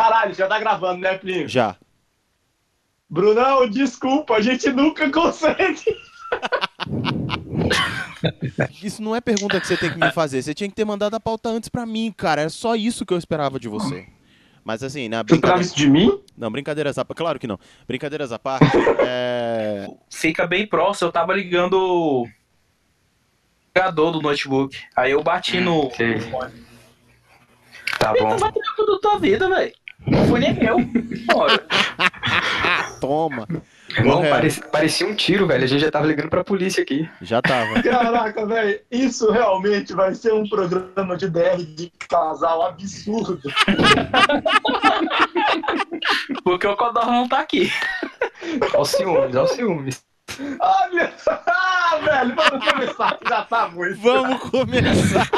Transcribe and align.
Caralho, 0.00 0.32
já 0.34 0.46
tá 0.46 0.58
gravando, 0.58 1.00
né, 1.00 1.18
Plinio? 1.18 1.46
Já. 1.46 1.76
Brunão, 3.08 3.68
desculpa, 3.68 4.34
a 4.36 4.40
gente 4.40 4.70
nunca 4.72 5.10
consegue. 5.10 5.82
Isso 8.82 9.02
não 9.02 9.14
é 9.14 9.20
pergunta 9.20 9.60
que 9.60 9.66
você 9.66 9.76
tem 9.76 9.90
que 9.92 9.98
me 9.98 10.10
fazer. 10.12 10.40
Você 10.42 10.54
tinha 10.54 10.68
que 10.70 10.74
ter 10.74 10.84
mandado 10.86 11.14
a 11.14 11.20
pauta 11.20 11.50
antes 11.50 11.68
pra 11.68 11.84
mim, 11.84 12.12
cara. 12.16 12.40
É 12.42 12.48
só 12.48 12.74
isso 12.76 13.04
que 13.04 13.12
eu 13.12 13.18
esperava 13.18 13.58
de 13.60 13.68
você. 13.68 14.06
Mas 14.64 14.82
assim, 14.82 15.06
na 15.08 15.22
brincadeira. 15.22 15.60
isso 15.62 15.76
de 15.76 15.88
mim? 15.88 16.18
Não, 16.36 16.50
brincadeiras 16.50 16.96
à 16.98 17.04
parte. 17.04 17.18
Claro 17.18 17.38
que 17.38 17.46
não. 17.46 17.58
Brincadeiras 17.86 18.32
à 18.32 18.38
parte. 18.38 18.66
É. 19.12 19.88
Fica 20.10 20.46
bem 20.46 20.66
próximo, 20.66 21.08
eu 21.08 21.12
tava 21.12 21.34
ligando 21.34 21.74
o 21.74 22.26
ligador 23.74 24.12
do 24.12 24.20
notebook. 24.22 24.78
Aí 24.94 25.10
eu 25.12 25.22
bati 25.22 25.58
no. 25.60 25.86
ok. 25.86 26.18
Tá 27.98 28.12
Então 28.14 28.28
bom. 28.30 28.36
vai 28.36 28.52
ter 28.52 28.60
tudo 28.76 28.92
da 28.92 28.98
tua 29.00 29.18
vida, 29.18 29.48
velho. 29.48 29.72
Não 30.06 30.26
foi 30.26 30.40
nem 30.40 30.54
meu. 30.54 30.78
Bora. 31.26 31.60
Toma. 33.00 33.46
Harry, 33.94 34.30
parecia, 34.30 34.62
parecia 34.68 35.06
um 35.06 35.14
tiro, 35.14 35.46
velho. 35.46 35.64
A 35.64 35.66
gente 35.66 35.80
já 35.80 35.90
tava 35.90 36.06
ligando 36.06 36.28
pra 36.28 36.44
polícia 36.44 36.82
aqui. 36.82 37.08
Já 37.20 37.42
tava. 37.42 37.82
Caraca, 37.82 38.46
velho, 38.46 38.80
isso 38.90 39.30
realmente 39.30 39.92
vai 39.92 40.14
ser 40.14 40.32
um 40.32 40.48
programa 40.48 41.16
de 41.16 41.28
DR 41.28 41.56
de 41.56 41.90
casal 42.08 42.62
absurdo. 42.66 43.40
Porque 46.44 46.66
o 46.66 46.76
Codorna 46.76 47.12
não 47.12 47.28
tá 47.28 47.40
aqui. 47.40 47.70
Ó 48.74 48.82
o 48.82 48.84
ciúmes, 48.84 49.34
ó 49.34 49.44
o 49.44 49.48
ciúmes. 49.48 50.02
Olha, 50.60 51.12
ah, 51.26 51.98
velho, 52.04 52.34
vamos 52.36 52.64
começar, 52.70 53.18
já 53.28 53.42
tá 53.42 53.68
muito. 53.68 54.00
Vamos 54.00 54.40
começar. 54.50 55.28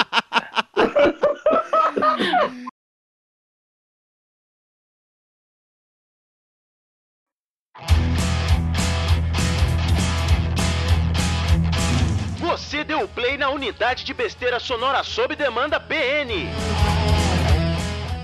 Você 12.39 12.85
deu 12.85 13.07
play 13.09 13.37
na 13.37 13.51
unidade 13.51 14.05
de 14.05 14.13
besteira 14.13 14.59
sonora 14.59 15.03
sob 15.05 15.37
demanda 15.37 15.79
BN. 15.79 16.49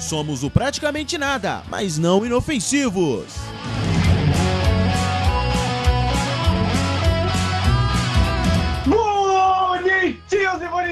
Somos 0.00 0.42
o 0.42 0.50
praticamente 0.50 1.18
nada, 1.18 1.62
mas 1.68 1.98
não 1.98 2.24
inofensivos. 2.24 3.24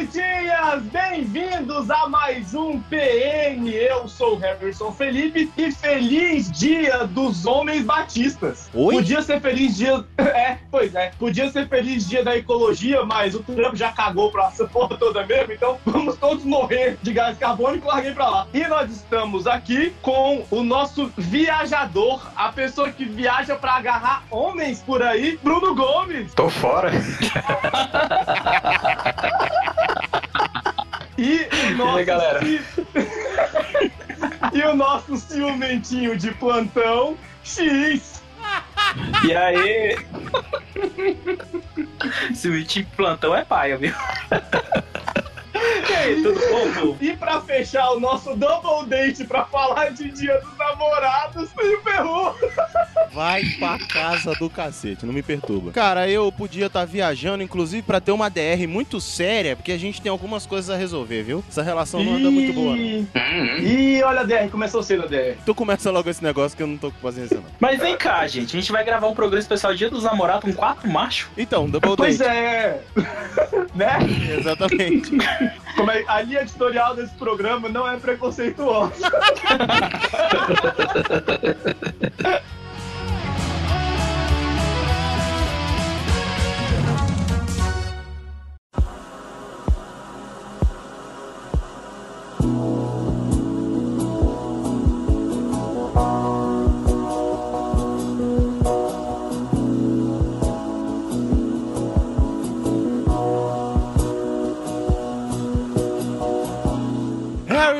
Bonitinhas, 0.06 0.84
bem-vindos 0.84 1.90
a 1.90 2.08
mais 2.08 2.54
um 2.54 2.78
PN. 2.82 3.68
Eu 3.68 4.06
sou 4.06 4.34
o 4.34 4.38
Harrison 4.38 4.92
Felipe 4.92 5.50
e 5.56 5.72
feliz 5.72 6.48
dia 6.52 7.08
dos 7.08 7.44
homens 7.44 7.84
batistas. 7.84 8.70
Oi? 8.72 8.94
Podia 8.94 9.20
ser 9.20 9.40
feliz 9.40 9.76
dia. 9.76 10.04
É, 10.36 10.58
pois 10.70 10.94
é. 10.94 11.12
Podia 11.18 11.50
ser 11.50 11.66
feliz 11.66 12.06
dia 12.06 12.22
da 12.22 12.36
ecologia, 12.36 13.02
mas 13.04 13.34
o 13.34 13.42
Trump 13.42 13.74
já 13.74 13.90
cagou 13.90 14.30
pra 14.30 14.48
essa 14.48 14.66
porra 14.66 14.94
toda 14.98 15.24
mesmo, 15.24 15.54
então 15.54 15.78
vamos 15.84 16.16
todos 16.18 16.44
morrer 16.44 16.98
de 17.02 17.10
gás 17.12 17.38
carbônico, 17.38 17.88
larguei 17.88 18.12
pra 18.12 18.28
lá. 18.28 18.46
E 18.52 18.66
nós 18.66 18.91
estamos 18.91 19.46
aqui 19.46 19.94
com 20.02 20.44
o 20.50 20.62
nosso 20.62 21.10
viajador, 21.16 22.20
a 22.36 22.52
pessoa 22.52 22.92
que 22.92 23.06
viaja 23.06 23.56
pra 23.56 23.76
agarrar 23.76 24.24
homens 24.30 24.82
por 24.82 25.02
aí, 25.02 25.38
Bruno 25.42 25.74
Gomes. 25.74 26.34
Tô 26.34 26.50
fora. 26.50 26.92
E 31.19 31.48
o 31.50 31.77
nosso, 31.78 31.97
aí, 31.97 32.05
galera? 32.05 32.41
e 34.53 34.62
o 34.62 34.77
nosso 34.77 35.16
ciumentinho 35.16 36.14
de 36.14 36.30
plantão, 36.33 37.16
X. 37.42 38.22
E 39.25 39.34
aí. 39.34 39.97
Se 42.34 42.50
o 42.50 42.65
time 42.66 42.87
plantão 42.94 43.34
é 43.34 43.47
paia, 43.47 43.78
viu? 43.78 43.94
E 45.88 45.93
aí, 45.94 46.22
tudo 46.22 46.41
bom? 46.41 46.72
pô? 46.81 46.97
E 47.00 47.16
pra 47.16 47.41
fechar 47.41 47.91
o 47.93 48.00
nosso 48.00 48.34
double 48.37 48.87
date 48.88 49.25
pra 49.25 49.44
falar 49.44 49.91
de 49.91 50.10
Dia 50.10 50.41
dos 50.41 50.56
Namorados, 50.59 51.50
o 51.53 51.82
Perru. 51.82 52.34
Vai 53.12 53.43
pra 53.59 53.78
casa 53.78 54.34
do 54.34 54.49
cacete, 54.50 55.06
não 55.06 55.12
me 55.12 55.22
perturba. 55.22 55.71
Cara, 55.72 56.09
eu 56.09 56.31
podia 56.31 56.66
estar 56.66 56.84
viajando, 56.84 57.43
inclusive, 57.43 57.82
pra 57.82 58.00
ter 58.00 58.12
uma 58.12 58.28
DR 58.28 58.66
muito 58.69 59.00
séria, 59.00 59.56
porque 59.56 59.72
a 59.72 59.78
gente 59.78 60.00
tem 60.03 60.10
algumas 60.10 60.44
coisas 60.47 60.71
a 60.71 60.76
resolver, 60.76 61.22
viu? 61.22 61.44
Essa 61.49 61.62
relação 61.62 62.03
não 62.05 62.15
anda 62.16 62.31
muito 62.31 62.53
boa. 62.53 62.76
não. 62.76 63.06
Ih, 63.59 64.03
olha 64.03 64.21
a 64.21 64.25
DR, 64.25 64.49
começou 64.50 64.82
cedo 64.82 65.05
a 65.05 65.06
DR. 65.06 65.37
Tu 65.44 65.55
começa 65.55 65.91
logo 65.91 66.09
esse 66.10 66.22
negócio 66.22 66.56
que 66.56 66.62
eu 66.62 66.66
não 66.66 66.76
tô 66.76 66.91
com 66.91 66.99
paciência, 67.00 67.37
não. 67.37 67.44
Mas 67.59 67.78
vem 67.81 67.97
cá, 67.97 68.26
gente. 68.26 68.56
A 68.56 68.60
gente 68.60 68.71
vai 68.72 68.84
gravar 68.84 69.06
um 69.09 69.15
programa 69.15 69.41
especial 69.41 69.75
Dia 69.75 69.88
dos 69.91 70.05
Namorados 70.05 70.44
com 70.44 70.53
quatro 70.53 70.88
machos. 70.91 71.28
Então, 71.37 71.69
double 71.69 71.97
Pois 71.97 72.19
date. 72.19 72.31
é. 72.31 72.81
né? 73.75 73.99
Exatamente. 74.38 75.10
Como 75.77 75.91
é, 75.91 76.05
a 76.06 76.22
linha 76.22 76.43
editorial 76.43 76.94
desse 76.94 77.15
programa 77.15 77.69
não 77.69 77.87
é 77.87 77.99
preconceituosa. 77.99 78.94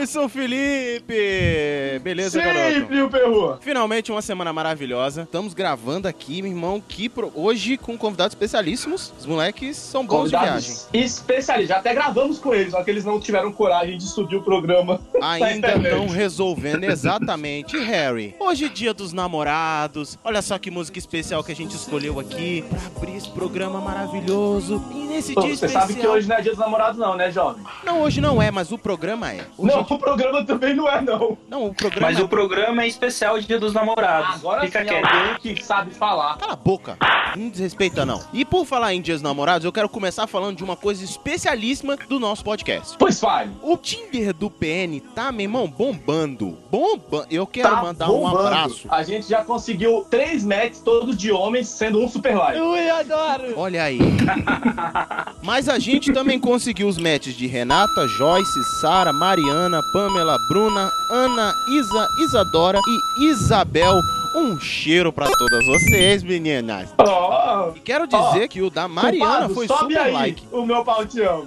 Harrison 0.07 0.29
Felipe! 0.29 1.99
Beleza, 2.01 2.41
garoto? 2.41 2.75
Sempre 2.75 3.03
o 3.03 3.11
Perru. 3.11 3.57
Finalmente 3.61 4.13
uma 4.13 4.23
semana 4.23 4.53
maravilhosa. 4.53 5.23
Estamos 5.23 5.53
gravando 5.53 6.07
aqui, 6.07 6.41
meu 6.43 6.53
irmão, 6.53 6.81
que 6.81 7.09
pro- 7.09 7.33
hoje 7.35 7.77
com 7.77 7.99
convidados 7.99 8.33
especialíssimos. 8.33 9.13
Os 9.19 9.27
moleques 9.27 9.77
são 9.77 10.07
bons 10.07 10.31
de 10.31 10.39
viagem. 10.39 10.71
Convidados 10.77 10.89
especialistas. 10.93 11.69
Já 11.75 11.79
até 11.81 11.93
gravamos 11.93 12.39
com 12.39 12.55
eles, 12.55 12.71
só 12.71 12.85
que 12.85 12.91
eles 12.91 13.05
não 13.05 13.19
tiveram 13.19 13.51
coragem 13.51 13.99
de 13.99 14.05
subir 14.05 14.37
o 14.37 14.43
programa. 14.43 15.01
Ainda 15.21 15.77
não 15.77 16.07
resolvendo 16.07 16.85
exatamente. 16.85 17.77
Harry, 17.77 18.37
hoje 18.39 18.67
é 18.67 18.69
dia 18.69 18.95
dos 18.95 19.13
namorados. 19.13 20.17
Olha 20.23 20.41
só 20.41 20.57
que 20.57 20.71
música 20.71 21.01
especial 21.01 21.43
que 21.43 21.51
a 21.51 21.57
gente 21.57 21.75
escolheu 21.75 22.21
aqui 22.21 22.65
pra 22.71 22.79
abrir 22.95 23.17
esse 23.17 23.29
programa 23.31 23.81
maravilhoso. 23.81 24.85
E 24.95 24.99
nesse 25.07 25.35
Pô, 25.35 25.41
dia 25.41 25.49
você 25.57 25.67
especial. 25.67 25.83
sabe 25.89 25.95
que 26.01 26.07
hoje 26.07 26.29
não 26.29 26.37
é 26.37 26.43
dia 26.43 26.53
dos 26.53 26.61
namorados 26.61 26.97
não, 26.97 27.17
né, 27.17 27.29
jovem? 27.33 27.65
Não, 27.83 28.03
hoje 28.03 28.21
não 28.21 28.41
é, 28.41 28.53
mas 28.53 28.71
o 28.71 28.79
programa 28.79 29.33
é. 29.33 29.45
Hoje 29.59 29.75
não, 29.75 29.81
é 29.81 29.85
o 29.97 29.99
programa 29.99 30.45
também 30.45 30.75
não 30.75 30.89
é, 30.89 31.01
não. 31.01 31.37
Não, 31.49 31.67
o 31.67 31.75
programa 31.75 32.07
Mas 32.09 32.21
o 32.21 32.29
programa 32.29 32.83
é 32.83 32.87
especial 32.89 33.39
Dia 33.41 33.59
dos 33.59 33.73
Namorados. 33.73 34.37
Agora 34.37 34.63
Fica 34.63 34.81
sim, 34.81 34.87
quieto. 34.87 35.05
alguém 35.07 35.55
que 35.55 35.65
sabe 35.65 35.93
falar. 35.95 36.39
Cala 36.39 36.53
a 36.53 36.57
boca. 36.57 36.97
Não 37.37 37.49
desrespeita, 37.49 38.07
não. 38.07 38.23
E 38.33 38.45
por 38.45 38.65
falar 38.65 38.95
em 38.95 39.01
dias 39.03 39.21
namorados, 39.21 39.65
eu 39.65 39.73
quero 39.73 39.89
começar 39.89 40.27
falando 40.27 40.57
de 40.57 40.65
uma 40.65 40.77
coisa 40.77 41.05
especialíssima 41.05 41.97
do 42.09 42.19
nosso 42.19 42.43
podcast. 42.45 42.97
Pois 42.99 43.21
fale. 43.21 43.51
O 43.63 43.77
Tinder 43.77 44.33
do 44.33 44.51
PN 44.51 45.01
tá, 45.15 45.31
meu 45.33 45.43
irmão, 45.43 45.67
bombando. 45.69 46.57
Bombando. 46.71 47.27
Eu 47.31 47.47
quero 47.47 47.69
Tá 47.71 47.83
mandar 47.83 48.07
um 48.11 48.21
bombando. 48.21 48.47
abraço. 48.47 48.87
A 48.89 49.03
gente 49.03 49.29
já 49.29 49.45
conseguiu 49.45 50.07
três 50.11 50.45
matches 50.45 50.81
todos 50.81 51.17
de 51.17 51.31
homens, 51.33 51.69
sendo 51.69 52.01
um 52.03 52.09
super 52.09 52.37
like. 52.37 52.61
Ui, 52.61 52.89
adoro. 52.91 53.55
Olha 53.57 53.83
aí. 53.83 53.99
Mas 55.43 55.69
a 55.69 55.79
gente 55.79 56.13
também 56.13 56.39
conseguiu 56.39 56.89
os 56.89 56.99
matches 56.99 57.35
de 57.35 57.47
Renata, 57.47 58.07
Joyce, 58.09 58.65
Sara, 58.81 59.13
Mariana, 59.13 59.81
Pamela, 59.93 60.37
Bruna, 60.49 60.91
Ana, 61.11 61.55
Isa, 61.69 62.09
Isadora 62.25 62.81
e 62.87 63.25
Isabel. 63.31 63.95
Um 64.35 64.59
cheiro 64.61 65.13
pra 65.13 65.27
todas 65.31 65.65
vocês, 65.65 66.23
meninas. 66.23 66.91
Ó, 66.99 67.71
E 67.75 67.81
quero 67.81 68.07
dizer 68.07 68.49
que 68.49 68.61
o 68.61 68.69
da 68.69 68.87
Mariana 68.87 69.47
culpado, 69.49 69.55
foi 69.55 69.67
super 69.67 69.99
aí, 69.99 70.13
like. 70.13 70.43
O 70.53 70.67
meu 70.67 70.85
pau 70.85 71.07
te 71.07 71.23
ama. 71.23 71.47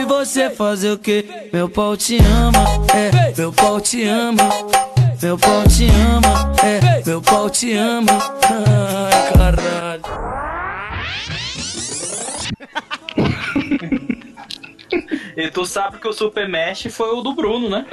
E 0.00 0.04
você 0.06 0.48
fazer 0.48 0.92
o 0.92 0.98
que? 0.98 1.24
Meu 1.52 1.68
pau 1.68 1.96
te 1.96 2.16
ama, 2.18 2.64
é, 2.94 3.34
meu 3.36 3.52
pau 3.52 3.78
te 3.80 4.04
ama. 4.04 4.48
Meu 5.22 5.38
pau 5.38 5.62
te 5.68 5.86
ama, 5.86 6.52
é, 6.64 7.02
meu 7.06 7.20
pau 7.20 7.50
te 7.50 7.74
ama. 7.74 8.12
Ai, 8.48 9.32
caralho. 9.34 10.02
E 15.36 15.50
tu 15.50 15.64
sabe 15.64 15.98
que 15.98 16.06
o 16.08 16.12
Super 16.12 16.48
Mesh 16.48 16.86
foi 16.90 17.10
o 17.14 17.20
do 17.22 17.32
Bruno, 17.34 17.68
né? 17.70 17.86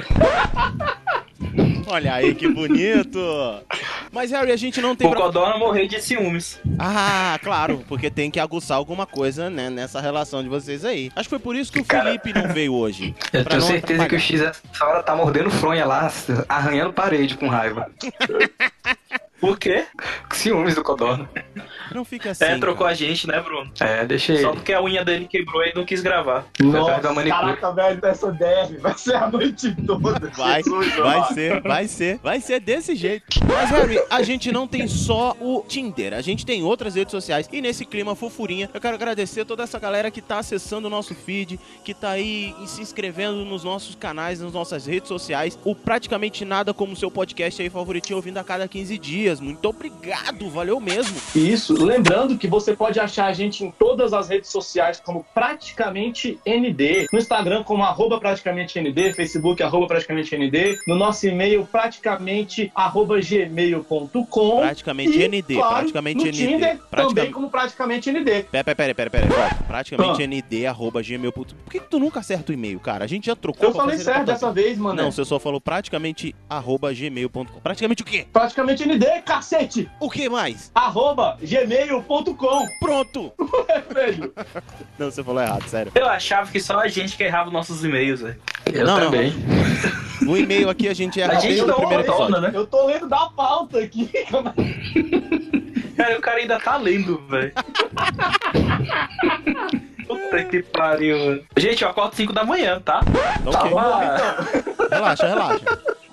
Olha 1.86 2.14
aí 2.14 2.34
que 2.34 2.46
bonito. 2.48 3.18
Mas, 4.12 4.30
Harry, 4.30 4.52
a 4.52 4.56
gente 4.56 4.80
não 4.80 4.94
tem... 4.94 5.06
O 5.08 5.10
pra- 5.10 5.20
Codorna 5.20 5.56
morrer 5.58 5.86
de 5.88 6.00
ciúmes. 6.00 6.60
Ah, 6.78 7.38
claro, 7.42 7.84
porque 7.88 8.10
tem 8.10 8.30
que 8.30 8.38
aguçar 8.38 8.76
alguma 8.76 9.06
coisa, 9.06 9.50
né, 9.50 9.68
nessa 9.70 10.00
relação 10.00 10.42
de 10.42 10.48
vocês 10.48 10.84
aí. 10.84 11.10
Acho 11.16 11.24
que 11.28 11.30
foi 11.30 11.38
por 11.38 11.56
isso 11.56 11.72
que 11.72 11.80
o 11.80 11.84
Cara, 11.84 12.04
Felipe 12.04 12.32
não 12.32 12.48
veio 12.52 12.74
hoje. 12.74 13.14
Eu 13.32 13.42
Pra 13.42 13.50
tenho 13.56 13.62
certeza 13.62 14.06
que 14.06 14.14
o 14.14 14.18
atrapalhar. 14.18 14.20
X 14.20 14.40
essa 14.72 14.84
hora 14.86 15.02
tá 15.02 15.16
mordendo 15.16 15.50
fronha 15.50 15.84
lá, 15.84 16.12
arranhando 16.48 16.92
parede 16.92 17.36
com 17.36 17.48
raiva. 17.48 17.90
Por 19.40 19.58
quê? 19.58 19.86
Ciúmes 20.32 20.74
do 20.74 20.82
Codorna. 20.82 21.28
Não 21.94 22.04
fica 22.04 22.30
assim. 22.30 22.44
É, 22.44 22.58
trocou 22.58 22.86
cara. 22.86 22.90
a 22.90 22.94
gente, 22.94 23.26
né, 23.26 23.40
Bruno? 23.40 23.70
É, 23.80 24.04
deixa 24.04 24.32
ele. 24.32 24.42
Só 24.42 24.52
porque 24.52 24.72
a 24.72 24.82
unha 24.82 25.04
dele 25.04 25.26
quebrou 25.26 25.64
e 25.64 25.72
não 25.74 25.84
quis 25.84 26.02
gravar. 26.02 26.46
manicure. 27.14 27.30
caraca, 27.30 27.72
velho, 27.72 28.06
essa 28.06 28.30
DR 28.32 28.78
vai 28.80 28.96
ser 28.96 29.14
a 29.16 29.30
noite 29.30 29.74
toda. 29.86 30.30
Vai, 30.36 30.62
Jesus, 30.62 30.96
vai 30.96 31.34
ser, 31.34 31.60
vai 31.62 31.88
ser, 31.88 32.18
vai 32.18 32.40
ser 32.40 32.60
desse 32.60 32.94
jeito. 32.94 33.24
Mas, 33.46 33.70
Harry, 33.70 34.00
a 34.10 34.22
gente 34.22 34.52
não 34.52 34.66
tem 34.66 34.86
só 34.86 35.36
o 35.40 35.64
Tinder, 35.66 36.12
a 36.12 36.20
gente 36.20 36.44
tem 36.44 36.62
outras 36.62 36.94
redes 36.94 37.10
sociais. 37.10 37.48
E 37.50 37.60
nesse 37.60 37.84
clima 37.84 38.14
fofurinha, 38.14 38.68
eu 38.72 38.80
quero 38.80 38.94
agradecer 38.94 39.44
toda 39.44 39.62
essa 39.62 39.78
galera 39.78 40.10
que 40.10 40.20
tá 40.20 40.38
acessando 40.38 40.86
o 40.86 40.90
nosso 40.90 41.14
feed, 41.14 41.58
que 41.84 41.94
tá 41.94 42.10
aí 42.10 42.54
e 42.62 42.68
se 42.68 42.82
inscrevendo 42.82 43.44
nos 43.44 43.64
nossos 43.64 43.94
canais, 43.94 44.40
nas 44.40 44.52
nossas 44.52 44.86
redes 44.86 45.08
sociais. 45.08 45.58
O 45.64 45.74
Praticamente 45.74 46.44
Nada 46.44 46.74
como 46.74 46.96
seu 46.96 47.10
podcast 47.10 47.60
aí 47.62 47.70
favoritinho, 47.70 48.16
ouvindo 48.16 48.38
a 48.38 48.44
cada 48.44 48.66
15 48.66 48.98
dias. 48.98 49.29
Muito 49.38 49.64
obrigado, 49.68 50.48
valeu 50.50 50.80
mesmo. 50.80 51.16
Isso, 51.34 51.74
lembrando 51.84 52.36
que 52.38 52.48
você 52.48 52.74
pode 52.74 52.98
achar 52.98 53.26
a 53.26 53.32
gente 53.32 53.62
em 53.64 53.70
todas 53.70 54.12
as 54.14 54.28
redes 54.28 54.50
sociais 54.50 54.98
como 55.04 55.24
praticamente 55.34 56.38
ND, 56.46 57.06
no 57.12 57.18
Instagram 57.18 57.62
como 57.62 57.84
arroba 57.84 58.18
praticamente 58.18 58.80
ND, 58.80 59.12
Facebook 59.12 59.62
arroba 59.62 59.86
praticamente 59.86 60.34
ND, 60.36 60.78
no 60.86 60.94
nosso 60.96 61.26
e-mail 61.26 61.68
praticamente 61.70 62.72
arroba 62.74 63.20
gmail.com 63.20 64.60
Praticamente 64.60 65.18
e, 65.18 65.28
ND, 65.28 65.54
claro, 65.54 65.74
praticamente 65.76 66.16
no 66.24 66.24
ND. 66.30 66.32
Tinder 66.32 66.78
Praticam- 66.90 67.14
também 67.14 67.30
como 67.30 67.50
praticamente 67.50 68.10
ND. 68.10 68.42
Pera, 68.44 68.64
pera, 68.64 68.74
pera, 68.74 68.94
pera, 68.94 69.10
pera, 69.10 69.26
volta. 69.28 69.54
Praticamente 69.66 70.22
Ah. 70.22 70.26
nd, 70.26 70.66
arroba 70.66 71.02
gmail. 71.02 71.32
Por 71.32 71.46
que, 71.70 71.78
que 71.80 71.86
tu 71.88 71.98
nunca 71.98 72.20
acerta 72.20 72.50
o 72.50 72.54
e-mail, 72.54 72.80
cara? 72.80 73.04
A 73.04 73.06
gente 73.06 73.26
já 73.26 73.36
trocou 73.36 73.68
Eu 73.68 73.74
falei 73.74 73.98
certo 73.98 74.26
dessa 74.26 74.50
vez, 74.52 74.78
mano. 74.78 75.02
Não, 75.02 75.12
você 75.12 75.24
só 75.24 75.38
falou 75.38 75.60
praticamente 75.60 76.34
arroba 76.48 76.92
gmail.com. 76.92 77.44
Praticamente 77.62 78.02
o 78.02 78.06
quê? 78.06 78.26
Praticamente 78.32 78.84
ND, 78.86 79.19
cacete! 79.20 79.88
O 80.00 80.08
que 80.10 80.28
mais? 80.28 80.70
Arroba 80.74 81.36
gmail.com, 81.42 82.66
Pronto! 82.80 83.32
velho. 83.94 84.32
Não, 84.98 85.10
você 85.10 85.22
falou 85.24 85.42
errado, 85.42 85.66
sério. 85.68 85.92
Eu 85.94 86.06
achava 86.08 86.50
que 86.50 86.60
só 86.60 86.78
a 86.80 86.88
gente 86.88 87.16
que 87.16 87.22
errava 87.24 87.50
nossos 87.50 87.84
e-mails, 87.84 88.20
velho. 88.20 88.40
Eu 88.72 88.84
Não, 88.86 88.98
não. 88.98 89.04
também. 89.10 89.32
O 90.28 90.36
e-mail 90.36 90.68
aqui 90.68 90.88
a 90.88 90.94
gente 90.94 91.20
erra 91.20 91.32
A 91.32 91.34
gente 91.36 91.46
desde 91.48 91.62
o 91.64 91.66
não 91.66 91.76
primeiro 91.76 92.02
retorna, 92.02 92.24
episódio. 92.36 92.52
né? 92.52 92.58
Eu 92.58 92.66
tô 92.66 92.86
lendo 92.86 93.08
da 93.08 93.26
pauta 93.30 93.78
aqui. 93.78 94.10
Cara, 95.96 96.16
o 96.18 96.20
cara 96.22 96.38
ainda 96.38 96.58
tá 96.58 96.76
lendo, 96.78 97.18
velho. 97.28 97.52
Puta 100.06 100.44
que 100.44 100.62
pariu, 100.62 101.18
mano. 101.18 101.42
Gente, 101.56 101.82
eu 101.84 101.90
acordo 101.90 102.14
5 102.16 102.32
da 102.32 102.44
manhã, 102.44 102.80
tá? 102.80 103.00
Então, 103.40 103.52
Tá 103.52 103.60
ok. 103.60 103.70
bom, 103.70 104.02
então. 104.02 104.88
Relaxa, 104.90 105.26
relaxa. 105.28 105.64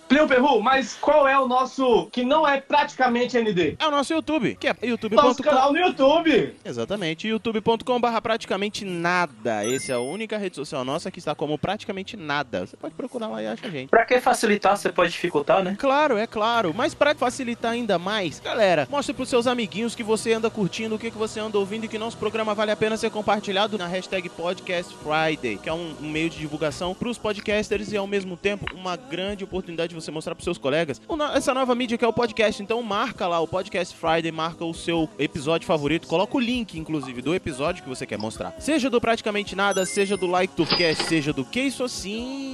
Plio 0.07 0.27
Perru, 0.27 0.61
mas 0.61 0.95
qual 0.99 1.27
é 1.27 1.37
o 1.37 1.47
nosso 1.47 2.07
que 2.11 2.23
não 2.23 2.47
é 2.47 2.61
praticamente 2.61 3.37
ND? 3.37 3.75
É 3.77 3.87
o 3.87 3.91
nosso 3.91 4.13
YouTube, 4.13 4.55
que 4.55 4.67
é 4.67 4.71
Nosso 4.71 4.85
youtube.com. 4.85 5.43
canal 5.43 5.73
no 5.73 5.79
YouTube. 5.79 6.55
Exatamente, 6.63 7.27
youtube.com 7.27 7.99
barra 7.99 8.21
praticamente 8.21 8.85
nada. 8.85 9.65
Essa 9.69 9.91
é 9.91 9.95
a 9.95 9.99
única 9.99 10.37
rede 10.37 10.55
social 10.55 10.85
nossa 10.85 11.11
que 11.11 11.19
está 11.19 11.35
como 11.35 11.57
praticamente 11.57 12.15
nada. 12.15 12.65
Você 12.65 12.77
pode 12.77 12.95
procurar 12.95 13.27
lá 13.27 13.43
e 13.43 13.47
acha 13.47 13.67
a 13.67 13.69
gente. 13.69 13.89
Pra 13.89 14.05
que 14.05 14.21
facilitar, 14.21 14.77
você 14.77 14.89
pode 14.91 15.11
dificultar, 15.11 15.61
né? 15.61 15.75
Claro, 15.77 16.17
é 16.17 16.25
claro. 16.25 16.73
Mas 16.73 16.93
pra 16.93 17.13
facilitar 17.13 17.73
ainda 17.73 17.99
mais, 17.99 18.39
galera, 18.39 18.87
mostre 18.89 19.13
pros 19.13 19.27
seus 19.27 19.45
amiguinhos 19.45 19.93
que 19.93 20.03
você 20.03 20.31
anda 20.33 20.49
curtindo, 20.49 20.95
o 20.95 20.99
que, 20.99 21.11
que 21.11 21.17
você 21.17 21.39
anda 21.39 21.57
ouvindo 21.57 21.83
e 21.83 21.87
que 21.89 21.97
nosso 21.97 22.17
programa 22.17 22.55
vale 22.55 22.71
a 22.71 22.75
pena 22.77 22.95
ser 22.95 23.09
compartilhado 23.11 23.77
na 23.77 23.87
hashtag 23.87 24.29
Podcast 24.29 24.95
Friday, 25.03 25.57
que 25.57 25.67
é 25.67 25.73
um, 25.73 25.95
um 26.01 26.09
meio 26.09 26.29
de 26.29 26.37
divulgação 26.37 26.95
pros 26.95 27.17
podcasters 27.17 27.91
e 27.91 27.97
ao 27.97 28.07
mesmo 28.07 28.37
tempo 28.37 28.65
uma 28.73 28.95
grande 28.95 29.43
oportunidade 29.43 29.89
de 29.89 29.96
você 30.01 30.11
mostrar 30.11 30.35
pros 30.35 30.43
seus 30.43 30.57
colegas 30.57 31.01
essa 31.35 31.53
nova 31.53 31.73
mídia 31.75 31.97
que 31.97 32.05
é 32.05 32.07
o 32.07 32.13
podcast. 32.13 32.61
Então 32.61 32.81
marca 32.81 33.27
lá 33.27 33.39
o 33.39 33.47
Podcast 33.47 33.95
Friday, 33.95 34.31
marca 34.31 34.63
o 34.63 34.73
seu 34.73 35.09
episódio 35.17 35.67
favorito, 35.67 36.07
coloca 36.07 36.35
o 36.37 36.39
link, 36.39 36.77
inclusive, 36.77 37.21
do 37.21 37.33
episódio 37.33 37.83
que 37.83 37.89
você 37.89 38.05
quer 38.05 38.17
mostrar. 38.17 38.53
Seja 38.59 38.89
do 38.89 38.99
Praticamente 38.99 39.55
Nada, 39.55 39.85
seja 39.85 40.17
do 40.17 40.27
Like 40.27 40.55
do 40.55 40.65
Cast, 40.65 41.03
seja 41.05 41.33
do 41.33 41.45
Que 41.45 41.61
Isso 41.61 41.83
Assim. 41.83 42.53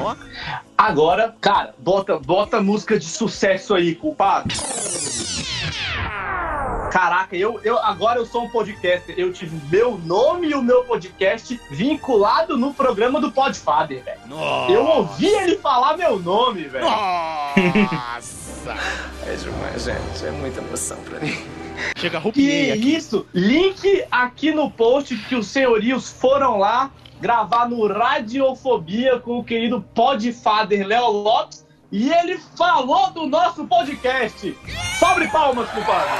Ó. 0.00 0.16
Agora, 0.76 1.34
cara, 1.40 1.74
bota, 1.78 2.18
bota 2.18 2.60
música 2.60 2.98
de 2.98 3.06
sucesso 3.06 3.74
aí, 3.74 3.94
culpado. 3.94 4.54
Caraca, 6.96 7.36
eu, 7.36 7.60
eu 7.62 7.78
agora 7.78 8.18
eu 8.18 8.24
sou 8.24 8.44
um 8.44 8.48
podcaster. 8.48 9.14
Eu 9.18 9.30
tive 9.30 9.54
meu 9.70 9.98
nome 9.98 10.48
e 10.48 10.54
o 10.54 10.62
meu 10.62 10.82
podcast 10.84 11.60
vinculado 11.70 12.56
no 12.56 12.72
programa 12.72 13.20
do 13.20 13.30
Podfather, 13.30 14.02
velho. 14.02 14.20
Nossa. 14.26 14.72
Eu 14.72 14.82
ouvi 14.82 15.26
ele 15.26 15.58
falar 15.58 15.94
meu 15.98 16.18
nome, 16.18 16.62
velho. 16.62 16.86
Nossa! 16.86 18.74
É 19.26 19.34
demais, 19.36 19.84
gente. 19.84 20.24
É 20.24 20.30
muita 20.30 20.62
emoção 20.62 20.96
pra 21.02 21.20
mim. 21.20 21.36
Chega, 21.98 22.10
Que 22.12 22.16
arrupiei 22.16 22.72
aqui. 22.72 22.96
isso? 22.96 23.26
Link 23.34 24.02
aqui 24.10 24.52
no 24.52 24.70
post 24.70 25.14
que 25.28 25.34
os 25.34 25.48
senhorios 25.48 26.10
foram 26.10 26.56
lá 26.58 26.90
gravar 27.20 27.68
no 27.68 27.86
Radiofobia 27.86 29.18
com 29.18 29.38
o 29.38 29.44
querido 29.44 29.84
Podfather 29.94 30.86
Léo 30.86 31.10
Lopes 31.10 31.65
e 31.96 32.12
ele 32.12 32.38
falou 32.54 33.10
do 33.10 33.26
nosso 33.26 33.66
podcast. 33.66 34.54
Sobre 34.98 35.28
palmas, 35.28 35.66
compadre. 35.70 36.10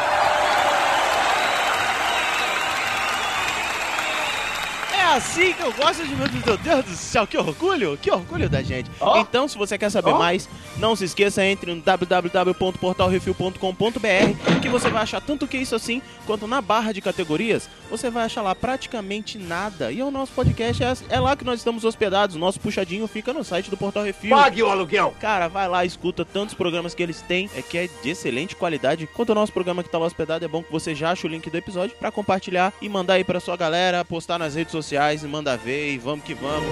Assim 5.15 5.53
que 5.53 5.63
eu 5.63 5.73
gosto 5.73 6.05
de. 6.05 6.17
Meu 6.17 6.27
Deus 6.59 6.85
do 6.85 6.91
céu, 6.93 7.27
que 7.27 7.39
orgulho! 7.39 7.99
Que 8.01 8.11
orgulho 8.11 8.49
da 8.49 8.63
gente. 8.63 8.91
Ó. 9.01 9.19
Então, 9.19 9.47
se 9.47 9.57
você 9.57 9.79
quer 9.79 9.91
saber 9.91 10.11
Ó. 10.11 10.19
mais, 10.19 10.49
não 10.77 10.97
se 10.97 11.05
esqueça, 11.05 11.45
entre 11.45 11.73
no 11.75 11.81
www.portalrefil.com.br 11.81 14.61
que 14.61 14.69
você 14.69 14.91
vai 14.91 15.03
achar 15.03 15.21
tanto 15.21 15.47
que 15.47 15.57
isso 15.57 15.77
assim, 15.77 16.03
quanto 16.27 16.47
na 16.47 16.61
barra 16.61 16.93
de 16.93 17.01
categorias, 17.01 17.69
você 17.89 18.11
vai 18.11 18.25
achar 18.25 18.43
lá 18.43 18.55
praticamente 18.55 19.39
nada. 19.39 19.93
E 19.93 20.03
o 20.03 20.11
nosso 20.11 20.33
podcast 20.33 20.83
é, 20.83 20.93
é 21.09 21.21
lá 21.21 21.37
que 21.37 21.45
nós 21.45 21.61
estamos 21.61 21.85
hospedados. 21.85 22.35
O 22.35 22.39
nosso 22.39 22.59
puxadinho 22.59 23.07
fica 23.07 23.33
no 23.33 23.45
site 23.45 23.71
do 23.71 23.77
Portal 23.77 24.03
Refil. 24.03 24.37
Pague 24.37 24.63
o 24.63 24.69
aluguel. 24.69 25.15
Cara, 25.21 25.49
vai 25.49 25.69
lá, 25.69 25.85
escuta 25.85 26.25
tantos 26.25 26.55
programas 26.55 26.95
que 26.95 27.03
eles 27.03 27.23
têm, 27.23 27.49
é 27.55 27.63
que 27.63 27.79
é 27.79 27.89
de 28.03 28.11
excelente 28.11 28.57
qualidade. 28.57 29.07
Quanto 29.07 29.31
o 29.31 29.35
nosso 29.35 29.53
programa 29.53 29.83
que 29.83 29.89
tá 29.89 29.99
lá 29.99 30.07
hospedado, 30.07 30.45
é 30.45 30.49
bom 30.49 30.63
que 30.63 30.73
você 30.73 30.95
já 30.95 31.13
ache 31.13 31.27
o 31.27 31.31
link 31.31 31.49
do 31.49 31.57
episódio 31.57 31.97
pra 31.97 32.11
compartilhar 32.11 32.73
e 32.83 32.89
mandar 32.89 33.15
aí 33.15 33.25
pra 33.25 33.39
sua 33.39 33.57
galera, 33.57 34.05
postar 34.05 34.39
nas 34.39 34.55
redes 34.55 34.73
sociais 34.73 34.96
e 35.23 35.27
mandar 35.27 35.57
ver 35.57 35.93
e 35.93 35.99
vamos 35.99 36.25
que 36.25 36.35
vamos. 36.35 36.67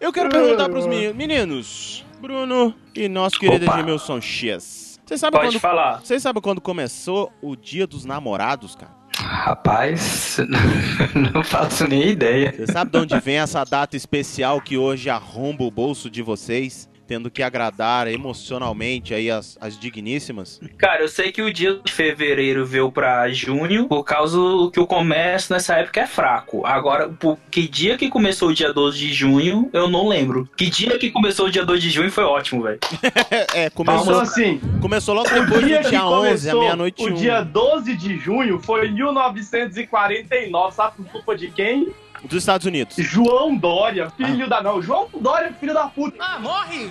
Eu 0.00 0.12
quero 0.12 0.28
perguntar 0.28 0.68
pros 0.68 0.86
meni- 0.86 1.12
meninos, 1.14 2.04
Bruno 2.20 2.74
e 2.94 3.08
nosso 3.08 3.38
querido. 3.38 3.64
Edmilson 3.64 4.20
X. 4.20 5.00
Você 5.04 5.18
sabe 5.18 5.36
Pode 5.36 5.48
quando 5.50 5.60
falar. 5.60 6.00
Vocês 6.00 6.22
sabem 6.22 6.42
quando 6.42 6.60
começou 6.60 7.32
o 7.42 7.54
Dia 7.56 7.86
dos 7.86 8.04
Namorados, 8.04 8.74
cara? 8.74 8.92
Rapaz, 9.26 10.38
não 11.32 11.42
faço 11.42 11.88
nem 11.88 12.10
ideia. 12.10 12.54
Você 12.56 12.72
sabe 12.72 12.90
de 12.90 12.98
onde 12.98 13.18
vem 13.20 13.36
essa 13.36 13.64
data 13.64 13.96
especial 13.96 14.60
que 14.60 14.76
hoje 14.76 15.08
arromba 15.08 15.64
o 15.64 15.70
bolso 15.70 16.10
de 16.10 16.22
vocês, 16.22 16.88
tendo 17.06 17.30
que 17.30 17.42
agradar 17.42 18.08
emocionalmente 18.08 19.14
aí 19.14 19.30
as, 19.30 19.58
as 19.60 19.78
digníssimas? 19.78 20.60
Cara, 20.78 21.02
eu 21.02 21.08
sei 21.08 21.30
que 21.32 21.42
o 21.42 21.52
dia 21.52 21.80
de 21.84 21.92
fevereiro 21.92 22.64
veio 22.64 22.90
pra 22.90 23.28
junho, 23.30 23.86
por 23.88 24.04
causa 24.04 24.38
que 24.72 24.80
o 24.80 24.86
comércio 24.86 25.54
nessa 25.54 25.76
época 25.76 26.00
é 26.00 26.06
fraco. 26.06 26.64
Agora, 26.66 27.08
por 27.08 27.38
que 27.50 27.68
dia 27.68 27.96
que 27.96 28.08
começou 28.08 28.48
o 28.48 28.54
dia 28.54 28.72
12 28.72 28.98
de 28.98 29.12
junho, 29.12 29.70
eu 29.72 29.88
não 29.88 30.08
lembro. 30.08 30.48
Que 30.56 30.68
dia 30.70 30.98
que 30.98 31.10
começou 31.10 31.46
o 31.46 31.50
dia 31.50 31.64
2 31.64 31.82
de 31.82 31.90
junho 31.90 32.10
foi 32.10 32.24
ótimo, 32.24 32.62
velho. 32.62 32.78
É, 33.30 33.64
é, 33.64 33.66
Então, 33.66 33.84
começou, 33.84 34.20
assim, 34.20 34.60
começou 34.80 35.14
logo 35.14 35.28
o 35.28 35.32
depois 35.44 35.66
dia 35.66 35.80
do 35.80 35.88
dia 35.88 36.06
11, 36.06 36.14
a 36.14 36.52
começou, 36.52 36.60
meia-noite 36.60 37.02
o 37.02 37.06
um. 37.08 37.14
dia 37.14 37.42
12 37.42 37.96
de 37.96 38.16
junho 38.18 38.60
foi 38.60 38.90
1949. 38.90 40.74
Sabe 40.74 40.96
por 40.96 41.06
culpa 41.06 41.36
de 41.36 41.48
quem? 41.48 41.92
Dos 42.24 42.38
Estados 42.38 42.66
Unidos. 42.66 42.96
João 42.96 43.56
Dória, 43.56 44.10
filho 44.10 44.48
da... 44.48 44.62
Não, 44.62 44.80
João 44.80 45.08
Dória, 45.20 45.52
filho 45.52 45.74
da 45.74 45.86
puta. 45.88 46.16
Ah, 46.18 46.38
morre, 46.38 46.90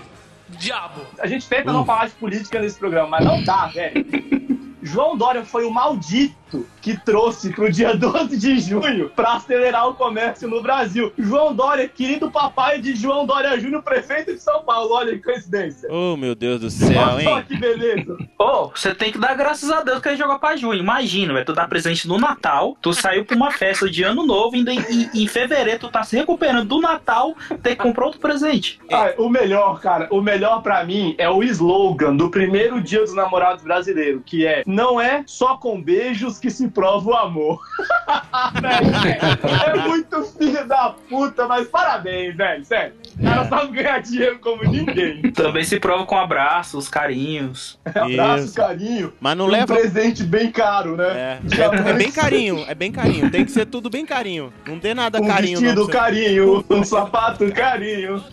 diabo! 0.49 1.01
A 1.19 1.27
gente 1.27 1.47
tenta 1.47 1.71
não 1.71 1.85
falar 1.85 2.07
de 2.07 2.13
política 2.13 2.59
nesse 2.59 2.77
programa, 2.77 3.07
mas 3.07 3.25
não 3.25 3.43
dá, 3.43 3.67
velho. 3.67 4.05
João 4.81 5.17
Dória 5.17 5.43
foi 5.43 5.65
o 5.65 5.71
maldito 5.71 6.35
decreto 6.53 6.67
que 6.81 6.97
trouxe 6.97 7.51
pro 7.51 7.71
dia 7.71 7.95
12 7.97 8.37
de 8.37 8.59
junho 8.59 9.09
pra 9.15 9.33
acelerar 9.35 9.87
o 9.89 9.95
comércio 9.95 10.47
no 10.47 10.61
Brasil. 10.61 11.11
João 11.17 11.53
Dória, 11.55 11.87
querido 11.87 12.29
papai 12.29 12.79
de 12.79 12.95
João 12.95 13.25
Dória 13.25 13.57
Júnior, 13.59 13.81
prefeito 13.81 14.33
de 14.33 14.39
São 14.39 14.63
Paulo. 14.63 14.93
Olha 14.93 15.13
que 15.13 15.23
coincidência. 15.23 15.87
Oh, 15.91 16.15
meu 16.17 16.35
Deus 16.35 16.59
do 16.61 16.69
céu, 16.69 16.89
Olha 17.01 17.23
só 17.23 17.37
hein? 17.39 17.45
que 17.47 17.57
beleza. 17.57 18.17
Ô, 18.37 18.67
você 18.69 18.93
tem 18.93 19.11
que 19.11 19.17
dar 19.17 19.35
graças 19.35 19.69
a 19.71 19.81
Deus 19.81 19.99
que 20.01 20.09
ele 20.09 20.17
jogou 20.17 20.37
pra 20.39 20.55
junho. 20.55 20.79
Imagina, 20.79 21.43
tu 21.45 21.53
dá 21.53 21.67
presente 21.67 22.07
no 22.07 22.17
Natal, 22.17 22.77
tu 22.81 22.93
saiu 22.93 23.25
pra 23.25 23.35
uma 23.35 23.51
festa 23.51 23.89
de 23.89 24.03
ano 24.03 24.25
novo, 24.25 24.55
ainda 24.55 24.73
em, 24.73 25.09
em- 25.13 25.27
fevereiro 25.27 25.79
tu 25.79 25.89
tá 25.89 26.03
se 26.03 26.15
recuperando 26.17 26.67
do 26.67 26.79
Natal, 26.81 27.33
tem 27.63 27.75
que 27.75 27.81
comprar 27.81 28.05
outro 28.05 28.19
presente. 28.19 28.79
Ah, 28.91 29.13
o 29.17 29.29
melhor, 29.29 29.79
cara, 29.79 30.07
o 30.11 30.21
melhor 30.21 30.61
pra 30.61 30.83
mim 30.83 31.15
é 31.17 31.29
o 31.29 31.41
slogan 31.43 32.15
do 32.15 32.29
primeiro 32.29 32.81
dia 32.81 32.99
dos 32.99 33.15
namorados 33.15 33.63
brasileiros, 33.63 34.21
que 34.25 34.45
é 34.45 34.63
não 34.67 34.99
é 34.99 35.23
só 35.25 35.57
com 35.57 35.81
beijos 35.81 36.37
que 36.43 36.51
se 36.51 36.67
prova 36.67 37.09
o 37.09 37.15
amor. 37.15 37.61
É 39.65 39.87
muito 39.87 40.23
filho 40.23 40.67
da 40.67 40.89
puta, 41.09 41.47
mas 41.47 41.67
parabéns, 41.67 42.35
velho, 42.35 42.65
sério. 42.65 42.93
O 43.19 43.23
cara 43.23 43.45
sabe 43.47 43.71
ganhar 43.73 43.99
dinheiro 44.01 44.39
como 44.39 44.63
ninguém. 44.63 45.21
Também 45.33 45.63
se 45.63 45.79
prova 45.79 46.05
com 46.05 46.17
abraços, 46.17 46.87
carinhos. 46.89 47.79
Abraço, 47.85 48.45
Isso. 48.45 48.55
carinho. 48.55 49.13
Mas 49.19 49.37
não 49.37 49.45
e 49.45 49.49
um 49.49 49.51
leva. 49.51 49.75
presente 49.75 50.23
bem 50.23 50.51
caro, 50.51 50.95
né? 50.97 51.39
É, 51.53 51.61
é, 51.61 51.89
é 51.89 51.93
bem 51.93 52.11
carinho, 52.11 52.65
é 52.67 52.75
bem 52.75 52.91
carinho. 52.91 53.29
Tem 53.29 53.45
que 53.45 53.51
ser 53.51 53.65
tudo 53.65 53.89
bem 53.89 54.05
carinho. 54.05 54.51
Não 54.67 54.77
dê 54.77 54.93
nada 54.93 55.21
Um 55.21 55.27
carinho, 55.27 55.59
vestido 55.59 55.81
não. 55.81 55.87
Carinho, 55.89 56.65
um 56.69 56.83
sapato 56.83 57.49
carinho. 57.51 58.23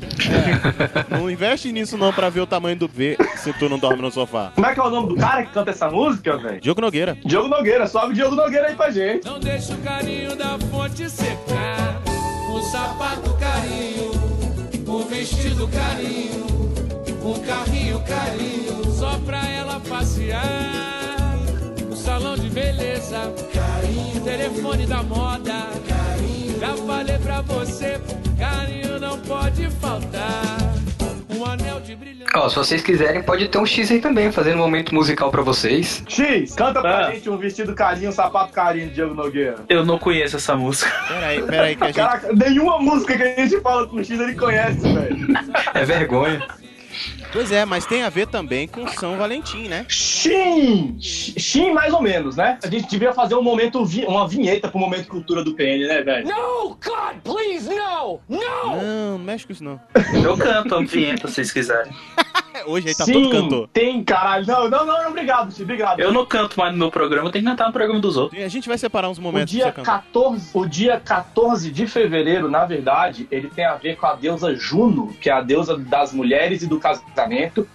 Não 1.10 1.30
investe 1.30 1.70
nisso 1.72 1.96
não 1.96 2.12
pra 2.12 2.28
ver 2.28 2.40
o 2.40 2.46
tamanho 2.46 2.76
do 2.76 2.88
V 2.88 3.16
se 3.36 3.52
tu 3.54 3.68
não 3.68 3.78
dorme 3.78 4.02
no 4.02 4.10
sofá. 4.10 4.52
Como 4.54 4.66
é 4.66 4.74
que 4.74 4.80
é 4.80 4.82
o 4.82 4.90
nome 4.90 5.08
do 5.08 5.16
cara 5.16 5.44
que 5.44 5.52
canta 5.52 5.70
essa 5.70 5.90
música, 5.90 6.36
velho? 6.36 6.60
Diogo 6.60 6.80
Nogueira. 6.80 7.16
Diogo 7.24 7.48
Nogueira, 7.48 7.86
sobe 7.86 8.14
Diogo 8.14 8.34
Nogueira 8.34 8.68
aí 8.68 8.74
pra 8.74 8.90
gente. 8.90 9.24
Não 9.26 9.38
deixa 9.38 9.74
o 9.74 9.78
carinho 9.78 10.36
da 10.36 10.58
fonte 10.70 11.08
secar. 11.08 12.00
Um 12.50 12.62
sapato 12.62 13.32
carinho, 13.38 13.49
um 14.90 15.06
vestido 15.06 15.68
carinho, 15.68 16.46
um 17.22 17.38
carrinho 17.46 18.00
carinho, 18.00 18.92
só 18.92 19.16
pra 19.18 19.48
ela 19.48 19.78
passear. 19.80 21.38
Um 21.90 21.94
salão 21.94 22.36
de 22.36 22.50
beleza, 22.50 23.32
carinho, 23.54 24.20
telefone 24.22 24.86
da 24.86 25.02
moda, 25.02 25.68
carinho. 25.88 26.58
Já 26.58 26.76
falei 26.76 27.18
pra 27.18 27.40
você, 27.42 28.00
carinho 28.36 28.98
não 28.98 29.18
pode 29.20 29.70
faltar. 29.70 30.79
Ó, 32.34 32.48
se 32.48 32.56
vocês 32.56 32.82
quiserem, 32.82 33.22
pode 33.22 33.48
ter 33.48 33.58
um 33.58 33.66
X 33.66 33.90
aí 33.90 34.00
também, 34.00 34.30
fazendo 34.30 34.56
um 34.56 34.62
momento 34.62 34.94
musical 34.94 35.30
pra 35.30 35.42
vocês. 35.42 36.02
X, 36.08 36.54
canta 36.54 36.80
pra 36.80 37.06
Ah. 37.08 37.10
gente 37.12 37.28
um 37.28 37.36
vestido 37.36 37.74
carinho, 37.74 38.10
um 38.10 38.12
sapato 38.12 38.52
carinho 38.52 38.88
de 38.88 38.94
Diogo 38.94 39.14
Nogueira. 39.14 39.56
Eu 39.68 39.84
não 39.84 39.98
conheço 39.98 40.36
essa 40.36 40.54
música. 40.54 40.90
Pera 41.08 41.26
aí, 41.26 41.42
pera 41.42 41.62
aí 41.64 41.76
que 41.76 41.82
a 41.82 41.86
gente... 41.86 41.96
Caraca, 41.96 42.32
nenhuma 42.32 42.78
música 42.78 43.16
que 43.16 43.22
a 43.22 43.34
gente 43.36 43.60
fala 43.60 43.86
com 43.86 43.98
X 44.02 44.10
ele 44.20 44.34
conhece, 44.34 44.80
velho. 44.80 45.26
É 45.74 45.84
vergonha. 45.84 46.46
Pois 47.32 47.52
é, 47.52 47.64
mas 47.64 47.86
tem 47.86 48.02
a 48.02 48.08
ver 48.08 48.26
também 48.26 48.66
com 48.66 48.86
São 48.88 49.16
Valentim, 49.16 49.68
né? 49.68 49.86
Shin! 49.88 50.96
Shin, 51.00 51.72
mais 51.72 51.94
ou 51.94 52.02
menos, 52.02 52.34
né? 52.36 52.58
A 52.62 52.66
gente 52.66 52.88
devia 52.90 53.12
fazer 53.12 53.36
um 53.36 53.42
momento, 53.42 53.80
uma 54.08 54.26
vinheta 54.26 54.68
pro 54.68 54.80
momento 54.80 55.06
cultura 55.06 55.44
do 55.44 55.54
PN, 55.54 55.86
né, 55.86 56.02
velho? 56.02 56.26
No, 56.26 56.70
God, 56.70 57.16
please, 57.22 57.68
no! 57.68 58.18
No! 58.28 58.40
Não, 58.40 59.12
não 59.12 59.18
mexe 59.18 59.46
com 59.46 59.52
isso 59.52 59.62
não. 59.62 59.80
Eu 60.24 60.36
canto 60.36 60.74
a 60.74 60.82
vinheta 60.82 61.28
se 61.28 61.34
vocês 61.34 61.52
quiserem. 61.52 61.92
Hoje 62.66 62.88
aí 62.88 62.94
tá 62.94 63.04
Sim, 63.04 63.12
todo 63.12 63.30
cantor. 63.30 63.68
tem, 63.72 64.02
caralho. 64.04 64.44
Não, 64.46 64.68
não, 64.68 64.84
não, 64.84 65.02
não, 65.04 65.10
obrigado, 65.10 65.50
X, 65.52 65.60
obrigado. 65.60 66.00
Eu 66.00 66.12
não 66.12 66.26
canto 66.26 66.58
mais 66.58 66.72
no 66.72 66.78
meu 66.78 66.90
programa, 66.90 67.28
eu 67.28 67.32
tenho 67.32 67.44
que 67.44 67.50
cantar 67.50 67.68
no 67.68 67.72
programa 67.72 68.00
dos 68.00 68.16
outros. 68.16 68.38
E 68.38 68.42
a 68.44 68.48
gente 68.48 68.68
vai 68.68 68.76
separar 68.76 69.08
uns 69.08 69.18
O 69.18 69.22
momentos 69.22 69.52
pra 69.52 69.62
dia, 69.62 69.66
você 69.66 69.72
cantar. 69.72 70.02
14, 70.02 70.50
o 70.52 70.66
dia 70.66 71.00
14 71.02 71.70
de 71.70 71.86
fevereiro, 71.86 72.50
na 72.50 72.64
verdade, 72.66 73.26
ele 73.30 73.48
tem 73.48 73.64
a 73.64 73.76
ver 73.76 73.96
com 73.96 74.06
a 74.06 74.14
deusa 74.14 74.54
Juno, 74.56 75.14
que 75.20 75.30
é 75.30 75.32
a 75.32 75.40
deusa 75.40 75.78
das 75.78 76.12
mulheres 76.12 76.62
e 76.62 76.66
do 76.66 76.78
casamento, 76.80 77.14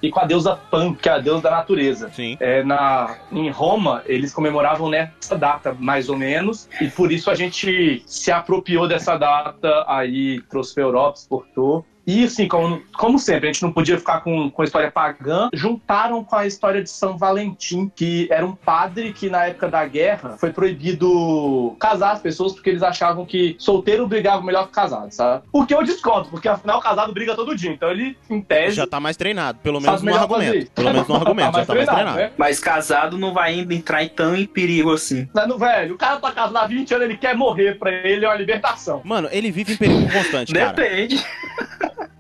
e 0.02 0.10
com 0.10 0.20
a 0.20 0.25
deusa 0.25 0.56
Pan, 0.70 0.94
que 0.94 1.10
é 1.10 1.14
a 1.14 1.20
deusa 1.20 1.42
da 1.44 1.52
natureza. 1.52 2.10
Sim. 2.14 2.38
É, 2.40 2.64
na, 2.64 3.18
em 3.32 3.50
Roma, 3.50 4.02
eles 4.06 4.34
comemoravam 4.34 4.90
nessa 4.90 5.38
data, 5.38 5.75
mais 5.78 6.10
ou 6.10 6.18
menos, 6.18 6.70
e 6.82 6.88
por 6.88 7.12
isso 7.12 7.30
a 7.30 7.36
gente 7.36 8.04
se 8.06 8.32
apropriou 8.32 8.88
dessa 8.88 9.18
data, 9.18 9.86
aí 9.88 10.42
trouxe 10.50 10.74
pra 10.74 10.84
Europa, 10.84 11.18
exportou. 11.18 11.86
E 12.08 12.24
assim, 12.24 12.48
como, 12.48 12.82
como 12.94 13.18
sempre, 13.18 13.50
a 13.50 13.52
gente 13.52 13.64
não 13.64 13.72
podia 13.72 13.98
ficar 13.98 14.22
com, 14.22 14.50
com 14.50 14.62
a 14.62 14.66
história 14.66 14.92
pagã, 14.92 15.50
juntaram 15.54 16.24
com 16.24 16.36
a 16.36 16.46
história 16.46 16.84
de 16.84 16.90
São 16.90 17.18
Valentim, 17.18 17.92
que 17.96 18.28
era 18.32 18.46
um 18.46 18.54
padre 18.54 19.12
que 19.14 19.30
na 19.30 19.46
época 19.46 19.68
da 19.70 19.86
guerra 19.86 20.38
foi 20.38 20.52
proibido 20.52 21.76
casar 21.80 22.12
as 22.12 22.22
pessoas 22.22 22.54
porque 22.54 22.70
eles 22.70 22.84
achavam 22.84 23.26
que 23.26 23.56
solteiro 23.60 24.08
brigava 24.08 24.42
melhor 24.42 24.68
que 24.68 24.74
casado, 24.74 25.12
sabe? 25.12 25.44
O 25.52 25.66
que 25.66 25.74
eu 25.74 25.84
desconto, 25.84 26.30
porque 26.30 26.48
afinal 26.48 26.80
casado 26.80 27.14
briga 27.14 27.36
todo 27.36 27.56
dia, 27.56 27.72
então 27.72 27.90
ele, 27.90 28.18
em 28.30 28.42
tese, 28.42 28.76
Já 28.76 28.88
tá 28.88 29.00
mais 29.00 29.18
treinado, 29.18 29.60
pelo 29.64 29.80
menos 29.82 30.02
no 30.02 30.16
argumento. 30.16 30.72
Pelo 30.72 30.92
menos 30.94 31.08
no 31.08 31.16
argumento, 31.16 31.58
já 31.58 31.66
tá 31.66 31.74
mais 31.74 31.86
treinado. 31.88 32.18
né? 32.18 32.32
Mas 32.38 32.60
casado 32.60 33.18
não 33.18 33.34
vai 33.34 33.54
ainda 33.54 33.74
entrar 33.74 34.04
em 34.04 34.10
tão 34.10 34.36
em 34.36 34.46
perigo 34.46 34.94
assim. 34.94 35.28
Mas, 35.34 35.48
no 35.48 35.58
velho, 35.58 35.96
o 35.96 35.98
cara 35.98 36.20
tá 36.20 36.32
casado 36.32 36.58
há 36.58 36.68
20 36.68 36.94
anos, 36.94 37.06
ele 37.06 37.18
quer 37.18 37.36
morrer 37.36 37.80
pra 37.80 37.92
ele, 37.92 38.26
é 38.26 38.28
uma 38.28 38.36
libertação. 38.36 39.02
Mano, 39.04 39.28
ele 39.32 39.52
vive 39.52 39.74
em 39.74 39.78
perigo 39.78 40.12
constante, 40.12 40.54
cara. 40.54 40.74
Depende. 40.74 41.24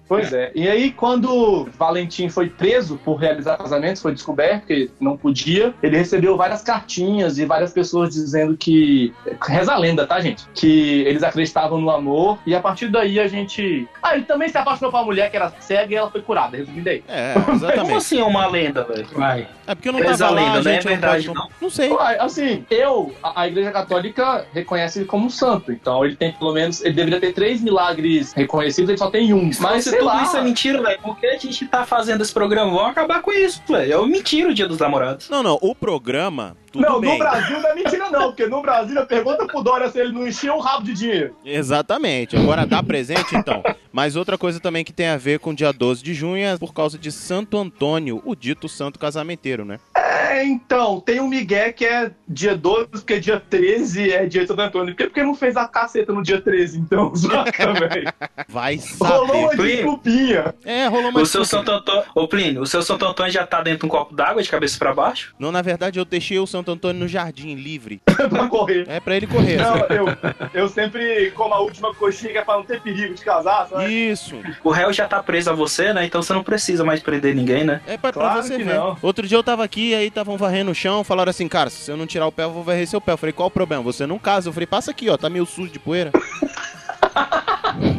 Pois 0.07 0.31
é. 0.33 0.51
E 0.53 0.67
aí, 0.67 0.91
quando 0.91 1.67
Valentim 1.77 2.29
foi 2.29 2.49
preso 2.49 2.99
por 3.03 3.15
realizar 3.15 3.57
casamentos, 3.57 4.01
foi 4.01 4.13
descoberto 4.13 4.67
que 4.67 4.91
não 4.99 5.17
podia, 5.17 5.73
ele 5.81 5.97
recebeu 5.97 6.37
várias 6.37 6.61
cartinhas 6.61 7.37
e 7.37 7.45
várias 7.45 7.73
pessoas 7.73 8.13
dizendo 8.13 8.55
que. 8.55 9.13
Reza 9.41 9.73
a 9.73 9.77
lenda, 9.77 10.05
tá, 10.05 10.19
gente? 10.19 10.45
Que 10.53 11.01
eles 11.01 11.23
acreditavam 11.23 11.79
no 11.79 11.89
amor. 11.89 12.39
E 12.45 12.53
a 12.53 12.59
partir 12.59 12.87
daí 12.89 13.19
a 13.19 13.27
gente. 13.27 13.87
Ah, 14.01 14.15
ele 14.15 14.25
também 14.25 14.47
se 14.49 14.57
apaixonou 14.57 14.91
por 14.91 14.97
uma 14.97 15.05
mulher 15.05 15.29
que 15.29 15.37
era 15.37 15.51
cega 15.59 15.93
e 15.93 15.95
ela 15.95 16.11
foi 16.11 16.21
curada, 16.21 16.57
resumindo 16.57 16.89
aí. 16.89 17.03
É, 17.07 17.33
Como 17.45 17.57
exatamente. 17.57 17.93
assim 17.93 18.19
é 18.19 18.23
uma 18.23 18.47
lenda, 18.47 18.83
velho? 18.83 19.07
Vai. 19.13 19.47
É 19.67 19.73
porque 19.73 19.89
eu 19.89 19.93
não 19.93 19.99
Reza 19.99 20.25
tava 20.25 20.31
a 20.31 20.35
lá, 20.35 20.41
lenda, 20.41 20.59
a 20.59 20.63
não 20.63 20.71
é 20.71 20.73
gente 20.75 20.85
não 20.85 20.91
verdade, 20.91 21.27
pode... 21.27 21.39
não? 21.39 21.49
Não 21.61 21.69
sei. 21.69 21.89
Uai, 21.89 22.17
Assim, 22.19 22.65
eu, 22.69 23.13
a, 23.21 23.41
a 23.41 23.47
Igreja 23.47 23.71
Católica 23.71 24.45
reconhece 24.53 24.99
ele 24.99 25.05
como 25.05 25.25
um 25.25 25.29
santo. 25.29 25.71
Então 25.71 26.05
ele 26.05 26.15
tem 26.15 26.31
pelo 26.31 26.53
menos. 26.53 26.83
Ele 26.83 26.93
deveria 26.93 27.19
ter 27.19 27.33
três 27.33 27.61
milagres 27.61 28.33
reconhecidos, 28.33 28.89
ele 28.89 28.97
só 28.97 29.09
tem 29.09 29.33
um. 29.33 29.49
Mas 29.59 29.85
sei 29.95 29.99
tudo 29.99 30.13
lá. 30.13 30.23
isso 30.23 30.37
é 30.37 30.41
mentira, 30.41 30.81
velho, 30.81 30.99
por 31.01 31.17
que 31.19 31.25
a 31.27 31.37
gente 31.37 31.67
tá 31.67 31.85
fazendo 31.85 32.21
esse 32.21 32.33
programa? 32.33 32.71
Vamos 32.71 32.91
acabar 32.91 33.21
com 33.21 33.31
isso, 33.31 33.61
velho. 33.67 33.93
É 34.03 34.05
mentira 34.07 34.49
o 34.49 34.53
dia 34.53 34.67
dos 34.67 34.77
namorados. 34.79 35.29
Não, 35.29 35.41
não, 35.43 35.57
o 35.61 35.73
programa, 35.75 36.55
tudo 36.71 36.81
Não, 36.85 36.99
bem. 36.99 37.11
no 37.11 37.17
Brasil 37.19 37.59
não 37.59 37.69
é 37.69 37.75
mentira, 37.75 38.09
não, 38.09 38.21
porque 38.27 38.45
no 38.47 38.61
Brasil 38.61 38.99
a 38.99 39.05
pergunta 39.05 39.45
pro 39.45 39.61
Dória 39.63 39.89
se 39.89 39.99
ele 39.99 40.11
não 40.11 40.27
encheu 40.27 40.55
o 40.55 40.59
rabo 40.59 40.83
de 40.85 40.93
dinheiro. 40.93 41.35
Exatamente. 41.45 42.35
Agora 42.35 42.65
dá 42.65 42.81
presente, 42.83 43.35
então. 43.35 43.63
Mas 43.91 44.15
outra 44.15 44.37
coisa 44.37 44.59
também 44.59 44.83
que 44.83 44.91
tem 44.93 45.07
a 45.07 45.17
ver 45.17 45.39
com 45.39 45.51
o 45.51 45.55
dia 45.55 45.71
12 45.71 46.03
de 46.03 46.13
junho 46.13 46.45
é 46.45 46.57
por 46.57 46.73
causa 46.73 46.97
de 46.97 47.11
Santo 47.11 47.57
Antônio, 47.57 48.21
o 48.25 48.35
dito 48.35 48.67
santo 48.67 48.99
casamenteiro, 48.99 49.63
né? 49.63 49.79
É, 49.95 50.43
então, 50.43 50.99
tem 50.99 51.21
um 51.21 51.27
Miguel 51.27 51.71
que 51.71 51.85
é 51.85 52.11
dia 52.27 52.55
12, 52.55 52.87
porque 52.89 53.17
dia 53.19 53.39
13 53.49 54.11
é 54.11 54.25
dia 54.25 54.41
de 54.41 54.47
Santo 54.47 54.61
Antônio. 54.61 54.93
Por 54.93 54.97
que 54.97 55.03
porque 55.05 55.23
não 55.23 55.33
fez 55.33 55.55
a 55.55 55.67
caceta 55.67 56.11
no 56.11 56.21
dia 56.21 56.41
13, 56.41 56.79
então? 56.79 57.15
Saca, 57.15 57.73
velho? 57.73 58.11
Vai 58.49 58.77
Rolou 58.99 59.27
saber. 59.27 59.37
uma 59.39 59.49
Plínio. 59.51 59.75
desculpinha 59.77 60.55
É, 60.65 60.87
rolou 60.87 61.09
uma 61.11 61.21
O 61.21 61.25
seu. 61.25 61.45
Santo 61.45 61.71
Antônio. 61.71 62.03
Ô, 62.13 62.27
Plínio, 62.27 62.61
o 62.61 62.65
seu 62.67 62.81
Santo 62.81 63.05
Antônio 63.05 63.31
já 63.31 63.45
tá 63.47 63.61
dentro 63.61 63.79
de 63.81 63.85
um 63.85 63.89
copo 63.89 64.13
d'água 64.13 64.43
de 64.43 64.49
cabeça 64.49 64.77
pra 64.77 64.93
baixo? 64.93 65.33
Não, 65.39 65.51
na 65.51 65.61
verdade, 65.61 65.97
eu 65.97 66.03
deixei 66.05 66.39
o 66.39 66.45
Santo 66.47 66.71
Antônio 66.71 66.99
no 66.99 67.07
jardim, 67.07 67.55
livre. 67.55 68.01
pra 68.29 68.47
correr. 68.49 68.85
É 68.89 68.99
pra 68.99 69.15
ele 69.15 69.27
correr. 69.27 69.57
Não, 69.57 69.75
assim. 69.75 69.85
eu, 69.93 70.61
eu 70.63 70.67
sempre 70.67 71.31
como 71.31 71.53
a 71.53 71.59
última 71.59 71.93
coxinha 71.93 72.33
que 72.33 72.37
é 72.37 72.41
pra 72.43 72.55
não 72.57 72.63
ter 72.63 72.81
perigo 72.81 73.13
de 73.13 73.23
casar, 73.23 73.67
sabe? 73.69 73.93
Isso. 73.93 74.35
O 74.63 74.71
réu 74.71 74.91
já 74.91 75.07
tá 75.07 75.23
preso 75.23 75.49
a 75.51 75.53
você, 75.53 75.93
né? 75.93 76.05
Então 76.05 76.21
você 76.21 76.33
não 76.33 76.43
precisa 76.43 76.83
mais 76.83 77.01
prender 77.01 77.33
ninguém, 77.33 77.63
né? 77.63 77.79
É 77.87 77.95
pra, 77.97 78.11
pra 78.11 78.21
Claro 78.23 78.43
você 78.43 78.57
que 78.57 78.63
ver. 78.63 78.73
não. 78.75 78.97
Outro 79.01 79.25
dia 79.27 79.37
eu 79.37 79.43
tava 79.43 79.63
aqui, 79.63 79.84
aí 79.93 80.07
estavam 80.07 80.37
varrendo 80.37 80.71
o 80.71 80.75
chão, 80.75 81.03
falaram 81.03 81.29
assim, 81.29 81.47
cara, 81.47 81.69
se 81.69 81.91
eu 81.91 81.97
não 81.97 82.07
tirar 82.07 82.27
o 82.27 82.31
pé, 82.31 82.43
eu 82.43 82.51
vou 82.51 82.63
varrer 82.63 82.87
seu 82.87 83.01
pé. 83.01 83.11
Eu 83.11 83.17
falei, 83.17 83.33
qual 83.33 83.47
o 83.47 83.51
problema? 83.51 83.83
Você 83.83 84.07
não 84.07 84.17
casa. 84.17 84.49
Eu 84.49 84.53
falei, 84.53 84.65
passa 84.65 84.91
aqui, 84.91 85.09
ó, 85.09 85.17
tá 85.17 85.29
meio 85.29 85.45
sujo 85.45 85.71
de 85.71 85.79
poeira. 85.79 86.11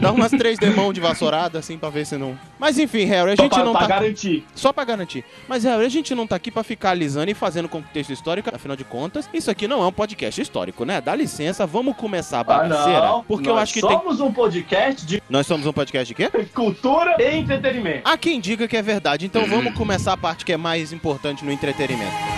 Dá 0.07 0.13
umas 0.13 0.31
três 0.31 0.59
demãos 0.59 0.93
de 0.93 1.01
vassourada, 1.01 1.59
assim, 1.59 1.77
pra 1.77 1.91
ver 1.91 2.07
se 2.07 2.17
não... 2.17 2.39
Mas 2.59 2.79
enfim, 2.79 3.05
Harry, 3.07 3.33
a 3.33 3.35
gente 3.35 3.49
pra, 3.51 3.65
não 3.65 3.73
pra 3.73 3.81
tá... 3.83 3.87
garantir. 3.89 4.45
Só 4.55 4.73
pra 4.73 4.85
garantir. 4.85 5.25
Mas, 5.49 5.65
Harry, 5.65 5.85
a 5.85 5.89
gente 5.89 6.15
não 6.15 6.27
tá 6.27 6.37
aqui 6.37 6.51
pra 6.51 6.63
ficar 6.63 6.91
alisando 6.91 7.31
e 7.31 7.35
fazendo 7.35 7.69
contexto 7.69 8.13
histórico, 8.13 8.49
afinal 8.55 8.77
de 8.77 8.85
contas, 8.85 9.29
isso 9.35 9.51
aqui 9.51 9.67
não 9.67 9.83
é 9.83 9.87
um 9.87 9.93
podcast 9.93 10.41
histórico, 10.41 10.85
né? 10.85 11.01
Dá 11.01 11.15
licença, 11.15 11.67
vamos 11.67 11.97
começar 11.97 12.39
a 12.39 12.41
Ah, 12.41 12.45
bagaceira. 12.45 13.01
não. 13.01 13.25
porque 13.25 13.49
eu 13.49 13.55
Nós 13.55 13.63
acho 13.65 13.75
que 13.75 13.81
tem... 13.81 13.91
somos 13.91 14.21
um 14.21 14.33
podcast 14.33 15.05
de 15.05 15.23
Nós 15.29 15.47
somos 15.47 15.67
um 15.67 15.73
podcast 15.73 16.07
de 16.07 16.15
quê? 16.15 16.31
cultura 16.55 17.17
e 17.19 17.37
entretenimento. 17.37 18.03
Há 18.05 18.17
quem 18.17 18.41
diga 18.41 18.69
que 18.69 18.77
é 18.77 18.83
verdade, 18.83 19.27
então 19.27 19.45
vamos 19.51 19.75
começar 19.75 20.13
a 20.13 20.17
parte 20.17 20.45
que 20.45 20.53
é 20.53 20.57
mais 20.57 20.93
importante 20.93 21.45
no 21.45 21.51
entretenimento. 21.51 22.36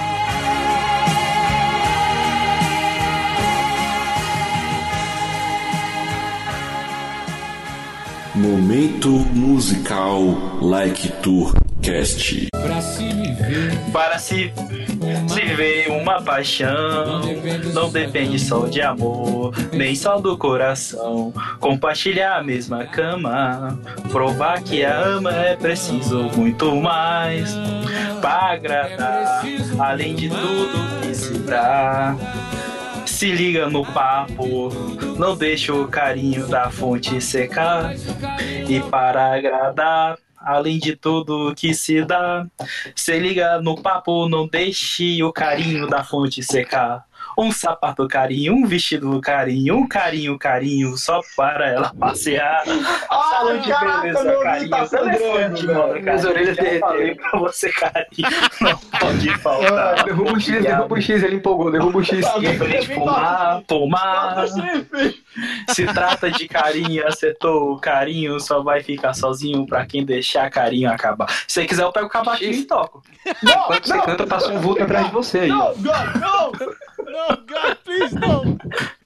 Momento 8.39 9.09
musical 9.35 10.23
Like 10.63 11.11
Tour 11.23 11.53
Podcast. 11.89 12.49
Pra 12.53 12.81
se 12.83 13.09
viver. 13.09 13.79
Para 13.93 14.19
se, 14.19 14.53
se 15.27 15.41
ver 15.55 15.91
uma 15.91 16.21
paixão, 16.21 17.23
não 17.73 17.91
depende 17.91 18.39
só 18.39 18.67
de 18.67 18.83
amor, 18.83 19.55
nem 19.73 19.95
só 19.95 20.21
do 20.21 20.37
coração. 20.37 21.33
Compartilhar 21.61 22.37
a 22.37 22.43
mesma 22.43 22.85
cama, 22.85 23.79
provar 24.11 24.63
que 24.63 24.85
a 24.85 24.99
ama 24.99 25.33
é 25.33 25.57
preciso 25.57 26.31
muito 26.37 26.77
mais 26.77 27.57
para 28.21 28.53
agradar, 28.53 29.43
além 29.79 30.15
de 30.15 30.29
tudo 30.29 31.01
que 31.01 31.15
se 31.15 31.39
dá. 31.39 32.15
Se 33.19 33.33
liga 33.33 33.69
no 33.69 33.85
papo, 33.85 34.71
não 35.19 35.37
deixa 35.37 35.75
o 35.75 35.89
carinho 35.89 36.47
da 36.47 36.71
fonte 36.71 37.21
secar. 37.21 37.93
E 38.69 38.79
para 38.79 39.35
agradar, 39.35 40.17
além 40.37 40.79
de 40.79 40.95
tudo 40.95 41.53
que 41.57 41.75
se 41.75 42.05
dá, 42.05 42.47
se 42.95 43.19
liga 43.19 43.61
no 43.61 43.75
papo, 43.75 44.29
não 44.29 44.47
deixe 44.47 45.21
o 45.25 45.33
carinho 45.33 45.89
da 45.89 46.05
fonte 46.05 46.45
secar. 46.45 47.05
Um 47.41 47.53
sapato 47.53 48.09
carinho, 48.09 48.53
um 48.53 48.67
vestido 48.67 49.21
carinho, 49.21 49.77
um 49.77 49.87
carinho 49.87 50.37
carinho, 50.37 50.97
só 50.97 51.21
para 51.37 51.69
ela 51.69 51.95
passear. 51.99 52.65
Salão 52.67 53.59
de 53.59 53.69
caraca, 53.71 54.01
beleza 54.01 54.25
meu 54.25 54.41
carinho, 54.41 54.71
tá 54.71 54.85
velho. 54.85 55.75
mano, 55.75 56.01
Minhas 56.03 56.25
orelhas 56.25 56.57
derreteram. 56.57 56.89
falei 56.89 57.15
pra 57.15 57.39
você 57.39 57.71
carinho, 57.71 58.29
não 58.61 58.77
pode 58.77 59.39
faltar. 59.39 60.05
Derruba 60.05 60.33
o 60.33 60.41
X, 60.41 60.63
derruba 60.63 60.95
o 60.97 61.01
X, 61.01 61.23
ele 61.23 61.37
empolgou, 61.37 61.71
derruba 61.71 61.99
o 61.99 62.05
X. 62.05 62.27
Pomar, 62.95 63.63
pomar. 63.69 64.37
Nossa, 64.37 64.61
chifre. 64.61 65.23
Se 65.69 65.87
trata 65.87 66.31
de 66.33 66.49
carinho, 66.49 67.07
acertou. 67.07 67.73
O 67.75 67.79
carinho 67.79 68.41
só 68.41 68.63
vai 68.63 68.83
ficar 68.83 69.15
sozinho 69.15 69.65
pra 69.65 69.87
quem 69.87 70.05
deixar 70.05 70.51
carinho 70.51 70.91
acabar. 70.91 71.29
Se 71.47 71.55
você 71.61 71.67
quiser, 71.67 71.83
eu 71.85 71.93
pego 71.93 72.07
o 72.07 72.11
cavaquinho 72.11 72.53
e 72.53 72.65
toco. 72.65 73.03
Não, 73.43 73.63
Quando 73.65 73.85
você 73.87 73.95
não, 73.95 74.05
canta, 74.05 74.27
passa 74.27 74.51
um 74.53 74.59
vulto 74.59 74.83
atrás 74.83 75.07
de 75.07 75.13
você 75.13 75.39
aí. 75.41 75.49
não, 75.49 75.73
God, 75.75 76.17
não. 76.21 76.53
God, 77.47 77.77
please, 77.85 78.15
não. 78.15 78.59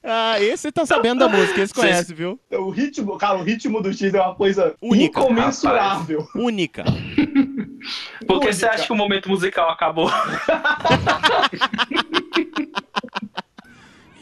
Ah, 0.02 0.40
esse 0.40 0.70
tá 0.72 0.84
sabendo 0.84 1.20
da 1.20 1.28
música, 1.28 1.60
esse 1.60 1.72
conhece, 1.72 2.12
viu? 2.12 2.38
O 2.50 2.70
ritmo, 2.70 3.16
cara, 3.16 3.38
o 3.38 3.42
ritmo 3.42 3.80
do 3.80 3.92
X 3.92 4.12
é 4.14 4.20
uma 4.20 4.34
coisa 4.34 4.74
Única, 4.80 5.20
incomensurável. 5.20 6.28
Única. 6.34 6.84
Por 8.26 8.40
que 8.40 8.46
Música. 8.46 8.52
você 8.52 8.66
acha 8.66 8.86
que 8.86 8.92
o 8.92 8.96
momento 8.96 9.28
musical 9.28 9.68
acabou? 9.70 10.08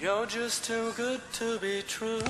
You're 0.00 0.26
just 0.26 0.64
too 0.66 0.92
good 0.97 1.20
to 1.35 1.59
be 1.61 1.82
true. 1.82 2.20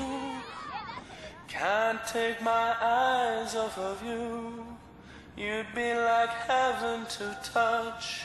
Can't 1.47 2.00
take 2.07 2.43
my 2.43 2.75
eyes 2.83 3.55
off 3.55 3.79
of 3.79 4.02
you. 4.05 4.67
You'd 5.37 5.73
be 5.75 5.95
like 5.95 6.31
heaven 6.49 7.07
to 7.19 7.38
touch. 7.45 8.25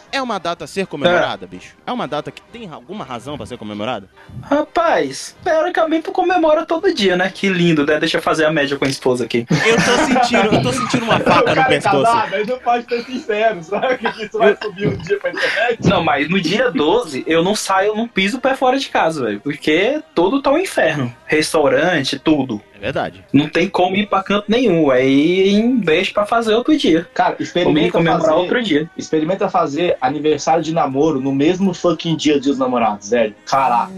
É 0.11 0.21
uma 0.21 0.37
data 0.39 0.65
a 0.65 0.67
ser 0.67 0.87
comemorada, 0.87 1.47
bicho? 1.47 1.75
É 1.85 1.91
uma 1.91 2.07
data 2.07 2.31
que 2.31 2.41
tem 2.41 2.69
alguma 2.69 3.05
razão 3.05 3.37
pra 3.37 3.45
ser 3.45 3.57
comemorada? 3.57 4.09
Rapaz, 4.41 5.35
teoricamente 5.43 6.03
tu 6.03 6.11
comemora 6.11 6.65
todo 6.65 6.93
dia, 6.93 7.15
né? 7.15 7.31
Que 7.33 7.47
lindo, 7.47 7.85
né? 7.85 7.97
Deixa 7.99 8.17
eu 8.17 8.21
fazer 8.21 8.45
a 8.45 8.51
média 8.51 8.77
com 8.77 8.85
a 8.85 8.89
esposa 8.89 9.23
aqui. 9.23 9.45
Eu 9.49 9.75
tô 9.75 10.05
sentindo, 10.05 10.55
eu 10.55 10.61
tô 10.61 10.73
sentindo 10.73 11.05
uma 11.05 11.19
faca 11.19 11.55
no 11.55 11.61
é 11.61 11.65
pescoço. 11.65 12.03
casado, 12.03 12.45
não 12.45 12.59
pode 12.59 12.85
ser 12.87 13.03
sincero, 13.05 13.63
sabe? 13.63 13.97
Que 13.97 14.25
isso 14.25 14.37
vai 14.37 14.57
subir 14.61 14.87
um 14.87 14.97
dia 14.97 15.17
pra 15.17 15.29
internet. 15.29 15.87
Não, 15.87 16.03
mas 16.03 16.29
no 16.29 16.41
dia 16.41 16.69
12 16.69 17.23
eu 17.25 17.43
não 17.43 17.55
saio, 17.55 17.89
eu 17.89 17.95
não 17.95 18.07
piso 18.07 18.37
o 18.37 18.41
pé 18.41 18.55
fora 18.55 18.77
de 18.77 18.89
casa, 18.89 19.25
velho. 19.25 19.39
Porque 19.39 20.01
tudo 20.13 20.41
tá 20.41 20.51
um 20.51 20.57
inferno. 20.57 21.13
Restaurante, 21.25 22.19
tudo. 22.19 22.61
É 22.73 22.79
verdade. 22.79 23.23
Não 23.31 23.47
tem 23.47 23.69
como 23.69 23.95
ir 23.95 24.07
pra 24.07 24.23
canto 24.23 24.45
nenhum. 24.49 24.89
Aí 24.89 25.71
deixa 25.77 26.11
pra 26.11 26.25
fazer 26.25 26.55
outro 26.55 26.75
dia. 26.75 27.07
Cara, 27.13 27.35
experimenta 27.39 27.91
comemorar 27.91 28.21
fazer, 28.21 28.33
outro 28.33 28.63
dia. 28.63 28.89
experimenta 28.97 29.47
fazer 29.49 29.95
aniversário 30.01 30.63
de 30.63 30.73
namoro 30.73 31.19
no 31.21 31.33
mesmo 31.33 31.73
fucking 31.73 32.15
dia 32.15 32.39
dos 32.39 32.57
namorados, 32.57 33.09
velho. 33.11 33.35
Caraca. 33.45 33.91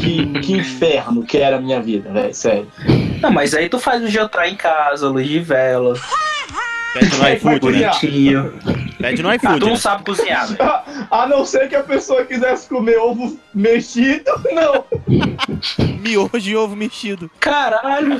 Que, 0.00 0.26
que 0.40 0.52
inferno 0.54 1.22
que 1.24 1.38
era 1.38 1.56
a 1.56 1.60
minha 1.60 1.80
vida, 1.80 2.10
velho, 2.12 2.34
sério. 2.34 2.68
Não, 3.20 3.30
mas 3.30 3.54
aí 3.54 3.68
tu 3.68 3.78
faz 3.78 4.02
o 4.02 4.08
jantar 4.08 4.48
em 4.48 4.56
casa, 4.56 5.08
luz 5.08 5.26
de 5.28 5.38
vela, 5.40 5.94
Pede 6.94 7.16
no 7.16 7.28
iFood, 7.28 7.54
né? 7.54 7.88
bonitinho. 7.88 8.52
Pede 8.98 9.22
no 9.22 9.30
Ah, 9.30 9.36
iFood. 9.36 9.60
tu 9.60 9.64
não 9.66 9.72
né? 9.72 9.78
sabe 9.78 10.04
cozinhar, 10.04 10.46
velho. 10.46 10.58
A 11.10 11.26
não 11.26 11.44
ser 11.46 11.68
que 11.68 11.74
a 11.76 11.82
pessoa 11.82 12.24
quisesse 12.24 12.68
comer 12.68 12.98
ovo 12.98 13.38
mexido, 13.54 14.30
não. 14.52 14.84
Miojo 16.00 16.50
e 16.50 16.56
ovo 16.56 16.76
mexido. 16.76 17.30
Caralho. 17.40 18.18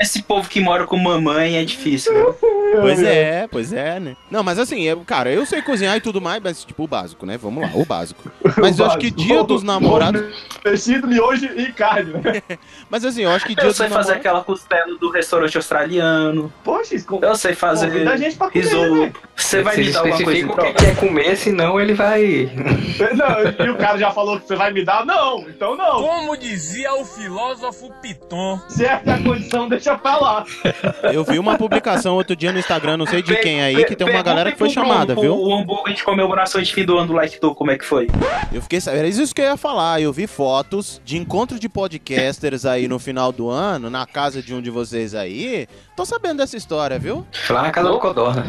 Esse 0.00 0.22
povo 0.22 0.48
que 0.48 0.60
mora 0.60 0.86
com 0.86 0.96
mamãe 0.96 1.56
é 1.56 1.64
difícil, 1.64 2.12
velho. 2.12 2.36
Pois 2.74 3.00
é, 3.00 3.46
pois 3.46 3.72
é, 3.72 4.00
né? 4.00 4.16
Não, 4.28 4.42
mas 4.42 4.58
assim, 4.58 4.82
eu, 4.82 4.98
cara, 5.02 5.30
eu 5.30 5.46
sei 5.46 5.62
cozinhar 5.62 5.96
e 5.96 6.00
tudo 6.00 6.20
mais, 6.20 6.42
mas 6.42 6.64
tipo 6.64 6.82
o 6.82 6.88
básico, 6.88 7.24
né? 7.24 7.36
Vamos 7.38 7.62
lá, 7.62 7.70
o 7.72 7.84
básico. 7.84 8.28
Mas 8.58 8.80
eu 8.80 8.86
acho 8.86 8.98
que 8.98 9.12
básico. 9.12 9.28
dia 9.28 9.44
dos 9.44 9.62
namorados. 9.62 10.24
Mexido, 10.64 11.06
miojo 11.06 11.46
e 11.56 11.72
carne, 11.72 12.14
né? 12.14 12.42
Mas 12.90 13.04
assim, 13.04 13.22
eu 13.22 13.30
acho 13.30 13.46
que 13.46 13.54
dia 13.54 13.62
Eu 13.62 13.68
dos 13.68 13.76
sei 13.76 13.86
fazer 13.88 13.98
namorados. 14.14 14.26
aquela 14.26 14.42
costela 14.42 14.98
do 14.98 15.08
restaurante 15.08 15.56
australiano. 15.56 16.52
Poxa, 16.64 16.96
isso 16.96 17.06
Eu 17.22 17.36
sei 17.36 17.54
fazer 17.54 17.92
Convida 17.92 18.10
a 18.10 18.16
gente 18.16 18.34
pra 18.36 18.50
comer, 18.50 18.64
risoto. 18.64 18.96
né? 18.96 19.12
Você 19.36 19.62
vai 19.62 19.74
Você 19.74 19.82
me 19.82 19.92
dar 19.92 19.98
alguma 20.00 20.22
coisa 20.22 20.46
o 20.46 20.48
que 20.48 20.54
troca? 20.54 20.72
quer 20.74 20.96
comer, 20.96 21.36
senão 21.36 21.80
ele 21.80 21.94
vai. 21.94 22.48
Não, 23.14 23.66
e 23.66 23.70
o 23.70 23.76
cara 23.76 23.98
já 23.98 24.10
falou 24.10 24.38
que 24.38 24.46
você 24.46 24.56
vai 24.56 24.72
me 24.72 24.84
dar? 24.84 25.04
Não, 25.04 25.40
então 25.48 25.76
não. 25.76 26.00
Como 26.02 26.36
dizia 26.36 26.94
o 26.94 27.04
filósofo 27.04 27.92
Piton. 28.00 28.60
Essa 28.70 29.02
é 29.04 29.22
condição, 29.22 29.68
deixa 29.68 29.96
pra 29.96 30.16
lá. 30.16 30.44
Eu 31.12 31.24
vi 31.24 31.38
uma 31.38 31.58
publicação 31.58 32.14
outro 32.14 32.36
dia 32.36 32.52
no 32.52 32.58
Instagram, 32.58 32.96
não 32.96 33.06
sei 33.06 33.22
de 33.22 33.34
quem 33.36 33.62
aí, 33.62 33.84
que 33.84 33.96
tem 33.96 34.08
uma 34.08 34.22
galera 34.22 34.52
que 34.52 34.58
foi 34.58 34.70
chamada, 34.70 35.14
viu? 35.14 35.36
O 35.36 35.54
hambúrguer 35.54 35.94
de 35.94 36.04
comemoração 36.04 36.62
de 36.62 36.72
fim 36.72 36.84
do 36.84 36.96
ano 36.96 37.08
do 37.08 37.12
Like 37.14 37.40
Tu, 37.40 37.54
como 37.54 37.70
é 37.70 37.78
que 37.78 37.84
foi? 37.84 38.08
Eu 38.52 38.62
fiquei 38.62 38.80
sabendo, 38.80 39.00
era 39.00 39.08
isso 39.08 39.34
que 39.34 39.40
eu 39.40 39.46
ia 39.46 39.56
falar. 39.56 40.00
Eu 40.00 40.12
vi 40.12 40.26
fotos 40.26 41.00
de 41.04 41.16
encontro 41.16 41.58
de 41.58 41.68
podcasters 41.68 42.64
aí 42.64 42.86
no 42.86 42.98
final 42.98 43.32
do 43.32 43.50
ano, 43.50 43.90
na 43.90 44.06
casa 44.06 44.40
de 44.42 44.54
um 44.54 44.62
de 44.62 44.70
vocês 44.70 45.14
aí. 45.14 45.66
Tô 45.96 46.04
sabendo 46.04 46.38
dessa 46.38 46.56
história, 46.56 46.98
viu? 46.98 47.24
Lá 47.48 47.62
na 47.62 47.70
casa 47.70 47.88
do 47.88 48.00
Codorna. 48.00 48.44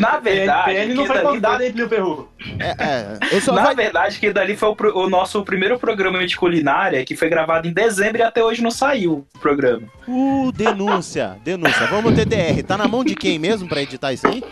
Na 0.00 0.18
verdade, 0.18 0.72
PN 0.74 0.94
não 0.94 1.02
que 1.04 1.12
foi 1.12 1.20
convidado, 1.22 1.56
foi- 1.58 1.66
hein, 1.66 1.72
Plio 1.72 1.88
Perru? 1.88 2.28
É, 2.58 2.70
é. 2.84 3.18
Eu 3.30 3.40
só 3.40 3.52
Na 3.52 3.62
vai... 3.62 3.74
verdade, 3.76 4.18
que 4.18 4.32
dali 4.32 4.56
foi 4.56 4.68
o, 4.70 4.74
pro- 4.74 4.98
o 4.98 5.08
nosso 5.08 5.44
primeiro 5.44 5.78
programa 5.78 6.26
de 6.26 6.36
culinária, 6.36 7.04
que 7.04 7.14
foi 7.14 7.28
gravado 7.28 7.68
em 7.68 7.72
dezembro 7.72 8.18
e 8.18 8.22
até 8.22 8.42
hoje 8.42 8.62
não 8.64 8.70
saiu 8.72 9.24
o 9.34 9.38
programa. 9.38 9.82
Uh, 10.08 10.50
denúncia, 10.52 11.36
denúncia. 11.44 11.86
Vamos 11.86 12.14
ter 12.14 12.24
DR. 12.26 12.60
Tá 12.66 12.76
na 12.76 12.88
mão 12.88 13.04
de 13.04 13.14
quem 13.14 13.38
mesmo 13.38 13.68
pra 13.68 13.82
editar 13.82 14.12
isso 14.12 14.26
aí? 14.26 14.42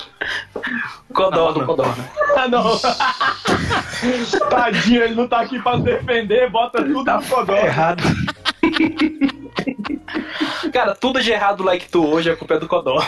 Codorna. 1.12 1.64
Codorna. 1.66 2.04
Ah, 2.36 2.48
não. 2.48 2.64
Tadinho, 4.50 5.02
ele 5.04 5.14
não 5.14 5.28
tá 5.28 5.40
aqui 5.40 5.60
pra 5.62 5.76
defender, 5.76 6.50
bota 6.50 6.82
tudo 6.82 7.04
no 7.04 7.22
codó. 7.26 7.54
Errado. 7.56 8.02
Cara, 10.72 10.94
tudo 10.94 11.20
de 11.22 11.30
errado 11.30 11.58
do 11.58 11.62
Like 11.64 11.88
Tu 11.88 12.04
hoje, 12.04 12.30
a 12.30 12.36
culpa 12.36 12.54
é 12.54 12.58
do 12.58 12.66
Codorna. 12.66 13.06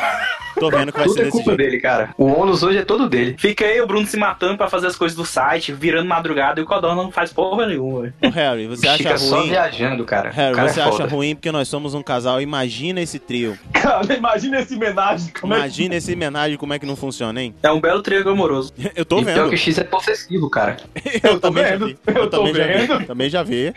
Tô 0.58 0.70
vendo 0.70 0.90
que 0.92 0.98
vai 0.98 1.06
Tudo 1.06 1.14
ser 1.16 1.20
é 1.20 1.24
desse 1.24 1.36
culpa 1.36 1.50
jeito. 1.50 1.62
dele, 1.62 1.80
cara. 1.80 2.14
O 2.16 2.26
ônus 2.26 2.62
hoje 2.62 2.78
é 2.78 2.84
todo 2.84 3.08
dele. 3.08 3.34
Fica 3.38 3.64
aí 3.66 3.78
o 3.80 3.86
Bruno 3.86 4.06
se 4.06 4.16
matando 4.16 4.56
pra 4.56 4.68
fazer 4.68 4.86
as 4.86 4.96
coisas 4.96 5.14
do 5.16 5.24
site, 5.24 5.70
virando 5.72 6.08
madrugada, 6.08 6.60
e 6.60 6.62
o 6.62 6.66
Codorna 6.66 7.02
não 7.02 7.10
faz 7.10 7.32
porra 7.32 7.66
nenhuma. 7.66 8.02
velho. 8.02 8.14
Ô, 8.24 8.28
Harry, 8.30 8.66
você 8.66 8.86
acha 8.88 8.98
Fica 8.98 9.18
só 9.18 9.40
ruim? 9.40 9.48
viajando, 9.50 10.04
cara. 10.04 10.30
Harry, 10.30 10.54
cara 10.54 10.68
você 10.68 10.80
é 10.80 10.82
acha 10.84 10.92
foda. 10.92 11.06
ruim 11.08 11.34
porque 11.34 11.52
nós 11.52 11.68
somos 11.68 11.92
um 11.94 12.02
casal. 12.02 12.40
Imagina 12.40 13.00
esse 13.02 13.18
trio. 13.18 13.58
Cara, 13.72 14.14
imagina 14.14 14.60
esse 14.60 14.74
homenagem. 14.74 15.32
Como 15.38 15.52
é 15.52 15.56
que... 15.56 15.62
Imagina 15.62 15.94
esse 15.96 16.14
homenagem 16.14 16.56
como 16.56 16.72
é 16.72 16.78
que 16.78 16.86
não 16.86 16.96
funciona, 16.96 17.42
hein? 17.42 17.54
É 17.62 17.70
um 17.70 17.80
belo 17.80 18.00
triângulo 18.02 18.34
amoroso. 18.34 18.72
Eu 18.96 19.04
tô 19.04 19.20
E 19.20 19.24
pior 19.24 19.34
vendo. 19.34 19.48
que 19.50 19.54
o 19.56 19.58
X 19.58 19.76
é 19.78 19.84
possessivo, 19.84 20.48
cara. 20.48 20.78
Eu, 21.22 21.38
tô 21.38 21.40
também 21.40 21.64
já 21.64 21.70
vendo, 21.70 21.86
vi. 21.86 21.98
eu 22.06 22.30
tô 22.30 22.38
também 22.38 22.54
já 22.54 22.64
vi. 22.66 22.72
vendo. 22.86 23.06
Também 23.06 23.28
já 23.30 23.42
vi. 23.42 23.74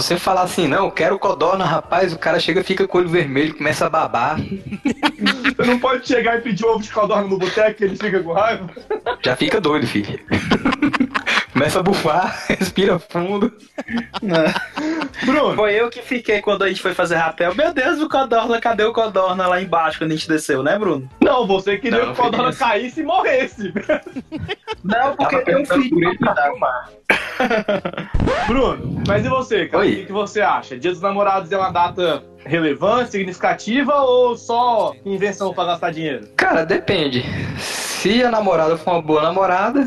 Você 0.00 0.18
falar 0.18 0.42
assim, 0.42 0.66
não, 0.66 0.90
quero 0.90 1.18
Codorna, 1.18 1.66
rapaz, 1.66 2.14
o 2.14 2.18
cara 2.18 2.40
chega, 2.40 2.64
fica 2.64 2.88
com 2.88 2.96
o 2.96 3.00
olho 3.02 3.10
vermelho, 3.10 3.54
começa 3.54 3.84
a 3.84 3.90
babar. 3.90 4.38
Você 4.38 5.64
não 5.70 5.78
pode 5.78 6.08
chegar 6.08 6.38
e 6.38 6.40
pedir 6.40 6.64
ovo 6.64 6.82
de 6.82 6.90
codorna 6.90 7.28
no 7.28 7.38
boteco 7.38 7.84
ele 7.84 7.96
fica 7.96 8.22
com 8.22 8.32
raiva. 8.32 8.70
Já 9.22 9.36
fica 9.36 9.60
doido, 9.60 9.86
filho. 9.86 10.18
Começa 11.52 11.80
a 11.80 11.82
bufar, 11.82 12.44
respira 12.48 12.98
fundo. 12.98 13.52
Bruno, 15.24 15.54
Foi 15.54 15.74
eu 15.74 15.90
que 15.90 16.00
fiquei 16.00 16.40
quando 16.40 16.62
a 16.64 16.68
gente 16.68 16.80
foi 16.80 16.94
fazer 16.94 17.16
rapel. 17.16 17.54
Meu 17.54 17.74
Deus, 17.74 18.00
o 18.00 18.08
Codorna, 18.08 18.58
cadê 18.60 18.84
o 18.84 18.92
Codorna 18.92 19.46
lá 19.46 19.60
embaixo 19.60 19.98
quando 19.98 20.12
a 20.12 20.16
gente 20.16 20.28
desceu, 20.28 20.62
né, 20.62 20.78
Bruno? 20.78 21.08
não, 21.20 21.46
você 21.46 21.76
queria 21.76 21.98
Não, 22.06 22.14
que 22.14 22.20
o 22.20 22.24
Codorna 22.24 22.54
caísse 22.54 23.00
e 23.00 23.04
morresse. 23.04 23.72
Não, 24.82 25.14
porque 25.14 25.40
Tava 25.40 25.58
um 25.58 25.64
por 25.64 25.78
ele. 25.78 26.16
cuidar, 26.16 26.52
mar. 26.58 26.88
Bruno, 28.46 29.02
mas 29.06 29.24
e 29.24 29.28
você, 29.28 29.66
cara? 29.66 29.82
Oi. 29.84 29.92
O 29.92 29.96
que, 29.96 30.06
que 30.06 30.12
você 30.12 30.40
acha? 30.40 30.78
Dia 30.78 30.90
dos 30.90 31.00
Namorados 31.02 31.52
é 31.52 31.58
uma 31.58 31.70
data 31.70 32.22
relevante, 32.46 33.10
significativa 33.10 33.94
ou 34.00 34.36
só 34.36 34.94
invenção 35.04 35.52
pra 35.52 35.64
gastar 35.64 35.90
dinheiro? 35.92 36.28
Cara, 36.36 36.64
depende. 36.64 37.22
Se 37.58 38.22
a 38.24 38.30
namorada 38.30 38.76
for 38.78 38.92
uma 38.92 39.02
boa 39.02 39.22
namorada, 39.22 39.86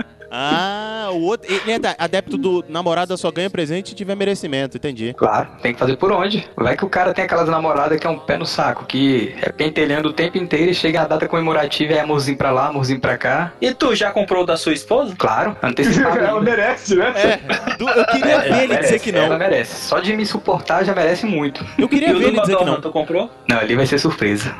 Ah, 0.31 1.09
o 1.11 1.21
outro. 1.23 1.51
Ele 1.53 1.71
é 1.73 1.95
adepto 1.97 2.37
do 2.37 2.63
namorada 2.69 3.17
só 3.17 3.29
ganha 3.31 3.49
presente 3.49 3.89
se 3.89 3.95
tiver 3.95 4.15
merecimento, 4.15 4.77
entendi. 4.77 5.13
claro, 5.17 5.49
tem 5.61 5.73
que 5.73 5.79
fazer 5.79 5.97
por 5.97 6.11
onde. 6.11 6.47
Vai 6.55 6.77
que 6.77 6.85
o 6.85 6.89
cara 6.89 7.13
tem 7.13 7.25
aquelas 7.25 7.49
namoradas 7.49 7.99
que 7.99 8.07
é 8.07 8.09
um 8.09 8.17
pé 8.17 8.37
no 8.37 8.45
saco, 8.45 8.85
que 8.85 9.35
é 9.41 9.51
pentelhando 9.51 10.09
o 10.09 10.13
tempo 10.13 10.37
inteiro 10.37 10.71
e 10.71 10.73
chega 10.73 11.01
a 11.01 11.05
data 11.07 11.27
comemorativa 11.27 11.93
e 11.93 11.95
é 11.97 12.01
amorzinho 12.01 12.37
pra 12.37 12.51
lá, 12.51 12.67
amorzinho 12.67 12.99
pra 12.99 13.17
cá. 13.17 13.51
E 13.61 13.73
tu 13.73 13.93
já 13.95 14.11
comprou 14.11 14.43
o 14.43 14.45
da 14.45 14.55
sua 14.55 14.73
esposa? 14.73 15.13
Claro, 15.17 15.55
antecipado. 15.61 16.19
Ela 16.31 16.41
merece, 16.41 16.95
né? 16.95 17.13
É, 17.15 17.39
eu 17.79 18.05
queria 18.05 18.39
ver 18.39 18.47
ele 18.47 18.67
merece, 18.67 18.81
dizer 18.83 18.99
que 18.99 19.09
Ela 19.17 19.29
não. 19.29 19.37
merece. 19.37 19.87
Só 19.87 19.99
de 19.99 20.15
me 20.15 20.25
suportar 20.25 20.85
já 20.85 20.95
merece 20.95 21.25
muito. 21.25 21.65
Eu 21.77 21.89
queria 21.89 22.09
E 22.09 22.13
ver 22.13 22.27
ele 22.29 22.39
dizer 22.39 22.55
que 22.55 22.63
não. 22.65 22.79
tu 22.79 22.89
comprou? 22.91 23.29
Não, 23.49 23.57
ali 23.59 23.75
vai 23.75 23.85
ser 23.85 23.99
surpresa. 23.99 24.53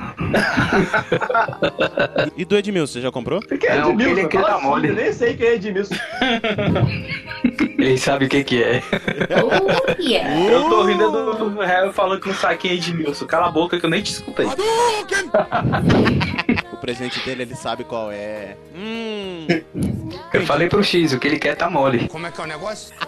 E 2.36 2.44
do 2.46 2.58
Edmilson, 2.58 2.94
você 2.94 3.02
já 3.02 3.12
comprou? 3.12 3.40
Quem 3.42 3.70
é 3.70 3.76
Não, 3.80 3.92
Edmilson? 3.92 4.12
aquele 4.12 4.28
que 4.28 4.38
Fala 4.38 4.50
tá 4.56 4.60
mole. 4.60 4.88
Eu 4.90 4.96
nem 4.96 5.14
sei 5.14 5.36
quem 5.36 5.48
é 5.48 5.58
Edmilson. 5.68 5.96
Ele 7.78 7.98
sabe 7.98 8.26
o 8.26 8.30
que 8.30 8.44
que 8.44 8.64
é. 8.64 8.84
Oh, 9.44 10.02
yeah. 10.02 10.40
Eu 10.40 10.70
tô 10.70 10.84
rindo 10.84 11.12
do 11.12 11.60
réu 11.60 11.92
falando 11.94 12.20
que 12.20 12.34
sabe 12.34 12.58
quem 12.58 12.72
é 12.72 12.74
Edmilson. 12.76 13.26
Cala 13.26 13.48
a 13.48 13.52
boca 13.52 13.80
que 13.80 13.86
eu 13.86 13.90
nem 13.90 14.02
te 14.02 14.12
escutei. 14.12 14.46
O 16.72 16.78
presente 16.78 17.20
dele, 17.26 17.44
ele 17.44 17.56
sabe 17.56 17.84
qual 17.84 18.12
é. 18.12 18.56
Hum. 18.76 19.48
Eu 20.34 20.46
falei 20.46 20.68
pro 20.68 20.84
X, 20.84 21.14
o 21.14 21.20
que 21.20 21.28
ele 21.28 21.40
quer 21.40 21.56
tá 21.56 21.70
mole. 21.70 22.10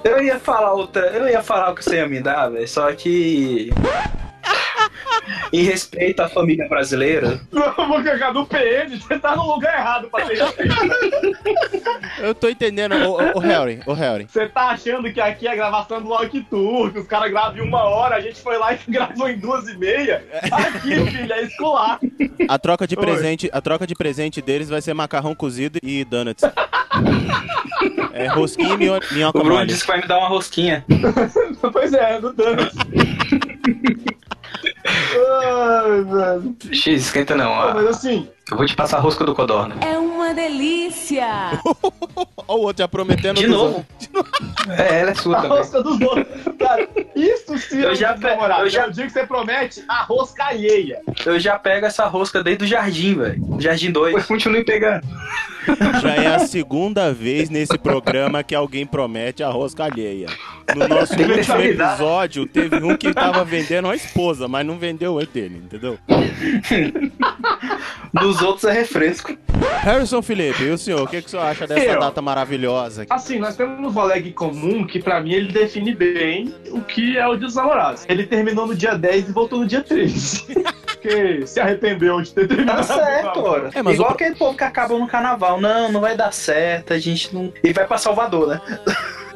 Eu 0.03 0.23
ia 0.23 0.39
falar 0.39 0.73
outra. 0.73 1.07
Eu 1.07 1.27
ia 1.27 1.41
falar 1.41 1.71
o 1.71 1.75
que 1.75 1.83
você 1.83 1.97
ia 1.97 2.07
me 2.07 2.21
dar, 2.21 2.49
velho. 2.49 2.67
Só 2.67 2.91
que. 2.93 3.69
Em 5.51 5.63
respeito 5.63 6.21
à 6.21 6.27
família 6.29 6.67
brasileira, 6.67 7.39
vou 7.51 8.03
cagar 8.03 8.33
no 8.33 8.45
PN, 8.45 8.97
você 8.99 9.19
tá 9.19 9.35
no 9.35 9.45
lugar 9.53 9.73
errado 9.77 10.09
pra 10.09 10.25
ter 10.25 10.37
Eu 12.19 12.33
tô 12.35 12.49
entendendo. 12.49 12.93
Ô, 12.95 13.11
ô, 13.21 13.37
ô, 13.37 13.39
Harry, 13.39 13.79
ô, 13.85 13.93
Harry. 13.93 14.27
Você 14.29 14.47
tá 14.47 14.69
achando 14.71 15.11
que 15.13 15.21
aqui 15.21 15.47
é 15.47 15.55
gravação 15.55 16.01
do 16.01 16.09
Walk 16.09 16.41
Tour, 16.49 16.91
que 16.91 16.99
os 16.99 17.07
caras 17.07 17.29
gravam 17.31 17.57
em 17.57 17.61
uma 17.67 17.83
hora, 17.83 18.15
a 18.15 18.21
gente 18.21 18.41
foi 18.41 18.57
lá 18.57 18.73
e 18.73 18.79
gravou 18.91 19.29
em 19.29 19.37
duas 19.37 19.67
e 19.67 19.77
meia? 19.77 20.25
Aqui, 20.51 20.95
filho, 21.11 21.33
é 21.33 21.43
escolar. 21.43 21.99
A 22.49 22.59
troca 22.59 22.87
de 22.87 22.95
Oi. 22.97 23.01
presente, 23.05 23.49
a 23.53 23.61
troca 23.61 23.85
de 23.87 23.93
presente 23.95 24.41
deles 24.41 24.69
vai 24.69 24.81
ser 24.81 24.93
macarrão 24.93 25.35
cozido 25.35 25.79
e 25.83 26.03
donuts. 26.03 26.43
É 28.13 28.27
rosquinha 28.27 28.75
e 28.75 28.77
minho- 28.77 28.99
minhoca 29.11 29.39
o 29.39 29.41
Bruno 29.41 29.55
mole. 29.55 29.67
disse 29.67 29.81
que 29.81 29.87
vai 29.87 29.99
me 29.99 30.07
dar 30.07 30.19
uma 30.19 30.27
rosquinha. 30.27 30.85
pois 31.73 31.91
é, 31.93 32.19
no 32.19 32.31
dano. 32.31 32.69
Ai, 34.85 36.03
velho. 36.03 36.55
X, 36.71 36.87
esquenta 37.03 37.35
não. 37.35 37.51
Ó. 37.51 37.73
mas 37.73 37.87
assim, 37.87 38.27
Eu 38.51 38.57
vou 38.57 38.65
te 38.65 38.75
passar 38.75 38.97
a 38.97 38.99
rosca 38.99 39.23
do 39.23 39.33
codorna. 39.33 39.75
É 39.81 39.97
uma 39.97 40.33
delícia! 40.33 41.27
Ó 42.47 42.55
o 42.55 42.61
outro 42.63 42.83
já 42.83 42.87
prometendo 42.87 43.37
De 43.37 43.47
novo. 43.47 43.85
É, 44.77 44.99
ela 45.01 45.11
é 45.11 45.15
sua 45.15 45.37
a 45.37 45.41
também. 45.41 45.57
rosca 45.57 45.81
dos 45.81 45.97
dois. 45.97 46.27
Cara, 46.59 46.87
isso 47.15 47.57
sim 47.57 47.79
Eu 47.81 47.91
é 47.91 47.95
já 47.95 48.13
pe- 48.13 48.27
namorado. 48.27 48.63
eu 48.63 48.69
já- 48.69 48.83
É 48.83 48.87
o 48.87 48.91
dia 48.91 49.05
que 49.05 49.11
você 49.13 49.25
promete 49.25 49.83
a 49.87 50.03
rosca 50.03 50.45
alheia. 50.45 50.99
Eu 51.25 51.39
já 51.39 51.57
pego 51.57 51.85
essa 51.85 52.05
rosca 52.05 52.43
desde 52.43 52.65
o 52.65 52.67
jardim, 52.67 53.15
velho. 53.15 53.41
Jardim 53.59 53.91
2. 53.91 54.13
Mas 54.13 54.25
continue 54.25 54.63
pegando. 54.65 55.07
Já 56.01 56.15
é 56.15 56.27
a 56.35 56.39
segunda 56.39 57.13
vez 57.13 57.49
nesse 57.49 57.77
programa 57.77 58.43
que 58.43 58.53
alguém 58.55 58.85
promete 58.85 59.43
a 59.43 59.49
rosca 59.49 59.85
alheia. 59.85 60.27
No 60.75 60.87
nosso 60.87 61.15
Tem 61.15 61.25
último 61.29 61.57
episódio, 61.61 62.45
teve 62.47 62.77
um 62.83 62.95
que 62.95 63.13
tava 63.13 63.43
vendendo 63.43 63.89
a 63.89 63.95
esposa, 63.95 64.47
mas 64.47 64.65
não 64.65 64.77
vendeu 64.77 65.15
o 65.15 65.25
dele, 65.25 65.61
entendeu? 65.65 65.97
Dos 68.13 68.41
outros 68.41 68.65
é 68.65 68.71
refresco. 68.73 69.35
Harrison 69.81 70.21
Felipe, 70.21 70.63
e 70.63 70.69
o 70.71 70.77
senhor, 70.77 71.01
o 71.01 71.07
que, 71.07 71.21
que 71.21 71.27
o 71.27 71.29
senhor 71.31 71.43
acha 71.43 71.65
dessa 71.65 71.81
Eu. 71.85 71.99
data 71.99 72.21
maravilhosa? 72.21 73.05
Assim, 73.09 73.39
nós 73.39 73.55
temos 73.55 73.79
um 73.79 73.93
colega 73.93 74.29
comum 74.31 74.85
que 74.85 75.01
pra 75.01 75.19
mim 75.21 75.31
ele 75.33 75.51
define 75.51 75.93
bem 75.95 76.53
o 76.71 76.81
que 76.81 77.17
é 77.17 77.27
o 77.27 77.35
Dia 77.35 77.45
dos 77.47 77.55
Namorados. 77.55 78.05
Ele 78.07 78.25
terminou 78.25 78.67
no 78.67 78.75
dia 78.75 78.95
10 78.95 79.29
e 79.29 79.31
voltou 79.31 79.59
no 79.59 79.65
dia 79.65 79.81
13. 79.81 80.45
Porque 81.03 81.45
se 81.45 81.59
arrependeu 81.59 82.21
de 82.21 82.31
ter 82.33 82.47
terminado. 82.47 82.87
Tá 82.87 82.95
certo, 82.95 83.39
ora. 83.41 83.69
É, 83.73 83.81
mas 83.83 83.95
Igual 83.95 84.11
o- 84.11 84.13
aquele 84.13 84.35
povo 84.35 84.57
que 84.57 84.63
acabou 84.63 84.97
no 84.99 85.07
carnaval. 85.07 85.52
Não, 85.59 85.91
não 85.91 86.01
vai 86.01 86.15
dar 86.15 86.31
certo, 86.31 86.93
a 86.93 86.99
gente 86.99 87.33
não. 87.33 87.51
E 87.63 87.73
vai 87.73 87.85
pra 87.87 87.97
Salvador, 87.97 88.47
né? 88.47 88.61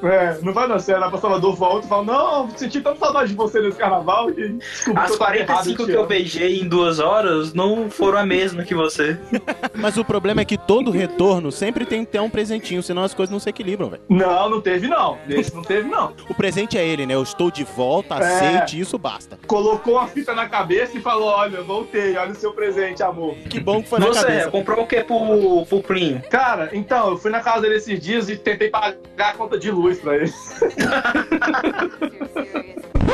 É, 0.04 0.38
não 0.42 0.54
vai 0.54 0.68
dar 0.68 0.80
certo, 0.80 1.00
vai 1.02 1.10
pra 1.10 1.20
Salvador, 1.20 1.56
volta 1.56 1.86
e 1.86 1.90
fala, 1.90 2.04
não, 2.04 2.50
senti 2.56 2.82
tanta 2.82 3.00
saudade 3.00 3.30
de 3.30 3.36
você 3.36 3.60
nesse 3.62 3.78
carnaval 3.78 4.30
e 4.30 4.50
desculpa 4.54 5.02
As 5.02 5.16
45 5.16 5.86
que 5.86 5.92
eu 5.92 6.06
beijei 6.06 6.60
em 6.60 6.68
duas 6.68 7.00
horas 7.00 7.54
não 7.54 7.90
foram 7.90 8.20
a 8.20 8.26
mesma 8.26 8.64
que 8.64 8.76
você. 8.76 9.18
Mas 9.76 9.98
o 9.98 10.06
problema 10.06 10.42
é 10.42 10.46
que 10.46 10.58
todo 10.58 10.92
retorno 10.92 11.52
sempre 11.52 11.86
tem 11.86 12.06
que 12.06 12.12
ter 12.12 12.20
um 12.20 12.30
presentinho, 12.30 12.84
senão 12.84 13.04
as 13.04 13.14
coisas 13.14 13.32
não 13.32 13.40
se 13.40 13.50
equilibram, 13.50 13.90
velho. 13.90 14.02
Não, 14.10 14.50
não 14.50 14.62
teve 14.62 14.88
não. 14.88 15.18
Esse 15.28 15.56
não 15.56 15.62
teve 15.64 15.88
não. 15.90 16.14
O 16.30 16.34
presente 16.36 16.78
é 16.78 16.86
ele, 16.88 17.06
né? 17.06 17.14
Eu 17.16 17.24
estou 17.24 17.50
de 17.50 17.64
volta, 17.64 18.16
É. 18.16 18.18
aceite, 18.18 18.80
isso 18.80 18.98
basta. 18.98 19.38
Colocou 19.48 19.96
uma 19.96 20.08
fita 20.08 20.34
na 20.34 20.48
cabeça 20.48 20.98
e 20.98 21.02
falou, 21.02 21.28
olha, 21.30 21.62
voltei, 21.64 22.16
olha 22.18 22.32
o 22.32 22.36
seu 22.36 22.54
presente, 22.54 23.02
amor. 23.02 23.36
Que 23.50 23.60
bom 23.60 23.82
que 23.82 23.90
foi 23.90 24.00
na 24.00 24.08
Você 24.08 24.22
cabeça. 24.26 24.52
comprou 24.52 24.84
o 24.84 24.88
que 24.88 25.04
pro, 25.04 25.66
pro 25.68 25.82
Plinho? 25.82 26.22
Cara, 26.30 26.70
então, 26.74 27.12
eu 27.12 27.18
fui 27.18 27.32
na 27.32 27.40
casa 27.40 27.62
dele 27.62 27.76
esses 27.76 28.00
dias 28.00 28.30
e 28.30 28.36
tentei 28.38 28.70
pagar 28.70 28.98
a 29.18 29.34
conta 29.34 29.58
de 29.58 29.72
luz 29.72 29.87
pra 29.96 30.16
ele. 30.16 30.34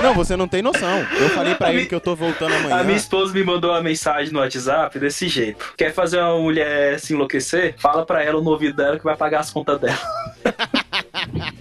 Não, 0.01 0.13
você 0.13 0.35
não 0.35 0.47
tem 0.47 0.61
noção. 0.61 0.99
Eu 1.17 1.29
falei 1.29 1.55
pra 1.55 1.67
A 1.67 1.71
ele 1.73 1.83
mi- 1.83 1.87
que 1.87 1.95
eu 1.95 2.01
tô 2.01 2.15
voltando 2.15 2.53
amanhã. 2.55 2.75
A 2.77 2.83
minha 2.83 2.97
esposa 2.97 3.33
me 3.33 3.43
mandou 3.43 3.71
uma 3.71 3.81
mensagem 3.81 4.33
no 4.33 4.39
WhatsApp 4.39 4.99
desse 4.99 5.27
jeito. 5.29 5.73
Quer 5.77 5.93
fazer 5.93 6.19
uma 6.19 6.37
mulher 6.39 6.99
se 6.99 7.13
enlouquecer? 7.13 7.75
Fala 7.77 8.05
pra 8.05 8.21
ela 8.23 8.41
no 8.41 8.49
ouvido 8.49 8.75
dela 8.75 8.97
que 8.97 9.03
vai 9.03 9.15
pagar 9.15 9.39
as 9.39 9.49
contas 9.49 9.79
dela. 9.79 9.97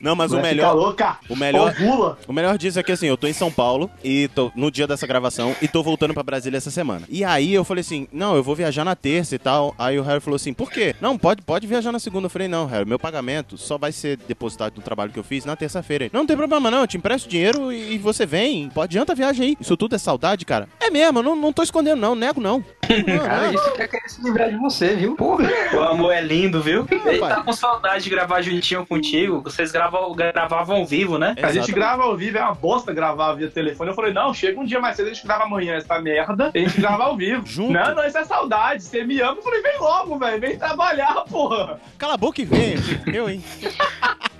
Não, 0.00 0.14
mas 0.14 0.32
o 0.32 0.36
Vai 0.36 0.50
melhor, 0.50 0.74
louca. 0.74 1.16
o 1.28 1.36
melhor, 1.36 1.70
Ovula. 1.70 2.18
o 2.28 2.32
melhor 2.32 2.58
disso 2.58 2.78
é 2.78 2.82
que 2.82 2.92
assim, 2.92 3.06
eu 3.06 3.16
tô 3.16 3.26
em 3.26 3.32
São 3.32 3.50
Paulo 3.50 3.90
e 4.02 4.28
tô 4.28 4.50
no 4.54 4.70
dia 4.70 4.86
dessa 4.86 5.06
gravação 5.06 5.54
e 5.62 5.68
tô 5.68 5.82
voltando 5.82 6.12
pra 6.14 6.22
Brasília 6.22 6.56
essa 6.58 6.70
semana. 6.70 7.06
E 7.08 7.24
aí 7.24 7.52
eu 7.54 7.64
falei 7.64 7.80
assim: 7.80 8.06
"Não, 8.12 8.36
eu 8.36 8.42
vou 8.42 8.54
viajar 8.54 8.84
na 8.84 8.94
terça 8.94 9.34
e 9.34 9.38
tal". 9.38 9.74
Aí 9.78 9.98
o 9.98 10.02
Harry 10.02 10.20
falou 10.20 10.36
assim: 10.36 10.52
"Por 10.52 10.70
quê?". 10.70 10.94
"Não, 11.00 11.16
pode, 11.18 11.42
pode 11.42 11.66
viajar 11.66 11.92
na 11.92 11.98
segunda". 11.98 12.26
Eu 12.26 12.30
falei: 12.30 12.48
"Não, 12.48 12.66
Harry, 12.66 12.86
meu 12.88 12.98
pagamento 12.98 13.56
só 13.56 13.78
vai 13.78 13.92
ser 13.92 14.16
depositado 14.28 14.74
no 14.76 14.82
trabalho 14.82 15.10
que 15.12 15.18
eu 15.18 15.24
fiz 15.24 15.44
na 15.44 15.56
terça-feira". 15.56 16.08
"Não, 16.12 16.20
não 16.20 16.26
tem 16.26 16.36
problema 16.36 16.70
não, 16.70 16.80
eu 16.80 16.86
te 16.86 16.96
empresto 16.96 17.28
dinheiro 17.28 17.72
e 17.72 17.96
você 17.98 18.24
vem. 18.26 18.68
Pode 18.70 18.94
adianta 18.94 19.12
a 19.12 19.16
viagem 19.16 19.46
aí. 19.48 19.56
Isso 19.60 19.76
tudo 19.76 19.94
é 19.94 19.98
saudade, 19.98 20.44
cara". 20.44 20.68
É 20.80 20.90
mesmo, 20.90 21.18
eu 21.18 21.22
não, 21.22 21.34
não 21.36 21.52
tô 21.52 21.62
escondendo 21.62 22.00
não, 22.00 22.14
nego 22.14 22.40
não. 22.40 22.62
Não, 23.06 23.18
Cara, 23.24 23.46
não. 23.46 23.54
isso 23.54 23.72
quer 23.72 23.88
querer 23.88 24.08
se 24.08 24.22
livrar 24.22 24.50
de 24.50 24.56
você, 24.58 24.94
viu? 24.94 25.16
Porra. 25.16 25.48
O 25.74 25.80
amor 25.80 26.12
é 26.12 26.20
lindo, 26.20 26.60
viu? 26.62 26.86
Ele 26.90 27.18
tá 27.18 27.42
com 27.42 27.52
saudade 27.52 28.04
de 28.04 28.10
gravar 28.10 28.42
juntinho 28.42 28.84
contigo. 28.86 29.13
Vocês 29.42 29.70
gravam, 29.70 30.12
gravavam 30.12 30.76
ao 30.76 30.86
vivo, 30.86 31.18
né? 31.18 31.28
A 31.28 31.30
gente 31.30 31.40
Exatamente. 31.40 31.72
grava 31.72 32.02
ao 32.04 32.16
vivo, 32.16 32.38
é 32.38 32.42
uma 32.42 32.54
bosta 32.54 32.92
gravar 32.92 33.34
via 33.34 33.48
telefone. 33.48 33.90
Eu 33.90 33.94
falei, 33.94 34.12
não, 34.12 34.34
chega 34.34 34.60
um 34.60 34.64
dia 34.64 34.80
mais 34.80 34.96
cedo, 34.96 35.10
a 35.10 35.12
gente 35.14 35.26
grava 35.26 35.44
amanhã 35.44 35.74
essa 35.74 36.00
merda, 36.00 36.50
a 36.54 36.58
gente 36.58 36.80
grava 36.80 37.04
ao 37.04 37.16
vivo. 37.16 37.44
Junto. 37.46 37.72
Não, 37.72 37.94
não, 37.94 38.06
isso 38.06 38.18
é 38.18 38.24
saudade, 38.24 38.82
você 38.82 39.04
me 39.04 39.20
ama. 39.20 39.36
Eu 39.36 39.42
falei, 39.42 39.62
vem 39.62 39.78
logo, 39.78 40.18
velho, 40.18 40.40
vem 40.40 40.58
trabalhar, 40.58 41.14
porra. 41.30 41.80
Cala 41.98 42.14
a 42.14 42.16
boca 42.16 42.40
e 42.40 42.44
vem. 42.44 42.74
Eu, 43.12 43.28
hein? 43.28 43.42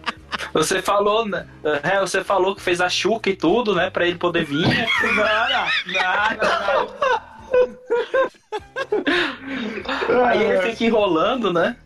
Você 0.52 0.80
falou, 0.80 1.26
né? 1.26 1.46
É, 1.82 1.98
você 1.98 2.22
falou 2.22 2.54
que 2.54 2.62
fez 2.62 2.80
a 2.80 2.88
chuca 2.88 3.28
e 3.28 3.34
tudo, 3.34 3.74
né? 3.74 3.90
Pra 3.90 4.06
ele 4.06 4.16
poder 4.16 4.44
vir. 4.44 4.68
Nada, 5.16 5.66
nada, 5.86 6.36
nada. 6.36 7.33
Aí 10.26 10.42
ele 10.42 10.70
fica 10.70 10.84
enrolando, 10.84 11.52
né? 11.52 11.76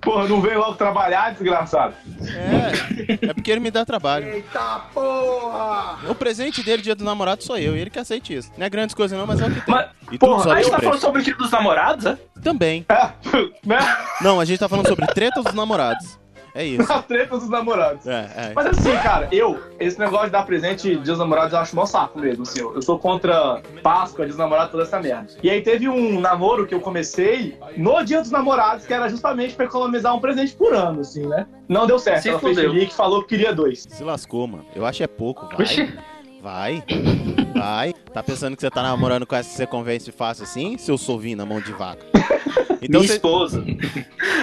Porra, 0.00 0.28
não 0.28 0.40
vem 0.40 0.56
logo 0.56 0.74
trabalhar, 0.74 1.32
desgraçado. 1.32 1.94
É, 2.22 3.26
é 3.26 3.34
porque 3.34 3.50
ele 3.50 3.60
me 3.60 3.70
dá 3.70 3.84
trabalho. 3.84 4.28
Eita 4.28 4.82
porra! 4.92 5.98
O 6.08 6.14
presente 6.14 6.62
dele, 6.62 6.82
dia 6.82 6.94
do 6.94 7.04
namorado, 7.04 7.44
sou 7.44 7.58
eu, 7.58 7.76
e 7.76 7.80
ele 7.80 7.90
que 7.90 7.98
aceite 7.98 8.34
isso. 8.34 8.50
Não 8.56 8.66
é 8.66 8.70
grandes 8.70 8.94
coisas 8.94 9.18
não, 9.18 9.26
mas 9.26 9.40
é 9.40 9.46
o 9.46 9.50
que 9.50 9.60
tem. 9.60 9.74
Mas, 9.74 9.90
e 10.10 10.18
porra, 10.18 10.54
a 10.54 10.56
gente 10.56 10.70
tá 10.70 10.78
preço. 10.78 10.84
falando 10.84 11.00
sobre 11.00 11.20
o 11.20 11.24
dia 11.24 11.36
dos 11.36 11.50
namorados, 11.50 12.06
é? 12.06 12.18
Também. 12.42 12.86
É, 12.88 13.10
né? 13.66 13.78
Não, 14.20 14.40
a 14.40 14.44
gente 14.44 14.58
tá 14.58 14.68
falando 14.68 14.88
sobre 14.88 15.06
tretas 15.08 15.44
dos 15.44 15.54
namorados. 15.54 16.18
É 16.54 16.64
isso. 16.64 16.92
As 16.92 17.06
tretas 17.06 17.40
dos 17.40 17.48
namorados. 17.48 18.06
É, 18.06 18.30
é. 18.36 18.52
Mas 18.54 18.66
assim, 18.66 18.92
cara, 19.02 19.28
eu, 19.32 19.58
esse 19.80 19.98
negócio 19.98 20.26
de 20.26 20.32
dar 20.32 20.44
presente 20.44 20.90
dia 20.96 20.98
dos 20.98 21.18
namorados 21.18 21.52
eu 21.52 21.58
acho 21.58 21.74
mó 21.74 21.86
saco 21.86 22.18
mesmo, 22.18 22.42
assim. 22.42 22.60
Eu 22.60 22.82
sou 22.82 22.98
contra 22.98 23.62
Páscoa, 23.82 24.24
dia 24.24 24.28
dos 24.32 24.36
namorados, 24.38 24.70
toda 24.70 24.82
essa 24.82 25.00
merda. 25.00 25.28
E 25.42 25.48
aí 25.48 25.62
teve 25.62 25.88
um 25.88 26.20
namoro 26.20 26.66
que 26.66 26.74
eu 26.74 26.80
comecei 26.80 27.56
no 27.76 28.02
dia 28.02 28.20
dos 28.20 28.30
namorados, 28.30 28.86
que 28.86 28.92
era 28.92 29.08
justamente 29.08 29.54
pra 29.54 29.64
economizar 29.64 30.14
um 30.14 30.20
presente 30.20 30.54
por 30.54 30.74
ano, 30.74 31.00
assim, 31.00 31.26
né? 31.26 31.46
Não 31.68 31.86
deu 31.86 31.98
certo. 31.98 32.22
Se 32.22 32.28
Ela 32.28 32.38
fez 32.38 32.58
fudeu. 32.58 32.72
que 32.72 32.94
falou 32.94 33.22
que 33.22 33.28
queria 33.28 33.54
dois. 33.54 33.86
Se 33.88 34.04
lascou, 34.04 34.46
mano. 34.46 34.66
Eu 34.74 34.84
acho 34.84 35.02
é 35.02 35.06
pouco. 35.06 35.46
Vai. 35.46 35.62
Oxi. 35.62 35.92
Vai. 36.42 36.82
Vai. 37.54 37.94
Tá 38.12 38.22
pensando 38.22 38.56
que 38.56 38.62
você 38.62 38.70
tá 38.70 38.82
namorando 38.82 39.24
com 39.24 39.36
essa 39.36 39.48
que 39.48 39.56
você 39.56 39.66
convence 39.66 40.10
fácil 40.10 40.42
assim? 40.44 40.76
Seu 40.76 40.98
sovinho 40.98 41.36
na 41.36 41.46
mão 41.46 41.60
de 41.60 41.72
vaca. 41.72 42.04
Então 42.84 43.00
minha 43.00 43.06
você... 43.06 43.14
esposa. 43.14 43.64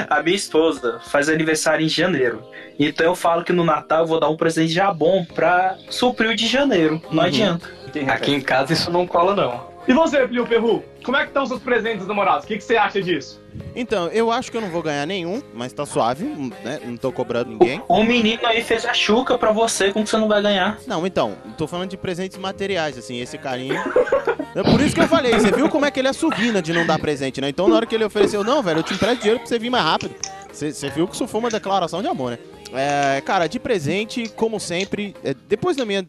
A 0.10 0.24
minha 0.24 0.36
esposa 0.38 1.02
faz 1.04 1.28
aniversário 1.28 1.86
em 1.86 1.90
janeiro. 1.90 2.42
Então 2.80 3.06
eu 3.06 3.14
falo 3.14 3.44
que 3.44 3.52
no 3.52 3.66
Natal 3.66 4.04
eu 4.04 4.08
vou 4.08 4.18
dar 4.18 4.30
um 4.30 4.38
presente 4.38 4.72
já 4.72 4.94
bom 4.94 5.26
pra 5.26 5.76
suprir 5.90 6.30
o 6.32 6.36
de 6.38 6.48
janeiro. 6.48 7.02
Não 7.12 7.20
Uhum. 7.24 7.28
adianta. 7.28 7.70
Aqui 8.08 8.32
em 8.34 8.40
casa 8.40 8.72
isso 8.72 8.90
não 8.92 9.06
cola, 9.06 9.36
não. 9.36 9.68
E 9.90 9.94
você, 9.94 10.28
Plio 10.28 10.46
Perru? 10.46 10.84
Como 11.04 11.18
é 11.18 11.22
que 11.22 11.30
estão 11.30 11.42
os 11.42 11.50
seus 11.50 11.64
presentes 11.64 12.02
dos 12.02 12.08
namorados? 12.08 12.46
O 12.46 12.48
que, 12.48 12.58
que 12.58 12.64
você 12.64 12.78
acha 12.78 13.02
disso? 13.02 13.42
Então, 13.76 14.08
eu 14.10 14.32
acho 14.32 14.52
que 14.52 14.56
eu 14.58 14.62
não 14.62 14.70
vou 14.70 14.84
ganhar 14.84 15.04
nenhum, 15.08 15.42
mas 15.52 15.74
tá 15.74 15.84
suave, 15.84 16.26
né? 16.64 16.80
Não 16.86 16.96
tô 16.96 17.12
cobrando 17.12 17.50
ninguém. 17.50 17.82
Um 17.90 18.04
menino 18.04 18.46
aí 18.46 18.62
fez 18.62 18.86
a 18.86 18.94
chuca 18.94 19.36
pra 19.36 19.52
você, 19.52 19.92
como 19.92 20.06
que 20.06 20.12
você 20.12 20.18
não 20.18 20.28
vai 20.28 20.44
ganhar? 20.44 20.78
Não, 20.86 21.08
então, 21.08 21.36
tô 21.58 21.66
falando 21.66 21.90
de 21.90 21.98
presentes 21.98 22.38
materiais, 22.38 23.00
assim, 23.00 23.20
esse 23.20 23.36
carinho. 23.40 23.82
É 24.54 24.62
por 24.62 24.80
isso 24.80 24.94
que 24.94 25.02
eu 25.02 25.08
falei, 25.08 25.34
você 25.34 25.52
viu 25.52 25.68
como 25.68 25.88
é 25.88 25.92
que 25.92 26.00
ele 26.00 26.08
é 26.08 26.14
suvina 26.14 26.62
de 26.62 26.72
não 26.72 26.86
dar 26.86 27.00
presente, 27.00 27.42
né? 27.42 27.50
Então 27.50 27.68
na 27.68 27.76
hora 27.76 27.86
que 27.88 27.96
ele 27.96 28.04
ofereceu, 28.04 28.44
não, 28.44 28.62
velho, 28.62 28.80
eu 28.80 28.84
te 28.84 28.94
empresto 28.94 29.18
dinheiro 29.22 29.40
pra 29.40 29.48
você 29.48 29.58
vir 29.58 29.72
mais 29.72 29.84
rápido. 29.84 30.14
Você 30.52 30.72
você 30.72 30.90
viu 30.92 31.08
que 31.08 31.16
isso 31.16 31.28
foi 31.28 31.40
uma 31.40 31.50
declaração 31.50 32.02
de 32.04 32.08
amor, 32.08 32.32
né? 32.32 32.40
É, 32.74 33.22
cara, 33.22 33.48
de 33.48 33.60
presente, 33.60 34.30
como 34.36 34.60
sempre, 34.60 35.16
é, 35.24 35.34
depois 35.48 35.76
da 35.76 35.84
minha 35.86 36.08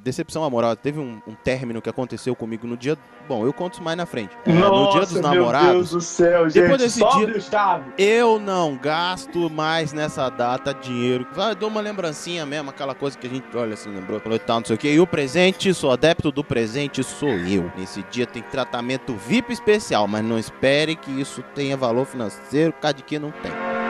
decepção 0.00 0.42
amorosa, 0.44 0.76
teve 0.76 0.98
um, 0.98 1.20
um 1.26 1.34
término 1.34 1.80
que 1.80 1.88
aconteceu 1.88 2.34
comigo 2.34 2.66
no 2.66 2.76
dia. 2.76 2.96
Bom, 3.28 3.44
eu 3.44 3.52
conto 3.52 3.74
isso 3.74 3.82
mais 3.82 3.96
na 3.96 4.06
frente. 4.06 4.36
É, 4.46 4.52
no 4.52 4.90
dia 4.90 5.00
dos 5.00 5.12
meu 5.12 5.22
Deus 5.22 5.34
namorados. 5.36 5.90
do 5.90 6.00
céu, 6.00 6.48
gente. 6.48 6.62
Depois 6.62 6.80
desse 6.80 6.98
dia- 6.98 7.40
chave. 7.40 7.84
Eu 7.98 8.38
não 8.38 8.76
gasto 8.76 9.48
mais 9.50 9.92
nessa 9.92 10.28
data 10.28 10.72
dinheiro. 10.74 11.26
Vai, 11.34 11.54
dou 11.54 11.68
uma 11.68 11.80
lembrancinha 11.80 12.44
mesmo, 12.44 12.70
aquela 12.70 12.94
coisa 12.94 13.16
que 13.16 13.26
a 13.26 13.30
gente 13.30 13.56
olha 13.56 13.74
assim, 13.74 13.90
lembrou, 13.90 14.18
falou 14.20 14.36
e 14.36 14.40
tal, 14.40 14.58
não 14.60 14.66
sei 14.66 14.76
o 14.76 14.78
que. 14.78 14.88
E 14.92 15.00
o 15.00 15.06
presente, 15.06 15.72
sou 15.74 15.90
adepto 15.92 16.30
do 16.32 16.42
presente, 16.42 17.02
sou 17.04 17.30
eu. 17.30 17.70
Nesse 17.76 18.02
dia 18.10 18.26
tem 18.26 18.42
tratamento 18.42 19.14
VIP 19.14 19.52
especial, 19.52 20.06
mas 20.08 20.24
não 20.24 20.38
espere 20.38 20.96
que 20.96 21.10
isso 21.10 21.42
tenha 21.54 21.76
valor 21.76 22.06
financeiro, 22.06 22.72
cada 22.80 22.96
de 22.96 23.02
que 23.02 23.18
não 23.18 23.30
tem. 23.30 23.85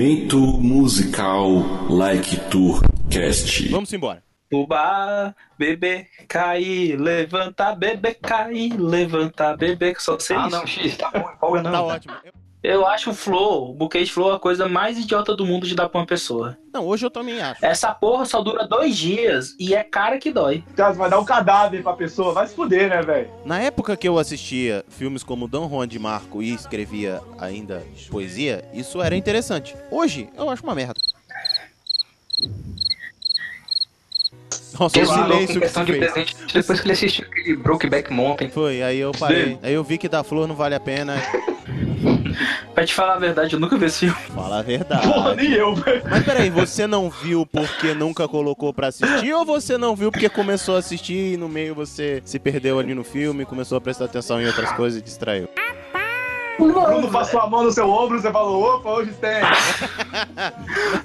Momento 0.00 0.36
musical 0.60 1.48
Like 1.88 2.36
Tour 2.50 2.82
Cast. 3.10 3.66
Vamos 3.70 3.90
embora. 3.94 4.22
Tuba, 4.50 5.34
bebê, 5.58 6.06
cair, 6.28 7.00
levanta, 7.00 7.74
bebê, 7.74 8.12
cair, 8.12 8.78
levanta, 8.78 9.56
bebê, 9.56 9.94
que 9.94 10.02
só 10.02 10.18
sei 10.18 10.36
Ah, 10.36 10.48
isso. 10.48 10.56
não, 10.58 10.66
X, 10.66 10.96
tá 10.98 11.10
bom, 11.10 11.30
empolga 11.30 11.62
não. 11.62 11.72
Tá 11.72 11.82
ótimo. 11.82 12.14
Eu- 12.22 12.32
Eu 12.62 12.86
acho 12.86 13.10
o 13.10 13.14
flow, 13.14 13.70
o 13.70 13.74
buquê 13.74 14.02
de 14.02 14.10
flow, 14.12 14.32
a 14.32 14.40
coisa 14.40 14.68
mais 14.68 14.98
idiota 14.98 15.36
do 15.36 15.46
mundo 15.46 15.66
de 15.66 15.74
dar 15.74 15.88
pra 15.88 16.00
uma 16.00 16.06
pessoa. 16.06 16.58
Não, 16.72 16.84
hoje 16.86 17.06
eu 17.06 17.10
também 17.10 17.40
acho. 17.40 17.64
Essa 17.64 17.94
porra 17.94 18.24
só 18.24 18.42
dura 18.42 18.66
dois 18.66 18.96
dias 18.96 19.54
e 19.58 19.74
é 19.74 19.84
cara 19.84 20.18
que 20.18 20.32
dói. 20.32 20.64
Cara, 20.74 20.92
vai 20.92 21.08
dar 21.08 21.20
um 21.20 21.24
cadáver 21.24 21.82
pra 21.82 21.92
pessoa. 21.92 22.32
Vai 22.32 22.46
se 22.46 22.54
fuder, 22.54 22.88
né, 22.88 23.02
velho? 23.02 23.30
Na 23.44 23.60
época 23.60 23.96
que 23.96 24.08
eu 24.08 24.18
assistia 24.18 24.84
filmes 24.88 25.22
como 25.22 25.46
Dom 25.46 25.68
Juan 25.68 25.86
de 25.86 25.98
Marco 25.98 26.42
e 26.42 26.52
escrevia 26.52 27.20
ainda 27.38 27.84
poesia, 28.10 28.64
isso 28.72 29.00
era 29.00 29.14
interessante. 29.14 29.76
Hoje, 29.90 30.28
eu 30.36 30.50
acho 30.50 30.64
uma 30.64 30.74
merda. 30.74 30.94
Nossa, 34.78 35.00
o 35.00 35.06
silêncio 35.06 35.60
que 35.60 35.66
de 35.68 35.92
fez. 35.92 36.12
presente 36.12 36.36
depois 36.52 36.80
que 36.80 36.86
ele 36.86 36.92
assistiu 36.92 37.24
aquele 37.26 37.56
Brokeback 37.56 38.12
Mountain. 38.12 38.50
Foi, 38.50 38.82
aí 38.82 38.98
eu 38.98 39.12
parei. 39.12 39.58
Aí 39.62 39.72
eu 39.72 39.82
vi 39.84 39.96
que 39.96 40.08
da 40.08 40.22
flor 40.22 40.46
não 40.46 40.54
vale 40.54 40.74
a 40.74 40.80
pena. 40.80 41.14
Pra 42.74 42.84
te 42.84 42.94
falar 42.94 43.14
a 43.14 43.18
verdade, 43.18 43.54
eu 43.54 43.60
nunca 43.60 43.76
vi 43.76 43.86
esse 43.86 44.00
filme. 44.00 44.14
Fala 44.34 44.58
a 44.58 44.62
verdade. 44.62 45.06
Porra, 45.06 45.34
nem 45.34 45.52
eu, 45.52 45.74
velho. 45.74 46.02
Mas 46.08 46.24
peraí, 46.24 46.50
você 46.50 46.86
não 46.86 47.10
viu 47.10 47.46
porque 47.46 47.94
nunca 47.94 48.28
colocou 48.28 48.72
pra 48.72 48.88
assistir 48.88 49.32
ou 49.32 49.44
você 49.44 49.78
não 49.78 49.96
viu 49.96 50.10
porque 50.10 50.28
começou 50.28 50.76
a 50.76 50.78
assistir 50.78 51.34
e 51.34 51.36
no 51.36 51.48
meio 51.48 51.74
você 51.74 52.22
se 52.24 52.38
perdeu 52.38 52.78
ali 52.78 52.94
no 52.94 53.04
filme, 53.04 53.44
começou 53.44 53.78
a 53.78 53.80
prestar 53.80 54.06
atenção 54.06 54.40
em 54.40 54.46
outras 54.46 54.72
coisas 54.72 55.00
e 55.00 55.02
distraiu? 55.02 55.44
O 55.44 55.85
Bruno 56.58 57.10
passou 57.10 57.40
a 57.40 57.46
mão 57.48 57.62
no 57.62 57.70
seu 57.72 57.88
ombro, 57.90 58.18
você 58.20 58.30
falou, 58.32 58.62
opa, 58.76 58.90
hoje 58.90 59.12
tem. 59.20 59.40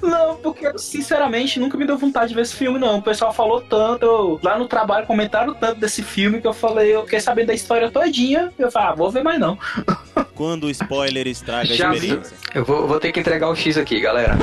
Não, 0.02 0.36
porque 0.36 0.76
sinceramente 0.78 1.58
nunca 1.60 1.76
me 1.76 1.86
deu 1.86 1.96
vontade 1.98 2.28
de 2.28 2.34
ver 2.34 2.42
esse 2.42 2.54
filme, 2.54 2.78
não. 2.78 2.98
O 2.98 3.02
pessoal 3.02 3.32
falou 3.32 3.60
tanto, 3.60 4.04
eu- 4.04 4.40
lá 4.42 4.58
no 4.58 4.66
trabalho 4.66 5.06
comentaram 5.06 5.54
tanto 5.54 5.80
desse 5.80 6.02
filme 6.02 6.40
que 6.40 6.46
eu 6.46 6.52
falei, 6.52 6.94
eu 6.94 7.04
fiquei 7.04 7.20
sabendo 7.20 7.48
da 7.48 7.54
história 7.54 7.90
todinha. 7.90 8.52
Eu 8.58 8.70
falei, 8.70 8.88
ah, 8.88 8.94
vou 8.94 9.10
ver 9.10 9.22
mais 9.22 9.38
não. 9.38 9.58
Quando 10.34 10.64
o 10.64 10.70
spoiler 10.70 11.26
estraga 11.26 11.70
a 11.70 11.74
experiência. 11.74 12.36
Eu 12.54 12.64
vou, 12.64 12.86
vou 12.86 12.98
ter 12.98 13.12
que 13.12 13.20
entregar 13.20 13.48
o 13.48 13.54
X 13.56 13.76
aqui, 13.76 14.00
galera. 14.00 14.36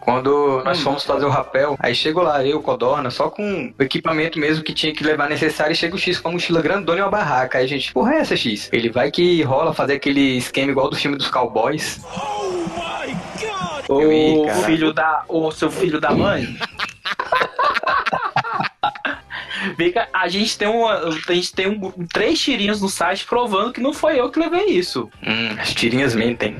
Quando 0.00 0.62
nós 0.64 0.80
fomos 0.80 1.04
fazer 1.04 1.26
o 1.26 1.28
rapel, 1.28 1.76
aí 1.78 1.94
chego 1.94 2.22
lá, 2.22 2.44
eu, 2.44 2.60
Codorna, 2.62 3.10
só 3.10 3.28
com 3.28 3.72
o 3.78 3.82
equipamento 3.82 4.38
mesmo 4.38 4.64
que 4.64 4.72
tinha 4.72 4.94
que 4.94 5.04
levar 5.04 5.28
necessário, 5.28 5.72
e 5.72 5.76
chega 5.76 5.94
o 5.94 5.98
X 5.98 6.18
com 6.18 6.28
a 6.28 6.32
mochila 6.32 6.62
grandona 6.62 6.98
e 6.98 7.02
uma 7.02 7.10
barraca. 7.10 7.58
Aí 7.58 7.64
a 7.64 7.68
gente, 7.68 7.92
porra, 7.92 8.14
é 8.14 8.18
essa, 8.18 8.36
X? 8.36 8.70
Ele 8.72 8.88
vai 8.88 9.10
que 9.10 9.42
rola 9.42 9.74
fazer 9.74 9.94
aquele 9.94 10.38
esquema 10.38 10.72
igual 10.72 10.88
do 10.88 10.96
filme 10.96 11.16
dos 11.16 11.28
cowboys. 11.28 12.00
O 13.88 14.02
Ih, 14.02 14.46
cara. 14.46 14.62
filho 14.62 14.92
da. 14.92 15.24
O 15.28 15.50
seu 15.50 15.70
filho 15.70 16.00
da 16.00 16.12
mãe. 16.12 16.56
Vem 19.76 19.92
cá, 19.92 20.08
a 20.12 20.28
gente 20.28 20.56
tem, 20.58 20.68
uma, 20.68 20.92
a 20.94 21.32
gente 21.34 21.52
tem 21.54 21.68
um, 21.68 21.90
três 22.12 22.38
tirinhos 22.40 22.80
no 22.80 22.88
site 22.88 23.24
provando 23.24 23.72
que 23.72 23.80
não 23.80 23.92
foi 23.92 24.18
eu 24.20 24.30
que 24.30 24.38
levei 24.38 24.66
isso. 24.66 25.08
Hum, 25.26 25.56
as 25.60 25.74
tirinhas 25.74 26.14
mentem. 26.14 26.56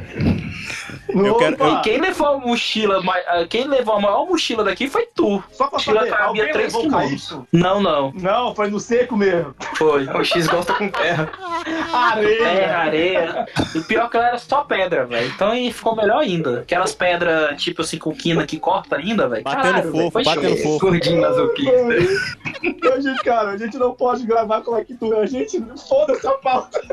Eu 1.08 1.34
quero- 1.36 1.54
Opa, 1.56 1.80
E 1.80 1.82
quem 1.82 2.00
levou 2.00 2.26
a 2.28 2.38
mochila, 2.38 3.02
quem 3.48 3.66
levou 3.66 3.96
a 3.96 4.00
maior 4.00 4.26
mochila 4.26 4.62
daqui 4.62 4.88
foi 4.88 5.06
tu. 5.06 5.42
Só 5.50 5.66
pra 5.66 5.78
mochila 5.78 6.00
saber, 6.00 6.10
cabia 6.10 6.26
alguém 6.26 6.52
3 6.52 6.66
levou 6.66 6.80
o 6.80 6.84
quilômetros. 6.84 7.28
caído? 7.28 7.48
Não, 7.52 7.80
não. 7.82 8.12
Não, 8.12 8.54
foi 8.54 8.70
no 8.70 8.78
seco 8.78 9.16
mesmo. 9.16 9.54
Foi. 9.76 10.06
O 10.06 10.22
X 10.24 10.46
gosta 10.46 10.72
com 10.74 10.88
terra. 10.88 11.28
Areia. 11.92 12.42
É, 12.44 12.70
areia. 12.72 13.46
E 13.74 13.80
pior 13.80 14.08
que 14.08 14.16
ela 14.16 14.28
era 14.28 14.38
só 14.38 14.62
pedra, 14.62 15.04
velho. 15.06 15.26
Então 15.34 15.50
aí 15.50 15.72
ficou 15.72 15.96
melhor 15.96 16.18
ainda. 16.18 16.60
Aquelas 16.60 16.94
pedras, 16.94 17.60
tipo 17.60 17.82
assim, 17.82 17.98
com 17.98 18.14
quina 18.14 18.46
que 18.46 18.58
corta 18.58 18.96
ainda, 18.96 19.28
velho. 19.28 19.42
Batendo 19.42 19.62
Caralho, 19.62 19.90
fofo, 19.90 20.22
batendo 20.22 20.56
show. 20.56 20.62
fofo. 20.74 20.78
Gordinho 20.86 21.20
masoquista. 21.22 21.72
A 22.92 23.00
gente, 23.00 23.22
cara, 23.22 23.50
a 23.50 23.56
gente 23.56 23.76
não 23.78 23.94
pode 23.94 24.26
gravar 24.26 24.60
com 24.62 24.74
a 24.74 24.84
tu. 24.84 25.16
A 25.16 25.26
gente 25.26 25.62
foda-se 25.88 26.26
a 26.26 26.32
pauta. 26.32 26.80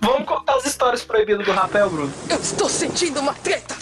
Vamos 0.00 0.24
contar 0.26 0.54
as 0.56 0.66
histórias 0.66 1.04
proibidas 1.04 1.44
do 1.44 1.52
rapel, 1.52 1.90
Bruno. 1.90 2.12
Eu 2.28 2.36
estou 2.36 2.68
sentindo 2.68 3.20
uma 3.20 3.34
treta. 3.34 3.74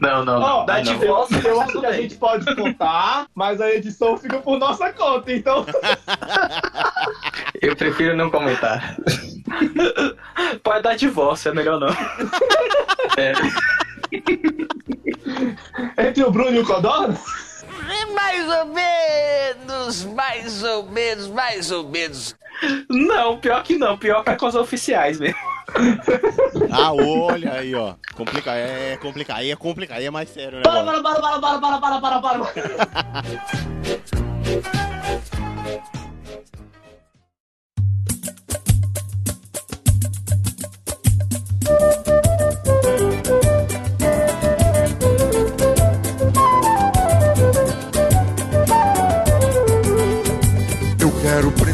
Não, 0.00 0.24
não, 0.24 0.38
não. 0.40 0.66
dá 0.66 0.74
Ah, 0.76 0.80
de 0.80 0.92
não. 0.92 0.98
volta. 1.06 1.34
Eu, 1.36 1.42
eu 1.54 1.60
acho 1.60 1.80
que 1.80 1.86
a 1.86 1.92
gente 1.92 2.14
pode 2.16 2.54
contar, 2.54 3.26
mas 3.34 3.60
a 3.60 3.70
edição 3.70 4.16
fica 4.16 4.38
por 4.38 4.58
nossa 4.58 4.92
conta, 4.92 5.32
então. 5.32 5.64
Eu 7.60 7.74
prefiro 7.74 8.16
não 8.16 8.30
comentar. 8.30 8.96
Pode 10.62 10.82
dar 10.82 10.96
divórcio, 10.96 11.50
é 11.50 11.54
melhor 11.54 11.80
não. 11.80 11.88
É. 13.16 13.32
Entre 16.06 16.22
o 16.22 16.30
Bruno 16.30 16.56
e 16.56 16.60
o 16.60 16.64
Codorna? 16.66 17.18
Mais 18.14 18.48
ou 18.48 18.66
menos, 18.66 20.04
mais 20.04 20.62
ou 20.62 20.82
menos, 20.90 21.28
mais 21.28 21.70
ou 21.70 21.88
menos. 21.88 22.36
Não, 22.88 23.38
pior 23.38 23.62
que 23.62 23.76
não. 23.76 23.96
Pior 23.96 24.22
que 24.24 24.30
é 24.30 24.36
com 24.36 24.46
as 24.46 24.54
oficiais 24.54 25.18
mesmo. 25.18 25.38
Ah, 26.70 26.92
olha 26.92 27.52
aí, 27.52 27.74
ó. 27.74 27.94
Complica, 28.14 28.52
é 28.54 28.96
complicado. 28.96 29.38
Aí 29.38 29.50
é 29.50 29.56
complicado, 29.56 29.98
aí 29.98 30.06
é 30.06 30.10
mais 30.10 30.28
sério, 30.28 30.58
né? 30.58 30.62
Para, 30.62 30.84
para, 30.84 31.02
para, 31.02 31.20
para, 31.20 31.40
para, 31.40 31.60
para, 31.78 32.00
para, 32.00 32.20
para, 32.20 32.38
para. 32.38 32.52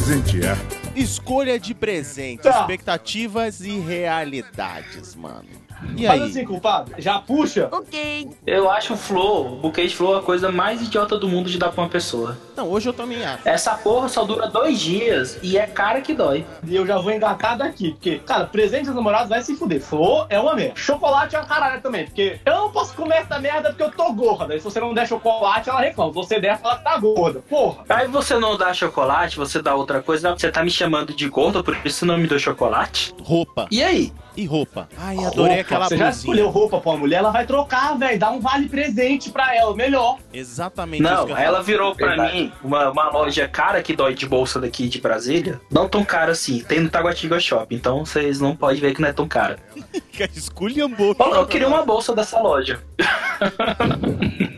Presentear. 0.04 0.58
Escolha 0.94 0.94
Escolha 0.94 1.58
de 1.58 1.74
presente, 1.74 2.42
Tá. 2.42 2.60
expectativas 2.60 3.60
e 3.62 3.78
realidades, 3.80 5.14
mano. 5.14 5.48
E 5.96 6.06
Faz 6.06 6.22
aí? 6.22 6.28
assim, 6.30 6.44
culpado. 6.44 6.92
Já 6.98 7.18
puxa. 7.18 7.68
Ok. 7.70 8.28
Eu 8.46 8.70
acho 8.70 8.94
o 8.94 8.96
Flow, 8.96 9.54
o 9.54 9.56
buquê 9.56 9.86
de 9.86 9.94
Flow, 9.94 10.16
a 10.16 10.22
coisa 10.22 10.50
mais 10.50 10.82
idiota 10.82 11.16
do 11.16 11.28
mundo 11.28 11.48
de 11.50 11.58
dar 11.58 11.70
pra 11.70 11.82
uma 11.82 11.88
pessoa. 11.90 12.36
Não, 12.56 12.68
hoje 12.70 12.88
eu 12.88 12.92
também 12.92 13.24
acho. 13.24 13.48
Essa 13.48 13.74
porra 13.76 14.08
só 14.08 14.24
dura 14.24 14.46
dois 14.48 14.80
dias 14.80 15.38
e 15.42 15.58
é 15.58 15.66
cara 15.66 16.00
que 16.00 16.14
dói. 16.14 16.44
E 16.66 16.74
eu 16.74 16.86
já 16.86 16.98
vou 16.98 17.12
engatar 17.12 17.56
daqui. 17.56 17.90
Porque, 17.92 18.18
cara, 18.20 18.44
presente 18.46 18.86
dos 18.86 18.94
namorados 18.94 19.28
vai 19.28 19.42
se 19.42 19.54
fuder. 19.56 19.80
Flor 19.80 20.26
é 20.28 20.38
uma 20.38 20.54
merda. 20.54 20.74
Chocolate 20.76 21.34
é 21.36 21.38
uma 21.38 21.46
caralho 21.46 21.80
também. 21.80 22.04
Porque 22.06 22.38
eu 22.44 22.54
não 22.54 22.70
posso 22.70 22.94
comer 22.94 23.16
essa 23.16 23.38
merda 23.38 23.70
porque 23.70 23.82
eu 23.82 23.90
tô 23.90 24.12
gorda. 24.12 24.54
E 24.54 24.58
se 24.58 24.64
você 24.64 24.80
não 24.80 24.94
der 24.94 25.06
chocolate, 25.06 25.68
ela 25.68 25.80
reclama. 25.80 26.10
Se 26.12 26.16
você 26.16 26.40
der, 26.40 26.58
ela 26.62 26.76
tá 26.76 26.96
gorda. 26.98 27.40
Porra. 27.48 27.84
Aí 27.88 28.08
você 28.08 28.38
não 28.38 28.56
dá 28.56 28.72
chocolate, 28.72 29.36
você 29.36 29.60
dá 29.60 29.74
outra 29.74 30.02
coisa, 30.02 30.32
você 30.32 30.50
tá 30.50 30.62
me 30.62 30.70
chamando 30.70 31.12
de 31.14 31.28
gorda, 31.28 31.62
por 31.62 31.76
isso 31.84 31.98
você 32.00 32.04
não 32.04 32.16
me 32.18 32.26
deu 32.26 32.38
chocolate? 32.38 33.14
Roupa. 33.22 33.66
E 33.70 33.82
aí? 33.82 34.12
E 34.36 34.46
roupa? 34.46 34.88
Ai, 34.98 35.16
adorei 35.24 35.56
Roupa. 35.56 35.60
aquela 35.60 35.84
Você 35.88 35.96
já 35.96 36.04
blusinha. 36.06 36.20
escolheu 36.20 36.50
roupa 36.50 36.80
pra 36.80 36.90
uma 36.92 36.98
mulher, 36.98 37.16
ela 37.18 37.30
vai 37.30 37.46
trocar, 37.46 37.96
velho. 37.96 38.18
Dá 38.18 38.30
um 38.30 38.40
vale 38.40 38.68
presente 38.68 39.30
pra 39.30 39.54
ela. 39.54 39.74
Melhor. 39.76 40.18
Exatamente 40.32 41.02
Não, 41.02 41.36
ela 41.36 41.62
virou 41.62 41.94
pra 41.94 42.08
Verdade. 42.08 42.32
mim 42.36 42.52
uma, 42.62 42.90
uma 42.90 43.10
loja 43.10 43.46
cara 43.46 43.82
que 43.82 43.94
dói 43.94 44.14
de 44.14 44.26
bolsa 44.26 44.60
daqui 44.60 44.88
de 44.88 45.00
Brasília. 45.00 45.60
Não 45.70 45.88
tão 45.88 46.04
cara 46.04 46.32
assim, 46.32 46.60
tem 46.60 46.80
no 46.80 46.88
Taguatinga 46.90 47.38
Shop, 47.38 47.72
então 47.74 48.04
vocês 48.04 48.40
não 48.40 48.56
podem 48.56 48.80
ver 48.80 48.94
que 48.94 49.00
não 49.00 49.08
é 49.08 49.12
tão 49.12 49.28
cara. 49.28 49.58
Esculhambou. 50.34 51.14
Eu, 51.18 51.34
eu 51.34 51.46
queria 51.46 51.68
uma 51.68 51.84
bolsa 51.84 52.14
dessa 52.14 52.40
loja. 52.40 52.80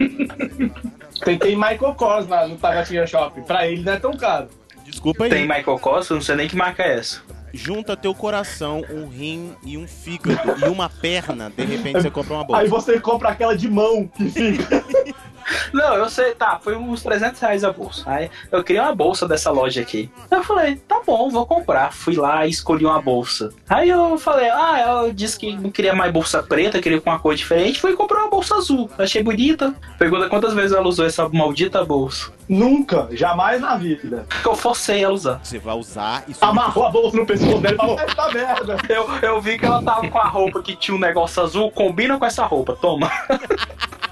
Tem, 1.25 1.37
tem 1.39 1.57
Michael 1.57 1.95
Kors 1.97 2.29
na, 2.29 2.47
no 2.47 2.57
Taguatinga 2.57 3.07
Shop. 3.07 3.41
Pra 3.43 3.67
ele 3.67 3.83
não 3.83 3.95
é 3.95 3.99
tão 3.99 4.13
caro. 4.17 4.49
Desculpa 4.85 5.25
aí. 5.25 5.31
Tem 5.31 5.43
Michael 5.43 5.79
Kors, 5.81 6.09
eu 6.09 6.15
não 6.17 6.23
sei 6.23 6.37
nem 6.37 6.47
que 6.49 6.55
marca 6.55 6.83
é 6.85 6.99
essa. 6.99 7.21
Junta 7.57 7.97
teu 7.97 8.15
coração, 8.15 8.85
um 8.91 9.09
rim 9.09 9.53
e 9.65 9.77
um 9.79 9.87
fígado 9.89 10.65
e 10.65 10.69
uma 10.69 10.89
perna. 10.91 11.51
De 11.51 11.65
repente 11.65 12.03
você 12.03 12.11
compra 12.11 12.35
uma 12.35 12.59
Aí 12.59 12.69
bolsa. 12.69 12.93
você 12.93 13.01
compra 13.01 13.31
aquela 13.31 13.57
de 13.57 13.69
mão 13.69 14.07
que 14.07 14.29
fica. 14.29 14.85
Não, 15.73 15.95
eu 15.95 16.09
sei, 16.09 16.35
tá, 16.35 16.59
foi 16.63 16.77
uns 16.77 17.03
300 17.03 17.41
reais 17.41 17.65
a 17.65 17.73
bolsa. 17.73 18.03
Aí 18.07 18.31
eu 18.51 18.63
queria 18.65 18.83
uma 18.83 18.95
bolsa 18.95 19.27
dessa 19.27 19.51
loja 19.51 19.81
aqui. 19.81 20.11
Eu 20.31 20.43
falei, 20.43 20.77
tá 20.77 21.01
bom, 21.07 21.31
vou 21.31 21.47
comprar. 21.47 21.93
Fui 21.93 22.17
lá 22.17 22.47
e 22.47 22.51
escolhi 22.51 22.85
uma 22.85 23.01
bolsa. 23.01 23.51
Aí 23.69 23.89
eu 23.89 24.19
falei, 24.19 24.49
ah, 24.51 24.79
ela 24.79 25.13
disse 25.13 25.39
que 25.39 25.57
não 25.57 25.71
queria 25.71 25.95
mais 25.95 26.13
bolsa 26.13 26.43
preta, 26.43 26.81
queria 26.81 27.01
com 27.01 27.11
uma 27.11 27.19
cor 27.19 27.35
diferente. 27.35 27.81
Fui 27.81 27.95
comprar 27.95 28.21
uma 28.21 28.31
bolsa 28.31 28.57
azul. 28.57 28.91
Achei 28.99 29.23
bonita. 29.23 29.75
Pergunta 29.99 30.29
quantas 30.29 30.55
vezes 30.55 30.73
ela 30.73 30.87
usou 30.87 31.07
essa 31.07 31.29
maldita 31.29 31.85
bolsa. 31.85 32.33
Nunca, 32.49 33.09
jamais 33.11 33.61
na 33.61 33.77
vida. 33.77 34.25
Porque 34.29 34.49
eu 34.49 34.55
forcei 34.55 35.03
ela 35.03 35.13
a 35.13 35.15
usar. 35.15 35.41
Você 35.43 35.59
vai 35.59 35.75
usar 35.75 36.25
isso. 36.29 36.45
Amarrou 36.45 36.87
a 36.87 36.91
bolsa 36.91 37.17
no 37.17 37.27
pescoço 37.27 37.59
dele 37.59 37.75
e 37.75 37.77
falou: 37.77 37.99
Essa 37.99 38.33
merda. 38.33 38.77
Eu, 38.89 39.09
eu 39.21 39.41
vi 39.41 39.59
que 39.59 39.67
ela 39.67 39.83
tava 39.83 40.09
com 40.09 40.19
a 40.19 40.29
roupa 40.29 40.63
que 40.63 40.77
tinha 40.77 40.97
um 40.97 41.01
negócio 41.01 41.43
azul, 41.43 41.71
combina 41.73 42.19
com 42.19 42.25
essa 42.25 42.45
roupa, 42.45 42.77
toma. 42.81 43.11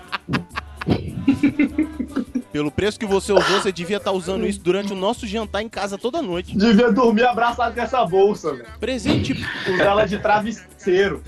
Pelo 2.52 2.70
preço 2.70 2.98
que 2.98 3.06
você 3.06 3.32
usou, 3.32 3.60
você 3.60 3.72
devia 3.72 3.96
estar 3.96 4.12
usando 4.12 4.46
isso 4.46 4.60
durante 4.60 4.92
o 4.92 4.96
nosso 4.96 5.26
jantar 5.26 5.62
em 5.62 5.68
casa 5.68 5.98
toda 5.98 6.22
noite. 6.22 6.56
Devia 6.56 6.92
dormir 6.92 7.24
abraçado 7.24 7.74
com 7.74 7.80
essa 7.80 8.04
bolsa, 8.04 8.52
velho. 8.52 8.66
Presente. 8.78 9.32
Usar 9.68 9.84
ela 9.84 10.06
de 10.06 10.18
travesseiro. 10.18 11.22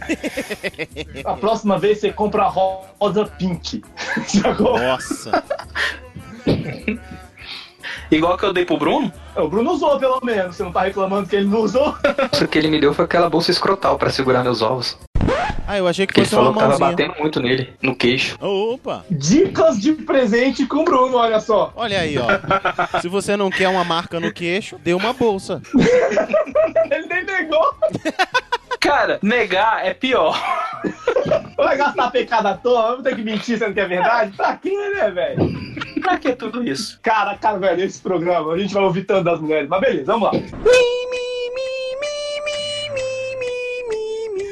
A 1.24 1.34
próxima 1.34 1.78
vez 1.78 1.98
você 1.98 2.12
compra 2.12 2.44
a 2.44 2.48
rosa 2.48 3.26
pink. 3.26 3.82
Sacou? 4.26 4.78
Nossa. 4.78 5.42
Igual 8.10 8.36
que 8.38 8.44
eu 8.44 8.52
dei 8.52 8.64
pro 8.64 8.76
Bruno. 8.76 9.12
O 9.34 9.48
Bruno 9.48 9.72
usou, 9.72 9.98
pelo 9.98 10.20
menos. 10.22 10.56
Você 10.56 10.62
não 10.62 10.72
tá 10.72 10.82
reclamando 10.82 11.28
que 11.28 11.34
ele 11.34 11.48
não 11.48 11.60
usou? 11.60 11.96
Isso 12.32 12.46
que 12.46 12.58
ele 12.58 12.68
me 12.68 12.80
deu 12.80 12.94
foi 12.94 13.04
aquela 13.04 13.28
bolsa 13.28 13.50
escrotal 13.50 13.98
pra 13.98 14.10
segurar 14.10 14.44
meus 14.44 14.62
ovos. 14.62 14.96
Ah, 15.68 15.78
eu 15.78 15.88
achei 15.88 16.06
que 16.06 16.18
ele 16.18 16.26
fosse 16.26 16.36
uma 16.36 16.44
falou 16.44 16.54
que 16.54 16.58
tava 16.60 16.78
mãozinha. 16.78 17.08
batendo 17.08 17.20
muito 17.20 17.40
nele, 17.42 17.72
no 17.82 17.96
queixo. 17.96 18.36
Opa. 18.40 19.04
Dicas 19.10 19.80
de 19.80 19.92
presente 19.92 20.64
com 20.66 20.78
o 20.78 20.84
Bruno, 20.84 21.16
olha 21.16 21.40
só. 21.40 21.72
Olha 21.74 22.00
aí, 22.00 22.16
ó. 22.18 22.26
Se 23.00 23.08
você 23.08 23.36
não 23.36 23.50
quer 23.50 23.68
uma 23.68 23.82
marca 23.84 24.20
no 24.20 24.32
queixo, 24.32 24.78
dê 24.78 24.94
uma 24.94 25.12
bolsa. 25.12 25.60
Ele 26.90 27.06
nem 27.06 27.24
negou. 27.24 27.74
Cara, 28.78 29.18
negar 29.20 29.84
é 29.84 29.92
pior. 29.92 30.40
Vai 31.56 31.76
gastar 31.76 32.10
pecado 32.12 32.46
à 32.46 32.54
toa, 32.54 32.82
vamos 32.90 33.02
ter 33.02 33.16
que 33.16 33.22
mentir 33.22 33.58
sendo 33.58 33.74
que 33.74 33.80
é 33.80 33.86
verdade? 33.88 34.36
Pra 34.36 34.54
quê, 34.56 34.70
né, 34.94 35.10
velho? 35.10 36.00
Pra 36.00 36.16
que 36.18 36.32
tudo 36.36 36.62
isso? 36.62 37.00
Cara, 37.02 37.36
cara, 37.36 37.58
velho, 37.58 37.82
esse 37.82 38.00
programa, 38.00 38.52
a 38.52 38.58
gente 38.58 38.72
vai 38.72 38.84
ouvir 38.84 39.02
tanto 39.02 39.24
das 39.24 39.40
mulheres. 39.40 39.68
Mas 39.68 39.80
beleza, 39.80 40.12
vamos 40.12 40.30
lá. 40.30 40.40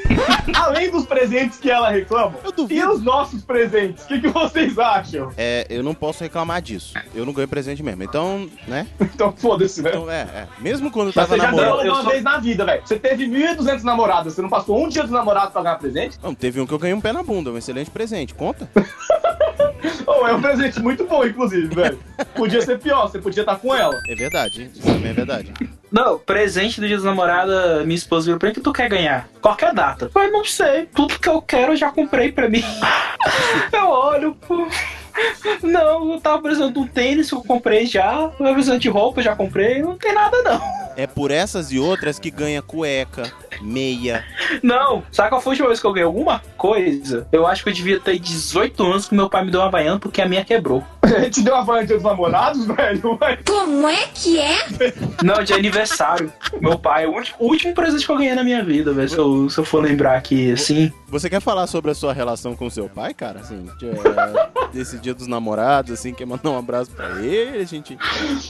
Além 0.55 0.89
dos 0.89 1.05
presentes 1.05 1.57
que 1.59 1.69
ela 1.69 1.89
reclama, 1.89 2.35
e 2.69 2.83
os 2.83 3.01
nossos 3.01 3.43
presentes, 3.43 4.03
o 4.03 4.07
que, 4.07 4.21
que 4.21 4.27
vocês 4.27 4.77
acham? 4.79 5.31
É, 5.37 5.65
eu 5.69 5.83
não 5.83 5.93
posso 5.93 6.23
reclamar 6.23 6.61
disso. 6.61 6.93
Eu 7.13 7.25
não 7.25 7.33
ganho 7.33 7.47
presente 7.47 7.81
mesmo. 7.83 8.03
Então, 8.03 8.49
né? 8.67 8.87
Então 9.15 9.33
foda-se, 9.35 9.81
né? 9.81 9.89
Então, 9.91 10.09
é, 10.11 10.21
é. 10.21 10.47
Mesmo 10.59 10.91
quando 10.91 11.07
eu 11.07 11.13
Mas 11.15 11.27
tava 11.27 11.35
você 11.35 11.41
já 11.41 11.51
namorando. 11.51 11.77
ganhou 11.77 11.85
eu 11.85 11.93
uma 11.93 12.01
sou- 12.03 12.11
vez 12.11 12.23
na 12.23 12.37
vida, 12.37 12.65
velho. 12.65 12.81
Você 12.85 12.99
teve 12.99 13.25
1.200 13.27 13.83
namorados, 13.83 14.33
você 14.33 14.41
não 14.41 14.49
passou 14.49 14.83
um 14.83 14.89
dia 14.89 15.03
dos 15.03 15.11
namorados 15.11 15.51
pra 15.53 15.61
ganhar 15.61 15.77
presente? 15.77 16.19
Não, 16.21 16.33
teve 16.35 16.59
um 16.59 16.65
que 16.67 16.73
eu 16.73 16.79
ganhei 16.79 16.93
um 16.93 17.01
pé 17.01 17.13
na 17.13 17.23
bunda, 17.23 17.51
um 17.51 17.57
excelente 17.57 17.89
presente. 17.89 18.33
Conta? 18.33 18.69
Oh, 20.07 20.27
é 20.27 20.33
um 20.33 20.41
presente 20.41 20.79
muito 20.79 21.05
bom, 21.05 21.25
inclusive, 21.25 21.67
velho. 21.73 21.99
Podia 22.35 22.61
ser 22.61 22.79
pior, 22.79 23.07
você 23.09 23.19
podia 23.19 23.41
estar 23.41 23.57
com 23.57 23.73
ela. 23.75 23.99
É 24.07 24.15
verdade, 24.15 24.69
isso 24.73 24.81
também 24.81 25.09
é 25.11 25.13
verdade. 25.13 25.51
Não, 25.95 26.19
presente 26.19 26.81
do 26.81 26.87
dia 26.87 26.97
dos 26.97 27.05
namorados, 27.05 27.85
minha 27.85 27.95
esposa 27.95 28.25
virou 28.25 28.37
pra 28.37 28.49
mim, 28.49 28.53
que 28.53 28.59
tu 28.59 28.73
quer 28.73 28.89
ganhar? 28.89 29.29
Qualquer 29.41 29.73
data. 29.73 30.11
Eu 30.13 30.29
não 30.29 30.43
sei, 30.43 30.87
tudo 30.87 31.17
que 31.17 31.29
eu 31.29 31.41
quero 31.41 31.71
eu 31.71 31.77
já 31.77 31.89
comprei 31.89 32.33
pra 32.33 32.49
mim. 32.49 32.61
eu 33.71 33.87
olho, 33.87 34.35
pô. 34.45 34.67
Não, 35.61 36.13
eu 36.13 36.21
tava 36.21 36.41
precisando 36.41 36.73
de 36.73 36.79
um 36.79 36.87
tênis 36.87 37.29
que 37.29 37.35
eu 37.35 37.43
comprei 37.43 37.85
já. 37.85 38.13
Eu 38.13 38.29
tava 38.31 38.53
precisando 38.53 38.79
de 38.79 38.89
roupa, 38.89 39.19
eu 39.19 39.23
já 39.23 39.35
comprei. 39.35 39.81
Não 39.81 39.97
tem 39.97 40.13
nada, 40.13 40.41
não. 40.43 40.85
É 40.97 41.05
por 41.05 41.29
essas 41.29 41.71
e 41.71 41.79
outras 41.79 42.17
que 42.17 42.31
ganha 42.31 42.61
cueca, 42.61 43.31
meia. 43.61 44.23
Não, 44.63 45.03
sabe 45.11 45.29
qual 45.29 45.41
foi 45.41 45.51
a 45.51 45.53
última 45.53 45.67
vez 45.67 45.79
que 45.81 45.85
eu 45.85 45.91
ganhei 45.91 46.05
alguma 46.05 46.41
coisa? 46.57 47.27
Eu 47.31 47.45
acho 47.45 47.63
que 47.63 47.69
eu 47.69 47.73
devia 47.73 47.99
ter 47.99 48.17
18 48.17 48.81
anos 48.83 49.09
que 49.09 49.15
meu 49.15 49.29
pai 49.29 49.43
me 49.43 49.51
deu 49.51 49.59
uma 49.59 49.67
havaiana 49.67 49.99
porque 49.99 50.21
a 50.21 50.27
minha 50.27 50.45
quebrou. 50.45 50.83
A 51.03 51.19
gente 51.19 51.41
deu 51.41 51.53
uma 51.53 51.63
van 51.63 51.85
dos 51.85 52.01
namorados, 52.01 52.65
velho. 52.65 53.01
Como 53.45 53.87
é 53.87 54.07
que 54.13 54.39
é? 54.39 54.57
Não, 55.23 55.43
de 55.43 55.53
aniversário. 55.53 56.31
Meu 56.59 56.79
pai, 56.79 57.05
o 57.05 57.11
último, 57.11 57.37
o 57.39 57.45
último 57.47 57.73
presente 57.73 58.05
que 58.05 58.11
eu 58.11 58.17
ganhei 58.17 58.33
na 58.33 58.43
minha 58.43 58.63
vida, 58.63 58.91
velho. 58.91 59.09
Se 59.09 59.17
eu, 59.17 59.49
se 59.49 59.57
eu 59.59 59.65
for 59.65 59.83
lembrar 59.83 60.17
aqui, 60.17 60.51
assim. 60.51 60.91
Você 61.07 61.29
quer 61.29 61.41
falar 61.41 61.67
sobre 61.67 61.91
a 61.91 61.95
sua 61.95 62.11
relação 62.11 62.55
com 62.55 62.69
seu 62.69 62.89
pai, 62.89 63.13
cara? 63.13 63.39
Assim, 63.41 63.69
de, 63.77 63.87
é, 63.87 64.69
desse 64.73 64.97
dia 65.05 65.13
dos 65.13 65.27
namorados, 65.27 65.91
assim, 65.91 66.13
quer 66.13 66.25
mandar 66.25 66.49
um 66.49 66.57
abraço 66.57 66.91
pra 66.91 67.21
ele, 67.21 67.59
a 67.59 67.63
gente. 67.63 67.97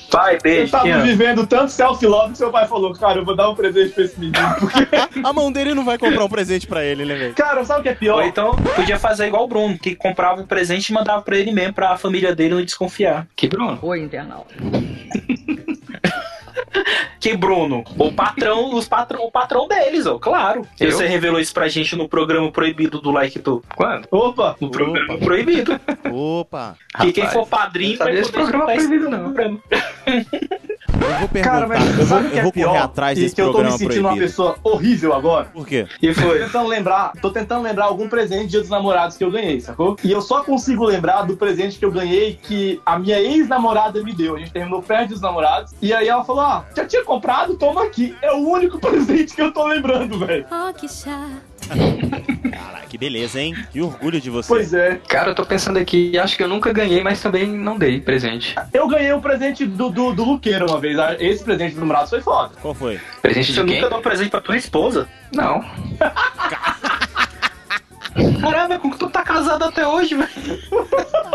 Pai, 0.09 0.37
beijo, 0.41 0.71
tava 0.71 0.85
te 0.85 0.91
amo. 0.91 1.03
vivendo 1.03 1.45
tanto 1.45 1.71
self-love 1.71 2.31
que 2.31 2.37
seu 2.37 2.49
pai 2.49 2.65
falou, 2.67 2.93
cara, 2.93 3.19
eu 3.19 3.25
vou 3.25 3.35
dar 3.35 3.49
um 3.49 3.55
presente 3.55 3.91
pra 3.93 4.03
esse 4.05 4.19
menino. 4.19 4.37
Porque, 4.59 4.87
A 5.23 5.33
mão 5.33 5.51
dele 5.51 5.73
não 5.73 5.83
vai 5.83 5.97
comprar 5.97 6.23
um 6.23 6.29
presente 6.29 6.65
pra 6.65 6.83
ele, 6.83 7.03
né, 7.05 7.15
velho? 7.15 7.33
cara, 7.33 7.63
sabe 7.65 7.81
o 7.81 7.83
que 7.83 7.89
é 7.89 7.95
pior? 7.95 8.21
Ou 8.21 8.27
então, 8.27 8.55
podia 8.75 8.97
fazer 8.97 9.27
igual 9.27 9.43
o 9.43 9.47
Bruno, 9.47 9.77
que 9.77 9.95
comprava 9.95 10.41
um 10.41 10.45
presente 10.45 10.89
e 10.89 10.93
mandava 10.93 11.21
pra 11.21 11.37
ele 11.37 11.51
mesmo, 11.51 11.73
pra 11.73 11.97
família 11.97 12.33
dele 12.33 12.55
não 12.55 12.63
desconfiar. 12.63 13.27
Que 13.35 13.47
Bruno? 13.47 13.77
Oi, 13.81 13.99
internauta. 14.01 14.55
Que 17.19 17.35
Bruno, 17.35 17.83
o 17.97 18.11
patrão, 18.11 18.75
os 18.75 18.87
patrão, 18.87 19.25
o 19.25 19.31
patrão 19.31 19.67
deles, 19.67 20.05
ó, 20.05 20.19
claro. 20.19 20.61
Eu? 20.79 20.91
Você 20.91 21.07
revelou 21.07 21.39
isso 21.39 21.53
pra 21.53 21.67
gente 21.67 21.95
no 21.95 22.07
programa 22.07 22.51
proibido 22.51 23.01
do 23.01 23.09
Like 23.09 23.39
Tu. 23.39 23.63
Quando? 23.75 24.07
Opa! 24.11 24.55
No 24.59 24.69
programa 24.69 25.17
proibido. 25.17 25.79
Opa! 26.11 26.75
que 27.01 27.11
quem 27.11 27.27
for 27.29 27.47
padrinho 27.47 27.97
vai 27.97 28.09
poder 28.09 28.31
programa 28.31 28.65
proibido, 28.65 29.09
não. 29.09 29.33
programa. 29.33 29.59
Eu 31.01 31.19
vou 31.19 31.27
perguntar, 31.29 31.51
Cara, 31.53 31.67
mas 31.67 31.85
eu 31.87 31.93
vou, 31.93 32.05
sabe 32.05 32.27
o 32.27 32.29
que 32.31 32.35
eu 32.35 32.39
é 32.39 32.43
vou 32.43 32.51
pior? 32.51 32.67
correr 32.67 32.79
atrás 32.83 33.17
e 33.17 33.21
desse 33.21 33.35
que 33.35 33.41
eu 33.41 33.51
tô 33.51 33.63
me 33.63 33.71
sentindo 33.71 33.99
uma 34.01 34.09
proibido. 34.09 34.25
pessoa 34.27 34.55
horrível 34.63 35.13
agora. 35.13 35.45
Por 35.45 35.65
quê? 35.67 35.87
E 36.01 36.13
Tô 36.13 36.21
foi. 36.21 36.39
tentando 36.39 36.67
lembrar, 36.67 37.11
tô 37.21 37.29
tentando 37.29 37.63
lembrar 37.63 37.85
algum 37.85 38.07
presente 38.09 38.47
dia 38.47 38.61
dos 38.61 38.69
namorados 38.69 39.17
que 39.17 39.23
eu 39.23 39.31
ganhei, 39.31 39.59
sacou? 39.61 39.95
E 40.03 40.11
eu 40.11 40.21
só 40.21 40.43
consigo 40.43 40.85
lembrar 40.85 41.23
do 41.23 41.35
presente 41.37 41.77
que 41.77 41.85
eu 41.85 41.91
ganhei 41.91 42.39
que 42.41 42.81
a 42.85 42.97
minha 42.97 43.19
ex-namorada 43.19 44.01
me 44.03 44.13
deu. 44.13 44.35
A 44.35 44.39
gente 44.39 44.51
terminou 44.51 44.81
perto 44.81 45.09
dos 45.09 45.21
namorados. 45.21 45.73
E 45.81 45.93
aí 45.93 46.07
ela 46.07 46.23
falou: 46.23 46.41
Ah, 46.41 46.65
já 46.75 46.85
tinha 46.85 47.03
comprado, 47.03 47.55
toma 47.55 47.83
aqui. 47.83 48.15
É 48.21 48.31
o 48.31 48.37
único 48.47 48.77
presente 48.79 49.35
que 49.35 49.41
eu 49.41 49.51
tô 49.51 49.65
lembrando, 49.67 50.17
velho. 50.19 50.45
Oh, 50.51 50.73
que 50.73 50.87
chato. 50.87 51.54
Caralho, 51.67 52.87
que 52.87 52.97
beleza, 52.97 53.39
hein? 53.41 53.55
Que 53.71 53.81
orgulho 53.81 54.19
de 54.21 54.29
você. 54.29 54.47
Pois 54.47 54.73
é. 54.73 54.99
Cara, 55.07 55.31
eu 55.31 55.35
tô 55.35 55.45
pensando 55.45 55.77
aqui, 55.77 56.17
acho 56.17 56.37
que 56.37 56.43
eu 56.43 56.47
nunca 56.47 56.71
ganhei, 56.71 57.03
mas 57.03 57.21
também 57.21 57.45
não 57.47 57.77
dei 57.77 57.99
presente. 57.99 58.55
Eu 58.73 58.87
ganhei 58.87 59.13
um 59.13 59.21
presente 59.21 59.65
do, 59.65 59.89
do, 59.89 60.13
do 60.13 60.23
Luqueiro 60.23 60.65
uma 60.67 60.79
vez. 60.79 60.97
Esse 61.19 61.43
presente 61.43 61.75
do 61.75 61.81
namorado 61.81 62.09
foi 62.09 62.21
foda. 62.21 62.51
Qual 62.61 62.73
foi? 62.73 62.99
Presente 63.21 63.53
Você 63.53 63.61
de 63.61 63.67
quem? 63.67 63.81
nunca 63.81 63.89
deu 63.89 64.01
presente 64.01 64.29
pra 64.29 64.41
tua 64.41 64.57
esposa? 64.57 65.07
Não. 65.33 65.63
Caramba, 68.39 68.79
como 68.79 68.93
que 68.93 68.99
tu 68.99 69.09
tá 69.09 69.23
casado 69.23 69.63
até 69.65 69.85
hoje, 69.85 70.15
velho? 70.15 70.29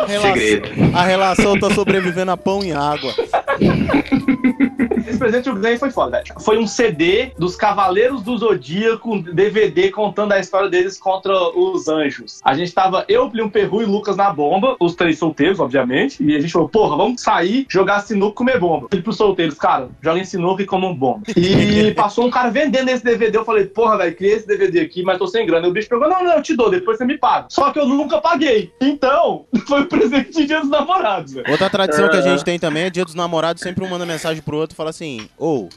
Relação, 0.06 0.34
Segredo. 0.34 0.96
a 0.96 1.04
relação 1.04 1.58
tá 1.58 1.68
sobrevivendo 1.74 2.30
a 2.30 2.36
pão 2.38 2.64
e 2.64 2.72
água. 2.72 3.12
esse 5.06 5.18
presente 5.18 5.44
que 5.44 5.50
eu 5.50 5.56
ganhei 5.56 5.78
foi 5.78 5.90
foda, 5.90 6.18
velho. 6.18 6.40
Foi 6.40 6.58
um 6.58 6.66
CD 6.66 7.32
dos 7.38 7.56
Cavaleiros 7.56 8.22
do 8.22 8.36
Zodíaco, 8.36 9.14
um 9.14 9.20
DVD 9.20 9.90
contando 9.90 10.32
a 10.32 10.38
história 10.38 10.68
deles 10.68 10.98
contra 10.98 11.32
os 11.56 11.88
anjos. 11.88 12.40
A 12.44 12.54
gente 12.54 12.72
tava, 12.72 13.04
eu, 13.08 13.30
Plim 13.30 13.48
Perru 13.48 13.82
e 13.82 13.84
Lucas 13.84 14.16
na 14.16 14.30
bomba, 14.30 14.76
os 14.80 14.94
três 14.94 15.18
solteiros, 15.18 15.60
obviamente, 15.60 16.22
e 16.22 16.36
a 16.36 16.40
gente 16.40 16.52
falou, 16.52 16.68
porra, 16.68 16.96
vamos 16.96 17.22
sair, 17.22 17.66
jogar 17.68 18.00
sinuca 18.00 18.32
e 18.32 18.36
comer 18.36 18.58
bomba. 18.58 18.88
E 18.92 19.00
pros 19.00 19.16
solteiros, 19.16 19.56
cara, 19.56 19.88
joguem 20.02 20.24
sinuca 20.24 20.62
e 20.62 20.66
comam 20.66 20.94
bomba. 20.94 21.22
E 21.36 21.92
passou 21.94 22.26
um 22.26 22.30
cara 22.30 22.50
vendendo 22.50 22.88
esse 22.88 23.04
DVD, 23.04 23.38
eu 23.38 23.44
falei, 23.44 23.66
porra, 23.66 23.98
velho, 23.98 24.16
criei 24.16 24.34
esse 24.34 24.46
DVD 24.46 24.80
aqui, 24.80 25.02
mas 25.02 25.18
tô 25.18 25.26
sem 25.26 25.46
grana. 25.46 25.66
E 25.66 25.70
o 25.70 25.72
bicho 25.72 25.88
pegou, 25.88 26.08
não, 26.08 26.22
não, 26.22 26.34
eu 26.34 26.42
te 26.42 26.56
dou, 26.56 26.70
depois 26.70 26.98
você 26.98 27.04
me 27.04 27.18
paga. 27.18 27.46
Só 27.48 27.72
que 27.72 27.78
eu 27.78 27.86
nunca 27.86 28.20
paguei. 28.20 28.72
Então, 28.80 29.46
foi 29.66 29.82
o 29.82 29.86
presente 29.86 30.32
de 30.32 30.46
dia 30.46 30.60
dos 30.60 30.70
namorados, 30.70 31.32
velho. 31.32 31.50
Outra 31.50 31.70
tradição 31.70 32.08
que 32.08 32.16
a 32.16 32.22
gente 32.22 32.44
tem 32.44 32.58
também 32.58 32.84
é 32.84 32.90
dia 32.90 33.04
dos 33.04 33.14
namorados, 33.14 33.62
sempre 33.62 33.84
um 33.84 33.88
manda 33.88 34.06
mensagem 34.06 34.42
pro 34.42 34.56
outro 34.56 34.76
fala 34.80 34.88
assim, 34.88 35.28
ô, 35.36 35.68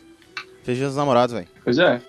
feliz 0.64 0.78
dia 0.78 0.88
dos 0.88 0.96
namorados, 0.96 1.36
velho. 1.36 1.48
Pois 1.62 1.78
é. 1.78 2.02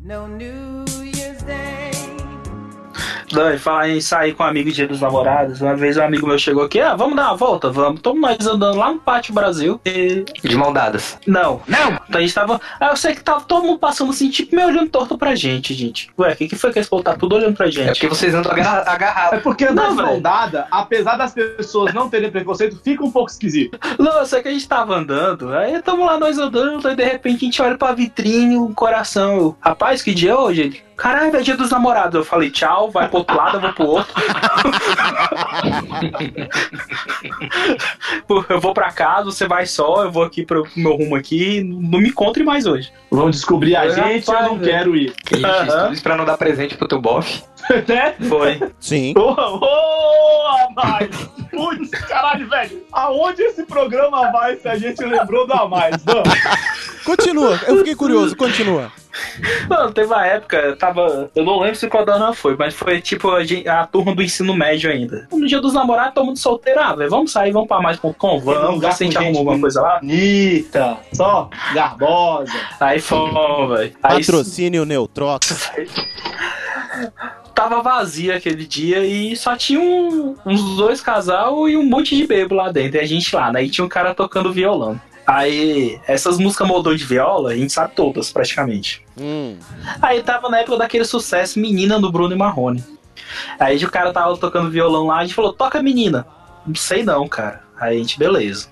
No 0.00 0.28
New 0.28 0.46
Year's 0.46 0.54
Day. 0.54 0.65
Não, 3.36 3.52
e 3.52 3.58
falar 3.58 3.88
em 3.90 4.00
sair 4.00 4.32
com 4.34 4.42
um 4.42 4.46
amigo 4.46 4.70
dia 4.72 4.86
dos 4.88 5.00
namorados, 5.00 5.60
uma 5.60 5.74
vez 5.76 5.96
um 5.96 6.02
amigo 6.02 6.26
meu 6.26 6.38
chegou 6.38 6.64
aqui, 6.64 6.80
ah, 6.80 6.94
vamos 6.94 7.16
dar 7.16 7.28
uma 7.28 7.36
volta, 7.36 7.70
vamos. 7.70 7.96
Estamos 7.98 8.20
nós 8.20 8.46
andando 8.46 8.78
lá 8.78 8.92
no 8.92 8.98
Pátio 8.98 9.34
Brasil 9.34 9.80
e... 9.84 10.24
De 10.42 10.56
mão 10.56 10.72
dadas. 10.72 11.18
Não, 11.26 11.60
não! 11.68 11.92
Então 12.08 12.18
a 12.18 12.20
gente 12.20 12.34
tava... 12.34 12.60
Ah, 12.80 12.88
eu 12.88 12.96
sei 12.96 13.14
que 13.14 13.22
tava 13.22 13.42
todo 13.42 13.64
mundo 13.64 13.78
passando 13.78 14.10
assim, 14.10 14.30
tipo, 14.30 14.56
meio 14.56 14.68
olhando 14.68 14.88
torto 14.88 15.18
pra 15.18 15.34
gente, 15.34 15.74
gente. 15.74 16.08
Ué, 16.18 16.32
o 16.32 16.36
que, 16.36 16.48
que 16.48 16.56
foi 16.56 16.72
que 16.72 16.78
eles 16.78 16.88
falou? 16.88 17.02
Tá 17.04 17.14
tudo 17.14 17.36
olhando 17.36 17.54
pra 17.56 17.66
É 17.66 17.70
gente. 17.70 17.88
porque 17.88 18.08
vocês 18.08 18.34
andam 18.34 18.50
agarra- 18.52 18.84
É 18.86 18.90
agarrados. 18.90 19.42
porque 19.42 19.66
Não, 19.66 19.74
na 19.74 20.02
velho. 20.02 20.08
soldada, 20.14 20.66
apesar 20.70 21.16
das 21.16 21.32
pessoas 21.34 21.92
não 21.92 22.08
terem 22.08 22.30
preconceito, 22.30 22.80
fica 22.82 23.04
um 23.04 23.10
pouco 23.10 23.30
esquisito. 23.30 23.78
Não, 23.98 24.18
eu 24.18 24.26
sei 24.26 24.40
que 24.42 24.48
a 24.48 24.52
gente 24.52 24.66
tava 24.66 24.94
andando, 24.96 25.52
aí 25.52 25.80
tamo 25.82 26.04
lá 26.04 26.18
nós 26.18 26.38
andando, 26.38 26.86
aí 26.88 26.96
de 26.96 27.04
repente 27.04 27.36
a 27.36 27.46
gente 27.46 27.62
olha 27.62 27.76
pra 27.76 27.92
vitrine, 27.92 28.56
um 28.56 28.72
coração. 28.72 29.56
Rapaz, 29.60 30.02
que 30.02 30.14
dia 30.14 30.30
é 30.30 30.34
hoje? 30.36 30.82
Caralho, 30.96 31.36
é 31.36 31.40
dia 31.42 31.56
dos 31.56 31.70
namorados. 31.70 32.14
Eu 32.14 32.24
falei, 32.24 32.50
tchau, 32.50 32.90
vai 32.90 33.08
pro 33.08 33.18
outro 33.18 33.36
lado, 33.36 33.56
eu 33.56 33.60
vou 33.60 33.72
pro 33.72 33.86
outro. 33.86 34.14
Eu 38.48 38.60
vou 38.60 38.74
pra 38.74 38.90
casa, 38.92 39.24
você 39.24 39.46
vai 39.46 39.66
só, 39.66 40.04
eu 40.04 40.10
vou 40.10 40.22
aqui 40.22 40.44
pro 40.44 40.66
meu 40.76 40.96
rumo 40.96 41.16
aqui, 41.16 41.62
não 41.62 42.00
me 42.00 42.08
encontre 42.08 42.42
mais 42.42 42.66
hoje. 42.66 42.92
Vão 43.10 43.30
descobrir 43.30 43.76
a 43.76 43.84
É, 43.84 43.90
gente, 43.90 44.28
eu 44.28 44.42
não 44.42 44.58
quero 44.58 44.96
ir. 44.96 45.14
E 45.30 45.36
tudo 45.36 45.92
isso 45.92 46.02
pra 46.02 46.16
não 46.16 46.24
dar 46.24 46.36
presente 46.36 46.76
pro 46.76 46.88
teu 46.88 47.00
bofe. 47.00 47.42
né? 47.88 48.14
Foi. 48.28 48.60
Sim. 48.80 49.14
Ô, 49.16 50.72
mais. 50.74 51.08
Putz, 51.50 51.90
caralho, 51.90 52.48
velho. 52.48 52.82
Aonde 52.92 53.42
esse 53.42 53.64
programa 53.64 54.30
vai 54.30 54.56
se 54.56 54.68
a 54.68 54.76
gente 54.76 55.02
lembrou 55.04 55.46
do 55.46 55.52
a 55.52 55.68
mais? 55.68 55.96
Continua, 57.06 57.58
eu 57.66 57.78
fiquei 57.78 57.94
curioso, 57.94 58.36
continua. 58.36 58.90
Mano, 59.66 59.92
teve 59.92 60.08
uma 60.12 60.26
época, 60.26 60.56
eu 60.58 60.76
tava. 60.76 61.30
Eu 61.34 61.42
não 61.44 61.58
lembro 61.60 61.76
se 61.76 61.86
o 61.86 61.88
Codorna 61.88 62.34
foi, 62.34 62.54
mas 62.54 62.74
foi 62.74 63.00
tipo 63.00 63.30
a, 63.30 63.42
gente- 63.44 63.66
a 63.66 63.86
turma 63.86 64.14
do 64.14 64.22
ensino 64.22 64.54
médio 64.54 64.90
ainda. 64.90 65.26
No 65.32 65.46
dia 65.46 65.58
dos 65.60 65.72
namorados, 65.72 66.12
todo 66.14 66.26
mundo 66.26 66.38
solteiro. 66.38 66.80
Ah, 66.80 66.94
velho, 66.94 67.08
vamos 67.08 67.32
sair, 67.32 67.50
vamos 67.52 67.66
pra 67.68 67.80
mais.com, 67.80 68.40
vamos, 68.40 68.80
ver 68.80 68.92
se 68.92 69.04
a 69.04 69.06
gente 69.06 69.16
arruma 69.16 69.28
gente 69.30 69.38
alguma 69.38 69.58
coisa 69.60 69.80
lá. 69.80 70.00
Bonita, 70.00 70.98
só 71.14 71.48
garbosa. 71.72 72.52
Aí 72.78 73.00
fomos, 73.00 73.78
velho. 73.78 73.92
Patrocínio 74.02 74.84
Neutrox. 74.84 75.70
tava 77.54 77.82
vazio 77.82 78.34
aquele 78.34 78.66
dia 78.66 79.04
e 79.04 79.34
só 79.34 79.56
tinha 79.56 79.80
um- 79.80 80.36
uns 80.44 80.76
dois 80.76 81.00
casal 81.00 81.66
e 81.68 81.76
um 81.76 81.84
monte 81.84 82.14
de 82.14 82.26
bebo 82.26 82.54
lá 82.54 82.70
dentro. 82.70 82.98
E 82.98 83.00
a 83.00 83.06
gente 83.06 83.34
lá, 83.34 83.50
né? 83.50 83.64
E 83.64 83.70
tinha 83.70 83.84
um 83.84 83.88
cara 83.88 84.14
tocando 84.14 84.52
violão. 84.52 85.00
Aí, 85.26 85.98
essas 86.06 86.38
músicas 86.38 86.68
moldou 86.68 86.94
de 86.94 87.04
viola, 87.04 87.50
a 87.50 87.56
gente 87.56 87.72
sabe 87.72 87.94
todas, 87.96 88.30
praticamente. 88.30 89.04
Hum. 89.18 89.56
Aí 90.00 90.22
tava 90.22 90.48
na 90.48 90.60
época 90.60 90.78
daquele 90.78 91.04
sucesso 91.04 91.58
Menina 91.58 91.98
do 91.98 92.12
Bruno 92.12 92.34
e 92.34 92.38
Marrone. 92.38 92.84
Aí 93.58 93.82
o 93.84 93.90
cara 93.90 94.12
tava 94.12 94.36
tocando 94.36 94.70
violão 94.70 95.06
lá, 95.08 95.18
a 95.18 95.22
gente 95.22 95.34
falou, 95.34 95.52
toca 95.52 95.82
menina. 95.82 96.26
Não 96.66 96.74
sei 96.74 97.02
não, 97.02 97.26
cara. 97.28 97.64
Aí 97.78 97.96
a 97.96 97.98
gente, 97.98 98.18
beleza. 98.18 98.68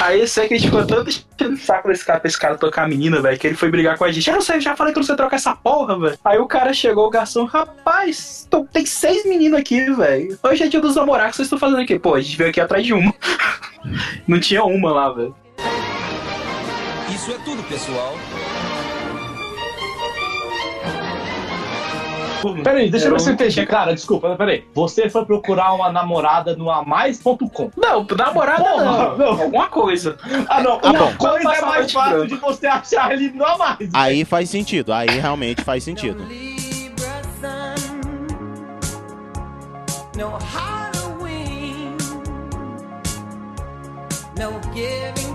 Aí 0.00 0.20
eu 0.20 0.28
sei 0.28 0.46
que 0.46 0.54
a 0.54 0.58
gente 0.58 0.66
ficou 0.68 0.86
tanto 0.86 1.10
enchendo 1.10 1.54
o 1.54 1.58
saco 1.58 1.88
desse 1.88 2.04
cara 2.04 2.20
pra 2.20 2.28
esse 2.28 2.38
cara 2.38 2.56
tocar 2.56 2.84
a 2.84 2.88
menina, 2.88 3.20
velho, 3.20 3.36
que 3.38 3.46
ele 3.46 3.56
foi 3.56 3.68
brigar 3.70 3.98
com 3.98 4.04
a 4.04 4.12
gente. 4.12 4.28
Eu 4.28 4.34
não 4.36 4.42
sei, 4.42 4.60
já 4.60 4.76
falei 4.76 4.92
que 4.92 4.98
eu 4.98 5.00
não 5.00 5.06
sei 5.06 5.16
trocar 5.16 5.36
essa 5.36 5.56
porra, 5.56 5.98
velho. 5.98 6.18
Aí 6.24 6.38
o 6.38 6.46
cara 6.46 6.72
chegou, 6.72 7.06
o 7.06 7.10
garçom, 7.10 7.44
rapaz, 7.46 8.46
tô- 8.48 8.64
tem 8.64 8.86
seis 8.86 9.24
meninas 9.26 9.58
aqui, 9.60 9.90
velho. 9.90 10.38
Hoje 10.42 10.62
é 10.64 10.68
dia 10.68 10.80
dos 10.80 10.94
namorados, 10.94 11.34
vocês 11.36 11.46
estão 11.46 11.58
fazendo 11.58 11.80
aqui? 11.80 11.98
Pô, 11.98 12.14
a 12.14 12.20
gente 12.20 12.36
veio 12.36 12.50
aqui 12.50 12.60
atrás 12.60 12.86
de 12.86 12.92
uma. 12.92 13.12
Não 14.28 14.38
tinha 14.38 14.62
uma 14.62 14.92
lá, 14.92 15.10
velho. 15.12 15.34
Isso 17.28 17.36
é 17.36 17.44
tudo, 17.44 17.62
pessoal. 17.64 18.14
Peraí, 22.64 22.88
deixa 22.88 23.08
eu 23.08 23.12
ver 23.12 23.20
se 23.20 23.28
eu 23.28 23.34
entendi. 23.34 23.66
Cara, 23.66 23.92
desculpa, 23.92 24.34
peraí. 24.34 24.64
Você 24.72 25.10
foi 25.10 25.26
procurar 25.26 25.74
uma 25.74 25.92
namorada 25.92 26.56
no 26.56 26.70
amais.com. 26.70 27.70
Não, 27.76 28.06
namorada 28.16 28.64
Porra, 28.64 28.84
não. 28.84 29.18
não. 29.18 29.42
Alguma 29.42 29.66
coisa. 29.68 30.16
Ah, 30.48 30.62
não. 30.62 30.80
Ah, 30.82 30.90
uma 30.90 30.98
bom. 31.10 31.16
coisa 31.18 31.52
é 31.52 31.60
mais 31.60 31.86
de 31.88 31.92
fácil 31.92 32.12
branco. 32.12 32.26
de 32.28 32.36
você 32.36 32.66
achar 32.66 33.10
ali 33.10 33.30
no 33.30 33.44
amais. 33.44 33.90
Aí 33.92 34.24
faz 34.24 34.48
sentido, 34.48 34.90
aí 34.90 35.10
realmente 35.10 35.62
faz 35.62 35.84
sentido. 35.84 36.26
No 40.16 40.30
Halloween. 40.30 41.94
No 44.38 44.58
giving 44.72 45.27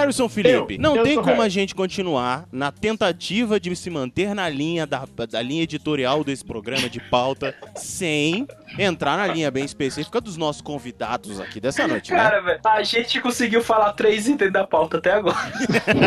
Harrison 0.00 0.28
Felipe, 0.28 0.74
Eu, 0.74 0.80
não 0.80 0.96
eu 0.96 1.02
tem 1.04 1.16
como 1.16 1.28
Harry. 1.28 1.42
a 1.42 1.48
gente 1.48 1.74
continuar 1.74 2.46
na 2.52 2.70
tentativa 2.72 3.58
de 3.60 3.74
se 3.76 3.90
manter 3.90 4.34
na 4.34 4.48
linha 4.48 4.86
da, 4.86 5.04
da 5.30 5.42
linha 5.42 5.62
editorial 5.62 6.24
desse 6.24 6.44
programa 6.44 6.88
de 6.88 7.00
pauta 7.00 7.54
sem 7.76 8.46
entrar 8.78 9.16
na 9.16 9.26
linha 9.26 9.50
bem 9.50 9.64
específica 9.64 10.20
dos 10.20 10.36
nossos 10.36 10.62
convidados 10.62 11.40
aqui 11.40 11.60
dessa 11.60 11.86
noite, 11.88 12.10
né? 12.12 12.16
Cara, 12.16 12.40
velho, 12.40 12.60
a 12.64 12.82
gente 12.82 13.20
conseguiu 13.20 13.62
falar 13.62 13.92
três 13.94 14.28
itens 14.28 14.52
da 14.52 14.66
pauta 14.66 14.98
até 14.98 15.12
agora. 15.12 15.36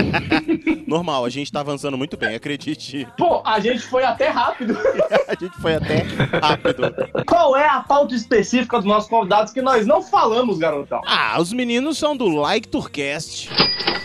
Normal, 0.88 1.26
a 1.26 1.30
gente 1.30 1.52
tá 1.52 1.60
avançando 1.62 1.98
muito 1.98 2.18
bem, 2.18 2.36
acredite. 2.36 3.08
Pô, 3.18 3.42
a 3.46 3.60
gente 3.60 3.80
foi 3.80 4.04
até 4.04 4.30
rápido. 4.30 4.78
A 5.28 5.36
gente 5.40 5.58
foi 5.62 5.76
até 5.76 6.00
rápido. 6.40 6.94
Qual 7.26 7.56
é 7.56 7.68
a 7.68 7.80
pauta 7.82 8.14
específica 8.14 8.78
dos 8.78 8.86
nossos 8.86 9.10
convidados 9.10 9.52
que 9.52 9.62
nós 9.62 9.86
não 9.88 10.02
falamos, 10.02 10.60
garotão? 10.60 11.02
Ah, 11.06 11.38
os 11.40 11.52
meninos 11.52 11.98
são 11.98 12.16
do 12.16 12.28
Like 12.28 12.68
Tourcast. 12.68 13.50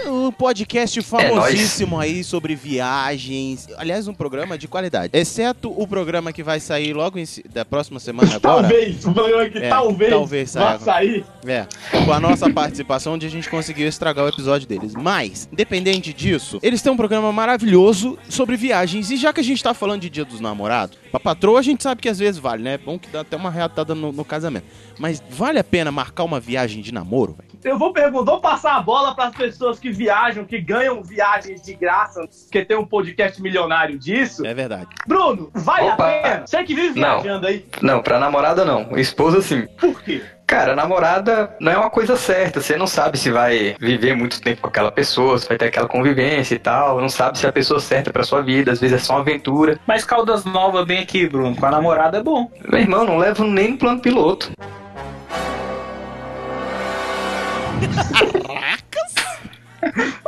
Um 0.07 0.33
podcast 0.33 1.03
famosíssimo 1.03 1.99
aí 2.01 2.25
sobre 2.25 2.55
viagens. 2.55 3.69
Aliás, 3.77 4.09
um 4.09 4.15
programa 4.15 4.57
de 4.57 4.67
qualidade. 4.67 5.11
Exceto 5.17 5.71
o 5.77 5.87
programa 5.87 6.33
que 6.33 6.43
vai 6.43 6.61
sair 6.61 6.95
logo 6.95 7.19
em, 7.19 7.25
da 7.53 7.65
próxima 7.65 8.01
semana 8.01 8.37
agora. 8.37 8.69
Talvez, 8.69 9.05
o 9.05 9.13
programa 9.13 9.49
que 9.51 9.59
É, 9.59 9.69
talvez, 9.69 10.11
talvez 10.11 10.51
saia. 10.51 10.79
sair. 10.79 11.25
É, 11.47 11.67
com 12.05 12.13
a 12.13 12.19
nossa 12.21 12.49
participação, 12.51 13.15
onde 13.15 13.27
a 13.27 13.31
gente 13.31 13.51
conseguiu 13.51 13.87
estragar 13.87 14.25
o 14.25 14.29
episódio 14.29 14.67
deles. 14.67 14.95
Mas, 14.95 15.47
independente 15.53 16.13
disso, 16.15 16.59
eles 16.63 16.81
têm 16.81 16.91
um 16.93 16.97
programa 16.97 17.31
maravilhoso 17.31 18.19
sobre 18.31 18.57
viagens. 18.57 19.11
E 19.11 19.17
já 19.17 19.33
que 19.33 19.41
a 19.41 19.45
gente 19.45 19.63
tá 19.63 19.75
falando 19.75 20.01
de 20.03 20.09
Dia 20.11 20.25
dos 20.25 20.41
Namorados, 20.41 20.97
pra 21.11 21.21
patroa 21.21 21.59
a 21.61 21.63
gente 21.63 21.83
sabe 21.83 22.01
que 22.01 22.09
às 22.09 22.19
vezes 22.19 22.41
vale, 22.41 22.63
né? 22.63 22.75
É 22.75 22.79
bom 22.79 22.99
que 22.99 23.09
dá 23.11 23.21
até 23.21 23.37
uma 23.37 23.51
reatada 23.51 23.95
no, 23.95 24.11
no 24.11 24.25
casamento. 24.25 24.65
Mas 24.99 25.23
vale 25.31 25.59
a 25.59 25.65
pena 25.65 25.91
marcar 25.93 26.25
uma 26.25 26.41
viagem 26.41 26.83
de 26.83 26.93
namoro, 26.93 27.35
velho? 27.35 27.49
Eu 27.65 27.77
vou 27.79 27.93
perguntar, 27.93 28.31
vou 28.31 28.41
passar 28.41 28.77
a 28.77 28.81
bola 28.81 29.15
para 29.15 29.27
as 29.27 29.35
pessoas 29.35 29.79
que 29.81 29.91
viajam, 29.91 30.45
que 30.45 30.61
ganham 30.61 31.03
viagens 31.03 31.61
de 31.61 31.75
graça, 31.75 32.21
porque 32.45 32.65
tem 32.65 32.77
um 32.77 32.87
podcast 32.87 33.43
milionário 33.43 33.99
disso. 33.99 34.47
É 34.47 34.55
verdade. 34.55 34.87
Bruno, 35.07 35.51
vale 35.55 35.89
Opa. 35.89 36.09
a 36.09 36.23
pena? 36.23 36.47
Você 36.47 36.63
que 36.63 36.75
vive 36.75 37.01
Não. 37.01 37.21
viajando 37.21 37.47
aí. 37.49 37.65
Não, 37.83 38.01
pra 38.01 38.19
namorada 38.19 38.65
não. 38.65 38.97
Esposa 38.97 39.43
sim. 39.43 39.67
Por 39.81 40.01
quê? 40.03 40.23
Cara, 40.47 40.75
namorada 40.75 41.55
não 41.61 41.71
é 41.73 41.77
uma 41.77 41.91
coisa 41.91 42.17
certa. 42.17 42.61
Você 42.63 42.75
não 42.77 42.87
sabe 42.87 43.19
se 43.19 43.31
vai 43.31 43.77
viver 43.79 44.17
muito 44.17 44.41
tempo 44.41 44.63
com 44.63 44.69
aquela 44.69 44.91
pessoa, 44.91 45.37
se 45.39 45.47
vai 45.47 45.59
ter 45.59 45.67
aquela 45.67 45.87
convivência 45.89 46.55
e 46.55 46.59
tal. 46.59 47.01
Não 47.03 47.09
sabe 47.11 47.37
se 47.39 47.45
é 47.45 47.51
a 47.51 47.53
pessoa 47.53 47.81
certa 47.81 48.11
pra 48.11 48.23
sua 48.23 48.41
vida. 48.41 48.73
Às 48.73 48.81
vezes 48.81 48.97
é 48.97 49.05
só 49.05 49.15
uma 49.15 49.21
aventura. 49.21 49.79
Mas 49.87 50.05
Caldas 50.05 50.47
Nova 50.47 50.87
bem 50.87 51.01
aqui, 51.01 51.29
Bruno. 51.29 51.55
Com 51.55 51.67
a 51.67 51.71
namorada 51.71 52.17
é 52.19 52.23
bom. 52.23 52.51
Meu 52.67 52.81
irmão, 52.81 53.05
não 53.05 53.19
levo 53.19 53.45
nem 53.45 53.73
no 53.73 53.77
plano 53.79 54.01
piloto. 54.01 54.51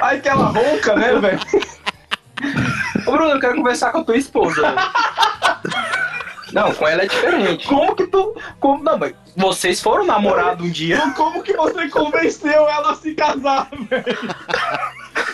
Ai, 0.01 0.17
aquela 0.17 0.47
ronca, 0.47 0.97
né, 0.97 1.15
velho? 1.15 1.41
Ô, 3.07 3.13
Bruno, 3.13 3.33
eu 3.33 3.41
quero 3.41 3.57
conversar 3.57 3.93
com 3.93 3.99
a 3.99 4.05
tua 4.05 4.17
esposa. 4.17 4.75
Não, 6.53 6.75
com 6.75 6.89
ela 6.89 7.03
é 7.03 7.07
diferente. 7.07 7.67
Como 7.67 7.95
que 7.95 8.07
tu. 8.07 8.35
Como, 8.59 8.83
não, 8.83 8.99
mas 8.99 9.15
vocês 9.37 9.81
foram 9.81 10.05
namorados 10.05 10.67
um 10.67 10.71
dia? 10.71 10.97
Então, 10.97 11.13
Como 11.13 11.43
que 11.43 11.53
você 11.53 11.89
convenceu 11.89 12.69
ela 12.69 12.93
a 12.93 12.97
se 12.97 13.15
casar, 13.15 13.69
velho? 13.89 14.19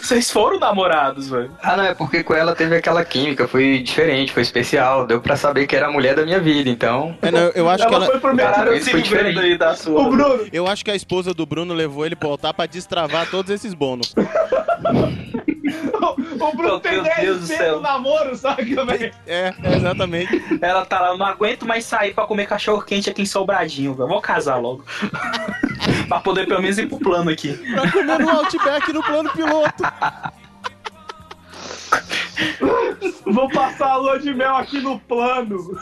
Vocês 0.03 0.31
foram 0.31 0.59
namorados, 0.59 1.29
velho. 1.29 1.51
Ah, 1.63 1.77
não, 1.77 1.85
é 1.85 1.95
porque 1.95 2.23
com 2.23 2.33
ela 2.35 2.55
teve 2.55 2.77
aquela 2.77 3.05
química, 3.05 3.49
foi 3.49 3.81
diferente, 3.83 4.33
foi 4.33 4.43
especial. 4.43 5.07
Deu 5.07 5.21
pra 5.21 5.37
saber 5.37 5.67
que 5.67 5.75
era 5.75 5.89
a 5.89 5.91
mulher 5.91 6.15
da 6.15 6.25
minha 6.25 6.39
vida, 6.41 6.71
então. 6.71 7.17
É, 7.23 7.31
não, 7.31 7.51
eu 7.55 7.69
acho 7.69 7.87
que 7.87 7.95
Ela 7.95 8.05
ela. 8.07 8.21
foi 8.21 8.21
pro 8.21 8.75
isso 8.75 8.91
foi 8.91 9.03
diferente. 9.03 9.39
aí 9.39 9.59
da 9.59 9.75
sua. 9.75 10.01
O 10.03 10.11
Bruno, 10.11 10.47
Eu 10.53 10.67
acho 10.67 10.85
que 10.85 10.91
a 10.91 10.95
esposa 10.97 11.35
do 11.35 11.45
Bruno 11.45 11.75
levou 11.75 12.07
ele 12.07 12.15
pra 12.15 12.29
altar 12.29 12.55
pra 12.55 12.67
destravar 12.67 13.29
todos 13.31 13.51
esses 13.51 13.75
bônus. 13.75 14.15
o 15.67 16.57
Bruno 16.57 16.63
Meu 16.63 16.81
tem 16.81 17.03
Deus 17.03 17.05
10 17.05 17.17
do 17.17 17.35
vezes 17.41 17.57
céu. 17.57 17.77
no 17.77 17.83
namoro, 17.83 18.37
sabe, 18.37 18.75
velho? 18.75 19.15
É, 19.27 19.55
exatamente. 19.75 20.43
Ela 20.61 20.85
tá 20.87 21.01
lá, 21.01 21.17
não 21.17 21.27
aguento 21.27 21.67
mais 21.67 21.85
sair 21.85 22.15
pra 22.15 22.27
comer 22.27 22.47
cachorro 22.47 22.83
quente 22.83 23.11
aqui 23.11 23.23
em 23.23 23.27
Sobradinho, 23.27 23.95
velho. 23.95 24.09
Vou 24.09 24.21
casar 24.21 24.57
logo. 24.57 24.85
pra 26.09 26.21
poder 26.21 26.47
pelo 26.47 26.63
menos 26.63 26.79
ir 26.79 26.89
pro 26.89 26.99
plano 26.99 27.31
aqui. 27.31 27.53
Pra 27.75 27.91
comer 27.91 28.19
no 28.19 28.31
Outback 28.31 28.93
no 28.93 29.03
plano 29.03 29.31
piloto. 29.33 29.83
Vou 33.25 33.49
passar 33.51 33.91
a 33.93 33.97
lua 33.97 34.19
de 34.19 34.33
mel 34.35 34.57
aqui 34.57 34.81
no 34.81 34.99
plano. 35.01 35.79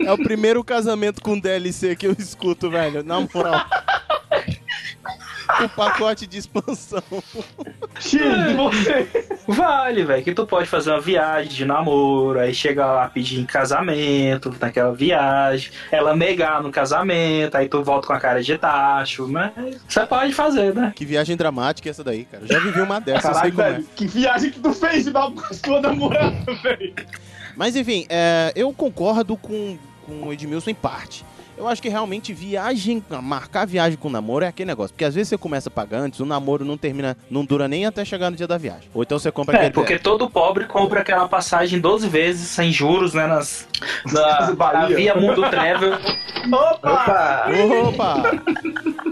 É 0.00 0.12
o 0.12 0.18
primeiro 0.18 0.62
casamento 0.64 1.20
com 1.22 1.38
DLC 1.38 1.96
que 1.96 2.06
eu 2.06 2.14
escuto, 2.18 2.70
velho. 2.70 3.02
Na 3.02 3.20
moral. 3.20 3.64
O 5.64 5.68
pacote 5.68 6.26
de 6.26 6.38
expansão. 6.38 7.02
X, 8.00 8.20
você? 8.56 9.08
Vale, 9.46 10.04
velho, 10.04 10.24
que 10.24 10.32
tu 10.32 10.46
pode 10.46 10.68
fazer 10.68 10.90
uma 10.90 11.00
viagem 11.00 11.52
de 11.52 11.64
namoro, 11.64 12.38
aí 12.38 12.54
chega 12.54 12.86
lá 12.86 13.08
pedir 13.08 13.40
em 13.40 13.44
casamento, 13.44 14.54
naquela 14.60 14.92
viagem, 14.94 15.70
ela 15.90 16.16
negar 16.16 16.62
no 16.62 16.70
casamento, 16.70 17.56
aí 17.56 17.68
tu 17.68 17.82
volta 17.82 18.06
com 18.06 18.12
a 18.12 18.20
cara 18.20 18.42
de 18.42 18.56
tacho, 18.56 19.28
mas 19.28 19.52
você 19.88 20.06
pode 20.06 20.32
fazer, 20.32 20.74
né? 20.74 20.92
Que 20.94 21.04
viagem 21.04 21.36
dramática 21.36 21.90
essa 21.90 22.02
daí, 22.02 22.24
cara. 22.24 22.44
Eu 22.44 22.48
já 22.48 22.58
vivi 22.58 22.80
uma 22.80 23.00
dessas, 23.00 23.36
eu 23.36 23.42
sei 23.42 23.50
como 23.50 23.62
é. 23.62 23.72
velho, 23.72 23.88
que 23.94 24.06
viagem 24.06 24.50
que 24.50 24.60
tu 24.60 24.72
fez 24.72 25.04
de 25.04 25.10
dar 25.10 25.30
com 25.30 25.40
a 25.40 25.52
sua 25.52 25.80
namorada, 25.80 26.54
velho. 26.62 26.94
Mas 27.56 27.76
enfim, 27.76 28.06
é, 28.08 28.52
eu 28.56 28.72
concordo 28.72 29.36
com, 29.36 29.76
com 30.06 30.28
o 30.28 30.32
Edmilson 30.32 30.70
em 30.70 30.74
parte. 30.74 31.24
Eu 31.56 31.68
acho 31.68 31.80
que 31.82 31.88
realmente 31.88 32.32
viagem, 32.32 33.02
marcar 33.22 33.66
viagem 33.66 33.96
com 33.98 34.08
namoro 34.10 34.44
é 34.44 34.48
aquele 34.48 34.66
negócio. 34.68 34.92
Porque 34.94 35.04
às 35.04 35.14
vezes 35.14 35.28
você 35.28 35.38
começa 35.38 35.68
a 35.68 35.72
pagar 35.72 35.98
antes, 35.98 36.18
o 36.20 36.26
namoro 36.26 36.64
não 36.64 36.76
termina, 36.76 37.16
não 37.30 37.44
dura 37.44 37.68
nem 37.68 37.86
até 37.86 38.04
chegar 38.04 38.30
no 38.30 38.36
dia 38.36 38.46
da 38.46 38.58
viagem. 38.58 38.88
Ou 38.94 39.02
então 39.02 39.18
você 39.18 39.30
compra 39.30 39.56
É, 39.56 39.58
aquele. 39.60 39.72
porque 39.74 39.98
todo 39.98 40.28
pobre 40.28 40.64
compra 40.64 41.00
aquela 41.00 41.28
passagem 41.28 41.78
12 41.78 42.08
vezes 42.08 42.48
sem 42.48 42.72
juros, 42.72 43.14
né? 43.14 43.26
Nas, 43.26 43.68
na, 44.12 44.52
na. 44.72 44.86
Via 44.86 45.14
Mundo 45.14 45.42
Travel. 45.48 45.92
Opa! 46.52 47.46
Opa! 47.88 48.22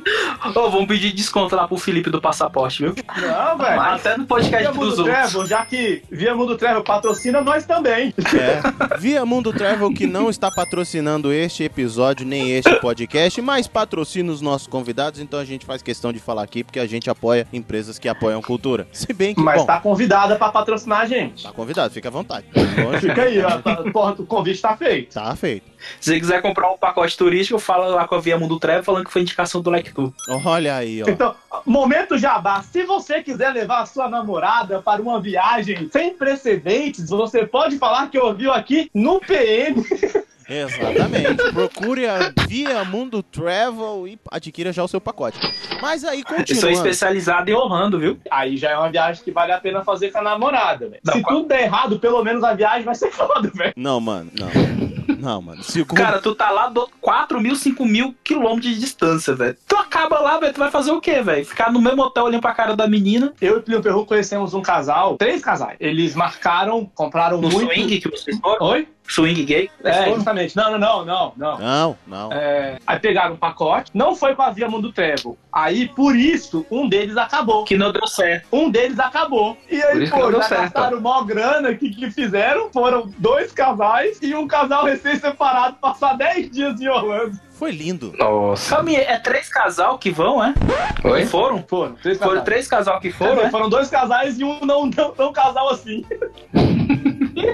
Ô, 0.56 0.70
vamos 0.70 0.86
pedir 0.88 1.12
desconto 1.12 1.54
lá 1.54 1.68
pro 1.68 1.76
Felipe 1.76 2.10
do 2.10 2.20
passaporte, 2.20 2.82
viu? 2.82 2.94
Não, 3.20 3.58
velho. 3.58 3.80
Até 3.80 4.16
no 4.16 4.26
podcast 4.26 4.62
Via 4.62 4.72
dos 4.72 4.76
Mundo 4.78 4.98
outros. 4.98 5.06
Travel, 5.06 5.46
já 5.46 5.64
que 5.64 6.02
Via 6.10 6.34
Mundo 6.34 6.56
Travel 6.56 6.82
patrocina 6.82 7.40
nós 7.42 7.64
também. 7.66 8.12
É. 8.18 8.98
Via 8.98 9.24
Mundo 9.24 9.52
Travel 9.52 9.92
que 9.92 10.06
não 10.06 10.28
está 10.30 10.50
patrocinando 10.50 11.32
este 11.32 11.62
episódio 11.64 12.26
nem 12.30 12.52
este 12.52 12.74
podcast, 12.76 13.42
mas 13.42 13.66
patrocina 13.66 14.32
os 14.32 14.40
nossos 14.40 14.66
convidados, 14.66 15.20
então 15.20 15.38
a 15.38 15.44
gente 15.44 15.66
faz 15.66 15.82
questão 15.82 16.12
de 16.12 16.18
falar 16.20 16.42
aqui 16.44 16.62
porque 16.64 16.78
a 16.78 16.86
gente 16.86 17.10
apoia 17.10 17.46
empresas 17.52 17.98
que 17.98 18.08
apoiam 18.08 18.40
cultura. 18.40 18.86
Se 18.92 19.12
bem 19.12 19.34
que, 19.34 19.40
Mas 19.42 19.60
bom, 19.60 19.66
tá 19.66 19.80
convidada 19.80 20.36
pra 20.36 20.50
patrocinar 20.50 21.00
a 21.00 21.06
gente. 21.06 21.42
tá 21.42 21.52
convidado, 21.52 21.92
fica 21.92 22.08
à 22.08 22.12
vontade. 22.12 22.46
Fica 23.00 23.22
aí, 23.22 23.42
ó. 23.42 23.58
tá- 23.58 23.82
Porra, 23.92 24.12
o 24.18 24.26
convite 24.26 24.60
tá 24.62 24.76
feito. 24.76 25.14
Tá 25.14 25.34
feito. 25.34 25.64
Se 26.00 26.10
você 26.12 26.20
quiser 26.20 26.42
comprar 26.42 26.70
um 26.70 26.76
pacote 26.78 27.16
turístico, 27.16 27.58
fala 27.58 27.86
lá 27.88 28.06
com 28.06 28.14
a 28.14 28.20
Via 28.20 28.38
Mundo 28.38 28.58
Travel 28.60 28.82
falando 28.84 29.06
que 29.06 29.12
foi 29.12 29.22
indicação 29.22 29.60
do 29.62 29.70
Lectu. 29.70 30.12
Olha 30.44 30.76
aí, 30.76 31.02
ó. 31.02 31.08
Então, 31.08 31.34
momento 31.64 32.18
jabá. 32.18 32.62
Se 32.62 32.84
você 32.84 33.22
quiser 33.22 33.50
levar 33.52 33.80
a 33.80 33.86
sua 33.86 34.08
namorada 34.08 34.80
para 34.82 35.00
uma 35.00 35.20
viagem 35.20 35.88
sem 35.90 36.14
precedentes, 36.14 37.08
você 37.08 37.46
pode 37.46 37.78
falar 37.78 38.08
que 38.10 38.18
ouviu 38.18 38.52
aqui 38.52 38.90
no 38.94 39.20
PM. 39.20 39.82
Exatamente. 40.50 41.52
Procure 41.52 42.06
a 42.06 42.32
Via 42.48 42.84
Mundo 42.84 43.22
Travel 43.22 44.06
e 44.08 44.18
adquira 44.30 44.72
já 44.72 44.82
o 44.82 44.88
seu 44.88 45.00
pacote. 45.00 45.38
Mas 45.80 46.04
aí 46.04 46.22
Eu 46.48 46.56
sou 46.56 46.70
especializado 46.70 47.50
em 47.50 47.54
Orlando, 47.54 47.98
viu? 47.98 48.18
Aí 48.30 48.56
já 48.56 48.70
é 48.70 48.76
uma 48.76 48.90
viagem 48.90 49.22
que 49.24 49.30
vale 49.30 49.52
a 49.52 49.58
pena 49.60 49.84
fazer 49.84 50.10
com 50.10 50.18
a 50.18 50.22
namorada, 50.22 50.88
velho. 50.88 51.00
Se 51.04 51.22
qual- 51.22 51.36
tudo 51.36 51.48
der 51.48 51.62
errado, 51.62 51.98
pelo 51.98 52.22
menos 52.24 52.42
a 52.44 52.52
viagem 52.54 52.82
vai 52.84 52.94
ser 52.94 53.10
foda, 53.12 53.50
velho. 53.54 53.72
Não, 53.76 54.00
mano, 54.00 54.30
não. 54.38 54.50
Não, 55.20 55.42
mano. 55.42 55.62
Segundo... 55.62 55.98
Cara, 55.98 56.18
tu 56.18 56.34
tá 56.34 56.50
lá 56.50 56.68
do 56.68 56.88
4 57.00 57.38
mil, 57.40 57.54
5 57.54 57.84
mil 57.84 58.14
quilômetros 58.24 58.72
de 58.74 58.80
distância, 58.80 59.34
velho. 59.34 59.54
Tu 59.68 59.76
acaba 59.76 60.18
lá, 60.18 60.38
velho, 60.38 60.54
tu 60.54 60.58
vai 60.58 60.70
fazer 60.70 60.92
o 60.92 61.00
quê, 61.00 61.20
velho? 61.20 61.44
Ficar 61.44 61.70
no 61.70 61.80
mesmo 61.80 62.00
hotel 62.02 62.24
olhando 62.24 62.40
pra 62.40 62.54
cara 62.54 62.74
da 62.74 62.86
menina, 62.86 63.32
Eu 63.40 63.58
e 63.58 63.60
Plínio 63.62 63.82
Perru 63.82 64.06
conhecemos 64.06 64.54
um 64.54 64.62
casal, 64.62 65.16
três 65.18 65.42
casais. 65.42 65.76
Eles 65.78 66.14
marcaram, 66.14 66.90
compraram 66.94 67.38
no 67.40 67.50
muito. 67.50 67.66
swing 67.70 68.00
que 68.00 68.08
vocês 68.08 68.38
foram? 68.38 68.66
Oi? 68.68 68.88
Swing 69.10 69.44
gay? 69.44 69.70
É, 69.82 70.14
justamente. 70.14 70.56
Não, 70.56 70.70
não, 70.72 70.78
não, 70.78 71.04
não, 71.04 71.34
não. 71.36 71.58
Não, 71.58 71.96
não. 72.06 72.32
É, 72.32 72.78
aí 72.86 72.98
pegaram 72.98 73.34
um 73.34 73.36
pacote, 73.36 73.90
não 73.92 74.14
foi 74.14 74.34
com 74.34 74.42
a 74.42 74.50
Via 74.50 74.68
Mundo 74.68 74.92
Travel. 74.92 75.36
Aí, 75.52 75.88
por 75.88 76.14
isso, 76.14 76.64
um 76.70 76.88
deles 76.88 77.16
acabou. 77.16 77.64
Que 77.64 77.76
não 77.76 77.92
deu 77.92 78.06
certo. 78.06 78.46
Um 78.52 78.70
deles 78.70 78.98
acabou. 79.00 79.56
E 79.68 79.82
aí, 79.82 80.08
pô, 80.08 80.18
não 80.18 80.30
deu 80.30 80.42
já 80.42 80.48
certo. 80.48 80.62
gastaram 80.62 81.00
mó 81.00 81.22
grana. 81.22 81.70
O 81.70 81.76
que, 81.76 81.90
que 81.90 82.10
fizeram? 82.10 82.70
Foram 82.72 83.10
dois 83.18 83.50
casais 83.52 84.18
e 84.22 84.34
um 84.34 84.46
casal 84.46 84.84
recém-separado 84.84 85.76
passar 85.80 86.16
10 86.16 86.50
dias 86.50 86.80
em 86.80 86.88
Orlando. 86.88 87.38
Foi 87.50 87.72
lindo. 87.72 88.14
Nossa. 88.18 88.76
Calma 88.76 88.90
aí, 88.90 88.96
é 88.96 89.18
três 89.18 89.48
casal 89.48 89.98
que 89.98 90.10
vão, 90.10 90.42
é? 90.42 90.54
Oi? 91.04 91.26
Foram? 91.26 91.62
Foram, 91.68 91.94
três 91.94 92.16
Foram 92.16 92.30
casais. 92.30 92.44
três 92.46 92.68
casal 92.68 93.00
que 93.00 93.10
Foram, 93.12 93.32
foram, 93.32 93.44
né? 93.44 93.50
foram 93.50 93.68
dois 93.68 93.90
casais 93.90 94.38
e 94.38 94.44
um 94.44 94.64
não, 94.64 94.86
não 94.86 95.10
tão 95.12 95.30
casal 95.30 95.68
assim. 95.68 96.02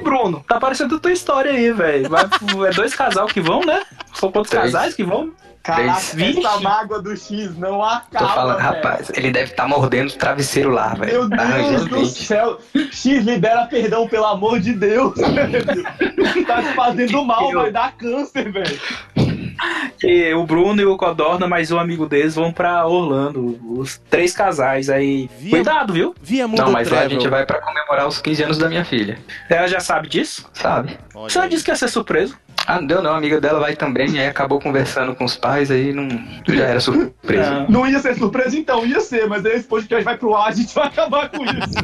Bruno, 0.07 0.45
tá 0.49 0.59
parecendo 0.61 0.99
tua 0.99 1.13
história 1.13 1.51
aí, 1.53 1.71
velho. 1.73 2.09
Vai- 2.09 2.25
É 2.69 2.71
dois 2.73 2.95
casal 2.95 3.27
que 3.27 3.41
vão, 3.41 3.61
né? 3.61 3.83
São 4.15 4.31
quantos 4.33 4.51
Três. 4.51 4.73
casais 4.73 4.95
que 4.95 5.05
vão? 5.05 5.33
Caraca, 5.63 5.99
essa 5.99 6.61
mágoa 6.61 7.03
do 7.03 7.17
X 7.17 7.57
não 7.59 7.79
Tô 7.79 7.83
acaba, 7.83 8.29
falando, 8.29 8.57
velho. 8.59 8.69
rapaz, 8.69 9.11
ele 9.15 9.33
deve 9.33 9.51
estar 9.51 9.67
mordendo 9.67 10.11
o 10.11 10.17
travesseiro 10.17 10.71
lá, 10.71 10.91
Meu 10.97 10.99
velho. 11.29 11.31
Tá 11.31 11.45
Deus 11.45 11.85
do 11.87 11.97
dente. 11.97 12.25
céu. 12.25 12.61
X, 12.93 13.25
libera 13.25 13.67
perdão, 13.67 14.07
pelo 14.07 14.27
amor 14.27 14.61
de 14.61 14.73
Deus. 14.75 15.13
Tá 16.47 16.63
te 16.63 16.73
fazendo 16.75 17.25
mal, 17.25 17.51
vai 17.53 17.73
dar 17.73 17.93
câncer, 17.97 18.53
velho. 18.53 18.81
E 20.09 20.33
o 20.35 20.47
Bruno 20.47 20.81
e 20.81 20.85
o 20.87 20.97
Codorna, 20.97 21.49
mais 21.49 21.73
um 21.73 21.81
amigo 21.81 22.07
deles, 22.07 22.37
vão 22.37 22.53
pra 22.53 22.87
Orlando. 22.87 23.59
Os 23.77 23.99
três 24.09 24.33
casais 24.33 24.89
aí. 24.89 25.29
Via- 25.41 25.51
Cuidado, 25.51 25.93
viu? 25.93 26.15
Via 26.23 26.47
Mundo 26.47 26.61
Não, 26.63 26.71
mas 26.71 26.89
lá 26.89 27.01
a 27.01 27.09
gente 27.09 27.27
vai 27.27 27.45
pra 27.45 27.61
comemorar 27.61 28.07
os 28.07 28.21
15 28.21 28.45
anos 28.45 28.57
da 28.59 28.69
minha 28.69 28.85
filha. 28.85 29.19
Ela 29.51 29.67
já 29.67 29.81
sabe 29.81 30.09
disso? 30.09 30.49
Sabe? 30.53 30.97
Olha 31.13 31.29
Você 31.29 31.41
aí. 31.41 31.49
disse 31.49 31.65
que 31.65 31.73
ia 31.73 31.77
ser 31.77 31.89
surpreso. 31.89 32.39
Ah, 32.69 32.81
não 32.81 32.87
deu 32.87 33.03
não, 33.03 33.15
a 33.15 33.17
amiga 33.19 33.41
dela 33.41 33.59
vai 33.59 33.75
também, 33.75 34.19
aí 34.21 34.29
acabou 34.29 34.61
conversando 34.61 35.13
com 35.15 35.25
os 35.25 35.35
pais, 35.37 35.73
aí 35.73 35.93
não. 35.93 36.07
Já 36.49 36.65
era 36.67 36.79
surpresa. 36.81 37.51
Não. 37.51 37.69
Não 37.69 37.87
ia 37.89 37.99
ser 37.99 38.15
surpresa, 38.17 38.57
então, 38.57 38.87
ia 38.87 39.01
ser, 39.01 39.27
mas 39.27 39.45
aí 39.45 39.57
esse 39.57 39.67
podcast 39.67 40.05
vai 40.05 40.17
pro 40.17 40.37
ar, 40.37 40.49
a 40.49 40.53
gente 40.53 40.73
vai 40.73 40.87
acabar 40.87 41.29
com 41.31 41.45
isso. 41.45 41.75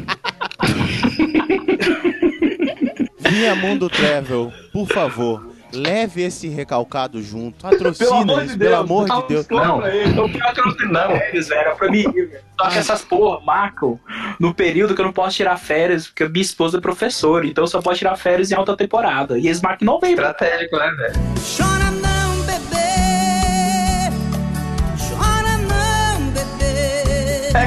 Via 3.19 3.55
Mundo 3.55 3.89
Travel, 3.89 4.51
por 4.71 4.87
favor, 4.87 5.52
leve 5.73 6.21
esse 6.21 6.47
recalcado 6.47 7.21
junto. 7.21 7.67
Pelo 7.67 7.77
Patrocina 7.77 8.19
amor 8.21 8.41
de 8.41 8.47
Deus. 8.47 8.57
pelo 8.57 8.75
amor 8.75 9.09
de 9.09 9.27
Deus. 9.27 9.47
Não. 9.49 9.81
não, 10.91 11.15
eles 11.15 11.51
era 11.51 11.75
pra 11.75 11.89
mim. 11.89 12.03
velho. 12.03 12.39
Só 12.59 12.69
que 12.69 12.77
essas 12.77 13.01
porra 13.01 13.39
marcam 13.41 13.99
no 14.39 14.53
período 14.53 14.95
que 14.95 15.01
eu 15.01 15.05
não 15.05 15.13
posso 15.13 15.35
tirar 15.35 15.57
férias, 15.57 16.07
porque 16.07 16.27
minha 16.27 16.41
esposa 16.41 16.77
é 16.77 16.81
professora, 16.81 17.45
então 17.45 17.63
eu 17.63 17.67
só 17.67 17.81
posso 17.81 17.97
tirar 17.97 18.15
férias 18.15 18.51
em 18.51 18.55
alta 18.55 18.77
temporada. 18.77 19.37
E 19.37 19.47
eles 19.47 19.61
marcam 19.61 19.85
em 19.85 19.91
novembro. 19.91 20.25
Estratégico, 20.25 20.77
né, 20.77 20.91
velho? 20.91 21.13
Chora 21.57 21.91
não, 21.91 22.41
bebê. 22.45 22.83
Chora 24.97 25.57
não. 25.57 25.83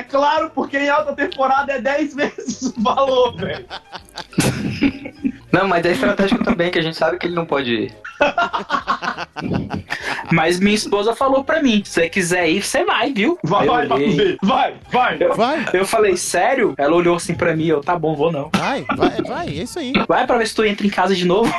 claro, 0.08 0.50
porque 0.50 0.78
em 0.78 0.88
alta 0.88 1.12
temporada 1.14 1.72
é 1.72 1.80
10 1.80 2.14
vezes 2.16 2.62
o 2.76 2.82
valor, 2.82 3.36
velho. 3.36 3.66
Não, 5.56 5.66
mas 5.66 5.86
é 5.86 5.92
estratégico 5.92 6.44
também, 6.44 6.70
que 6.70 6.78
a 6.78 6.82
gente 6.82 6.96
sabe 6.96 7.18
que 7.18 7.26
ele 7.26 7.34
não 7.34 7.46
pode 7.46 7.72
ir. 7.72 7.94
Mas 10.30 10.60
minha 10.60 10.74
esposa 10.74 11.14
falou 11.14 11.44
pra 11.44 11.62
mim: 11.62 11.82
se 11.84 11.92
você 11.92 12.08
quiser 12.10 12.48
ir, 12.48 12.62
você 12.62 12.84
vai, 12.84 13.12
viu? 13.12 13.38
Vai, 13.42 13.66
eu 13.66 13.72
vai, 13.72 13.86
olhei. 13.90 14.38
Vai, 14.42 14.74
vai. 14.90 15.18
Vai, 15.18 15.66
Eu 15.72 15.86
falei, 15.86 16.16
sério? 16.16 16.74
Ela 16.76 16.94
olhou 16.94 17.16
assim 17.16 17.34
pra 17.34 17.54
mim, 17.56 17.66
eu, 17.66 17.80
tá 17.80 17.98
bom, 17.98 18.14
vou 18.14 18.30
não. 18.30 18.50
vai, 18.54 18.84
vai, 18.96 19.22
vai, 19.22 19.48
é 19.48 19.62
isso 19.62 19.78
aí. 19.78 19.92
Vai 20.06 20.26
pra 20.26 20.36
ver 20.38 20.46
se 20.46 20.54
tu 20.54 20.64
entra 20.64 20.86
em 20.86 20.90
casa 20.90 21.14
de 21.14 21.24
novo. 21.24 21.50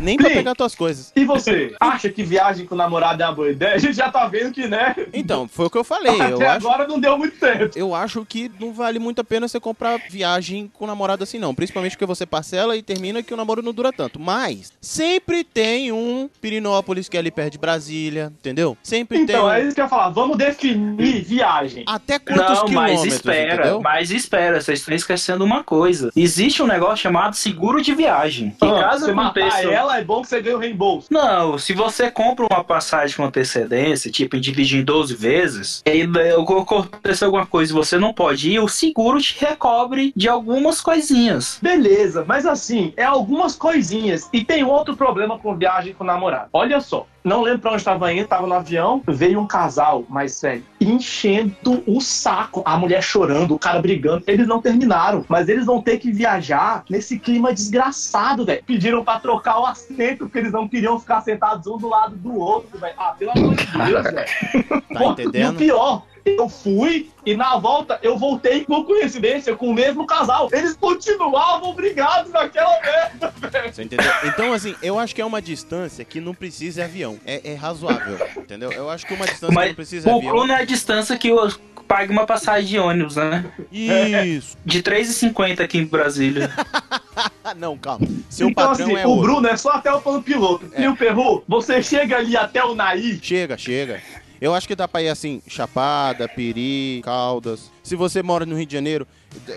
Nem 0.00 0.16
pra 0.16 0.28
Sim. 0.28 0.36
pegar 0.36 0.54
tuas 0.54 0.74
coisas. 0.74 1.12
E 1.14 1.24
você? 1.24 1.74
Acha 1.80 2.08
que 2.08 2.22
viagem 2.22 2.64
com 2.64 2.74
o 2.74 2.78
namorado 2.78 3.22
é 3.22 3.26
uma 3.26 3.34
boa 3.34 3.50
ideia? 3.50 3.74
A 3.74 3.78
gente 3.78 3.94
já 3.94 4.10
tá 4.10 4.26
vendo 4.26 4.52
que, 4.52 4.66
né? 4.68 4.94
Então, 5.12 5.48
foi 5.48 5.66
o 5.66 5.70
que 5.70 5.76
eu 5.76 5.84
falei. 5.84 6.12
Eu 6.20 6.36
Até 6.36 6.46
acho, 6.46 6.66
agora 6.68 6.86
não 6.86 6.98
deu 7.00 7.18
muito 7.18 7.36
certo. 7.38 7.76
eu 7.76 7.94
acho 7.94 8.24
que 8.24 8.50
não 8.60 8.72
vale 8.72 8.98
muito 8.98 9.20
a 9.20 9.24
pena 9.24 9.48
você 9.48 9.58
comprar 9.58 10.00
viagem 10.08 10.70
com 10.72 10.86
namorado 10.86 11.24
assim, 11.24 11.38
não. 11.38 11.54
Principalmente 11.54 11.92
porque 11.92 12.06
você 12.06 12.24
parcela 12.24 12.76
e 12.76 12.82
termina 12.82 13.17
que 13.22 13.32
o 13.34 13.36
namoro 13.36 13.62
não 13.62 13.72
dura 13.72 13.92
tanto. 13.92 14.18
Mas 14.20 14.72
sempre 14.80 15.44
tem 15.44 15.92
um 15.92 16.28
Pirinópolis 16.40 17.08
que 17.08 17.16
é 17.16 17.20
ali 17.20 17.30
perto 17.30 17.52
de 17.52 17.58
Brasília, 17.58 18.32
entendeu? 18.38 18.76
Sempre 18.82 19.18
Então, 19.18 19.50
é 19.50 19.56
tem 19.56 19.64
um... 19.64 19.66
isso 19.68 19.74
que 19.74 19.80
eu 19.80 19.84
ia 19.84 19.88
falar. 19.88 20.08
Vamos 20.10 20.36
definir 20.36 21.22
viagem. 21.24 21.84
Até 21.86 22.18
quantos 22.18 22.58
não, 22.58 22.64
quilômetros, 22.66 23.00
mas 23.04 23.14
espera, 23.14 23.54
entendeu? 23.54 23.80
mas 23.80 24.10
espera, 24.10 24.60
vocês 24.60 24.80
estão 24.80 24.94
esquecendo 24.94 25.44
uma 25.44 25.62
coisa. 25.64 26.10
Existe 26.16 26.62
um 26.62 26.66
negócio 26.66 26.98
chamado 26.98 27.34
seguro 27.34 27.82
de 27.82 27.94
viagem. 27.94 28.50
Que 28.50 28.66
Ah, 28.66 28.80
caso 28.82 29.06
você 29.06 29.12
matar 29.12 29.46
aconteça. 29.46 29.68
ela, 29.70 29.98
é 29.98 30.04
bom 30.04 30.22
que 30.22 30.28
você 30.28 30.40
ganhe 30.40 30.56
o 30.56 30.58
reembolso. 30.58 31.08
Não, 31.10 31.58
se 31.58 31.72
você 31.72 32.10
compra 32.10 32.46
uma 32.50 32.64
passagem 32.64 33.16
com 33.16 33.24
antecedência, 33.24 34.10
tipo, 34.10 34.38
dividir 34.38 34.80
em 34.80 34.84
12 34.84 35.14
vezes, 35.14 35.82
e 35.84 36.06
daí 36.06 36.30
acontecer 36.32 37.24
alguma 37.24 37.46
coisa 37.46 37.72
e 37.72 37.74
você 37.74 37.98
não 37.98 38.12
pode 38.12 38.50
ir, 38.50 38.60
o 38.60 38.68
seguro 38.68 39.20
te 39.20 39.38
recobre 39.38 40.12
de 40.14 40.28
algumas 40.28 40.80
coisinhas. 40.80 41.58
Beleza, 41.62 42.24
mas 42.26 42.46
assim, 42.46 42.92
é 42.98 43.04
algumas 43.04 43.54
coisinhas. 43.54 44.28
E 44.32 44.44
tem 44.44 44.64
outro 44.64 44.96
problema 44.96 45.38
com 45.38 45.54
viagem 45.56 45.94
com 45.94 46.02
namorado. 46.02 46.48
Olha 46.52 46.80
só, 46.80 47.06
não 47.22 47.42
lembro 47.42 47.60
pra 47.60 47.70
onde 47.70 47.78
estava 47.80 48.12
indo, 48.12 48.26
tava 48.26 48.46
no 48.46 48.54
avião, 48.54 49.00
veio 49.06 49.38
um 49.38 49.46
casal, 49.46 50.04
mais 50.08 50.32
sério, 50.34 50.64
enchendo 50.80 51.82
o 51.86 52.00
saco. 52.00 52.60
A 52.64 52.76
mulher 52.76 53.00
chorando, 53.02 53.54
o 53.54 53.58
cara 53.58 53.80
brigando. 53.80 54.24
Eles 54.26 54.48
não 54.48 54.60
terminaram, 54.60 55.24
mas 55.28 55.48
eles 55.48 55.64
vão 55.64 55.80
ter 55.80 55.98
que 55.98 56.10
viajar 56.10 56.82
nesse 56.90 57.18
clima 57.20 57.54
desgraçado, 57.54 58.44
velho. 58.44 58.62
Pediram 58.66 59.04
pra 59.04 59.20
trocar 59.20 59.60
o 59.60 59.66
assento, 59.66 60.24
porque 60.24 60.38
eles 60.38 60.52
não 60.52 60.66
queriam 60.68 60.98
ficar 60.98 61.20
sentados 61.20 61.66
um 61.68 61.78
do 61.78 61.88
lado 61.88 62.16
do 62.16 62.36
outro, 62.36 62.78
velho. 62.78 62.94
Ah, 62.98 63.14
pelo 63.16 63.30
amor 63.30 63.54
de 63.54 63.64
Deus, 63.66 64.02
velho. 64.12 64.68
Tá 64.68 64.98
Pô, 64.98 65.04
E 65.04 65.06
o 65.06 65.10
entendendo? 65.12 65.56
pior, 65.56 66.02
eu 66.36 66.48
fui 66.48 67.10
e 67.24 67.36
na 67.36 67.56
volta 67.56 67.98
eu 68.02 68.16
voltei 68.16 68.64
por 68.64 68.84
coincidência 68.84 69.54
com 69.54 69.68
o 69.68 69.74
mesmo 69.74 70.06
casal. 70.06 70.48
Eles 70.52 70.74
continuavam 70.76 71.74
brigados 71.74 72.32
naquela 72.32 72.80
merda, 72.80 73.32
velho. 73.50 73.72
Você 73.72 73.82
entendeu? 73.82 74.12
Então, 74.24 74.52
assim, 74.52 74.74
eu 74.82 74.98
acho 74.98 75.14
que 75.14 75.20
é 75.20 75.24
uma 75.24 75.40
distância 75.40 76.04
que 76.04 76.20
não 76.20 76.34
precisa 76.34 76.80
de 76.80 76.82
avião. 76.82 77.18
É, 77.24 77.52
é 77.52 77.54
razoável, 77.54 78.18
entendeu? 78.36 78.72
Eu 78.72 78.90
acho 78.90 79.06
que 79.06 79.14
uma 79.14 79.26
distância 79.26 79.48
que 79.48 79.54
Mas 79.54 79.68
não 79.68 79.74
precisa 79.74 80.08
de 80.08 80.14
o 80.14 80.18
avião. 80.18 80.32
Bruno 80.32 80.52
é 80.52 80.56
a 80.56 80.64
distância 80.64 81.16
que 81.16 81.28
eu 81.28 81.48
pague 81.88 82.12
uma 82.12 82.26
passagem 82.26 82.68
de 82.68 82.78
ônibus, 82.78 83.16
né? 83.16 83.46
Isso. 83.72 84.56
De 84.64 84.82
3,50 84.82 85.60
aqui 85.60 85.78
em 85.78 85.86
Brasília. 85.86 86.50
Não, 87.56 87.76
calma. 87.78 88.06
Seu 88.28 88.50
então, 88.50 88.68
patrão 88.68 88.86
assim, 88.86 88.96
é 88.96 89.06
o 89.06 89.10
outro. 89.10 89.22
Bruno 89.24 89.48
é 89.48 89.56
só 89.56 89.70
até 89.70 89.92
o 89.92 90.00
plano 90.00 90.22
piloto. 90.22 90.70
E 90.76 90.86
o 90.86 90.94
Perru, 90.94 91.42
você 91.48 91.82
chega 91.82 92.18
ali 92.18 92.36
até 92.36 92.62
o 92.62 92.74
Naí. 92.74 93.18
Chega, 93.22 93.56
chega. 93.56 94.02
Eu 94.40 94.54
acho 94.54 94.68
que 94.68 94.76
dá 94.76 94.86
pra 94.86 95.02
ir 95.02 95.08
assim, 95.08 95.42
Chapada, 95.46 96.28
Peri, 96.28 97.00
Caldas. 97.04 97.70
Se 97.82 97.96
você 97.96 98.22
mora 98.22 98.46
no 98.46 98.56
Rio 98.56 98.66
de 98.66 98.72
Janeiro, 98.72 99.06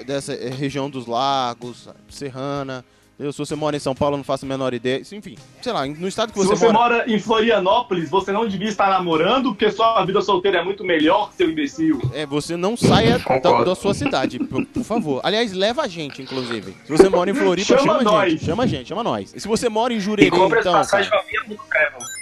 dessa 0.05 0.33
eh, 0.33 0.49
região 0.49 0.89
dos 0.89 1.05
lagos, 1.05 1.87
Serrana. 2.09 2.83
Entendeu? 3.21 3.31
Se 3.31 3.37
você 3.37 3.55
mora 3.55 3.75
em 3.75 3.79
São 3.79 3.93
Paulo, 3.95 4.15
eu 4.15 4.17
não 4.17 4.23
faço 4.23 4.45
a 4.45 4.47
menor 4.47 4.73
ideia. 4.73 5.01
Enfim, 5.11 5.37
sei 5.61 5.71
lá, 5.73 5.85
no 5.85 6.07
estado 6.07 6.33
que 6.33 6.39
Se 6.39 6.45
você, 6.45 6.55
você 6.55 6.65
mora. 6.71 6.77
mora 6.97 7.11
em 7.11 7.19
Florianópolis, 7.19 8.09
você 8.09 8.31
não 8.31 8.47
devia 8.47 8.67
estar 8.69 8.89
namorando, 8.89 9.49
porque 9.49 9.71
sua 9.71 10.03
vida 10.05 10.21
solteira 10.21 10.59
é 10.59 10.63
muito 10.63 10.83
melhor, 10.83 11.31
seu 11.37 11.49
imbecil. 11.49 12.01
É, 12.13 12.25
você 12.25 12.55
não 12.57 12.75
saia 12.75 13.19
da, 13.19 13.63
da 13.63 13.75
sua 13.75 13.93
cidade, 13.93 14.39
por, 14.39 14.65
por 14.65 14.83
favor. 14.83 15.21
Aliás, 15.23 15.53
leva 15.53 15.83
a 15.83 15.87
gente, 15.87 16.21
inclusive. 16.21 16.75
Se 16.85 16.91
você 16.91 17.09
mora 17.09 17.29
em 17.29 17.33
Floripa, 17.33 17.67
Chama 17.67 17.81
chama, 17.81 17.99
a 17.99 18.03
nós. 18.03 18.31
gente. 18.31 18.45
Chama 18.45 18.63
a 18.63 18.67
gente, 18.67 18.87
chama 18.87 19.03
nós. 19.03 19.33
E 19.35 19.39
se 19.39 19.47
você 19.47 19.69
mora 19.69 19.93
em 19.93 19.97
E 19.97 19.99
Jurerê, 19.99 20.29
compra 20.31 20.59
as 20.59 20.65
então, 20.65 20.81
cara, 20.81 21.05
Travel. 21.67 22.11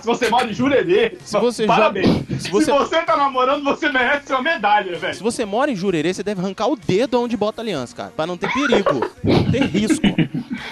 Se 0.00 0.06
você 0.06 0.28
mora 0.28 0.50
em 0.50 0.52
Jurerê, 0.52 1.16
Se 1.22 1.38
você 1.38 1.66
parabéns. 1.66 2.06
joga- 2.06 2.38
se 2.40 2.50
você- 2.50 3.02
tá 3.04 3.16
namorando, 3.16 3.62
você 3.64 3.88
merece 3.90 4.30
uma 4.32 4.42
medalha, 4.42 4.94
se 4.94 5.00
velho. 5.00 5.18
você 5.20 5.44
mora 5.44 5.70
em 5.70 5.76
Jurerê, 5.76 6.12
você 6.12 6.22
deve 6.22 6.40
arrancar 6.40 6.66
o 6.66 6.76
dedo 6.76 7.20
onde 7.20 7.36
bota 7.36 7.60
a 7.60 7.64
aliança, 7.64 7.94
cara. 7.96 8.12
Pra 8.14 8.26
não 8.26 8.36
ter 8.36 8.52
perigo, 8.52 9.00
não 9.24 9.50
ter 9.50 9.62
risco. 9.64 10.02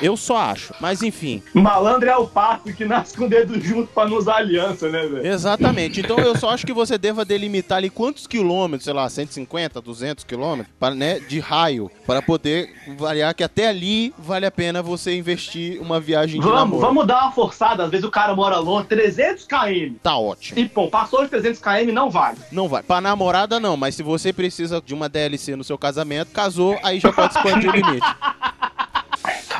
Eu 0.02 0.16
só 0.16 0.36
acho. 0.36 0.74
Mas 0.80 1.02
enfim, 1.02 1.42
Malandro 1.54 2.08
é 2.08 2.16
o 2.16 2.26
pato 2.26 2.72
que 2.72 2.84
nasce 2.84 3.16
com 3.16 3.24
o 3.24 3.28
dedo 3.28 3.60
junto 3.60 3.88
pra 3.92 4.06
usar 4.06 4.36
aliança, 4.36 4.88
né, 4.88 5.06
velho? 5.06 5.26
exatamente. 5.26 6.00
Então 6.00 6.18
eu 6.18 6.36
só 6.36 6.50
acho 6.50 6.66
que 6.66 6.72
você 6.72 6.98
deva 6.98 7.24
delimitar 7.24 7.78
ali 7.78 7.90
quantos 7.90 8.26
quilômetros, 8.26 8.84
sei 8.84 8.92
lá, 8.92 9.08
150, 9.08 9.80
200 9.80 10.24
quilômetros, 10.24 10.74
para, 10.78 10.94
né, 10.94 11.20
de 11.20 11.38
raio, 11.40 11.90
para 12.06 12.20
poder 12.22 12.70
variar 12.96 13.34
que 13.34 13.44
até 13.44 13.68
ali 13.68 14.12
vale 14.18 14.46
a 14.46 14.50
pena 14.50 14.82
você 14.82 15.16
investir 15.16 15.80
uma 15.80 16.00
viagem 16.00 16.40
de 16.40 16.46
Vamos, 16.46 16.58
namoro. 16.60 16.80
vamos 16.80 17.06
dar 17.06 17.22
uma 17.22 17.32
forçada. 17.32 17.84
Às 17.84 17.90
vezes 17.90 18.04
o 18.06 18.10
cara 18.10 18.34
mora 18.34 18.58
longe, 18.58 18.86
300 18.88 19.44
km. 19.46 19.94
Tá 20.02 20.16
ótimo. 20.16 20.58
E, 20.58 20.68
pô, 20.68 20.88
passou 20.88 21.22
de 21.22 21.28
300 21.30 21.60
km, 21.60 21.92
não 21.92 22.10
vale. 22.10 22.38
Não 22.52 22.68
vai. 22.68 22.82
Pra 22.82 23.00
namorada, 23.00 23.58
não. 23.60 23.76
Mas 23.76 23.94
se 23.94 24.02
você 24.02 24.32
precisa 24.32 24.82
de 24.84 24.94
uma 24.94 25.08
DLC 25.08 25.56
no 25.56 25.64
seu 25.64 25.76
casamento, 25.78 26.30
casou, 26.32 26.78
aí 26.82 26.98
já 27.00 27.12
pode 27.12 27.34
expandir 27.36 27.70
o 27.70 27.72
limite. 27.72 28.06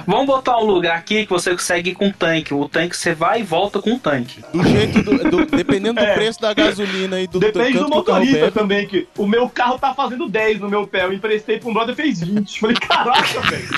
Vamos 0.06 0.26
botar 0.26 0.58
um 0.58 0.64
lugar 0.64 0.96
aqui 0.98 1.24
que 1.24 1.30
você 1.30 1.50
consegue 1.52 1.90
ir 1.90 1.94
com 1.94 2.10
tanque. 2.10 2.52
O 2.54 2.68
tanque 2.68 2.96
você 2.96 3.14
vai 3.14 3.40
e 3.40 3.42
volta 3.42 3.80
com 3.80 3.94
o 3.94 3.98
tanque. 3.98 4.42
Do 4.52 4.62
jeito 4.62 5.02
do, 5.02 5.18
do- 5.30 5.46
dependendo 5.46 5.94
do 6.00 6.06
É. 6.06 6.14
preço 6.14 6.40
da 6.40 6.52
gasolina 6.54 7.20
e 7.20 7.26
do 7.26 7.38
Depende 7.40 7.78
do 7.78 7.88
motorista 7.88 8.50
também, 8.52 8.86
que 8.86 9.06
o 9.16 9.26
meu 9.26 9.48
carro 9.48 9.78
tá 9.78 9.94
fazendo 9.94 10.28
10 10.28 10.60
no 10.60 10.68
meu 10.68 10.86
pé. 10.86 11.04
Eu 11.04 11.12
emprestei 11.12 11.58
pra 11.58 11.68
um 11.68 11.72
brother 11.74 11.94
fez 11.94 12.20
20. 12.20 12.60
Falei, 12.60 12.76
caraca, 12.76 13.40
velho. 13.42 13.68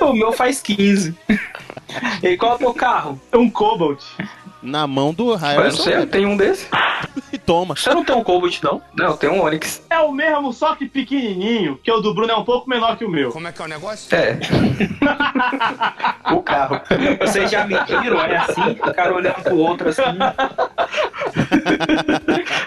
O 0.00 0.12
meu 0.12 0.32
faz 0.32 0.60
15. 0.60 1.14
E 2.22 2.36
qual 2.36 2.52
é 2.52 2.54
o 2.56 2.58
teu 2.58 2.74
carro? 2.74 3.20
É 3.30 3.36
um 3.36 3.48
Cobalt. 3.50 4.02
Na 4.62 4.86
mão 4.86 5.12
do 5.12 5.34
Harrison 5.34 5.82
sei, 5.82 6.06
tem 6.06 6.24
um 6.24 6.36
desse? 6.36 6.66
Toma. 7.46 7.74
Você 7.76 7.90
não 7.94 8.04
tem 8.04 8.14
um 8.14 8.22
Cobalt, 8.24 8.62
não? 8.62 8.80
Não, 8.96 9.16
tem 9.16 9.28
um 9.30 9.42
Onix. 9.42 9.82
É 9.90 9.98
o 10.00 10.12
mesmo, 10.12 10.52
só 10.52 10.74
que 10.74 10.86
pequenininho, 10.88 11.78
que 11.82 11.90
o 11.90 12.00
do 12.00 12.14
Bruno 12.14 12.32
é 12.32 12.36
um 12.36 12.44
pouco 12.44 12.68
menor 12.68 12.96
que 12.96 13.04
o 13.04 13.10
meu. 13.10 13.30
Como 13.32 13.46
é 13.48 13.52
que 13.52 13.60
é 13.60 13.64
o 13.64 13.68
negócio? 13.68 14.14
É. 14.16 14.38
o 16.32 16.42
carro. 16.42 16.80
Vocês 17.20 17.50
já 17.50 17.66
mediram? 17.66 18.20
É 18.20 18.36
assim? 18.36 18.70
O 18.82 18.94
cara 18.94 19.14
olhando 19.14 19.42
pro 19.42 19.56
outro 19.56 19.88
assim. 19.88 20.02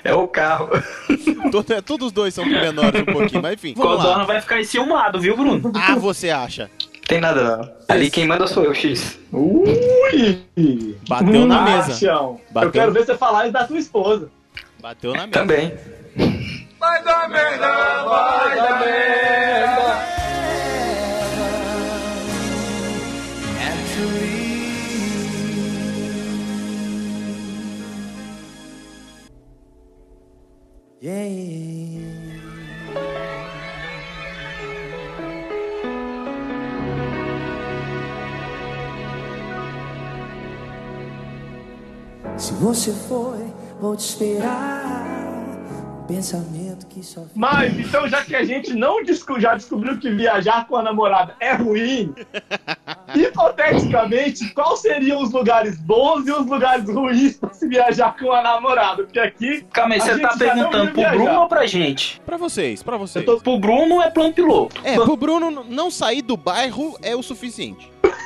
É 0.03 0.13
o 0.13 0.27
carro. 0.27 0.69
Todo- 1.51 1.73
é, 1.73 1.81
todos 1.81 2.07
os 2.07 2.11
dois 2.13 2.33
são 2.33 2.45
menores 2.45 3.01
um 3.01 3.05
pouquinho, 3.05 3.41
mas 3.41 3.53
enfim. 3.53 3.73
Vamos 3.75 3.97
Codorna 3.97 4.23
vai 4.25 4.39
ficar 4.41 4.59
enciumado, 4.59 5.19
viu, 5.19 5.35
Bruno? 5.35 5.71
Ah, 5.75 5.95
você 5.95 6.29
acha? 6.29 6.69
Tem 7.07 7.19
nada 7.21 7.57
não. 7.57 7.71
Ali 7.87 8.09
quem 8.09 8.27
manda 8.27 8.47
sou 8.47 8.63
eu, 8.63 8.73
X. 8.73 9.19
Ui! 9.31 10.95
Bateu 11.07 11.45
na 11.45 11.61
Hum, 11.61 11.63
mesa. 11.63 12.39
Bateu. 12.51 12.67
Eu 12.67 12.71
quero 12.71 12.91
ver 12.91 13.05
você 13.05 13.15
falar 13.17 13.43
isso 13.45 13.53
da 13.53 13.63
tua 13.65 13.77
esposa. 13.77 14.29
Bateu 14.85 15.13
na 15.13 15.25
mesa. 15.25 15.31
Também. 15.31 15.73
Vai 16.79 17.03
dar 17.03 17.27
merda, 17.27 18.03
vai 18.03 18.55
dar 18.55 18.79
merda. 18.81 20.05
Se 42.37 42.53
você 42.53 42.91
foi, 42.91 43.44
vou 43.79 43.95
te 43.95 44.01
esperar. 44.01 45.13
Pensamento 46.07 46.85
que 46.85 47.01
só 47.03 47.23
Mas, 47.33 47.79
então, 47.79 48.07
já 48.07 48.23
que 48.23 48.35
a 48.35 48.43
gente 48.45 48.75
não 48.75 49.03
desco- 49.03 49.39
já 49.39 49.55
descobriu 49.55 49.97
que 49.97 50.11
viajar 50.11 50.67
com 50.67 50.75
a 50.75 50.83
namorada 50.83 51.33
é 51.39 51.53
ruim, 51.55 52.13
hipoteticamente, 53.15 54.53
quais 54.53 54.81
seriam 54.81 55.19
os 55.23 55.31
lugares 55.31 55.79
bons 55.79 56.27
e 56.27 56.31
os 56.31 56.45
lugares 56.45 56.87
ruins 56.87 57.37
pra 57.37 57.51
se 57.53 57.67
viajar 57.67 58.15
com 58.19 58.31
a 58.31 58.43
namorada? 58.43 59.01
Porque 59.03 59.19
aqui. 59.19 59.65
Calma 59.73 59.95
aí, 59.95 60.01
você 60.01 60.19
tá 60.19 60.35
perguntando 60.37 60.85
pro 60.91 60.95
viajar. 60.95 61.15
Bruno 61.17 61.39
ou 61.41 61.47
pra 61.47 61.65
gente? 61.65 62.21
Pra 62.23 62.37
vocês, 62.37 62.83
pra 62.83 62.97
vocês. 62.97 63.25
Eu 63.25 63.37
tô- 63.37 63.41
Pro 63.41 63.57
Bruno 63.59 63.99
é 63.99 64.11
plano 64.11 64.31
piloto. 64.31 64.79
É, 64.83 64.93
pro 64.93 65.17
Bruno 65.17 65.65
não 65.67 65.89
sair 65.89 66.21
do 66.21 66.37
bairro 66.37 66.95
é 67.01 67.15
o 67.15 67.23
suficiente. 67.23 67.91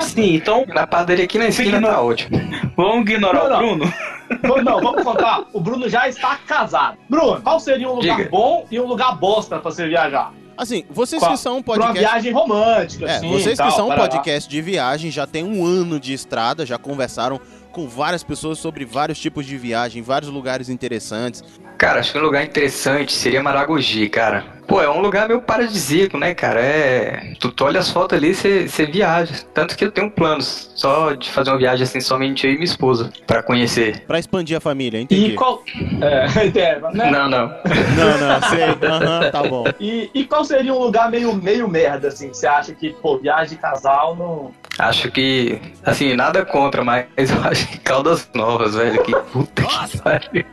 Sim, 0.00 0.34
então 0.34 0.64
Na 0.68 0.86
padaria 0.86 1.24
aqui 1.24 1.38
na 1.38 1.48
esquina 1.48 1.80
tá 1.80 2.00
ótimo. 2.00 2.38
vamos 2.76 3.00
ignorar 3.10 3.48
Não, 3.48 3.48
não. 3.48 3.56
o 3.56 3.58
Bruno? 3.78 3.94
Vamos- 4.42 4.64
Não, 4.64 4.80
vamos 4.80 5.02
contar. 5.04 5.44
O 5.52 5.60
Bruno 5.60 5.88
já 5.88 6.08
está 6.08 6.36
casado. 6.46 6.98
Bruno, 7.08 7.40
qual 7.40 7.58
seria 7.60 7.88
um 7.88 7.94
lugar 7.94 8.16
Diga. 8.18 8.28
bom 8.30 8.66
e 8.70 8.78
um 8.78 8.86
lugar 8.86 9.16
bosta 9.16 9.58
pra 9.58 9.70
você 9.70 9.86
viajar? 9.88 10.32
Assim, 10.56 10.84
vocês 10.90 11.22
Qual- 11.22 11.30
que 11.32 11.36
são 11.38 11.58
um 11.58 11.62
Pra 11.62 11.74
uma 11.74 11.86
podcast. 11.86 12.10
viagem 12.10 12.32
romântica, 12.32 13.06
É, 13.06 13.16
assim, 13.16 13.30
vocês 13.30 13.56
tal, 13.56 13.68
que 13.68 13.74
são 13.76 13.88
um 13.90 13.94
podcast 13.94 14.50
de 14.50 14.60
viagem, 14.60 15.08
já 15.10 15.24
tem 15.26 15.44
um 15.44 15.64
ano 15.64 16.00
de 16.00 16.12
estrada, 16.12 16.66
já 16.66 16.76
conversaram 16.76 17.40
com 17.70 17.86
várias 17.88 18.24
pessoas 18.24 18.58
sobre 18.58 18.84
vários 18.84 19.20
tipos 19.20 19.46
de 19.46 19.56
viagem, 19.56 20.02
vários 20.02 20.30
lugares 20.30 20.68
interessantes. 20.68 21.44
Cara, 21.78 22.00
acho 22.00 22.10
que 22.12 22.18
um 22.18 22.22
lugar 22.22 22.44
interessante 22.44 23.12
seria 23.12 23.40
Maragogi, 23.40 24.08
cara. 24.08 24.57
Pô, 24.68 24.82
é 24.82 24.90
um 24.90 25.00
lugar 25.00 25.26
meio 25.26 25.40
paradisíaco, 25.40 26.18
né, 26.18 26.34
cara? 26.34 26.60
É. 26.60 27.32
Tu, 27.40 27.50
tu 27.50 27.64
olha 27.64 27.80
as 27.80 27.90
fotos 27.90 28.18
ali, 28.18 28.34
você 28.34 28.68
você 28.68 28.84
viaja. 28.84 29.34
Tanto 29.54 29.74
que 29.74 29.82
eu 29.82 29.90
tenho 29.90 30.10
planos 30.10 30.70
só 30.76 31.14
de 31.14 31.30
fazer 31.30 31.50
uma 31.50 31.58
viagem 31.58 31.84
assim, 31.84 32.02
somente 32.02 32.46
eu 32.46 32.52
e 32.52 32.54
minha 32.56 32.66
esposa, 32.66 33.10
pra 33.26 33.42
conhecer. 33.42 34.04
Pra 34.06 34.18
expandir 34.18 34.58
a 34.58 34.60
família, 34.60 35.00
entendi. 35.00 35.32
E 35.32 35.34
qual. 35.34 35.62
É, 36.02 36.26
né? 36.92 37.10
Não, 37.10 37.30
não. 37.30 37.48
Não, 37.48 38.18
não, 38.18 38.42
sei. 38.50 38.88
Aham, 38.88 39.30
tá 39.32 39.42
bom. 39.42 39.64
E, 39.80 40.10
e 40.12 40.24
qual 40.24 40.44
seria 40.44 40.74
um 40.74 40.78
lugar 40.78 41.10
meio, 41.10 41.34
meio 41.34 41.66
merda, 41.66 42.08
assim, 42.08 42.28
que 42.28 42.36
você 42.36 42.46
acha 42.46 42.74
que, 42.74 42.90
pô, 42.90 43.16
viagem 43.16 43.56
de 43.56 43.62
casal 43.62 44.14
não. 44.14 44.52
Acho 44.78 45.10
que, 45.10 45.60
assim, 45.84 46.14
nada 46.14 46.44
contra, 46.44 46.84
mas 46.84 47.06
eu 47.16 47.42
acho 47.42 47.66
que 47.66 47.78
Caldas 47.78 48.30
Novas, 48.32 48.76
velho, 48.76 49.02
que 49.02 49.12
puta 49.32 49.62
que 49.62 49.98
pariu. 49.98 50.44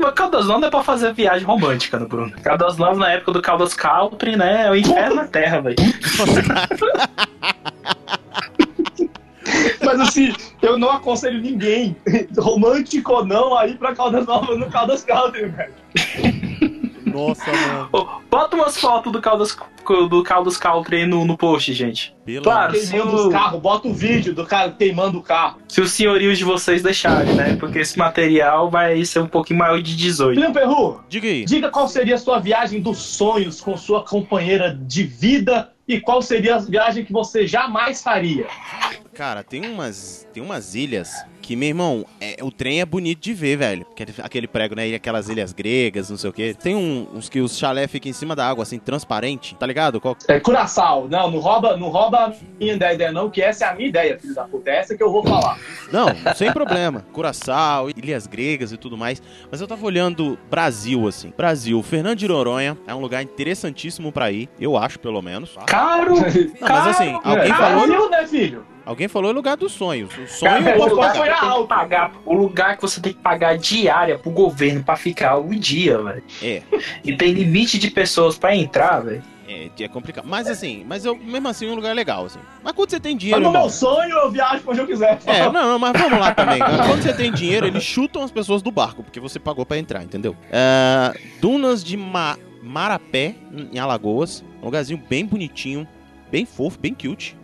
Mas 0.00 0.14
Caldas 0.14 0.46
Novas 0.46 0.68
é 0.68 0.70
pra 0.70 0.82
fazer 0.84 1.12
viagem 1.12 1.44
romântica, 1.44 1.98
no 1.98 2.06
Bruno. 2.06 2.32
Caldas 2.42 2.76
Novas, 2.76 2.98
na 2.98 3.10
época 3.10 3.32
do 3.32 3.42
Caldas 3.54 3.74
Country, 3.74 4.36
né? 4.36 4.66
É 4.66 4.70
o 4.70 4.74
inferno 4.74 5.14
na 5.14 5.26
terra, 5.26 5.60
velho. 5.60 5.76
Mas 9.80 10.00
assim, 10.00 10.34
eu 10.60 10.76
não 10.76 10.90
aconselho 10.90 11.40
ninguém, 11.40 11.96
romântico 12.36 13.12
ou 13.12 13.24
não, 13.24 13.56
aí 13.56 13.74
pra 13.74 13.94
Caldas 13.94 14.26
Novas 14.26 14.58
no 14.58 14.68
Caldas 14.68 15.04
Country, 15.04 15.46
velho. 15.46 15.72
Nossa, 17.14 17.50
mano. 17.52 18.22
Bota 18.30 18.56
umas 18.56 18.76
fotos 18.76 19.12
do 19.12 19.20
Caldas, 19.20 19.56
do 20.10 20.22
Caldas 20.22 20.56
Country 20.56 20.96
aí 21.02 21.06
no, 21.06 21.24
no 21.24 21.36
post, 21.36 21.72
gente. 21.72 22.14
Pelo 22.24 22.42
Claro, 22.42 22.74
se 22.76 22.98
o, 22.98 23.28
carros, 23.30 23.60
bota 23.60 23.86
o 23.88 23.94
vídeo 23.94 24.34
do 24.34 24.44
cara 24.44 24.70
queimando 24.72 25.18
o 25.18 25.22
carro. 25.22 25.58
se 25.68 25.80
os 25.80 25.92
senhorios 25.92 26.36
de 26.38 26.44
vocês 26.44 26.82
deixarem, 26.82 27.34
né? 27.34 27.56
Porque 27.56 27.78
esse 27.78 27.98
material 27.98 28.70
vai 28.70 29.04
ser 29.04 29.20
um 29.20 29.26
pouquinho 29.28 29.58
maior 29.60 29.80
de 29.80 29.94
18. 29.96 30.36
William 30.38 30.52
Perru, 30.52 31.00
Diga 31.08 31.28
aí. 31.28 31.44
diga 31.44 31.70
qual 31.70 31.86
seria 31.86 32.16
a 32.16 32.18
sua 32.18 32.38
viagem 32.40 32.80
dos 32.80 32.98
sonhos 32.98 33.60
com 33.60 33.76
sua 33.76 34.04
companheira 34.04 34.74
de 34.74 35.04
vida 35.04 35.70
e 35.86 36.00
qual 36.00 36.22
seria 36.22 36.56
a 36.56 36.58
viagem 36.58 37.04
que 37.04 37.12
você 37.12 37.46
jamais 37.46 38.02
faria. 38.02 38.46
Cara, 39.12 39.44
tem 39.44 39.64
umas, 39.66 40.26
tem 40.32 40.42
umas 40.42 40.74
ilhas 40.74 41.12
que, 41.46 41.54
meu 41.56 41.68
irmão, 41.68 42.04
é, 42.20 42.36
o 42.42 42.50
trem 42.50 42.80
é 42.80 42.84
bonito 42.86 43.20
de 43.20 43.34
ver, 43.34 43.56
velho. 43.56 43.86
Aquele, 44.22 44.46
prego, 44.46 44.74
né? 44.74 44.94
Aquelas 44.94 45.28
ilhas 45.28 45.52
gregas, 45.52 46.10
não 46.10 46.16
sei 46.16 46.30
o 46.30 46.32
quê. 46.32 46.54
Tem 46.60 46.74
um- 46.74 47.06
uns 47.14 47.28
que 47.28 47.40
os 47.40 47.56
chalé 47.58 47.86
ficam 47.86 48.10
em 48.10 48.12
cima 48.12 48.34
da 48.34 48.48
água, 48.48 48.62
assim, 48.62 48.78
transparente, 48.78 49.54
tá 49.56 49.66
ligado? 49.66 50.00
Qual- 50.00 50.16
É, 50.28 50.40
Curaçao, 50.40 51.08
não, 51.08 51.30
não 51.30 51.38
rouba, 51.40 51.76
não 51.76 51.88
rouba 51.88 52.18
a 52.26 52.32
minha 52.58 52.74
ideia, 52.74 53.12
não, 53.12 53.30
que 53.30 53.42
essa 53.42 53.66
é 53.66 53.68
a 53.68 53.74
minha 53.74 53.88
ideia, 53.88 54.18
filho 54.18 54.34
da 54.34 54.44
puta. 54.44 54.70
É 54.70 54.76
essa 54.78 54.96
que 54.96 55.02
eu 55.02 55.10
vou 55.10 55.22
falar. 55.22 55.58
Não, 55.92 56.06
sem 56.34 56.52
problema. 56.52 57.04
Curaçao, 57.12 57.90
ilhas 57.90 58.26
gregas 58.26 58.72
e 58.72 58.76
tudo 58.76 58.96
mais. 58.96 59.22
Mas 59.50 59.60
eu 59.60 59.66
tava 59.66 59.84
olhando 59.84 60.38
Brasil, 60.50 61.06
assim. 61.06 61.32
Brasil, 61.36 61.82
Fernando 61.82 62.18
de 62.18 62.26
Noronha 62.28 62.76
é 62.86 62.94
um 62.94 63.00
lugar 63.00 63.22
interessantíssimo 63.22 64.10
pra 64.12 64.30
ir, 64.32 64.48
eu 64.58 64.76
acho, 64.76 64.98
pelo 64.98 65.20
menos. 65.22 65.56
Caro! 65.66 66.14
Não, 66.14 66.68
mas 66.68 66.86
assim, 66.88 67.12
alguém 67.22 67.50
É, 67.50 67.54
falou, 67.54 67.86
Brasil, 67.86 68.10
né, 68.10 68.26
filho? 68.26 68.66
Alguém 68.84 69.08
falou 69.08 69.30
o 69.30 69.34
lugar 69.34 69.56
dos 69.56 69.72
sonhos. 69.72 70.12
O 70.16 70.26
sonho 70.26 70.52
Cara, 70.52 70.62
pagar. 70.64 70.76
posso- 70.76 70.94
Tem 70.94 71.62
que 71.62 71.68
pagar, 71.68 72.12
o 72.24 72.34
lugar 72.34 72.76
que 72.76 72.82
você 72.82 73.00
tem 73.00 73.12
que 73.12 73.18
pagar 73.20 73.56
diária 73.58 74.18
pro 74.18 74.30
governo 74.30 74.82
pra 74.82 74.96
ficar 74.96 75.38
um 75.38 75.50
dia, 75.50 75.98
velho. 76.02 76.22
É. 76.42 76.62
E 77.04 77.16
tem 77.16 77.32
limite 77.32 77.78
de 77.78 77.90
pessoas 77.90 78.36
pra 78.38 78.54
entrar, 78.54 79.00
velho. 79.00 79.22
É, 79.46 79.68
é 79.78 79.88
complicado. 79.88 80.24
Mas 80.26 80.48
assim, 80.48 80.84
mas 80.88 81.04
eu, 81.04 81.14
mesmo 81.16 81.46
assim, 81.48 81.68
é 81.68 81.70
um 81.70 81.74
lugar 81.74 81.94
legal, 81.94 82.24
assim. 82.24 82.38
Mas 82.62 82.72
quando 82.72 82.88
você 82.90 82.98
tem 82.98 83.12
Mas 83.12 83.20
dinheiro, 83.20 83.40
no 83.42 83.48
irmão, 83.48 83.62
meu 83.62 83.70
sonho 83.70 84.16
eu 84.16 84.30
viajo 84.30 84.62
pra 84.62 84.70
onde 84.72 84.80
eu 84.80 84.86
quiser. 84.86 85.18
É, 85.26 85.40
não, 85.44 85.52
não, 85.52 85.78
mas 85.78 85.92
vamos 86.00 86.18
lá 86.18 86.32
também. 86.34 86.58
Quando 86.60 87.02
você 87.02 87.12
tem 87.12 87.30
dinheiro, 87.30 87.66
eles 87.66 87.82
chutam 87.82 88.22
as 88.22 88.30
pessoas 88.30 88.62
do 88.62 88.70
barco, 88.70 89.02
porque 89.02 89.20
você 89.20 89.38
pagou 89.38 89.66
pra 89.66 89.76
entrar, 89.78 90.02
entendeu? 90.02 90.34
É, 90.50 91.12
Dunas 91.42 91.84
de 91.84 91.94
Ma- 91.94 92.38
Marapé, 92.62 93.34
em 93.70 93.78
Alagoas. 93.78 94.42
Um 94.62 94.64
lugarzinho 94.64 95.02
bem 95.10 95.26
bonitinho, 95.26 95.86
bem 96.30 96.46
fofo, 96.46 96.78
bem 96.80 96.94
cute. 96.94 97.36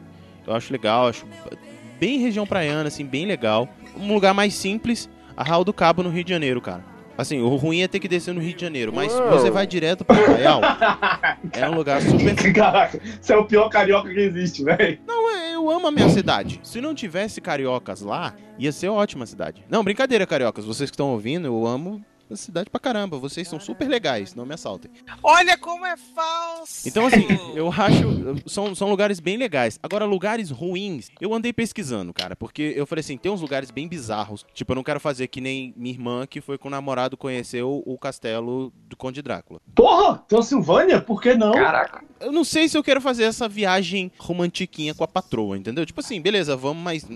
Eu 0.51 0.57
acho 0.57 0.73
legal, 0.73 1.07
acho 1.07 1.25
bem 2.01 2.19
região 2.19 2.45
praiana, 2.45 2.89
assim, 2.89 3.07
bem 3.07 3.25
legal. 3.25 3.69
Um 3.97 4.13
lugar 4.13 4.35
mais 4.35 4.53
simples, 4.53 5.09
Arraial 5.37 5.63
do 5.63 5.73
Cabo, 5.73 6.03
no 6.03 6.11
Rio 6.11 6.25
de 6.25 6.31
Janeiro, 6.31 6.61
cara. 6.61 6.85
Assim, 7.17 7.41
o 7.41 7.55
ruim 7.55 7.83
é 7.83 7.89
ter 7.89 8.01
que 8.01 8.09
descer 8.09 8.35
no 8.35 8.41
Rio 8.41 8.55
de 8.55 8.61
Janeiro, 8.61 8.93
mas 8.93 9.13
se 9.13 9.23
você 9.23 9.49
vai 9.49 9.65
direto 9.65 10.05
pro 10.05 10.17
Arraial, 10.17 10.61
é 11.53 11.69
um 11.69 11.75
lugar 11.75 12.03
super 12.03 12.35
Caraca, 12.53 13.01
você 13.21 13.33
é 13.33 13.37
o 13.37 13.45
pior 13.45 13.69
carioca 13.69 14.13
que 14.13 14.19
existe, 14.19 14.65
velho. 14.65 14.99
Não, 15.07 15.31
é, 15.31 15.55
eu 15.55 15.71
amo 15.71 15.87
a 15.87 15.93
minha 15.93 16.09
cidade. 16.09 16.59
Se 16.65 16.81
não 16.81 16.97
tivesse 16.97 17.41
cariocas 17.41 18.01
lá, 18.01 18.35
ia 18.59 18.73
ser 18.73 18.89
ótima 18.89 19.23
a 19.23 19.27
cidade. 19.29 19.63
Não, 19.71 19.85
brincadeira, 19.85 20.27
cariocas. 20.27 20.65
Vocês 20.65 20.91
que 20.91 20.95
estão 20.95 21.13
ouvindo, 21.13 21.47
eu 21.47 21.65
amo 21.65 22.05
cidade 22.37 22.71
pra 22.71 22.81
caramba. 22.81 23.19
Vocês 23.19 23.49
são 23.49 23.61
super 23.61 23.89
legais, 23.89 24.35
não 24.35 24.47
me 24.47 24.55
assaltem. 24.55 24.91
Olha 25.23 25.57
como 25.59 25.85
é 25.87 25.97
falso! 25.97 26.89
Então, 26.89 27.07
assim, 27.07 27.27
eu 27.55 27.69
acho. 27.71 28.49
São, 28.49 28.75
são 28.75 28.89
lugares 28.89 29.21
bem 29.21 29.37
legais. 29.37 29.79
Agora, 29.83 30.05
lugares 30.05 30.51
ruins, 30.51 31.09
eu 31.21 31.33
andei 31.35 31.53
pesquisando, 31.53 32.13
cara. 32.13 32.35
Porque 32.37 32.73
eu 32.77 32.87
falei 32.87 33.01
assim: 33.01 33.17
tem 33.17 33.31
uns 33.31 33.41
lugares 33.41 33.71
bem 33.71 33.89
bizarros. 33.89 34.45
Tipo, 34.55 34.73
eu 34.73 34.77
não 34.77 34.83
quero 34.83 35.01
fazer 35.01 35.29
que 35.29 35.41
nem 35.41 35.73
minha 35.77 35.95
irmã, 35.95 36.27
que 36.27 36.41
foi 36.41 36.59
com 36.59 36.69
o 36.69 36.71
namorado 36.71 37.17
conheceu 37.17 37.83
o 37.85 37.99
castelo 37.99 38.73
do 38.89 38.97
Conde 38.97 39.23
Drácula. 39.23 39.61
Porra, 39.75 40.19
Transilvânia? 40.29 41.01
Por 41.01 41.21
que 41.21 41.35
não? 41.35 41.53
Caraca. 41.53 42.03
Eu 42.21 42.33
não 42.33 42.45
sei 42.45 42.69
se 42.69 42.77
eu 42.77 42.83
quero 42.83 43.01
fazer 43.01 43.25
essa 43.25 43.49
viagem 43.49 44.13
romantiquinha 44.19 44.95
com 44.95 45.03
a 45.03 45.09
patroa, 45.09 45.57
entendeu? 45.57 45.87
Tipo 45.87 46.01
assim, 46.01 46.21
beleza, 46.21 46.57
vamos, 46.57 46.83
mas. 46.83 47.07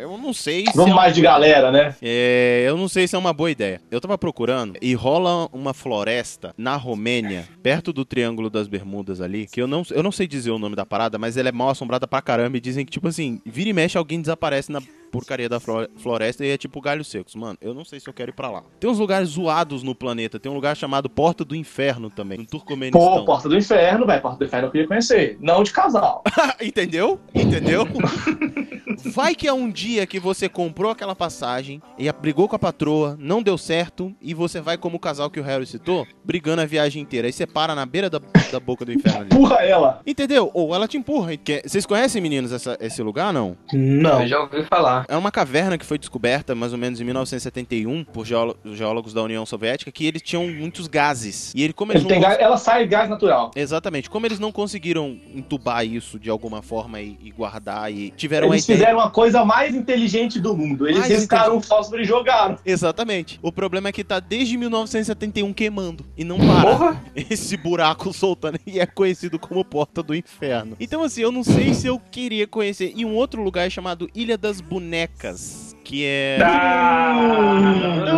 Eu 0.00 0.18
não 0.18 0.32
sei 0.32 0.64
se. 0.66 0.76
Vamos 0.76 0.92
é 0.92 0.94
mais 0.94 1.14
de 1.14 1.20
galera, 1.20 1.70
né? 1.70 1.94
É, 2.02 2.64
eu 2.66 2.76
não 2.76 2.88
sei 2.88 3.06
se 3.06 3.14
é 3.14 3.18
uma 3.18 3.32
boa 3.32 3.50
ideia. 3.50 3.80
Eu 3.90 4.00
tava 4.00 4.18
procurando 4.18 4.74
e 4.82 4.94
rola 4.94 5.48
uma 5.52 5.72
floresta 5.72 6.52
na 6.56 6.76
Romênia, 6.76 7.48
perto 7.62 7.92
do 7.92 8.04
Triângulo 8.04 8.50
das 8.50 8.66
Bermudas 8.68 9.20
ali, 9.20 9.46
que 9.46 9.60
eu 9.62 9.66
não, 9.66 9.82
eu 9.90 10.02
não 10.02 10.10
sei 10.12 10.26
dizer 10.26 10.50
o 10.50 10.58
nome 10.58 10.74
da 10.76 10.84
parada, 10.84 11.18
mas 11.18 11.36
ela 11.36 11.48
é 11.48 11.52
mal 11.52 11.70
assombrada 11.70 12.06
pra 12.06 12.20
caramba 12.20 12.56
e 12.56 12.60
dizem 12.60 12.84
que, 12.84 12.90
tipo 12.90 13.08
assim, 13.08 13.40
vira 13.46 13.70
e 13.70 13.72
mexe 13.72 13.96
alguém 13.96 14.20
desaparece 14.20 14.70
na 14.72 14.80
porcaria 15.10 15.48
da 15.48 15.58
flo- 15.58 15.88
floresta 15.96 16.44
e 16.44 16.50
é 16.50 16.58
tipo 16.58 16.80
galhos 16.80 17.06
secos. 17.08 17.34
Mano, 17.34 17.56
eu 17.62 17.72
não 17.72 17.84
sei 17.84 17.98
se 17.98 18.08
eu 18.08 18.12
quero 18.12 18.30
ir 18.30 18.34
pra 18.34 18.50
lá. 18.50 18.62
Tem 18.78 18.90
uns 18.90 18.98
lugares 18.98 19.30
zoados 19.30 19.82
no 19.82 19.94
planeta, 19.94 20.38
tem 20.38 20.50
um 20.52 20.54
lugar 20.54 20.76
chamado 20.76 21.08
Porta 21.08 21.44
do 21.44 21.56
Inferno 21.56 22.10
também, 22.10 22.36
no 22.38 22.44
Turcomenistão. 22.46 23.00
Pô, 23.00 23.24
Porta 23.24 23.48
do 23.48 23.56
Inferno, 23.56 24.04
velho. 24.06 24.20
Porta 24.20 24.38
do 24.38 24.44
Inferno 24.44 24.66
eu 24.66 24.70
queria 24.72 24.86
conhecer. 24.86 25.38
Não 25.40 25.62
de 25.62 25.72
casal. 25.72 26.22
Entendeu? 26.60 27.18
Entendeu? 27.34 27.86
Vai 29.10 29.34
que 29.34 29.46
é 29.48 29.52
um 29.52 29.70
dia 29.70 30.06
que 30.06 30.18
você 30.20 30.48
comprou 30.48 30.90
aquela 30.90 31.14
passagem 31.14 31.80
e 31.98 32.10
brigou 32.12 32.48
com 32.48 32.56
a 32.56 32.58
patroa, 32.58 33.16
não 33.18 33.42
deu 33.42 33.56
certo, 33.58 34.14
e 34.20 34.34
você 34.34 34.60
vai 34.60 34.76
como 34.76 34.96
o 34.96 35.00
casal 35.00 35.30
que 35.30 35.40
o 35.40 35.42
Harry 35.42 35.66
citou, 35.66 36.06
brigando 36.24 36.62
a 36.62 36.66
viagem 36.66 37.02
inteira. 37.02 37.26
Aí 37.26 37.32
você 37.32 37.46
para 37.46 37.74
na 37.74 37.84
beira 37.86 38.08
da, 38.10 38.20
da 38.50 38.60
boca 38.60 38.84
do 38.84 38.92
inferno 38.92 39.20
ali. 39.20 39.28
Empurra 39.32 39.56
ela. 39.64 40.00
Entendeu? 40.06 40.50
Ou 40.54 40.74
ela 40.74 40.86
te 40.88 40.96
empurra. 40.96 41.36
Que- 41.36 41.62
Vocês 41.66 41.84
conhecem, 41.86 42.20
meninos, 42.22 42.52
essa- 42.52 42.76
esse 42.80 43.02
lugar, 43.02 43.32
não? 43.32 43.56
Não. 43.72 44.22
Eu 44.22 44.28
já 44.28 44.40
ouvi 44.40 44.64
falar. 44.64 45.04
É 45.08 45.16
uma 45.16 45.30
caverna 45.30 45.76
que 45.78 45.84
foi 45.86 45.98
descoberta 45.98 46.54
mais 46.54 46.72
ou 46.72 46.78
menos 46.78 47.00
em 47.00 47.04
1971 47.04 48.04
por 48.04 48.26
geó- 48.26 48.54
geólogos 48.64 49.12
da 49.12 49.22
União 49.22 49.44
Soviética, 49.46 49.90
que 49.92 50.06
eles 50.06 50.22
tinham 50.22 50.46
muitos 50.48 50.86
gases. 50.86 51.52
E 51.54 51.62
ele, 51.62 51.72
como 51.72 51.92
eles 51.92 52.04
Ele 52.04 52.14
não 52.14 52.20
gás, 52.20 52.38
ela 52.38 52.56
sai 52.56 52.86
gás 52.86 53.08
natural. 53.08 53.50
Exatamente. 53.54 54.08
Como 54.10 54.26
eles 54.26 54.38
não 54.38 54.50
conseguiram 54.52 55.18
entubar 55.34 55.84
isso 55.84 56.18
de 56.18 56.30
alguma 56.30 56.62
forma 56.62 57.00
e, 57.00 57.18
e 57.22 57.30
guardar 57.30 57.92
e 57.92 58.10
tiveram 58.10 58.48
Eles 58.52 58.68
a 58.68 58.72
ideia... 58.72 58.78
fizeram 58.86 58.97
a 59.00 59.10
coisa 59.10 59.44
mais 59.44 59.74
inteligente 59.74 60.40
do 60.40 60.56
mundo. 60.56 60.86
Eles 60.86 61.00
Mais 61.00 61.12
riscaram 61.12 61.56
o 61.56 61.60
fósforo 61.60 62.02
e 62.02 62.04
jogaram. 62.04 62.58
Exatamente. 62.64 63.38
O 63.42 63.52
problema 63.52 63.88
é 63.88 63.92
que 63.92 64.04
tá 64.04 64.20
desde 64.20 64.56
1971 64.56 65.52
queimando 65.52 66.04
e 66.16 66.24
não 66.24 66.38
para. 66.38 66.70
Porra! 66.70 67.02
Esse 67.14 67.56
buraco 67.56 68.12
soltando 68.12 68.58
e 68.66 68.80
é 68.80 68.86
conhecido 68.86 69.38
como 69.38 69.64
Porta 69.64 70.02
do 70.02 70.14
Inferno. 70.14 70.76
Então 70.80 71.02
assim, 71.02 71.22
eu 71.22 71.32
não 71.32 71.44
sei 71.44 71.74
se 71.74 71.86
eu 71.86 71.98
queria 71.98 72.46
conhecer. 72.46 72.92
E 72.94 73.04
um 73.04 73.14
outro 73.14 73.42
lugar 73.42 73.66
é 73.66 73.70
chamado 73.70 74.08
Ilha 74.14 74.36
das 74.38 74.60
Bonecas, 74.60 75.67
que 75.88 76.04
é 76.04 76.36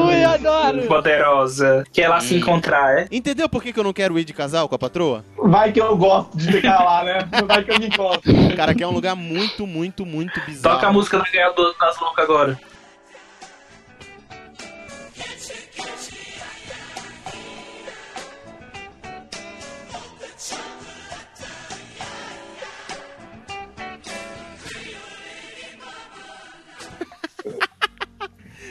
Ui, 0.05 0.25
adoro! 0.25 0.83
Poderosa. 0.89 1.85
Que 1.93 2.03
ela 2.03 2.19
se 2.21 2.35
encontrar, 2.35 2.99
é? 2.99 3.07
Entendeu 3.13 3.49
por 3.49 3.63
que, 3.63 3.73
que 3.73 3.79
eu 3.79 3.85
não 3.85 3.93
quero 3.93 4.19
ir 4.19 4.25
de 4.25 4.33
casal 4.33 4.69
com 4.69 4.75
a 4.75 4.79
patroa? 4.79 5.25
Vai 5.39 5.71
que 5.71 5.81
eu 5.81 5.97
gosto 5.97 6.37
de 6.37 6.51
ficar 6.51 6.83
lá, 6.83 7.05
né? 7.05 7.19
Vai 7.47 7.63
que 7.63 7.71
eu 7.71 7.79
me 7.79 7.87
encontro. 7.87 8.23
Cara, 8.57 8.75
que 8.75 8.83
é 8.83 8.87
um 8.87 8.91
lugar 8.93 9.15
muito, 9.15 9.67
muito, 9.69 10.05
muito 10.05 10.41
bizarro. 10.45 10.75
Toca 10.75 10.89
a 10.89 10.93
música 10.93 11.19
da 11.19 11.51
do- 11.51 11.75
das 11.81 12.01
Loucas 12.01 12.25
agora. 12.25 12.61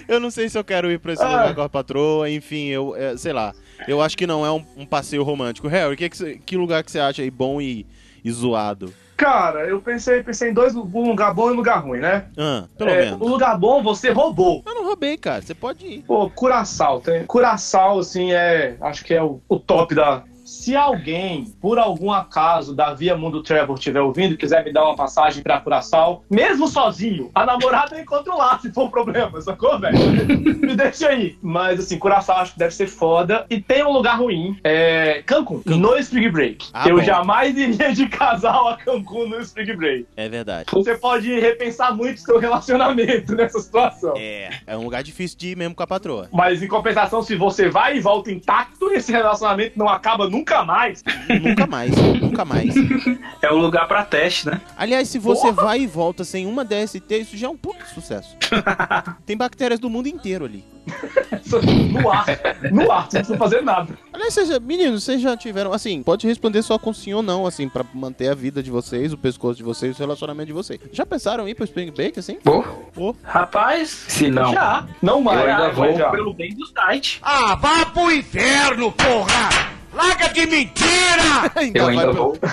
Eu 0.09 0.19
não 0.19 0.31
sei 0.31 0.49
se 0.49 0.57
eu 0.57 0.63
quero 0.63 0.91
ir 0.91 0.99
pra 0.99 1.13
esse 1.13 1.23
Ah. 1.23 1.27
lugar 1.29 1.55
com 1.55 1.61
a 1.61 1.69
patroa, 1.69 2.29
enfim, 2.29 2.65
eu, 2.67 2.95
é, 2.95 3.15
sei 3.15 3.31
lá. 3.31 3.53
Eu 3.87 4.01
acho 4.01 4.17
que 4.17 4.25
não 4.27 4.45
é 4.45 4.51
um, 4.51 4.65
um 4.75 4.85
passeio 4.85 5.23
romântico. 5.23 5.67
Harry, 5.67 5.95
que, 5.95 6.09
que, 6.09 6.37
que 6.39 6.57
lugar 6.57 6.83
que 6.83 6.91
você 6.91 6.99
acha 6.99 7.21
aí 7.21 7.29
bom 7.31 7.61
e, 7.61 7.85
e 8.25 8.31
zoado? 8.31 8.93
Cara, 9.15 9.67
eu 9.67 9.81
pensei, 9.81 10.23
pensei 10.23 10.49
em 10.49 10.53
dois, 10.53 10.73
um 10.75 10.81
lugar 11.09 11.33
bom 11.33 11.49
e 11.49 11.51
um 11.51 11.55
lugar 11.55 11.83
ruim, 11.83 11.99
né? 11.99 12.25
Ah, 12.37 12.63
pelo 12.77 12.89
É, 12.89 13.05
menos. 13.05 13.21
O 13.21 13.27
lugar 13.27 13.57
bom 13.59 13.83
você 13.83 14.11
roubou. 14.11 14.63
Eu 14.65 14.73
não 14.75 14.85
roubei, 14.85 15.17
cara. 15.17 15.41
Você 15.41 15.53
pode 15.53 15.85
ir. 15.85 16.01
Pô, 16.03 16.29
Curaçao. 16.29 17.01
Tem... 17.01 17.25
Curaçao, 17.25 17.99
assim, 17.99 18.31
é. 18.31 18.77
Acho 18.81 19.03
que 19.03 19.13
é 19.13 19.21
o, 19.21 19.41
o 19.47 19.59
top 19.59 19.93
da. 19.93 20.23
Se 20.69 20.75
alguém, 20.75 21.51
por 21.59 21.79
algum 21.79 22.11
acaso, 22.11 22.75
da 22.75 22.93
Via 22.93 23.17
Mundo 23.17 23.41
Travel 23.41 23.73
estiver 23.73 24.01
ouvindo 24.01 24.35
e 24.35 24.37
quiser 24.37 24.63
me 24.63 24.71
dar 24.71 24.85
uma 24.85 24.95
passagem 24.95 25.41
pra 25.41 25.59
Curaçao, 25.59 26.23
mesmo 26.29 26.67
sozinho, 26.67 27.31
a 27.33 27.43
namorada 27.43 27.95
eu 27.95 28.01
encontro 28.03 28.37
lá, 28.37 28.59
se 28.59 28.71
for 28.71 28.83
um 28.83 28.91
problema, 28.91 29.41
sacou, 29.41 29.79
velho? 29.79 29.97
me 30.61 30.75
deixa 30.75 31.07
aí. 31.07 31.35
Mas, 31.41 31.79
assim, 31.79 31.97
Curaçao 31.97 32.37
acho 32.37 32.53
que 32.53 32.59
deve 32.59 32.75
ser 32.75 32.85
foda. 32.85 33.47
E 33.49 33.59
tem 33.59 33.83
um 33.83 33.91
lugar 33.91 34.19
ruim, 34.19 34.59
é. 34.63 35.23
Cancún, 35.25 35.63
no 35.65 35.97
Spring 35.97 36.29
Break. 36.29 36.67
Ah, 36.71 36.87
eu 36.87 36.97
bom. 36.97 37.03
jamais 37.03 37.57
iria 37.57 37.91
de 37.91 38.07
casal 38.07 38.67
a 38.67 38.77
Cancún 38.77 39.27
no 39.27 39.39
Spring 39.39 39.75
Break. 39.75 40.05
É 40.15 40.29
verdade. 40.29 40.67
Você 40.71 40.95
pode 40.95 41.39
repensar 41.39 41.97
muito 41.97 42.21
seu 42.21 42.37
relacionamento 42.37 43.33
nessa 43.33 43.59
situação. 43.59 44.13
É. 44.15 44.51
É 44.67 44.77
um 44.77 44.83
lugar 44.83 45.01
difícil 45.01 45.35
de 45.35 45.47
ir 45.47 45.57
mesmo 45.57 45.73
com 45.73 45.81
a 45.81 45.87
patroa. 45.87 46.29
Mas 46.31 46.61
em 46.61 46.67
compensação, 46.67 47.23
se 47.23 47.35
você 47.35 47.69
vai 47.69 47.97
e 47.97 47.99
volta 47.99 48.31
intacto, 48.31 48.91
esse 48.91 49.11
relacionamento 49.11 49.79
não 49.79 49.89
acaba 49.89 50.29
nunca 50.29 50.58
mais. 50.65 51.03
Nunca 51.41 51.65
mais, 51.67 51.91
nunca 52.21 52.45
mais. 52.45 52.73
É 53.41 53.49
o 53.51 53.57
lugar 53.57 53.87
pra 53.87 54.03
teste, 54.03 54.47
né? 54.47 54.59
Aliás, 54.77 55.07
se 55.07 55.17
você 55.17 55.49
vai 55.51 55.79
e 55.81 55.87
volta 55.87 56.25
sem 56.25 56.45
uma 56.45 56.65
DST, 56.65 57.15
isso 57.21 57.37
já 57.37 57.47
é 57.47 57.49
um 57.49 57.55
puto 57.55 57.85
sucesso. 57.93 58.35
Tem 59.25 59.37
bactérias 59.37 59.79
do 59.79 59.89
mundo 59.89 60.07
inteiro 60.07 60.43
ali. 60.45 60.63
No 61.91 62.11
ar. 62.11 62.25
No 62.71 62.91
ar, 62.91 63.03
você 63.09 63.17
não 63.17 63.21
precisa 63.23 63.37
fazer 63.37 63.61
nada. 63.61 63.97
Aliás, 64.13 64.35
já- 64.35 64.59
meninos, 64.59 65.03
vocês 65.03 65.19
já 65.21 65.35
tiveram, 65.35 65.73
assim, 65.73 66.03
pode 66.03 66.27
responder 66.27 66.61
só 66.61 66.77
com 66.77 66.93
sim 66.93 67.11
ou 67.13 67.23
não, 67.23 67.45
assim, 67.47 67.67
pra 67.67 67.83
manter 67.93 68.27
a 68.29 68.35
vida 68.35 68.61
de 68.61 68.69
vocês, 68.69 69.11
o 69.13 69.17
pescoço 69.17 69.55
de 69.57 69.63
vocês, 69.63 69.95
o 69.95 69.99
relacionamento 69.99 70.47
de 70.47 70.53
vocês. 70.53 70.79
Já 70.91 71.05
pensaram 71.07 71.47
em 71.47 71.51
ir 71.51 71.55
pro 71.55 71.63
Spring 71.65 71.91
Break, 71.91 72.19
assim? 72.19 72.37
Vou. 72.43 72.91
Ô, 72.95 73.15
Rapaz, 73.23 73.89
Se 74.07 74.29
não. 74.29 74.51
Já. 74.53 74.85
Não 75.01 75.17
Eu 75.17 75.23
mais. 75.23 75.39
ainda 75.39 75.67
mas 75.69 75.75
vou 75.75 75.97
já. 75.97 76.09
pelo 76.11 76.33
bem 76.33 76.53
do 76.53 76.65
site. 76.67 77.19
Ah, 77.23 77.55
vá 77.55 77.85
pro 77.87 78.11
inferno, 78.11 78.91
porra! 78.91 79.78
Larga 79.93 80.29
de 80.29 80.45
mentira! 80.45 81.51
ainda 81.55 81.79
Eu 81.79 81.87
ainda 81.87 82.11
vou. 82.11 82.37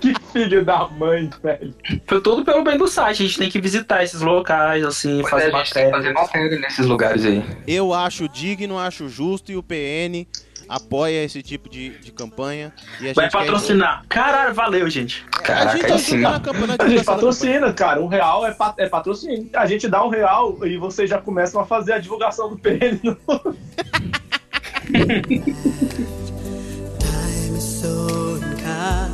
Que 0.00 0.14
filho 0.32 0.64
da 0.64 0.88
mãe, 0.88 1.30
velho. 1.42 1.74
Foi 2.06 2.20
tudo 2.20 2.44
pelo 2.44 2.62
bem 2.64 2.76
do 2.76 2.88
site. 2.88 3.22
A 3.22 3.26
gente 3.26 3.38
tem 3.38 3.48
que 3.50 3.60
visitar 3.60 4.02
esses 4.02 4.20
locais, 4.20 4.84
assim, 4.84 5.18
Pois 5.20 5.30
fazer 5.30 5.50
é, 5.50 5.54
a 5.54 5.58
gente 5.58 5.72
tem 5.74 5.84
que 5.86 5.90
fazer 5.90 6.12
matéria. 6.12 6.40
matéria 6.42 6.58
nesses 6.60 6.86
lugares 6.86 7.24
aí. 7.24 7.44
Eu 7.66 7.94
acho 7.94 8.28
digno, 8.28 8.78
acho 8.78 9.08
justo 9.08 9.50
e 9.52 9.56
o 9.56 9.62
PN 9.62 10.26
apoia 10.68 11.22
esse 11.24 11.42
tipo 11.42 11.68
de, 11.68 11.90
de 12.00 12.10
campanha. 12.12 12.72
E 13.00 13.08
a 13.08 13.12
Vai 13.12 13.24
gente 13.26 13.32
quer- 13.32 13.38
patrocinar. 13.38 14.04
Caralho, 14.08 14.54
valeu, 14.54 14.90
gente. 14.90 15.24
A 15.32 15.38
Caraca, 15.40 15.76
gente 15.76 15.86
aí 15.86 15.92
ajuda 15.92 16.04
sim. 16.10 16.16
na 16.18 16.40
campanha 16.40 16.66
na 16.66 16.76
A 16.84 16.88
gente 16.88 17.04
patrocina, 17.04 17.72
cara. 17.72 18.00
Um 18.02 18.08
real 18.08 18.46
é, 18.46 18.50
pa- 18.52 18.74
é 18.76 18.88
patrocínio. 18.88 19.48
A 19.54 19.66
gente 19.66 19.88
dá 19.88 20.04
um 20.04 20.08
real 20.08 20.58
e 20.66 20.76
vocês 20.76 21.08
já 21.08 21.18
começam 21.18 21.60
a 21.60 21.64
fazer 21.64 21.92
a 21.92 21.98
divulgação 21.98 22.50
do 22.50 22.58
PN. 22.58 23.00
so 27.80 28.38
unkind. 28.42 29.12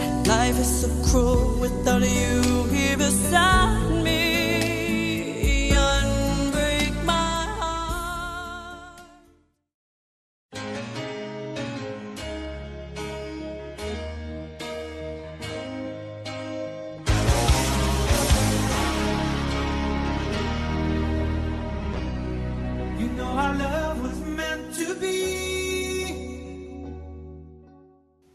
And 0.00 0.26
life 0.26 0.58
is 0.58 0.80
so 0.82 0.88
cruel 1.08 1.58
without 1.58 2.02
you 2.02 2.64
here 2.64 2.96
beside 2.98 4.04
me. 4.04 4.25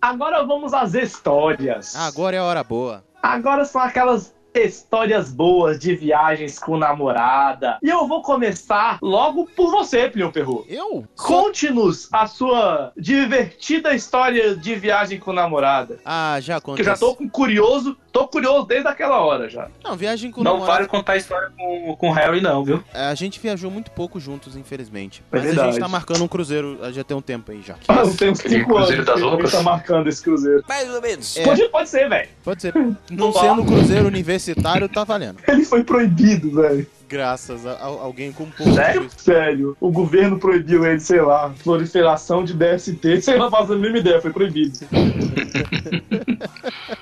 Agora 0.02 0.44
vamos 0.44 0.74
às 0.74 0.96
histórias. 0.96 1.96
Agora 1.96 2.36
é 2.36 2.40
a 2.40 2.44
hora 2.44 2.64
boa. 2.64 3.04
Agora 3.22 3.64
são 3.66 3.80
aquelas 3.80 4.34
histórias 4.54 5.32
boas 5.32 5.80
de 5.80 5.96
viagens 5.96 6.60
com 6.60 6.78
namorada. 6.78 7.78
E 7.82 7.90
eu 7.90 8.08
vou 8.08 8.22
começar 8.22 8.98
logo 9.02 9.46
por 9.56 9.72
você, 9.72 10.10
Plio 10.10 10.32
Perru. 10.32 10.66
Eu? 10.68 11.06
Conte-nos 11.16 12.10
a 12.12 12.28
sua 12.28 12.92
divertida 12.98 13.94
história 13.94 14.56
de 14.56 14.76
viagem 14.76 15.20
com 15.20 15.32
namorada. 15.32 16.00
Ah, 16.04 16.38
já 16.42 16.60
Que 16.60 16.72
eu 16.72 16.84
já 16.84 16.98
tô 16.98 17.16
com 17.16 17.30
curioso, 17.30 17.96
tô 18.12 18.28
curioso 18.28 18.66
desde 18.66 18.88
aquela 18.88 19.20
hora 19.22 19.50
já. 19.50 19.68
Não, 19.84 19.96
viagem 19.96 20.32
com 20.32 20.44
Não 20.44 20.54
namorado. 20.54 20.78
vale 20.78 20.88
contar 20.88 21.14
a 21.14 21.18
história 21.18 21.50
com, 21.58 21.96
com 21.96 22.10
o 22.10 22.14
Harry, 22.14 22.42
não, 22.42 22.64
viu? 22.64 22.84
É, 22.94 23.06
A 23.06 23.16
gente 23.16 23.40
viajou 23.40 23.72
muito 23.72 23.90
pouco 23.92 24.20
juntos, 24.20 24.56
infelizmente. 24.56 25.22
É 25.32 25.36
Mas 25.38 25.42
a 25.42 25.46
verdade. 25.48 25.72
gente 25.72 25.82
tá 25.82 25.88
marcando 25.88 26.24
um 26.24 26.28
cruzeiro 26.28 26.78
já 26.92 27.04
tem 27.04 27.16
um 27.16 27.22
tempo 27.22 27.52
aí 27.52 27.62
já. 27.62 27.76
Ah, 27.88 28.04
tem 28.18 28.30
uns 28.32 28.40
Aquele 28.40 28.60
5 28.60 28.76
anos 28.78 28.88
Cruzeiro 28.90 29.06
das 29.06 29.20
que 29.22 29.26
a 29.28 29.32
gente 29.38 29.52
tá 29.52 29.64
marcando 29.64 30.08
esse 30.08 30.22
cruzeiro. 30.22 30.64
Mais 30.68 30.90
ou 30.94 31.02
menos. 31.02 31.38
É. 31.38 31.44
Pode, 31.44 31.70
pode 31.70 31.90
ser, 31.90 32.10
velho. 32.10 32.30
Pode 32.44 32.62
ser. 32.62 32.74
Não 33.10 33.32
sendo 33.34 33.64
cruzeiro 33.66 34.08
universitário, 34.08 34.88
tá 34.90 35.04
valendo. 35.04 35.38
Ele 35.48 35.64
foi 35.64 35.84
proibido, 35.84 36.52
velho. 36.62 36.86
Graças 37.08 37.66
a, 37.66 37.72
a- 37.74 37.84
alguém 37.86 38.32
com 38.32 38.44
um 38.46 38.50
pouco 38.52 38.74
Sério? 38.74 39.08
Sério. 39.18 39.76
O 39.82 39.92
governo 39.92 40.40
proibiu 40.40 40.86
ele, 40.86 41.00
sei 41.02 41.20
lá, 41.22 41.54
proliferação 41.62 42.42
de 42.44 42.54
DST. 42.54 43.22
Sei 43.22 43.38
lá, 43.38 43.52
fazendo 43.52 43.74
a 43.74 43.78
mínima 43.80 43.98
ideia, 44.00 44.22
foi 44.22 44.32
proibido. 44.32 44.80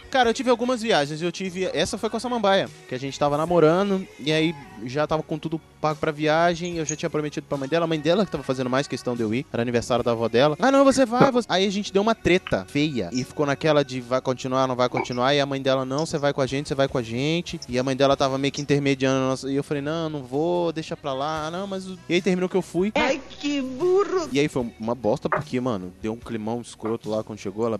Cara, 0.09 0.29
eu 0.29 0.33
tive 0.33 0.49
algumas 0.49 0.81
viagens. 0.81 1.21
Eu 1.21 1.31
tive. 1.31 1.65
Essa 1.73 1.97
foi 1.97 2.09
com 2.09 2.17
a 2.17 2.19
Samambaia, 2.19 2.69
que 2.87 2.95
a 2.95 2.99
gente 2.99 3.17
tava 3.17 3.37
namorando, 3.37 4.05
e 4.19 4.31
aí 4.31 4.55
já 4.85 5.05
tava 5.05 5.21
com 5.23 5.37
tudo 5.37 5.59
pago 5.81 5.99
pra 5.99 6.11
viagem. 6.11 6.77
Eu 6.77 6.85
já 6.85 6.95
tinha 6.95 7.09
prometido 7.09 7.45
pra 7.47 7.57
mãe 7.57 7.67
dela. 7.69 7.85
A 7.85 7.87
mãe 7.87 7.99
dela 7.99 8.25
que 8.25 8.31
tava 8.31 8.43
fazendo 8.43 8.69
mais 8.69 8.87
questão 8.87 9.15
de 9.15 9.21
eu 9.21 9.33
ir. 9.33 9.45
Era 9.51 9.61
aniversário 9.61 10.03
da 10.03 10.11
avó 10.11 10.27
dela. 10.27 10.55
Ah, 10.59 10.71
não, 10.71 10.83
você 10.83 11.05
vai. 11.05 11.31
Você... 11.31 11.47
Aí 11.49 11.65
a 11.65 11.71
gente 11.71 11.91
deu 11.93 12.01
uma 12.01 12.15
treta 12.15 12.65
feia. 12.69 13.09
E 13.13 13.23
ficou 13.23 13.45
naquela 13.45 13.83
de 13.83 14.01
vai 14.01 14.21
continuar, 14.21 14.67
não 14.67 14.75
vai 14.75 14.89
continuar. 14.89 15.33
E 15.33 15.39
a 15.39 15.45
mãe 15.45 15.61
dela, 15.61 15.85
não, 15.85 16.05
você 16.05 16.17
vai 16.17 16.33
com 16.33 16.41
a 16.41 16.45
gente, 16.47 16.67
você 16.67 16.75
vai 16.75 16.87
com 16.87 16.97
a 16.97 17.03
gente. 17.03 17.59
E 17.69 17.77
a 17.77 17.83
mãe 17.83 17.95
dela 17.95 18.15
tava 18.17 18.37
meio 18.37 18.51
que 18.51 18.61
intermediando. 18.61 19.19
nossa- 19.19 19.49
E 19.51 19.55
eu 19.55 19.63
falei, 19.63 19.81
não, 19.81 20.09
não 20.09 20.23
vou, 20.23 20.71
deixa 20.71 20.95
pra 20.97 21.13
lá. 21.13 21.47
Ah, 21.47 21.51
Não, 21.51 21.67
mas. 21.67 21.85
E 22.07 22.13
aí 22.13 22.21
terminou 22.21 22.49
que 22.49 22.57
eu 22.57 22.61
fui. 22.61 22.91
Ai, 22.95 23.21
que 23.29 23.61
burro. 23.61 24.29
E 24.31 24.39
aí 24.39 24.47
foi 24.47 24.69
uma 24.79 24.95
bosta, 24.95 25.29
porque, 25.29 25.59
mano, 25.59 25.93
deu 26.01 26.13
um 26.13 26.17
climão 26.17 26.61
escroto 26.61 27.09
lá 27.09 27.23
quando 27.23 27.39
chegou. 27.39 27.65
Ela, 27.67 27.79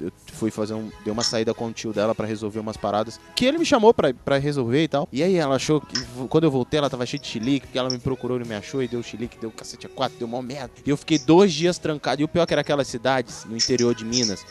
eu 0.00 0.10
fui 0.38 0.50
fazer 0.50 0.74
um. 0.74 0.90
Deu 1.04 1.12
uma 1.12 1.22
saída 1.22 1.52
com 1.52 1.66
o 1.66 1.72
tio 1.72 1.92
dela 1.92 2.14
pra 2.14 2.26
resolver 2.26 2.60
umas 2.60 2.76
paradas. 2.76 3.20
Que 3.34 3.44
ele 3.44 3.58
me 3.58 3.64
chamou 3.64 3.92
pra, 3.92 4.14
pra 4.14 4.38
resolver 4.38 4.84
e 4.84 4.88
tal. 4.88 5.08
E 5.12 5.22
aí 5.22 5.36
ela 5.36 5.56
achou 5.56 5.80
que. 5.80 5.98
Quando 6.28 6.44
eu 6.44 6.50
voltei, 6.50 6.78
ela 6.78 6.88
tava 6.88 7.04
cheia 7.04 7.20
de 7.20 7.26
chilique, 7.26 7.66
que 7.66 7.78
ela 7.78 7.90
me 7.90 7.98
procurou 7.98 8.40
e 8.40 8.44
me 8.44 8.54
achou, 8.54 8.82
e 8.82 8.88
deu 8.88 9.02
chilique, 9.02 9.38
deu 9.38 9.50
cacete 9.50 9.86
a 9.86 9.90
quatro, 9.90 10.18
deu 10.18 10.28
mó 10.28 10.40
merda. 10.40 10.70
E 10.86 10.90
eu 10.90 10.96
fiquei 10.96 11.18
dois 11.18 11.52
dias 11.52 11.78
trancado. 11.78 12.22
E 12.22 12.24
o 12.24 12.28
pior 12.28 12.46
que 12.46 12.54
era 12.54 12.60
aquelas 12.60 12.86
cidades 12.88 13.44
no 13.44 13.56
interior 13.56 13.94
de 13.94 14.04
Minas. 14.04 14.44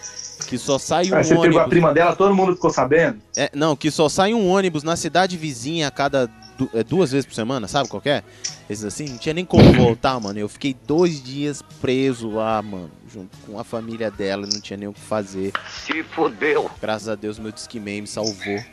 Que 0.48 0.58
só 0.58 0.78
sai 0.78 1.10
um 1.10 1.16
Aí 1.16 1.24
você 1.24 1.30
pegou 1.30 1.44
a 1.44 1.64
ônibus. 1.64 1.70
prima 1.70 1.94
dela, 1.94 2.16
todo 2.16 2.36
mundo 2.36 2.54
ficou 2.54 2.70
sabendo? 2.70 3.20
É, 3.36 3.50
não, 3.56 3.76
que 3.76 3.90
só 3.90 4.08
sai 4.08 4.34
um 4.34 4.48
ônibus 4.48 4.84
na 4.84 4.96
cidade 4.96 5.36
vizinha 5.36 5.88
a 5.88 5.92
cada 5.92 6.30
du- 6.58 6.70
é, 6.74 6.84
duas 6.84 7.12
vezes 7.12 7.26
por 7.26 7.34
semana, 7.36 7.68
sabe 7.68 7.88
qual 7.90 8.02
que 8.02 8.10
é? 8.10 8.24
Esses 8.70 8.84
assim, 8.86 9.06
não 9.10 9.18
tinha 9.18 9.34
nem 9.34 9.46
como 9.46 9.72
voltar, 9.74 10.20
mano. 10.22 10.38
Eu 10.40 10.50
fiquei 10.50 10.76
dois 10.86 11.24
dias 11.24 11.62
preso 11.82 12.30
lá, 12.30 12.62
mano, 12.62 12.92
junto 13.12 13.38
com 13.46 13.60
a 13.60 13.64
família 13.64 14.10
dela, 14.12 14.48
não 14.52 14.60
tinha 14.62 14.78
nem 14.78 14.88
o 14.88 14.94
que 14.94 15.00
fazer. 15.00 15.52
Se 15.70 16.04
fodeu. 16.04 16.70
Graças 16.82 17.08
a 17.10 17.16
Deus, 17.16 17.38
meu 17.40 17.52
Discman 17.52 18.02
me 18.02 18.08
salvou. 18.08 18.64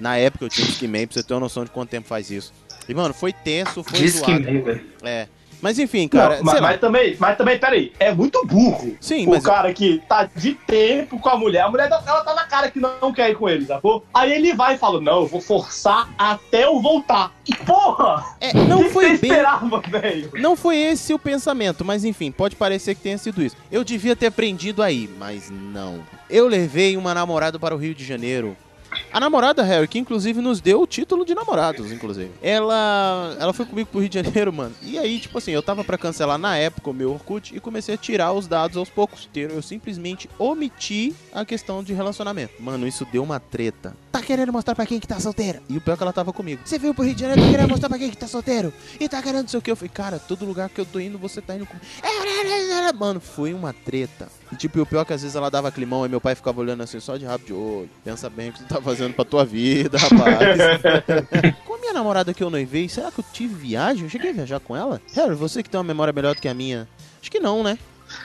Na 0.00 0.16
época 0.16 0.44
eu 0.44 0.48
tinha 0.48 0.66
Discman, 0.66 1.06
pra 1.06 1.14
você 1.14 1.22
ter 1.22 1.34
uma 1.34 1.40
noção 1.40 1.64
de 1.64 1.70
quanto 1.70 1.90
tempo 1.90 2.08
faz 2.08 2.30
isso. 2.30 2.52
E, 2.88 2.94
mano, 2.94 3.14
foi 3.14 3.32
tenso, 3.32 3.82
foi 3.82 3.98
Diz 3.98 4.14
que 4.20 4.26
zoado. 4.26 4.42
velho. 4.44 4.84
É. 5.02 5.28
Mas 5.64 5.78
enfim, 5.78 6.06
cara, 6.08 6.36
Não, 6.36 6.44
mas, 6.44 6.60
mas 6.60 6.78
também, 6.78 7.16
mas 7.18 7.38
também, 7.38 7.58
peraí, 7.58 7.90
é 7.98 8.12
muito 8.12 8.44
burro. 8.46 8.94
Sim, 9.00 9.26
o 9.26 9.30
mas- 9.30 9.42
cara 9.42 9.72
que 9.72 10.02
tá 10.06 10.28
de 10.36 10.52
tempo 10.52 11.18
com 11.18 11.28
a 11.30 11.38
mulher, 11.38 11.62
a 11.62 11.70
mulher 11.70 11.86
ela 11.90 12.22
tá 12.22 12.34
na 12.34 12.44
cara 12.44 12.70
que 12.70 12.78
não 12.78 13.10
quer 13.14 13.30
ir 13.30 13.34
com 13.34 13.48
ele, 13.48 13.64
sacou? 13.64 14.04
Aí 14.12 14.30
ele 14.30 14.52
vai 14.52 14.74
e 14.74 14.78
fala: 14.78 15.00
Não, 15.00 15.22
eu 15.22 15.26
vou 15.26 15.40
forçar 15.40 16.10
até 16.18 16.64
eu 16.66 16.82
voltar. 16.82 17.32
E 17.48 17.54
porra! 17.54 18.22
É, 18.42 18.52
não 18.52 18.84
que 18.84 18.90
foi 18.90 19.04
você 19.04 19.16
bem- 19.16 19.30
esperava, 19.30 19.80
velho? 19.80 20.30
Não 20.34 20.54
foi 20.54 20.76
esse 20.76 21.14
o 21.14 21.18
pensamento, 21.18 21.82
mas 21.82 22.04
enfim, 22.04 22.30
pode 22.30 22.56
parecer 22.56 22.94
que 22.94 23.00
tenha 23.00 23.16
sido 23.16 23.42
isso. 23.42 23.56
Eu 23.72 23.82
devia 23.82 24.14
ter 24.14 24.26
aprendido 24.26 24.82
aí, 24.82 25.08
mas 25.18 25.50
não. 25.50 26.00
Eu 26.28 26.46
levei 26.46 26.94
uma 26.98 27.14
namorada 27.14 27.58
para 27.58 27.74
o 27.74 27.78
Rio 27.78 27.94
de 27.94 28.04
Janeiro. 28.04 28.54
A 29.12 29.20
namorada, 29.20 29.62
Harry, 29.62 29.88
que 29.88 29.98
inclusive 29.98 30.40
nos 30.40 30.60
deu 30.60 30.80
o 30.82 30.86
título 30.86 31.24
de 31.24 31.34
namorados, 31.34 31.92
inclusive. 31.92 32.30
Ela 32.42 33.36
ela 33.38 33.52
foi 33.52 33.66
comigo 33.66 33.88
pro 33.90 34.00
Rio 34.00 34.08
de 34.08 34.20
Janeiro, 34.22 34.52
mano. 34.52 34.74
E 34.82 34.98
aí, 34.98 35.18
tipo 35.18 35.38
assim, 35.38 35.52
eu 35.52 35.62
tava 35.62 35.84
pra 35.84 35.98
cancelar 35.98 36.38
na 36.38 36.56
época 36.56 36.90
o 36.90 36.94
meu 36.94 37.12
Orkut 37.12 37.54
e 37.54 37.60
comecei 37.60 37.94
a 37.94 37.98
tirar 37.98 38.32
os 38.32 38.46
dados 38.46 38.76
aos 38.76 38.88
poucos. 38.88 39.28
Eu 39.34 39.62
simplesmente 39.62 40.28
omiti 40.38 41.14
a 41.32 41.44
questão 41.44 41.82
de 41.82 41.92
relacionamento. 41.92 42.54
Mano, 42.60 42.86
isso 42.86 43.06
deu 43.10 43.22
uma 43.22 43.40
treta. 43.40 43.96
tá 44.12 44.22
querendo 44.22 44.52
mostrar 44.52 44.74
pra 44.74 44.86
quem 44.86 45.00
que 45.00 45.06
tá 45.06 45.18
solteiro. 45.18 45.60
E 45.68 45.76
o 45.76 45.80
pior 45.80 45.94
é 45.94 45.96
que 45.96 46.02
ela 46.02 46.12
tava 46.12 46.32
comigo. 46.32 46.62
Você 46.64 46.78
veio 46.78 46.94
pro 46.94 47.04
Rio 47.04 47.14
de 47.14 47.20
Janeiro, 47.20 47.42
tá 47.42 47.50
querendo 47.50 47.70
mostrar 47.70 47.88
pra 47.88 47.98
quem 47.98 48.10
que 48.10 48.16
tá 48.16 48.26
solteiro. 48.26 48.72
E 48.98 49.08
tá 49.08 49.22
querendo 49.22 49.42
não 49.42 49.48
sei 49.48 49.58
o 49.58 49.62
que. 49.62 49.70
Eu 49.70 49.76
falei, 49.76 49.90
cara, 49.92 50.18
todo 50.18 50.44
lugar 50.46 50.68
que 50.68 50.80
eu 50.80 50.86
tô 50.86 51.00
indo, 51.00 51.18
você 51.18 51.40
tá 51.40 51.54
indo 51.56 51.66
comigo. 51.66 51.84
Mano, 52.98 53.20
foi 53.20 53.52
uma 53.52 53.72
treta. 53.72 54.28
E 54.54 54.56
tipo, 54.56 54.78
e 54.78 54.80
o 54.80 54.86
pior 54.86 55.02
é 55.02 55.04
que 55.04 55.12
às 55.12 55.20
vezes 55.20 55.34
ela 55.34 55.50
dava 55.50 55.72
climão, 55.72 56.04
aí 56.04 56.08
meu 56.08 56.20
pai 56.20 56.36
ficava 56.36 56.60
olhando 56.60 56.80
assim, 56.80 57.00
só 57.00 57.16
de 57.16 57.24
rabo 57.24 57.44
de 57.44 57.52
olho. 57.52 57.90
Pensa 58.04 58.30
bem 58.30 58.50
o 58.50 58.52
que 58.52 58.60
você 58.60 58.64
tá 58.66 58.80
fazendo 58.80 59.12
pra 59.12 59.24
tua 59.24 59.44
vida, 59.44 59.98
rapaz. 59.98 60.38
com 61.66 61.74
a 61.74 61.78
minha 61.78 61.92
namorada 61.92 62.32
que 62.32 62.42
eu 62.42 62.48
noivei, 62.48 62.88
será 62.88 63.10
que 63.10 63.18
eu 63.18 63.24
tive 63.32 63.52
viagem? 63.52 64.04
Eu 64.04 64.08
cheguei 64.08 64.30
a 64.30 64.32
viajar 64.32 64.60
com 64.60 64.76
ela? 64.76 65.00
Harry, 65.12 65.34
você 65.34 65.60
que 65.60 65.68
tem 65.68 65.76
uma 65.76 65.84
memória 65.84 66.12
melhor 66.12 66.36
do 66.36 66.40
que 66.40 66.46
a 66.46 66.54
minha. 66.54 66.86
Acho 67.20 67.32
que 67.32 67.40
não, 67.40 67.64
né? 67.64 67.76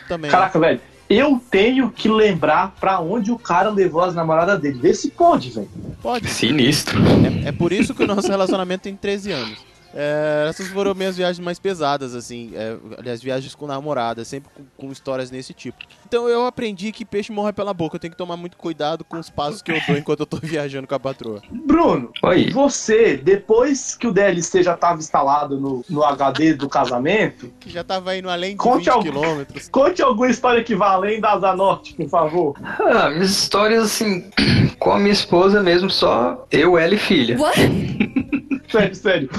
Também. 0.07 0.29
Caraca, 0.29 0.59
velho. 0.59 0.79
Eu 1.09 1.41
tenho 1.49 1.89
que 1.89 2.07
lembrar 2.07 2.75
pra 2.79 2.99
onde 2.99 3.31
o 3.31 3.39
cara 3.39 3.71
levou 3.71 4.01
as 4.01 4.13
namoradas 4.13 4.61
dele. 4.61 4.77
Vê 4.79 4.93
se 4.93 5.09
pode, 5.09 5.49
velho. 5.49 5.69
Pode. 6.03 6.27
Sinistro. 6.29 6.99
É, 7.43 7.49
é 7.49 7.51
por 7.51 7.73
isso 7.73 7.95
que 7.95 8.03
o 8.03 8.07
nosso 8.07 8.27
relacionamento 8.29 8.83
tem 8.83 8.95
13 8.95 9.31
anos. 9.31 9.68
É, 9.93 10.45
essas 10.49 10.67
foram 10.67 10.93
minhas 10.93 11.17
viagens 11.17 11.39
mais 11.43 11.57
pesadas, 11.59 12.13
assim. 12.15 12.51
É, 12.55 12.75
aliás, 12.97 13.21
viagens 13.21 13.55
com 13.55 13.65
namorada, 13.65 14.23
sempre 14.23 14.49
com, 14.53 14.63
com 14.87 14.91
histórias 14.91 15.29
desse 15.29 15.53
tipo. 15.53 15.77
Então 16.07 16.27
eu 16.29 16.45
aprendi 16.45 16.91
que 16.91 17.03
peixe 17.05 17.31
morre 17.31 17.53
pela 17.53 17.73
boca. 17.73 17.95
Eu 17.95 17.99
tenho 17.99 18.11
que 18.11 18.17
tomar 18.17 18.37
muito 18.37 18.57
cuidado 18.57 19.03
com 19.03 19.17
os 19.17 19.29
passos 19.29 19.61
que 19.61 19.71
eu 19.71 19.79
dou 19.87 19.97
enquanto 19.97 20.19
eu 20.21 20.25
tô 20.25 20.37
viajando 20.43 20.87
com 20.87 20.95
a 20.95 20.99
patroa. 20.99 21.41
Bruno, 21.51 22.11
Oi. 22.23 22.49
você, 22.51 23.17
depois 23.17 23.95
que 23.95 24.07
o 24.07 24.11
DLC 24.13 24.63
já 24.63 24.75
tava 24.77 24.99
instalado 24.99 25.59
no, 25.59 25.83
no 25.89 26.03
HD 26.03 26.53
do 26.53 26.69
casamento, 26.69 27.51
Que 27.59 27.69
já 27.69 27.83
tava 27.83 28.15
indo 28.15 28.29
além 28.29 28.51
de 28.51 28.57
Conte 28.57 28.77
20 28.85 28.89
algum- 28.89 29.03
quilômetros. 29.03 29.69
conte 29.69 30.01
alguma 30.01 30.29
história 30.29 30.63
que 30.63 30.75
vá 30.75 30.91
além 30.91 31.19
da 31.19 31.33
Asa 31.33 31.55
Norte, 31.55 31.93
por 31.95 32.09
favor. 32.09 32.55
Ah, 32.63 33.09
minhas 33.09 33.31
histórias 33.31 33.83
assim, 33.85 34.29
com 34.79 34.91
a 34.91 34.99
minha 34.99 35.13
esposa 35.13 35.61
mesmo, 35.63 35.89
só 35.89 36.45
eu, 36.51 36.77
ela 36.77 36.93
e 36.93 36.97
filha. 36.97 37.37
Sério, 38.71 38.95
sério. 38.95 39.29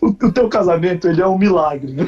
O, 0.00 0.06
o 0.08 0.32
teu 0.32 0.48
casamento, 0.48 1.08
ele 1.08 1.20
é 1.20 1.26
um 1.26 1.36
milagre, 1.38 1.92
né? 1.92 2.06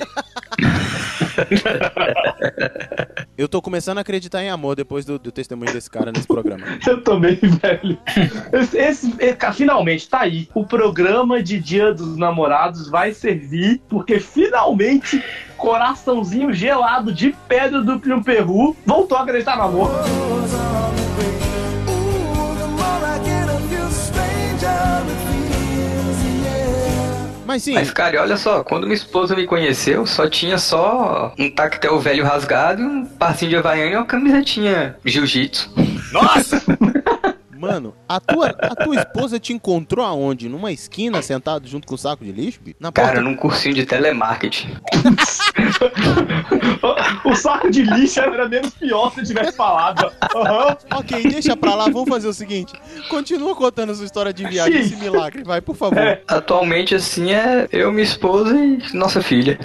Eu 3.37 3.49
tô 3.49 3.63
começando 3.63 3.99
a 3.99 4.01
acreditar 4.01 4.43
em 4.43 4.51
amor 4.51 4.75
depois 4.77 5.05
do, 5.05 5.19
do 5.19 5.31
testemunho 5.31 5.73
desse 5.73 5.89
cara 5.91 6.11
nesse 6.13 6.27
programa. 6.27 6.65
Eu 6.87 7.03
também, 7.03 7.37
velho. 7.37 7.99
Esse, 8.53 8.77
esse- 8.79 9.15
é, 9.19 9.53
finalmente, 9.53 10.09
tá 10.09 10.21
aí. 10.21 10.49
O 10.55 10.65
programa 10.67 11.43
de 11.43 11.59
Dia 11.61 11.93
dos 11.95 12.17
Namorados 12.17 12.89
vai 12.89 13.13
servir, 13.13 13.81
porque 13.89 14.19
finalmente, 14.19 15.23
coraçãozinho 15.57 16.53
gelado 16.53 17.13
de 17.13 17.35
pedra 17.49 17.81
do 17.83 17.99
Pium 18.01 18.23
Peru 18.23 18.77
voltou 18.85 19.17
a 19.17 19.23
acreditar 19.23 19.57
no 19.57 19.63
amor. 19.63 19.91
Mas 27.49 27.63
sim, 27.63 27.73
Mas, 27.73 27.91
cara, 27.91 28.21
olha 28.21 28.37
só, 28.37 28.63
quando 28.63 28.83
minha 28.83 28.95
esposa 28.95 29.35
me 29.35 29.47
conheceu, 29.47 30.05
só 30.05 30.29
tinha 30.29 30.59
só 30.59 31.33
um 31.39 31.51
tactel 31.51 31.99
velho 31.99 32.23
rasgado, 32.23 32.83
um 32.83 33.07
parcinho 33.07 33.49
de 33.49 33.57
havaiana 33.57 33.91
e 33.91 33.97
uma 33.97 34.05
camisetinha 34.05 34.95
jiu-jitsu. 35.03 35.73
mano, 37.59 37.95
a 38.09 38.21
tua, 38.21 38.49
a 38.61 38.75
tua 38.77 38.97
esposa 38.97 39.39
te 39.39 39.53
encontrou 39.53 40.05
aonde? 40.05 40.49
Numa 40.49 40.71
esquina, 40.73 41.21
sentado 41.23 41.67
junto 41.67 41.87
com 41.87 41.95
o 41.95 41.99
saco 41.99 42.25
de 42.25 42.33
lixo? 42.33 42.61
Na 42.79 42.93
Cara, 42.93 43.09
porta? 43.09 43.23
num 43.23 43.35
cursinho 43.37 43.75
de 43.75 43.85
telemarketing. 43.85 44.77
O 47.25 47.35
saco 47.35 47.71
de 47.71 47.83
lixo 47.83 48.21
era 48.21 48.49
menos 48.49 48.71
pior 48.75 49.13
se 49.13 49.21
eu 49.21 49.25
tivesse 49.25 49.57
falado. 49.57 50.11
Aham. 50.35 50.77
Ok, 50.95 51.23
deixa 51.25 51.57
pra 51.57 51.75
lá, 51.75 51.85
vamos 51.85 52.09
fazer 52.09 52.29
o 52.29 52.33
seguinte. 52.33 52.73
Continua 53.09 53.55
contando 53.55 53.93
a 53.93 53.95
sua 53.95 54.05
história 54.05 54.33
de 54.33 54.47
viagem, 54.47 54.81
esse 54.81 54.97
milagre, 54.97 55.43
vai, 55.45 55.61
por 55.61 55.77
favor. 55.77 55.99
É. 55.99 56.23
Atualmente, 56.27 56.95
assim, 56.95 57.33
é 57.33 57.69
eu, 57.73 57.91
minha 57.93 58.05
esposa 58.05 58.57
e 58.57 58.79
nossa 58.95 59.21
filha. 59.21 59.59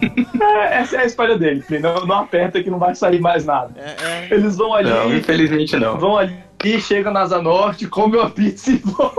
É, 0.40 0.78
essa 0.80 0.96
é 0.96 1.00
a 1.00 1.04
história 1.04 1.36
dele. 1.38 1.62
Não, 1.80 2.06
não 2.06 2.16
aperta 2.20 2.62
que 2.62 2.70
não 2.70 2.78
vai 2.78 2.94
sair 2.94 3.20
mais 3.20 3.44
nada. 3.44 3.72
É, 3.76 3.96
é. 4.02 4.28
Eles 4.34 4.56
vão 4.56 4.74
ali, 4.74 4.88
Não, 4.88 5.14
infelizmente 5.14 5.76
não. 5.76 5.98
vão 5.98 6.16
ali, 6.16 6.34
chegam 6.80 7.12
na 7.12 7.20
Asa 7.20 7.42
Norte, 7.42 7.86
comem 7.86 8.18
uma 8.18 8.30
pizza 8.30 8.70
e 8.72 8.76
vão. 8.76 9.12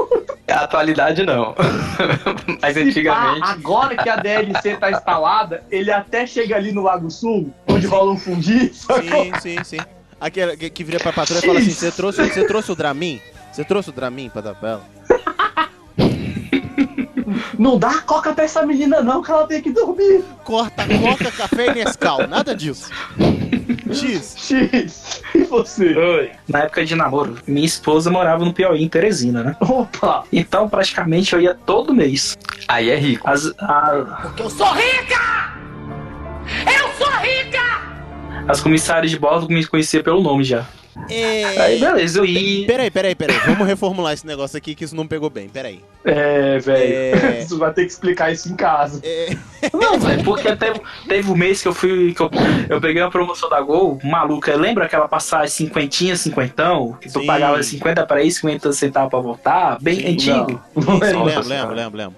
A 0.50 0.62
atualidade 0.64 1.24
não. 1.24 1.54
Mas 2.62 2.74
Se 2.74 2.82
pá, 2.84 2.90
antigamente. 2.90 3.50
agora 3.50 3.96
que 3.96 4.10
a 4.10 4.16
DLC 4.18 4.76
tá 4.78 4.92
instalada, 4.92 5.64
ele 5.72 5.92
até 5.92 6.26
chega 6.26 6.56
ali 6.56 6.72
no 6.72 6.82
Lago 6.82 7.10
Sul, 7.12 7.54
onde 7.68 7.86
rola 7.88 8.12
um 8.14 8.18
fundi. 8.18 8.74
sacou? 8.74 9.04
Sim, 9.04 9.32
sim, 9.40 9.64
sim. 9.64 9.78
Aquele 10.20 10.58
que, 10.58 10.70
que 10.70 10.84
vira 10.84 11.00
pra 11.00 11.14
patroa 11.14 11.40
e 11.40 11.42
fala 11.46 11.60
assim: 11.60 11.70
você 11.72 11.92
trouxe, 11.92 12.28
você 12.28 12.46
trouxe 12.46 12.72
o 12.72 12.76
Dramin? 12.76 13.22
Você 13.52 13.64
trouxe 13.64 13.90
o 13.90 13.94
Dramin 13.94 14.30
pra 14.30 14.42
dar 14.42 14.56
pra 14.56 14.70
ela? 14.72 14.84
Não 17.58 17.78
dá 17.78 18.00
coca 18.02 18.34
pra 18.34 18.44
essa 18.44 18.66
menina, 18.66 19.02
não, 19.02 19.22
que 19.22 19.32
ela 19.32 19.46
tem 19.48 19.62
que 19.62 19.72
dormir. 19.72 20.24
Corta 20.44 20.84
coca, 20.88 21.32
café 21.32 21.68
e 21.68 21.76
Nescau, 21.76 22.28
nada 22.28 22.56
disso. 22.56 22.90
X. 23.92 24.36
X. 24.38 25.22
E 25.36 25.44
você? 25.44 25.96
Oi. 25.98 26.32
Na 26.48 26.60
época 26.60 26.86
de 26.86 26.96
namoro, 26.96 27.38
minha 27.48 27.66
esposa 27.66 28.10
morava 28.10 28.44
no 28.46 28.54
Piauí, 28.54 28.82
em 28.84 28.88
Teresina, 28.90 29.44
né? 29.44 29.56
Opa! 29.60 30.24
Então, 30.32 30.68
praticamente, 30.70 31.34
eu 31.34 31.42
ia 31.42 31.54
todo 31.54 31.94
mês. 31.94 32.38
Aí 32.68 32.90
é 32.90 32.96
rico. 32.98 33.30
As, 33.30 33.48
a- 33.60 34.20
Porque 34.24 34.44
eu 34.44 34.50
sou 34.50 34.72
rica! 34.74 35.52
Eu 36.66 36.90
sou 36.98 37.12
rica! 37.20 37.62
as 38.48 38.60
comissárias 38.60 39.12
de 39.12 39.20
bordo 39.20 39.48
me 39.48 39.66
conheciam 39.66 40.04
pelo 40.04 40.22
nome 40.22 40.44
já. 40.44 40.66
Aí, 41.60 41.80
beleza, 41.80 42.20
eu 42.20 42.26
ia. 42.26 42.68
Peraí, 42.68 42.92
peraí, 42.92 43.16
peraí. 43.16 43.38
Vamos 43.46 43.68
reformular 43.68 44.14
esse 44.14 44.26
negócio 44.26 44.58
aqui 44.58 44.76
que 44.76 44.84
isso 44.84 44.96
não 44.96 45.08
pegou 45.08 45.30
bem. 45.30 45.48
Peraí. 45.50 45.82
É, 46.04 46.60
velho. 46.60 46.94
É. 46.94 47.42
Você 47.46 47.56
vai 47.56 47.74
ter 47.74 47.86
que 47.86 47.92
explicar 47.92 48.32
isso 48.32 48.52
em 48.52 48.56
casa. 48.56 49.00
É, 49.04 49.36
Não, 49.74 50.00
velho, 50.00 50.24
porque 50.24 50.56
teve, 50.56 50.82
teve 51.08 51.32
um 51.32 51.36
mês 51.36 51.62
que 51.62 51.68
eu 51.68 51.74
fui. 51.74 52.14
Que 52.14 52.22
eu, 52.22 52.30
eu 52.70 52.82
peguei 52.82 53.02
uma 53.02 53.12
promoção 53.12 53.50
da 53.50 53.62
Gol, 53.62 54.00
maluca. 54.04 54.56
Lembra 54.56 54.86
aquela 54.86 55.08
passagem 55.08 55.50
cinquentinha, 55.50 56.16
cinquentão? 56.16 56.98
Que 57.00 57.12
tu 57.12 57.20
Sim. 57.20 57.26
pagava 57.26 57.62
50 57.62 58.06
pra 58.06 58.24
ir, 58.24 58.32
50 58.32 58.74
centavos 58.74 59.10
pra 59.10 59.20
voltar? 59.20 59.78
Bem 59.82 59.96
Sim, 59.96 60.14
antigo. 60.14 60.62
Não 60.76 60.98
sim, 60.98 61.04
é 61.04 61.08
lembro, 61.08 61.26
nossa, 61.26 61.50
lembro, 61.50 61.76
lembro, 61.76 61.98
lembro. 61.98 62.16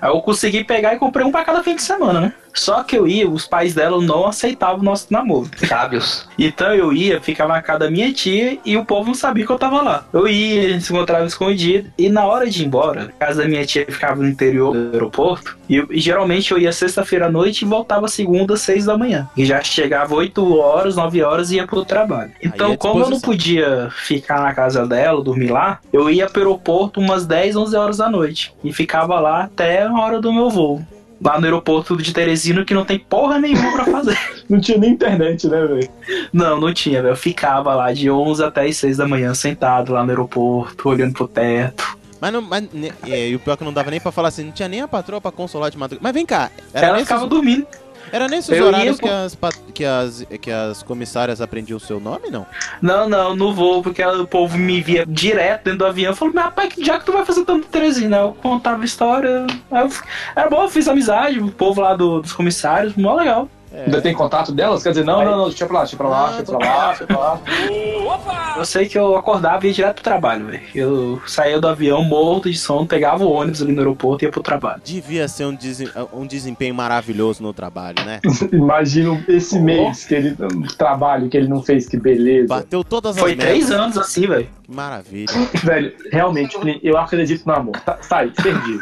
Aí 0.00 0.10
eu 0.10 0.20
consegui 0.20 0.64
pegar 0.64 0.94
e 0.94 0.98
comprei 0.98 1.24
um 1.24 1.32
pra 1.32 1.44
cada 1.44 1.62
fim 1.62 1.74
de 1.76 1.82
semana, 1.82 2.20
né? 2.20 2.32
Só 2.56 2.82
que 2.82 2.96
eu 2.96 3.06
ia, 3.06 3.28
os 3.28 3.46
pais 3.46 3.74
dela 3.74 4.00
não 4.00 4.26
aceitavam 4.26 4.80
o 4.80 4.82
nosso 4.82 5.08
namoro. 5.10 5.50
Sábios. 5.58 6.26
Então 6.38 6.74
eu 6.74 6.92
ia, 6.92 7.20
ficava 7.20 7.52
na 7.52 7.60
casa 7.60 7.80
da 7.80 7.90
minha 7.90 8.10
tia 8.12 8.58
e 8.64 8.76
o 8.78 8.84
povo 8.84 9.08
não 9.08 9.14
sabia 9.14 9.44
que 9.44 9.52
eu 9.52 9.58
tava 9.58 9.82
lá. 9.82 10.06
Eu 10.12 10.26
ia, 10.26 10.62
a 10.62 10.68
gente 10.70 10.84
se 10.84 10.92
encontrava 10.92 11.26
escondido. 11.26 11.90
E 11.98 12.08
na 12.08 12.24
hora 12.24 12.48
de 12.48 12.62
ir 12.62 12.66
embora, 12.66 13.12
a 13.20 13.26
casa 13.26 13.42
da 13.42 13.48
minha 13.48 13.64
tia 13.66 13.84
ficava 13.86 14.22
no 14.22 14.28
interior 14.28 14.72
do 14.72 14.92
aeroporto. 14.94 15.56
E, 15.68 15.76
eu- 15.76 15.86
e 15.90 15.98
geralmente 16.00 16.52
eu 16.52 16.58
ia 16.58 16.72
sexta-feira 16.72 17.26
à 17.26 17.30
noite 17.30 17.62
e 17.62 17.64
voltava 17.68 18.06
segunda, 18.08 18.56
seis 18.56 18.84
da 18.84 18.96
manhã. 18.96 19.28
E 19.36 19.44
já 19.44 19.60
chegava 19.62 20.14
8 20.14 20.56
horas, 20.58 20.96
9 20.96 21.22
horas 21.22 21.50
e 21.50 21.56
ia 21.56 21.66
pro 21.66 21.84
trabalho. 21.84 22.30
Então, 22.42 22.72
é 22.72 22.76
como 22.76 23.00
eu 23.02 23.10
não 23.10 23.20
podia 23.20 23.88
ficar 24.04 24.40
na 24.40 24.54
casa 24.54 24.86
dela, 24.86 25.22
dormir 25.22 25.50
lá, 25.50 25.80
eu 25.92 26.08
ia 26.10 26.26
pro 26.28 26.40
aeroporto 26.42 27.00
umas 27.00 27.26
10, 27.26 27.56
11 27.56 27.76
horas 27.76 27.96
da 27.98 28.08
noite. 28.08 28.52
E 28.62 28.72
ficava 28.72 29.18
lá 29.20 29.44
até 29.44 29.82
a 29.82 29.92
hora 29.92 30.20
do 30.20 30.32
meu 30.32 30.48
voo. 30.50 30.80
Lá 31.24 31.38
no 31.40 31.46
aeroporto 31.46 31.96
de 31.96 32.12
Teresina, 32.12 32.62
que 32.62 32.74
não 32.74 32.84
tem 32.84 32.98
porra 32.98 33.38
nenhuma 33.38 33.72
pra 33.72 33.84
fazer. 33.86 34.18
Não 34.48 34.60
tinha 34.60 34.78
nem 34.78 34.90
internet, 34.90 35.48
né, 35.48 35.66
velho? 35.66 35.88
Não, 36.32 36.60
não 36.60 36.72
tinha, 36.72 37.02
velho. 37.02 37.12
Eu 37.12 37.16
ficava 37.16 37.74
lá 37.74 37.92
de 37.92 38.08
11 38.08 38.44
até 38.44 38.64
as 38.64 38.76
6 38.76 38.96
da 38.98 39.08
manhã, 39.08 39.34
sentado 39.34 39.92
lá 39.92 40.04
no 40.04 40.10
aeroporto, 40.10 40.88
olhando 40.88 41.14
pro 41.14 41.26
teto. 41.26 41.98
Mas, 42.20 42.32
não, 42.32 42.40
mas 42.42 42.64
é, 43.06 43.28
e 43.28 43.34
o 43.36 43.38
pior 43.38 43.54
é 43.54 43.56
que 43.56 43.64
não 43.64 43.72
dava 43.72 43.90
nem 43.90 44.00
pra 44.00 44.10
falar 44.12 44.28
assim, 44.28 44.44
não 44.44 44.52
tinha 44.52 44.68
nem 44.68 44.80
a 44.80 44.88
patroa 44.88 45.20
pra 45.20 45.30
consolar 45.30 45.70
de 45.70 45.76
madrugada. 45.78 46.02
Mas 46.02 46.12
vem 46.14 46.24
cá, 46.26 46.50
era 46.72 46.86
Ela 46.86 46.92
nesses, 46.96 47.08
ficava 47.08 47.26
dormindo. 47.26 47.66
era 48.12 48.28
nesses 48.28 48.48
Eu 48.50 48.56
ia 48.56 48.64
horários 48.66 49.00
com- 49.00 49.06
que 49.08 49.12
as, 49.12 49.36
que, 49.74 49.84
as, 49.84 50.26
que 50.40 50.50
as 50.50 50.82
comissárias 50.82 51.40
aprendiam 51.40 51.76
o 51.76 51.80
seu 51.80 52.00
nome, 52.00 52.30
não? 52.30 52.46
Não, 52.80 53.08
não, 53.08 53.36
no 53.36 53.52
voo, 53.52 53.82
porque 53.82 54.04
o 54.04 54.26
povo 54.26 54.56
me 54.56 54.80
via 54.80 55.04
direto 55.06 55.64
dentro 55.64 55.80
do 55.80 55.86
avião. 55.86 56.14
Falou, 56.14 56.32
mas 56.34 56.44
rapaz, 56.44 56.72
que 56.72 56.82
dia 56.82 56.98
que 56.98 57.04
tu 57.04 57.12
vai 57.12 57.24
fazer 57.24 57.44
tanto 57.44 57.66
Teresina? 57.68 58.16
Eu 58.18 58.32
contava 58.42 58.84
história. 58.84 59.46
Eu, 59.70 59.90
era 60.34 60.48
bom, 60.48 60.62
eu 60.62 60.68
fiz 60.68 60.88
amizade, 60.88 61.38
o 61.38 61.50
povo 61.50 61.80
lá 61.80 61.94
do- 61.94 62.22
dos 62.22 62.32
comissários, 62.32 62.94
mó 62.96 63.14
legal. 63.14 63.48
Ainda 63.84 64.00
tem 64.00 64.14
contato 64.14 64.52
delas? 64.52 64.82
Quer 64.82 64.90
dizer, 64.90 65.04
não, 65.04 65.24
não, 65.24 65.36
não, 65.36 65.48
deixa 65.48 65.66
pra 65.66 65.74
lá, 65.78 65.82
deixa 65.82 65.96
pra 65.96 66.08
lá, 66.08 66.26
deixa 66.32 66.44
pra 66.44 66.58
lá, 66.58 66.86
deixa 66.88 67.06
pra 67.06 67.18
lá. 67.18 67.40
Eu 68.56 68.64
sei 68.64 68.86
que 68.88 68.96
eu 68.96 69.14
acordava 69.16 69.66
e 69.66 69.68
ia 69.68 69.74
direto 69.74 69.96
pro 69.96 70.04
trabalho, 70.04 70.46
velho. 70.46 70.62
Eu 70.74 71.20
saía 71.26 71.60
do 71.60 71.68
avião 71.68 72.02
morto 72.02 72.50
de 72.50 72.56
sono, 72.56 72.86
pegava 72.86 73.22
o 73.22 73.30
ônibus 73.30 73.60
ali 73.60 73.72
no 73.72 73.80
aeroporto 73.80 74.24
e 74.24 74.26
ia 74.26 74.30
pro 74.32 74.42
trabalho. 74.42 74.80
Devia 74.82 75.28
ser 75.28 75.44
um, 75.44 75.54
desen- 75.54 75.90
um 76.10 76.26
desempenho 76.26 76.74
maravilhoso 76.74 77.42
no 77.42 77.52
trabalho, 77.52 77.96
né? 78.06 78.18
Imagina 78.50 79.22
esse 79.28 79.60
mês 79.60 80.06
que 80.06 80.14
ele. 80.14 80.36
trabalho 80.78 81.28
que 81.28 81.36
ele 81.36 81.48
não 81.48 81.62
fez, 81.62 81.86
que 81.86 81.98
beleza. 81.98 82.48
Bateu 82.48 82.82
todas 82.82 83.16
as 83.16 83.20
Foi 83.20 83.32
metas. 83.32 83.44
três 83.46 83.70
anos 83.70 83.98
assim, 83.98 84.26
velho. 84.26 84.48
Que 84.62 84.74
maravilha. 84.74 85.32
Velho, 85.62 85.92
realmente, 86.10 86.58
eu 86.82 86.96
acredito 86.96 87.44
no 87.46 87.52
amor. 87.52 87.78
Tá, 87.80 87.98
aí, 88.10 88.32
serviu. 88.40 88.80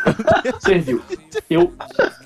Serviu. 0.61 1.03
Eu 1.51 1.73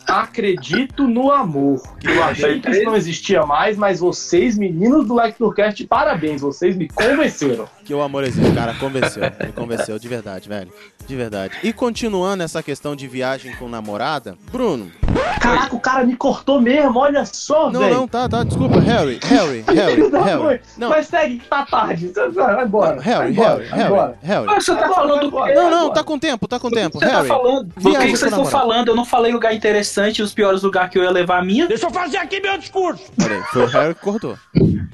acredito 0.06 1.06
no 1.08 1.30
amor. 1.32 1.80
Eu 2.04 2.22
achei 2.24 2.57
isso 2.66 2.84
não 2.84 2.96
existia 2.96 3.44
mais, 3.44 3.76
mas 3.76 4.00
vocês, 4.00 4.56
meninos 4.58 5.06
do 5.06 5.14
Like 5.14 5.38
Tourcast, 5.38 5.86
parabéns, 5.86 6.40
vocês 6.40 6.76
me 6.76 6.88
convenceram. 6.88 7.68
Que 7.88 7.94
o 7.94 8.02
amor 8.02 8.22
existe, 8.22 8.52
cara, 8.52 8.74
convenceu. 8.74 9.22
Me 9.46 9.50
convenceu, 9.50 9.98
de 9.98 10.06
verdade, 10.06 10.46
velho. 10.46 10.70
De 11.06 11.16
verdade. 11.16 11.54
E 11.62 11.72
continuando 11.72 12.42
essa 12.42 12.62
questão 12.62 12.94
de 12.94 13.08
viagem 13.08 13.56
com 13.56 13.66
namorada, 13.66 14.36
Bruno. 14.52 14.92
Caraca, 15.40 15.74
o 15.74 15.80
cara 15.80 16.04
me 16.04 16.14
cortou 16.14 16.60
mesmo, 16.60 16.98
olha 16.98 17.24
só, 17.24 17.70
Não, 17.70 17.80
velho. 17.80 17.94
não, 17.94 18.06
tá, 18.08 18.28
tá, 18.28 18.44
desculpa, 18.44 18.78
Harry, 18.80 19.18
Harry, 19.24 19.64
Harry, 19.74 20.10
da 20.10 20.20
Harry. 20.20 20.60
Não, 20.76 20.90
Mas 20.90 21.06
segue, 21.06 21.38
que 21.38 21.48
tá 21.48 21.64
tarde. 21.64 22.12
Vai 22.34 22.64
embora. 22.64 23.00
Harry, 23.00 23.18
vai 23.18 23.30
embora, 23.30 23.54
Harry, 23.64 23.68
Harry, 23.70 23.84
embora. 23.86 24.18
Harry. 24.22 24.46
Mas 24.46 24.64
você 24.66 24.74
tá 24.74 24.84
Agora, 24.84 24.94
falando 24.94 25.20
do 25.22 25.26
agora. 25.28 25.54
Não, 25.54 25.70
não, 25.70 25.90
tá 25.92 26.04
com 26.04 26.18
tempo, 26.18 26.46
tá 26.46 26.60
com 26.60 26.70
tempo, 26.70 26.98
Você 26.98 27.06
tá 27.06 27.12
Harry. 27.16 27.28
falando? 27.28 27.64
Do 27.68 27.90
que, 27.90 27.98
que 27.98 28.16
vocês 28.16 28.22
estão 28.30 28.44
falando? 28.44 28.88
Eu 28.88 28.96
não 28.96 29.06
falei 29.06 29.32
lugar 29.32 29.54
interessante, 29.54 30.20
os 30.20 30.34
piores 30.34 30.62
lugares 30.62 30.90
que 30.90 30.98
eu 30.98 31.04
ia 31.04 31.10
levar 31.10 31.38
a 31.38 31.42
minha. 31.44 31.66
Deixa 31.66 31.86
eu 31.86 31.90
fazer 31.90 32.18
aqui 32.18 32.38
meu 32.40 32.58
discurso. 32.58 33.02
Peraí, 33.16 33.40
foi 33.44 33.62
o 33.62 33.66
Harry 33.66 33.94
que 33.94 34.02
cortou. 34.02 34.36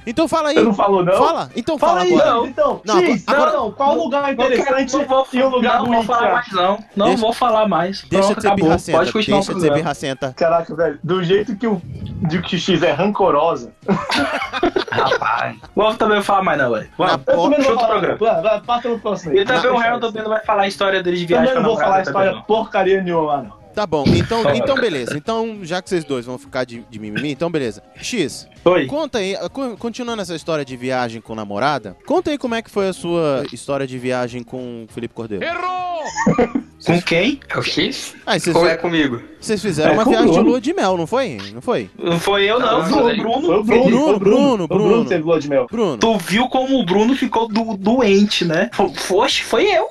Então 0.06 0.28
fala 0.28 0.50
aí. 0.50 0.54
Você 0.54 0.62
não 0.62 0.74
falou, 0.74 1.02
não? 1.04 1.14
Fala, 1.14 1.50
então 1.56 1.76
fala, 1.78 1.92
Fala 1.94 2.04
aí, 2.04 2.12
agora. 2.14 2.30
não. 2.30 2.46
Então, 2.46 2.80
Não, 2.86 2.98
X, 3.00 3.24
agora- 3.26 3.52
não, 3.52 3.64
não. 3.64 3.72
Qual 3.72 3.94
lugar 3.96 4.22
Não 4.22 4.30
interessante 4.30 4.92
não 4.92 5.04
vou, 5.06 5.26
e 5.32 5.42
o 5.42 5.48
lugar 5.48 5.78
não 5.78 5.86
ruim? 5.86 5.96
vou 5.96 6.04
falar 6.04 6.32
mais 6.32 6.52
não. 6.52 6.78
Não 6.96 7.06
Deixa- 7.06 7.20
vou 7.22 7.32
falar 7.32 7.68
mais. 7.68 8.02
Deixa 8.02 8.26
Pronto, 8.26 8.36
de 8.36 8.42
ser 8.42 8.48
acabou. 8.48 8.64
birracenta, 8.66 8.98
Pode 8.98 9.12
continuar 9.12 9.38
deixa 9.38 9.52
o 9.52 9.54
de 9.54 9.60
ser 9.60 9.72
birracenta. 9.74 10.34
Caraca, 10.36 10.74
velho, 10.76 10.98
do 11.02 11.22
jeito 11.24 11.56
que 11.56 11.66
o, 11.66 11.80
de 11.84 12.42
que 12.42 12.56
o 12.56 12.58
X 12.58 12.82
é 12.82 12.92
rancorosa. 12.92 13.72
Rapaz. 14.90 15.56
Vou 15.74 15.94
também 15.94 16.22
falar 16.22 16.42
mais 16.42 16.58
não, 16.58 16.70
velho. 16.72 16.88
Não 16.98 17.06
Outro 17.38 17.62
vou 17.62 17.74
falar. 17.74 17.88
programa. 17.88 18.16
Vai, 18.18 18.42
vai, 18.42 18.60
passa 18.60 18.88
no 18.88 18.98
próximo 18.98 19.32
aí. 19.32 19.38
E 19.40 19.44
também 19.44 19.70
o 19.70 19.78
Harold 19.78 20.06
também 20.06 20.22
não 20.22 20.30
vai 20.30 20.40
falar 20.44 20.62
a 20.62 20.66
história 20.68 21.02
dele 21.02 21.16
de 21.16 21.26
viagem 21.26 21.48
Também 21.48 21.62
não 21.62 21.70
a 21.70 21.74
vou 21.74 21.76
falar 21.82 21.86
namorada 21.98 22.08
história 22.10 22.30
também, 22.30 22.40
não. 22.40 22.46
porcaria 22.46 23.02
nenhuma 23.02 23.22
lá, 23.32 23.42
não. 23.42 23.63
Tá 23.74 23.86
bom, 23.86 24.04
então, 24.06 24.42
então 24.54 24.76
beleza. 24.76 25.16
Então, 25.16 25.58
já 25.62 25.82
que 25.82 25.88
vocês 25.90 26.04
dois 26.04 26.24
vão 26.24 26.38
ficar 26.38 26.64
de, 26.64 26.84
de 26.88 26.98
mimimi, 26.98 27.32
então 27.32 27.50
beleza. 27.50 27.82
X, 27.96 28.46
Oi. 28.64 28.86
conta 28.86 29.18
aí, 29.18 29.36
co- 29.52 29.76
continuando 29.76 30.22
essa 30.22 30.34
história 30.34 30.64
de 30.64 30.76
viagem 30.76 31.20
com 31.20 31.34
namorada, 31.34 31.96
conta 32.06 32.30
aí 32.30 32.38
como 32.38 32.54
é 32.54 32.62
que 32.62 32.70
foi 32.70 32.88
a 32.88 32.92
sua 32.92 33.44
história 33.52 33.86
de 33.86 33.98
viagem 33.98 34.42
com 34.42 34.84
o 34.84 34.92
Felipe 34.92 35.14
Cordeiro. 35.14 35.44
Com 36.84 37.00
quem? 37.00 37.40
É 37.48 37.58
o 37.58 37.62
X? 37.62 38.14
Ah, 38.26 38.38
vocês, 38.38 38.54
Ou 38.54 38.68
é 38.68 38.76
comigo? 38.76 39.22
vocês 39.40 39.62
fizeram 39.62 39.92
É 39.92 39.94
uma 39.94 40.04
viagem 40.04 40.26
de 40.26 40.32
Bruno. 40.34 40.50
lua 40.50 40.60
de 40.60 40.74
mel, 40.74 40.98
não 40.98 41.06
foi? 41.06 41.38
Não 41.54 41.62
foi? 41.62 41.88
Não 41.98 42.20
foi 42.20 42.44
eu, 42.44 42.60
não. 42.60 42.84
Foi 42.84 43.14
o 43.14 43.16
Bruno. 43.16 43.40
Foi 43.46 43.56
o 43.58 43.62
Bruno, 43.64 43.64
Bruno, 43.64 43.88
Bruno, 43.88 44.18
Bruno, 44.18 44.68
Bruno 44.68 44.88
Bruno. 44.88 45.04
teve 45.06 45.22
lua 45.22 45.40
de 45.40 45.48
mel. 45.48 45.66
Bruno. 45.70 45.96
Tu 45.96 46.18
viu 46.18 46.46
como 46.50 46.78
o 46.78 46.84
Bruno 46.84 47.16
ficou 47.16 47.48
do- 47.48 47.78
doente, 47.78 48.44
né? 48.44 48.68
Foxe, 48.96 49.42
foi 49.44 49.64
eu. 49.64 49.86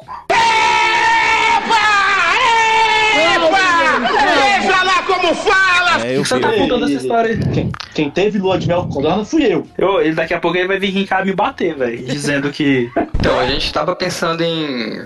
Veja 4.61 4.83
lá 4.83 5.03
como 5.23 5.35
fala. 5.35 6.05
É, 6.05 6.17
eu 6.17 6.25
Você 6.25 6.35
vi. 6.35 6.41
tá 6.41 6.51
contando 6.51 6.85
essa 6.85 6.93
história 6.93 7.31
aí. 7.31 7.39
Quem, 7.53 7.71
quem 7.93 8.09
teve 8.09 8.37
lua 8.37 8.59
de 8.59 8.67
mel 8.67 8.83
com 8.83 8.89
Codorna 8.89 9.23
fui 9.23 9.45
eu. 9.45 9.65
Eu, 9.77 10.01
ele 10.01 10.13
daqui 10.13 10.33
a 10.33 10.39
pouco 10.39 10.57
ele 10.57 10.67
vai 10.67 10.77
vir 10.77 10.97
em 10.97 11.05
casa 11.05 11.23
me 11.23 11.33
bater, 11.33 11.75
velho. 11.75 12.05
Dizendo 12.05 12.51
que. 12.51 12.91
Então, 13.15 13.39
a 13.39 13.47
gente 13.47 13.71
tava 13.71 13.95
pensando 13.95 14.41
em. 14.43 15.03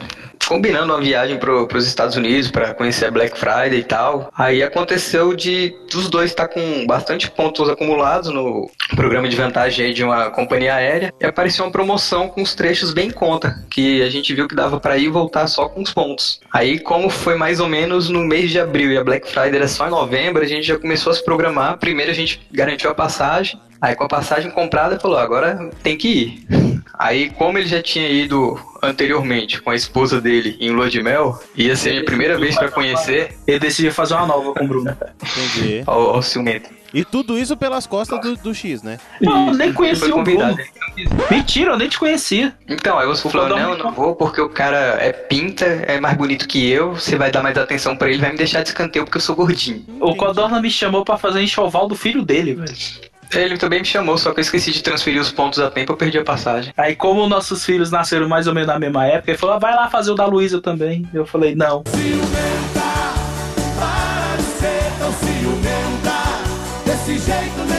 Combinando 0.48 0.94
uma 0.94 1.02
viagem 1.02 1.38
pro, 1.38 1.68
pros 1.68 1.86
Estados 1.86 2.16
Unidos 2.16 2.50
para 2.50 2.74
conhecer 2.74 3.06
a 3.06 3.12
Black 3.12 3.38
Friday 3.38 3.80
e 3.80 3.84
tal. 3.84 4.32
Aí 4.36 4.64
aconteceu 4.64 5.36
de 5.36 5.76
os 5.94 6.10
dois 6.10 6.32
estar 6.32 6.48
com 6.48 6.86
bastante 6.88 7.30
pontos 7.30 7.70
acumulados 7.70 8.30
no 8.30 8.70
programa 8.96 9.28
de 9.28 9.36
vantagem 9.36 9.94
de 9.94 10.04
uma 10.04 10.30
companhia 10.30 10.76
aérea. 10.76 11.14
E 11.20 11.26
apareceu 11.26 11.66
uma 11.66 11.72
promoção 11.72 12.30
com 12.30 12.42
os 12.42 12.56
trechos 12.56 12.94
bem 12.94 13.10
em 13.10 13.12
conta. 13.12 13.66
Que 13.70 14.02
a 14.02 14.10
gente 14.10 14.34
viu 14.34 14.48
que 14.48 14.56
dava 14.56 14.80
para 14.80 14.98
ir 14.98 15.06
e 15.06 15.10
voltar 15.10 15.48
só 15.48 15.68
com 15.68 15.82
os 15.82 15.94
pontos. 15.94 16.40
Aí, 16.52 16.80
como 16.80 17.10
foi 17.10 17.36
mais 17.36 17.60
ou 17.60 17.68
menos 17.68 18.10
no 18.10 18.24
mês 18.24 18.50
de 18.50 18.60
abril 18.60 18.92
e 18.92 18.98
a 18.98 19.04
Black 19.04 19.28
Friday 19.30 19.56
era 19.56 19.68
só 19.68 19.88
em 19.88 19.92
novembro, 19.92 20.42
a 20.42 20.48
gente 20.48 20.66
já 20.66 20.80
começou 20.80 21.12
a 21.12 21.16
se 21.16 21.24
programar. 21.24 21.78
Primeiro 21.78 22.12
a 22.12 22.16
gente 22.16 22.42
garantiu 22.52 22.90
a 22.90 22.96
passagem. 22.96 23.60
Aí 23.82 23.96
com 23.96 24.04
a 24.04 24.08
passagem 24.08 24.52
comprada 24.52 25.00
falou, 25.00 25.18
agora 25.18 25.70
tem 25.84 25.98
que 25.98 26.08
ir. 26.08 26.48
Aí 26.98 27.30
como 27.30 27.58
ele 27.58 27.68
já 27.68 27.82
tinha 27.82 28.08
ido 28.10 28.60
anteriormente 28.82 29.62
com 29.62 29.70
a 29.70 29.76
esposa 29.76 30.20
dele 30.22 30.58
em 30.60 30.72
lua 30.72 30.90
de 30.90 31.02
mel, 31.02 31.40
ia 31.56 31.76
ser 31.76 32.02
a 32.02 32.04
primeira 32.04 32.38
vez 32.38 32.56
pra 32.56 32.70
conhecer 32.70 33.36
Ele 33.46 33.60
decidiu 33.60 33.92
fazer 33.92 34.14
uma 34.16 34.28
nova 34.28 34.54
com 34.54 34.64
o 34.64 34.68
Bruno. 34.68 34.98
Entendi. 35.22 35.84
ao, 35.88 36.16
ao 36.16 36.22
ciumento. 36.22 36.78
E 36.94 37.04
tudo 37.04 37.38
isso 37.38 37.58
pelas 37.58 37.86
costas 37.86 38.20
do, 38.22 38.36
do 38.38 38.56
X, 38.56 38.82
né? 38.82 38.98
Não, 39.22 39.48
eu 39.48 39.54
nem 39.54 39.74
conhecia 39.74 40.08
foi 40.08 40.20
o 40.20 40.24
Bruno. 40.24 40.58
Mentira, 41.30 41.72
eu 41.72 41.78
nem 41.78 41.90
te 41.90 42.00
conhecia. 42.00 42.56
Então, 42.68 42.98
aí 42.98 43.06
você 43.06 43.30
falou, 43.30 43.50
não, 43.50 43.74
eu 43.74 43.78
não 43.78 43.92
vou 43.92 44.16
porque 44.16 44.40
o 44.40 44.50
cara 44.50 44.98
é 45.00 45.12
pinta, 45.12 45.66
é 45.66 46.00
mais 46.00 46.18
bonito 46.18 46.48
que 46.48 46.70
eu, 46.70 46.94
você 46.94 47.16
vai 47.18 47.30
dar 47.30 47.44
mais 47.44 47.58
atenção 47.58 47.96
pra 47.96 48.10
ele, 48.10 48.20
vai 48.20 48.32
me 48.32 48.38
deixar 48.38 48.64
de 48.64 48.70
escanteio 48.70 49.06
porque 49.06 49.18
eu 49.18 49.22
sou 49.22 49.36
gordinho. 49.36 49.86
O 50.00 50.16
Codorna 50.16 50.62
me 50.62 50.72
chamou 50.72 51.04
pra 51.04 51.18
fazer 51.18 51.42
enxoval 51.42 51.88
do 51.88 51.96
filho 51.96 52.24
dele, 52.24 52.56
velho. 52.56 52.74
Ele 53.34 53.58
também 53.58 53.80
me 53.80 53.86
chamou, 53.86 54.18
só 54.18 54.32
que 54.34 54.40
eu 54.40 54.42
esqueci 54.42 54.72
de 54.72 54.82
transferir 54.82 55.20
os 55.22 55.32
pontos 55.32 55.60
a 55.60 55.70
tempo, 55.70 55.92
eu 55.92 55.98
perdi 55.98 56.18
a 56.18 56.24
passagem. 56.24 56.74
Aí, 56.78 56.96
como 56.96 57.28
nossos 57.28 57.64
filhos 57.66 57.92
nasceram 57.92 58.28
mais 58.28 58.48
ou 58.48 58.54
menos 58.54 58.68
na 58.68 58.80
mesma 58.80 59.06
época, 59.06 59.32
ele 59.32 59.38
falou: 59.38 59.56
"Ah, 59.56 59.60
vai 59.60 59.76
lá 59.76 59.90
fazer 59.90 60.12
o 60.12 60.16
da 60.16 60.26
Luísa 60.26 60.62
também. 60.62 61.08
Eu 61.14 61.26
falei: 61.26 61.56
não. 61.56 61.84
Ciumenta, 61.88 62.88
para 63.78 64.38
de 64.38 64.44
ser 64.44 64.92
tão 65.00 65.12
ciumenta. 65.14 66.18
Desse 66.86 67.18
jeito 67.20 67.62
aguenta. 67.62 67.77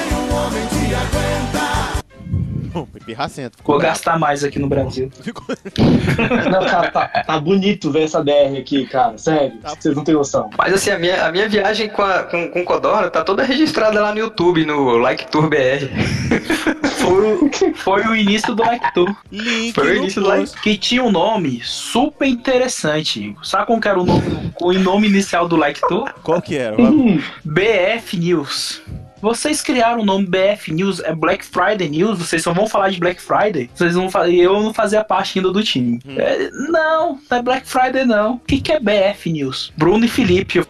Bom, 2.73 2.87
pirracento. 3.05 3.57
Ficou 3.57 3.75
Vou 3.75 3.81
bravo. 3.81 3.95
gastar 3.95 4.19
mais 4.19 4.45
aqui 4.45 4.59
no 4.59 4.69
Brasil. 4.69 5.11
Ficou... 5.23 5.45
Não, 6.51 6.61
cara, 6.67 6.91
tá, 6.91 7.09
tá 7.09 7.41
bonito 7.41 7.91
ver 7.91 8.05
essa 8.05 8.23
DR 8.23 8.57
aqui, 8.59 8.87
cara. 8.87 9.17
Sério, 9.19 9.57
Tá. 9.59 9.75
vocês 9.79 9.95
não 9.97 10.05
têm 10.05 10.15
noção. 10.15 10.51
Mas 10.57 10.73
assim, 10.75 10.91
a 10.91 10.99
minha, 10.99 11.27
a 11.27 11.33
minha 11.33 11.49
viagem 11.49 11.89
com, 11.89 12.03
a, 12.03 12.23
com, 12.25 12.49
com 12.51 12.65
Codorna 12.65 13.11
tá 13.11 13.23
toda 13.25 13.43
registrada 13.43 14.01
lá 14.01 14.13
no 14.13 14.19
YouTube, 14.19 14.65
no 14.65 14.97
Like 14.99 15.27
Tour 15.31 15.49
BR. 15.49 15.89
Foi, 16.99 17.33
o- 17.35 17.75
foi 17.75 18.03
o 18.07 18.15
início 18.15 18.55
do 18.55 18.63
Like 18.63 18.93
Tour, 18.93 19.15
Link 19.33 19.73
Foi 19.75 19.93
o 19.93 19.97
início 19.97 20.21
do 20.23 20.29
post. 20.31 20.61
que 20.61 20.77
tinha 20.77 21.03
um 21.03 21.11
nome 21.11 21.61
super 21.65 22.27
interessante. 22.29 23.35
Sabe 23.43 23.67
como 23.67 23.81
que 23.81 23.89
era 23.89 23.99
o 23.99 24.05
nome, 24.05 24.53
o 24.61 24.73
nome 24.75 25.09
inicial 25.09 25.49
do 25.49 25.57
Like 25.57 25.81
Tour? 25.89 26.13
Qual 26.23 26.43
que 26.43 26.57
era? 26.57 26.79
Hum, 26.81 27.19
BF 27.45 28.17
News. 28.19 28.83
Vocês 29.21 29.61
criaram 29.61 30.03
o 30.03 30.05
nome 30.05 30.27
BF 30.27 30.73
News, 30.73 31.01
é 31.01 31.15
Black 31.15 31.45
Friday 31.45 31.89
News, 31.89 32.19
vocês 32.19 32.43
só 32.43 32.53
vão 32.53 32.69
falar 32.69 32.91
de 32.91 33.01
Black 33.01 33.21
Friday? 33.21 33.69
Vocês 33.75 33.95
vão 33.95 34.09
fazer, 34.11 34.37
eu 34.37 34.63
não 34.63 34.73
fazia 34.73 35.03
parte 35.03 35.39
ainda 35.39 35.51
do 35.51 35.63
time. 35.63 36.01
É, 36.17 36.51
não, 36.71 37.19
não 37.29 37.39
é 37.39 37.43
Black 37.43 37.69
Friday 37.69 38.05
não. 38.05 38.35
O 38.35 38.41
que, 38.41 38.61
que 38.61 38.73
é 38.73 38.79
BF 38.79 39.33
News? 39.33 39.73
Bruno 39.77 40.05
e 40.05 40.09
Felipe. 40.09 40.59
Eu 40.59 40.67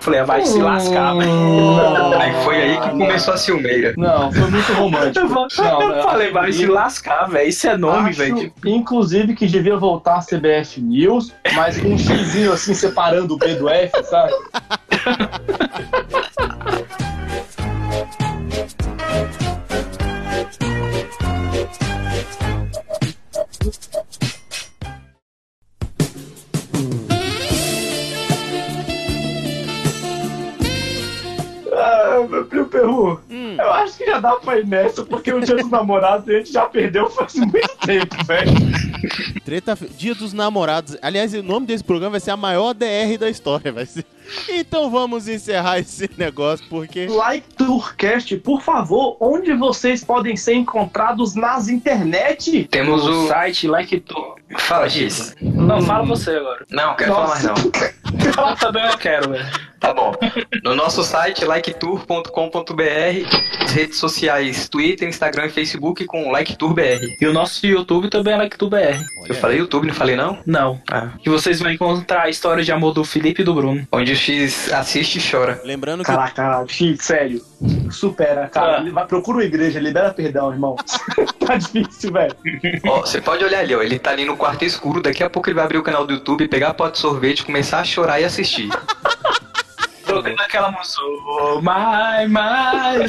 falei, 0.00 0.20
ah, 0.20 0.24
vai 0.24 0.44
se 0.44 0.58
lascar, 0.58 1.14
velho. 1.14 1.30
Aí 2.18 2.44
foi 2.44 2.56
aí 2.56 2.80
que 2.80 2.90
começou 2.90 3.34
a 3.34 3.36
ciumeira. 3.36 3.94
Não, 3.96 4.32
foi 4.32 4.50
muito 4.50 4.72
romântico. 4.72 5.26
Não, 5.26 5.82
eu 5.82 5.96
não, 5.96 6.02
falei, 6.02 6.30
vai 6.30 6.52
se 6.52 6.66
lascar, 6.66 7.28
velho. 7.28 7.48
Isso 7.48 7.68
é 7.68 7.76
nome, 7.76 8.10
Acho, 8.10 8.18
velho. 8.18 8.52
Inclusive, 8.64 9.34
que 9.34 9.46
devia 9.46 9.76
voltar 9.76 10.16
a 10.16 10.20
CBF 10.20 10.80
News, 10.80 11.32
mas 11.54 11.78
com 11.78 11.88
um 11.88 11.98
xizinho 11.98 12.52
assim 12.52 12.74
separando 12.74 13.34
o 13.34 13.36
B 13.36 13.54
do 13.54 13.68
F, 13.68 14.04
sabe? 14.04 14.32
Perru, 32.72 33.20
Hum. 33.30 33.56
eu 33.58 33.70
acho 33.74 33.98
que 33.98 34.06
já 34.06 34.18
dá 34.18 34.32
pra 34.36 34.58
ir 34.58 34.66
nessa, 34.66 35.04
porque 35.04 35.32
o 35.32 35.40
dia 35.40 35.54
dos 35.56 35.70
namorados 35.70 36.26
a 36.28 36.32
gente 36.32 36.50
já 36.52 36.64
perdeu 36.64 37.08
faz 37.10 37.34
muito 37.34 37.76
tempo, 37.86 38.16
velho. 38.24 38.50
Treta 39.44 39.78
Dia 39.96 40.14
dos 40.14 40.32
Namorados. 40.32 40.96
Aliás, 41.02 41.34
o 41.34 41.42
nome 41.42 41.66
desse 41.66 41.84
programa 41.84 42.12
vai 42.12 42.20
ser 42.20 42.30
a 42.30 42.36
maior 42.36 42.72
DR 42.72 43.18
da 43.18 43.28
história, 43.28 43.70
vai 43.70 43.84
ser. 43.86 44.04
Então 44.48 44.90
vamos 44.90 45.28
encerrar 45.28 45.78
esse 45.78 46.08
negócio 46.16 46.64
porque 46.68 47.06
Like 47.06 47.54
Tourcast, 47.54 48.36
por 48.38 48.62
favor, 48.62 49.16
onde 49.20 49.52
vocês 49.54 50.04
podem 50.04 50.36
ser 50.36 50.54
encontrados 50.54 51.34
nas 51.34 51.68
internet? 51.68 52.64
Temos 52.70 53.06
o 53.06 53.24
o. 53.24 53.28
site 53.28 53.68
Like 53.68 54.00
Tour. 54.00 54.36
Fala, 54.58 54.88
X. 54.88 55.34
Não, 55.40 55.80
fala 55.82 56.04
você 56.04 56.30
agora. 56.32 56.66
Não, 56.70 56.94
quero 56.94 57.14
falar 57.14 57.28
mais 57.28 57.44
não. 57.44 57.54
Eu 58.12 58.56
também 58.56 58.84
eu 58.84 58.98
quero, 58.98 59.30
velho. 59.30 59.46
Tá 59.80 59.92
bom. 59.92 60.14
No 60.62 60.76
nosso 60.76 61.02
site, 61.02 61.44
liketour.com.br, 61.44 63.72
redes 63.72 63.98
sociais, 63.98 64.68
Twitter, 64.68 65.08
Instagram 65.08 65.46
e 65.46 65.50
Facebook 65.50 66.04
com 66.04 66.30
LikeTourBR. 66.30 67.16
E 67.20 67.26
o 67.26 67.32
nosso 67.32 67.66
YouTube 67.66 68.08
também 68.08 68.34
é 68.34 68.36
Like 68.36 68.56
Tour 68.56 68.70
BR. 68.70 69.02
Eu 69.28 69.34
falei 69.34 69.58
YouTube, 69.58 69.88
não 69.88 69.94
falei 69.94 70.14
não? 70.14 70.38
Não. 70.46 70.80
Ah. 70.90 71.08
Que 71.20 71.28
vocês 71.28 71.58
vão 71.58 71.70
encontrar 71.70 72.22
a 72.22 72.28
história 72.28 72.62
de 72.62 72.70
amor 72.70 72.92
do 72.92 73.04
Felipe 73.04 73.42
e 73.42 73.44
do 73.44 73.54
Bruno. 73.54 73.86
Onde 73.90 74.14
X 74.22 74.72
assiste 74.72 75.18
e 75.18 75.30
chora. 75.30 75.60
lembrando 75.64 76.04
que 76.04 76.06
Caraca, 76.06 76.64
Chico, 76.68 77.02
sério. 77.02 77.44
Supera, 77.90 78.48
cara. 78.48 78.78
Ah. 78.78 78.80
Ele 78.80 78.92
vai, 78.92 79.04
procura 79.04 79.38
uma 79.38 79.44
igreja, 79.44 79.80
libera 79.80 80.12
perdão, 80.14 80.52
irmão. 80.52 80.76
tá 81.44 81.56
difícil, 81.56 82.12
velho. 82.12 82.36
Ó, 82.86 83.00
você 83.00 83.20
pode 83.20 83.44
olhar 83.44 83.58
ali, 83.58 83.74
ó. 83.74 83.82
Ele 83.82 83.98
tá 83.98 84.10
ali 84.10 84.24
no 84.24 84.36
quarto 84.36 84.64
escuro. 84.64 85.02
Daqui 85.02 85.24
a 85.24 85.30
pouco 85.30 85.48
ele 85.48 85.56
vai 85.56 85.64
abrir 85.64 85.78
o 85.78 85.82
canal 85.82 86.06
do 86.06 86.14
YouTube, 86.14 86.46
pegar 86.46 86.68
a 86.68 86.74
pote 86.74 86.92
de 86.92 86.98
sorvete, 87.00 87.44
começar 87.44 87.80
a 87.80 87.84
chorar 87.84 88.20
e 88.20 88.24
assistir. 88.24 88.68
Tocando 90.06 90.40
aquela 90.40 90.70
música. 90.70 91.02
Oh, 91.02 91.60
my, 91.60 92.28
my. 92.28 93.08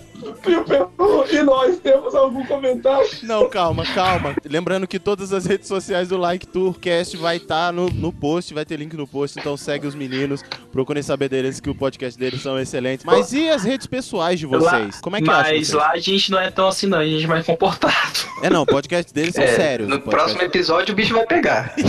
Pio 0.34 0.64
Peru, 0.64 0.90
e 1.30 1.42
nós 1.42 1.78
temos 1.78 2.14
algum 2.14 2.44
comentário? 2.46 3.08
Não, 3.22 3.48
calma, 3.48 3.84
calma. 3.94 4.34
Lembrando 4.44 4.86
que 4.86 4.98
todas 4.98 5.32
as 5.32 5.44
redes 5.46 5.68
sociais 5.68 6.08
do 6.08 6.16
Like 6.16 6.46
Tourcast 6.46 7.16
vai 7.16 7.36
estar 7.36 7.72
no, 7.72 7.88
no 7.90 8.12
post, 8.12 8.52
vai 8.54 8.64
ter 8.64 8.76
link 8.78 8.94
no 8.96 9.06
post, 9.06 9.38
então 9.38 9.56
segue 9.56 9.86
os 9.86 9.94
meninos, 9.94 10.42
procurem 10.72 11.02
saber 11.02 11.28
deles 11.28 11.60
que 11.60 11.70
o 11.70 11.74
podcast 11.74 12.18
deles 12.18 12.40
são 12.42 12.58
excelentes. 12.58 13.04
Mas 13.04 13.32
e 13.32 13.48
as 13.48 13.64
redes 13.64 13.86
pessoais 13.86 14.38
de 14.38 14.46
vocês? 14.46 15.00
Como 15.00 15.16
é 15.16 15.20
que 15.22 15.30
acham 15.30 15.42
Mas 15.54 15.68
vocês? 15.68 15.72
lá 15.72 15.90
a 15.92 15.98
gente 15.98 16.30
não 16.30 16.40
é 16.40 16.50
tão 16.50 16.68
assim, 16.68 16.86
não. 16.86 16.98
A 16.98 17.04
gente 17.06 17.24
é 17.24 17.28
mais 17.28 17.46
comportado. 17.46 17.94
É 18.42 18.50
não, 18.50 18.62
o 18.62 18.66
podcast 18.66 19.12
deles 19.12 19.34
são 19.34 19.44
É, 19.44 19.54
sérios. 19.54 19.88
No 19.88 20.00
próximo 20.00 20.42
episódio 20.42 20.92
o 20.92 20.96
bicho 20.96 21.14
vai 21.14 21.26
pegar. 21.26 21.74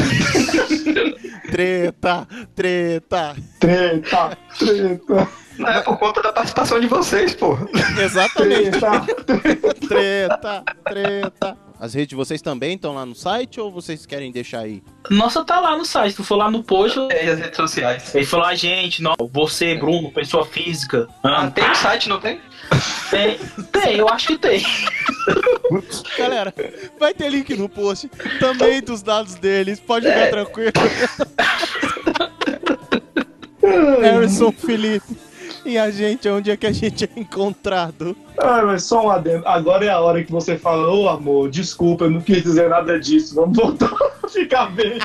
Treta, 1.51 2.27
treta. 2.55 3.35
Treta, 3.61 4.37
treta, 4.57 5.27
Não 5.57 5.69
é 5.69 5.81
por 5.81 5.97
conta 5.97 6.21
da 6.21 6.33
participação 6.33 6.79
de 6.79 6.87
vocês, 6.87 7.33
porra. 7.35 7.67
Exatamente. 8.03 8.71
treta. 8.71 9.71
Treta, 9.87 10.63
treta. 10.83 11.57
As 11.79 11.93
redes 11.95 12.09
de 12.09 12.15
vocês 12.15 12.41
também 12.41 12.75
estão 12.75 12.93
lá 12.93 13.05
no 13.05 13.15
site 13.15 13.59
ou 13.59 13.71
vocês 13.71 14.05
querem 14.05 14.31
deixar 14.31 14.59
aí? 14.59 14.83
Nossa, 15.09 15.43
tá 15.45 15.59
lá 15.59 15.75
no 15.77 15.85
site. 15.85 16.15
Tu 16.15 16.23
for 16.23 16.35
lá 16.35 16.49
no 16.49 16.63
post, 16.63 16.97
É, 17.11 17.25
e 17.25 17.29
as 17.29 17.39
redes 17.39 17.55
sociais. 17.57 18.13
ele 18.15 18.25
falou, 18.25 18.45
a 18.45 18.53
gente, 18.55 19.01
não, 19.01 19.13
você, 19.31 19.73
Bruno, 19.75 20.11
pessoa 20.11 20.45
física. 20.45 21.07
Ah, 21.23 21.43
Ah, 21.45 21.51
tem 21.51 21.69
um 21.69 21.75
site, 21.75 22.09
não 22.09 22.19
tem? 22.19 22.39
tem, 23.09 23.37
tem, 23.71 23.97
eu 23.97 24.07
acho 24.09 24.27
que 24.27 24.37
tem. 24.37 24.63
Galera, 26.17 26.53
vai 26.99 27.13
ter 27.13 27.29
link 27.29 27.55
no 27.55 27.67
post 27.69 28.07
também 28.39 28.81
dos 28.81 29.01
dados 29.03 29.35
deles, 29.35 29.79
pode 29.79 30.07
ficar 30.07 30.29
tranquilo. 30.29 30.71
Harrison 34.01 34.51
Felipe. 34.51 35.17
E 35.63 35.77
a 35.77 35.91
gente, 35.91 36.27
onde 36.27 36.49
é 36.49 36.57
que 36.57 36.65
a 36.65 36.71
gente 36.71 37.05
é 37.05 37.09
encontrado? 37.19 38.15
Ai, 38.39 38.65
mas 38.65 38.83
só 38.83 39.05
um 39.05 39.09
adendo. 39.11 39.47
Agora 39.47 39.85
é 39.85 39.89
a 39.89 39.99
hora 39.99 40.23
que 40.23 40.31
você 40.31 40.57
fala, 40.57 40.91
ô 40.91 41.07
amor, 41.07 41.49
desculpa, 41.49 42.05
eu 42.05 42.09
não 42.11 42.21
quis 42.21 42.41
dizer 42.41 42.69
nada 42.69 42.99
disso. 42.99 43.35
Vamos 43.35 43.55
voltar 43.57 43.91
a 44.23 44.27
ficar 44.27 44.71
bem. 44.71 44.97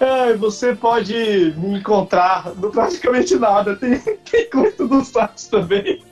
Ai, 0.00 0.34
você 0.34 0.74
pode 0.74 1.54
me 1.56 1.78
encontrar 1.78 2.52
no 2.56 2.70
praticamente 2.70 3.36
nada. 3.36 3.74
Tem, 3.74 3.98
tem 3.98 4.50
coisa 4.50 4.86
do 4.86 5.02
site 5.02 5.48
também. 5.48 6.02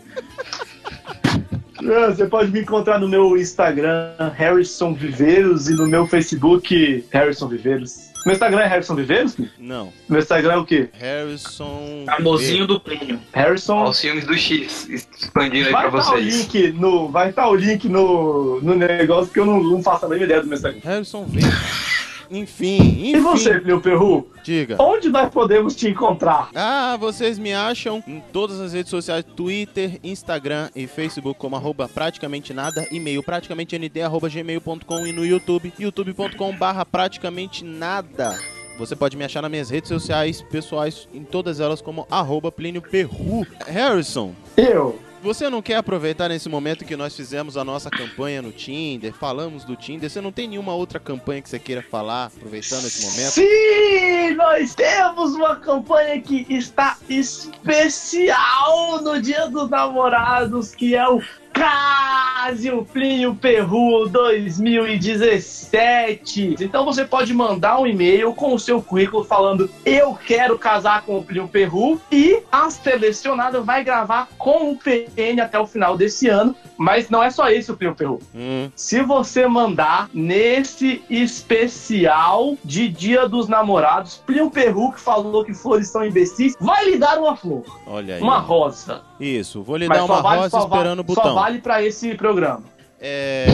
Ah, 1.78 2.10
Você 2.10 2.26
pode 2.26 2.50
me 2.52 2.60
encontrar 2.60 2.98
no 2.98 3.08
meu 3.08 3.36
Instagram, 3.36 4.14
Harrison 4.34 4.94
Viveiros, 4.94 5.68
e 5.68 5.74
no 5.74 5.86
meu 5.86 6.06
Facebook, 6.06 7.04
Harrison 7.10 7.48
Viveiros. 7.48 8.11
Meu 8.24 8.32
Instagram 8.34 8.60
é 8.60 8.66
Harrison 8.66 8.94
Viveiros? 8.94 9.36
Não. 9.58 9.92
Meu 10.08 10.20
Instagram 10.20 10.52
é 10.52 10.56
o 10.56 10.64
quê? 10.64 10.88
Harrison. 10.92 12.04
Amorzinho 12.08 12.66
do 12.66 12.78
Plínio. 12.80 13.18
Harrison 13.32 13.84
os 13.84 14.00
filmes 14.00 14.24
do 14.26 14.36
X 14.36 14.88
expandindo 14.88 15.66
aí 15.66 15.72
Vai 15.72 15.90
pra 15.90 16.00
estar 16.00 16.12
o 16.12 16.16
vocês. 16.16 16.34
link 16.52 16.72
no, 16.72 17.08
vai 17.08 17.30
estar 17.30 17.48
o 17.48 17.54
link 17.54 17.88
no, 17.88 18.60
no 18.60 18.74
negócio 18.74 19.32
que 19.32 19.40
eu 19.40 19.46
não, 19.46 19.62
não 19.62 19.82
faço 19.82 20.04
a 20.06 20.08
mínima 20.08 20.24
ideia 20.26 20.40
do 20.40 20.46
meu 20.46 20.54
Instagram. 20.56 20.80
Harrison 20.84 21.24
V. 21.24 21.40
Enfim, 22.32 22.76
enfim. 22.78 23.16
E 23.16 23.20
você, 23.20 23.60
Plio 23.60 23.80
Perru? 23.80 24.26
Diga. 24.42 24.76
Onde 24.80 25.10
nós 25.10 25.30
podemos 25.30 25.76
te 25.76 25.88
encontrar? 25.88 26.48
Ah, 26.54 26.96
vocês 26.98 27.38
me 27.38 27.52
acham 27.52 28.02
em 28.06 28.22
todas 28.32 28.58
as 28.58 28.72
redes 28.72 28.90
sociais, 28.90 29.24
Twitter, 29.36 30.00
Instagram 30.02 30.70
e 30.74 30.86
Facebook 30.86 31.38
como 31.38 31.56
arroba 31.56 31.88
praticamente 31.88 32.54
nada, 32.54 32.86
e-mail 32.90 33.22
praticamente 33.22 33.78
nd, 33.78 34.00
arroba 34.00 34.28
gmail.com 34.30 35.06
e 35.06 35.12
no 35.12 35.26
YouTube, 35.26 35.72
youtube.com 35.78 36.56
barra 36.56 36.86
praticamente 36.86 37.62
nada. 37.64 38.38
Você 38.78 38.96
pode 38.96 39.16
me 39.16 39.24
achar 39.24 39.42
nas 39.42 39.50
minhas 39.50 39.68
redes 39.68 39.88
sociais 39.88 40.40
pessoais, 40.40 41.06
em 41.12 41.24
todas 41.24 41.60
elas 41.60 41.82
como 41.82 42.06
arroba 42.10 42.50
Plínio 42.50 42.80
Perru. 42.80 43.46
Harrison, 43.66 44.32
Eu. 44.56 44.98
Você 45.22 45.48
não 45.48 45.62
quer 45.62 45.76
aproveitar 45.76 46.28
nesse 46.28 46.48
momento 46.48 46.84
que 46.84 46.96
nós 46.96 47.14
fizemos 47.14 47.56
a 47.56 47.64
nossa 47.64 47.88
campanha 47.88 48.42
no 48.42 48.50
Tinder, 48.50 49.14
falamos 49.14 49.64
do 49.64 49.76
Tinder, 49.76 50.10
você 50.10 50.20
não 50.20 50.32
tem 50.32 50.48
nenhuma 50.48 50.74
outra 50.74 50.98
campanha 50.98 51.40
que 51.40 51.48
você 51.48 51.58
queira 51.58 51.82
falar, 51.82 52.26
aproveitando 52.26 52.86
esse 52.86 53.06
momento? 53.06 53.30
Sim, 53.30 54.34
nós 54.34 54.74
temos 54.74 55.34
uma 55.34 55.56
campanha 55.56 56.20
que 56.20 56.44
está 56.50 56.98
especial 57.08 59.00
no 59.02 59.20
Dia 59.22 59.48
dos 59.48 59.70
Namorados, 59.70 60.74
que 60.74 60.96
é 60.96 61.08
o 61.08 61.22
Casio 61.52 62.86
Plínio 62.92 63.34
Perru 63.34 64.08
2017. 64.08 66.56
Então 66.60 66.84
você 66.84 67.04
pode 67.04 67.32
mandar 67.34 67.78
um 67.78 67.86
e-mail 67.86 68.32
com 68.34 68.54
o 68.54 68.58
seu 68.58 68.82
currículo 68.82 69.22
falando 69.24 69.70
eu 69.84 70.18
quero 70.26 70.58
casar 70.58 71.02
com 71.02 71.18
o 71.18 71.22
Plínio 71.24 71.48
Perru 71.48 72.00
e 72.10 72.40
a 72.50 72.70
selecionada 72.70 73.60
vai 73.60 73.84
gravar 73.84 74.28
com 74.38 74.72
o 74.72 74.76
PN 74.78 75.40
até 75.42 75.58
o 75.58 75.66
final 75.66 75.96
desse 75.96 76.28
ano. 76.28 76.54
Mas 76.76 77.08
não 77.10 77.22
é 77.22 77.30
só 77.30 77.48
esse 77.48 77.70
o 77.70 77.76
Plínio 77.76 77.94
Perru. 77.94 78.18
Hum, 78.34 78.68
Se 78.74 79.02
você 79.02 79.46
mandar 79.46 80.08
nesse 80.12 81.02
especial 81.08 82.56
de 82.64 82.88
Dia 82.88 83.28
dos 83.28 83.46
Namorados, 83.46 84.16
Plínio 84.26 84.50
Perru, 84.50 84.92
que 84.92 85.00
falou 85.00 85.44
que 85.44 85.54
flores 85.54 85.88
são 85.88 86.04
imbecis, 86.04 86.56
vai 86.60 86.86
lhe 86.90 86.98
dar 86.98 87.18
uma 87.18 87.36
flor, 87.36 87.62
olha 87.86 88.16
aí. 88.16 88.22
uma 88.22 88.38
rosa. 88.38 89.02
Isso, 89.24 89.62
vou 89.62 89.76
lhe 89.76 89.86
Mas 89.88 89.98
dar 89.98 90.06
só 90.06 90.12
uma 90.14 90.22
vale- 90.22 90.36
rosa 90.38 90.50
só 90.50 90.64
esperando 90.64 91.00
o 91.00 91.06
Só 91.06 91.14
botão. 91.14 91.34
vale 91.34 91.58
pra 91.60 91.82
esse 91.82 92.14
programa. 92.14 92.62
É, 93.04 93.46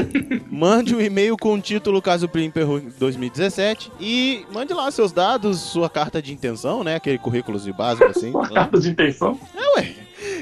mande 0.50 0.94
um 0.94 1.00
e-mail 1.00 1.36
com 1.36 1.54
o 1.54 1.60
título 1.60 2.00
Caso 2.00 2.28
Plínio 2.28 2.52
Perru 2.52 2.80
2017 2.98 3.90
e 4.00 4.46
mande 4.52 4.72
lá 4.72 4.88
seus 4.92 5.10
dados, 5.10 5.58
sua 5.58 5.90
carta 5.90 6.22
de 6.22 6.32
intenção, 6.32 6.84
né? 6.84 6.94
Aquele 6.96 7.18
currículo 7.18 7.58
de 7.58 7.72
básico 7.72 8.08
assim. 8.08 8.32
Carta 8.54 8.78
de 8.78 8.90
intenção. 8.90 9.38
É, 9.56 9.78
ué. 9.80 9.92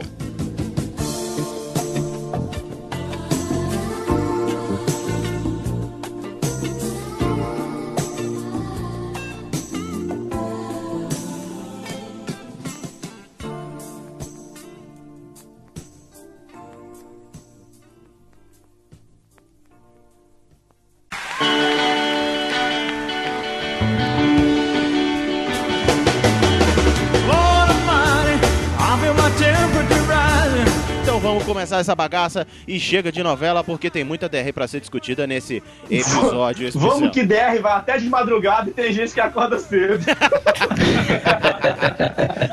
Começar 31.50 31.80
essa 31.80 31.96
bagaça 31.96 32.46
e 32.68 32.80
chega 32.80 33.12
de 33.12 33.24
novela 33.24 33.64
porque 33.64 33.90
tem 33.90 34.04
muita 34.04 34.30
DR 34.30 34.54
pra 34.54 34.68
ser 34.68 34.80
discutida 34.80 35.26
nesse 35.26 35.64
episódio 35.90 36.68
especial. 36.70 36.92
Vamos 36.92 37.12
que 37.12 37.24
DR 37.24 37.60
vai 37.60 37.74
até 37.74 37.98
de 37.98 38.08
madrugada 38.08 38.70
e 38.70 38.74
tem 38.74 38.94
gente 38.94 39.16
que 39.16 39.20
acorda 39.20 39.58
cedo. 39.58 40.06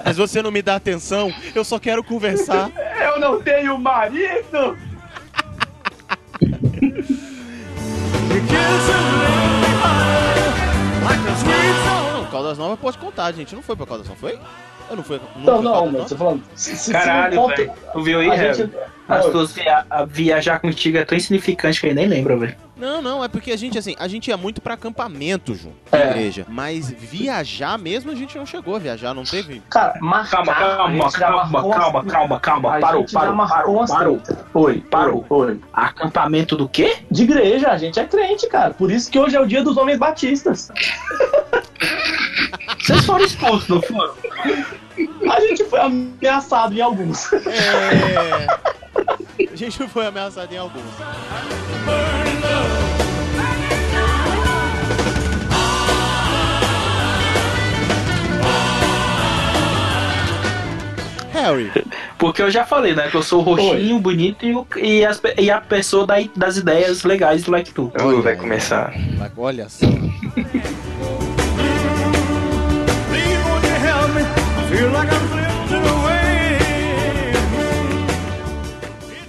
Mas 0.02 0.16
você 0.16 0.40
não 0.40 0.50
me 0.50 0.62
dá 0.62 0.76
atenção, 0.76 1.30
eu 1.54 1.62
só 1.62 1.78
quero 1.78 2.02
conversar. 2.02 2.70
Eu 2.98 3.20
não 3.20 3.42
tenho 3.42 3.78
marido! 3.78 4.78
Caldas 12.30 12.56
Novas 12.56 12.78
pode 12.78 12.98
contar, 12.98 13.32
gente. 13.32 13.54
Não 13.54 13.62
foi 13.62 13.76
pra 13.76 13.86
Caldas 13.86 14.08
Novas, 14.08 14.20
foi? 14.20 14.38
Eu 14.88 14.96
não 14.96 15.02
fui. 15.02 15.20
Não, 15.36 15.62
não, 15.62 15.72
Caldas 15.72 15.92
mas 16.00 16.08
tô 16.10 16.16
falando. 16.16 16.42
Se, 16.54 16.76
se 16.76 16.92
Caralho, 16.92 17.34
não 17.34 17.48
velho. 17.48 17.72
Tu 17.92 18.02
viu 18.02 18.20
aí, 18.20 18.30
a 18.30 18.52
gente- 18.52 18.72
As 19.08 19.26
duas 19.30 19.52
via 19.52 19.84
viajar 20.08 20.58
contigo 20.60 20.98
é 20.98 21.04
tão 21.04 21.16
insignificante 21.16 21.80
que 21.80 21.86
eu 21.88 21.94
nem 21.94 22.06
lembro, 22.06 22.38
velho. 22.38 22.56
Não, 22.76 23.00
não, 23.00 23.24
é 23.24 23.28
porque 23.28 23.52
a 23.52 23.56
gente, 23.56 23.78
assim, 23.78 23.94
a 23.98 24.06
gente 24.06 24.28
ia 24.28 24.36
muito 24.36 24.60
pra 24.60 24.74
acampamento, 24.74 25.54
Ju, 25.54 25.72
É. 25.90 26.10
igreja. 26.10 26.44
Mas 26.46 26.90
viajar 26.90 27.78
mesmo, 27.78 28.10
a 28.10 28.14
gente 28.14 28.36
não 28.36 28.44
chegou 28.44 28.76
a 28.76 28.78
viajar, 28.78 29.14
não 29.14 29.24
teve. 29.24 29.62
Cara, 29.70 29.98
marcar. 30.00 30.44
Calma, 30.44 30.54
calma, 30.54 31.10
calma, 31.10 31.72
calma, 31.72 32.04
calma, 32.04 32.40
calma. 32.40 32.80
Parou, 32.80 33.06
parou, 33.10 33.46
parou, 33.46 33.86
parou. 33.86 34.22
Oi, 34.54 34.80
Parou. 34.90 35.24
Oi. 35.30 35.58
Acampamento 35.72 36.54
do 36.54 36.68
quê? 36.68 36.98
De 37.10 37.22
igreja, 37.22 37.70
a 37.70 37.78
gente 37.78 37.98
é 37.98 38.04
crente, 38.04 38.46
cara. 38.48 38.74
Por 38.74 38.90
isso 38.90 39.10
que 39.10 39.18
hoje 39.18 39.36
é 39.36 39.40
o 39.40 39.46
dia 39.46 39.62
dos 39.62 39.76
homens 39.78 39.98
batistas. 39.98 40.70
Vocês 42.78 43.04
foram 43.04 43.24
expulsos, 43.24 43.68
não 43.68 43.82
foram? 43.82 44.14
A 45.30 45.40
gente 45.40 45.64
foi 45.64 45.80
ameaçado 45.80 46.74
em 46.74 46.80
alguns. 46.80 47.32
É. 47.32 48.46
A 49.52 49.56
gente 49.56 49.86
foi 49.88 50.06
ameaçado 50.06 50.52
em 50.54 50.58
alguns. 50.58 50.84
Harry, 61.36 61.70
Porque 62.18 62.42
eu 62.42 62.50
já 62.50 62.64
falei, 62.64 62.94
né? 62.94 63.08
Que 63.10 63.16
eu 63.16 63.22
sou 63.22 63.40
roxinho, 63.42 63.98
bonito 63.98 64.44
e, 64.46 64.54
o- 64.54 64.66
e, 64.76 65.04
as 65.04 65.20
e 65.38 65.50
a 65.50 65.60
pessoa 65.60 66.06
da- 66.06 66.16
das 66.34 66.56
ideias 66.56 67.04
legais 67.04 67.44
do 67.44 67.50
Like 67.50 67.72
Tu. 67.72 67.92
Uh, 68.00 68.22
vai 68.22 68.36
começar. 68.36 68.92
mas 69.18 69.30
olha 69.36 69.68
só. 69.68 69.86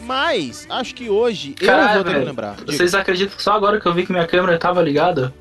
Mas, 0.06 0.66
acho 0.70 0.96
que 0.96 1.10
hoje 1.10 1.54
eu 1.60 1.68
Caralho, 1.68 1.96
vou 1.96 2.04
ter 2.14 2.20
que 2.20 2.26
lembrar. 2.26 2.56
Vocês 2.66 2.94
acreditam 2.96 3.36
que 3.36 3.44
só 3.44 3.54
agora 3.54 3.80
que 3.80 3.86
eu 3.86 3.94
vi 3.94 4.06
que 4.06 4.12
minha 4.12 4.26
câmera 4.26 4.58
tava 4.58 4.82
ligada? 4.82 5.34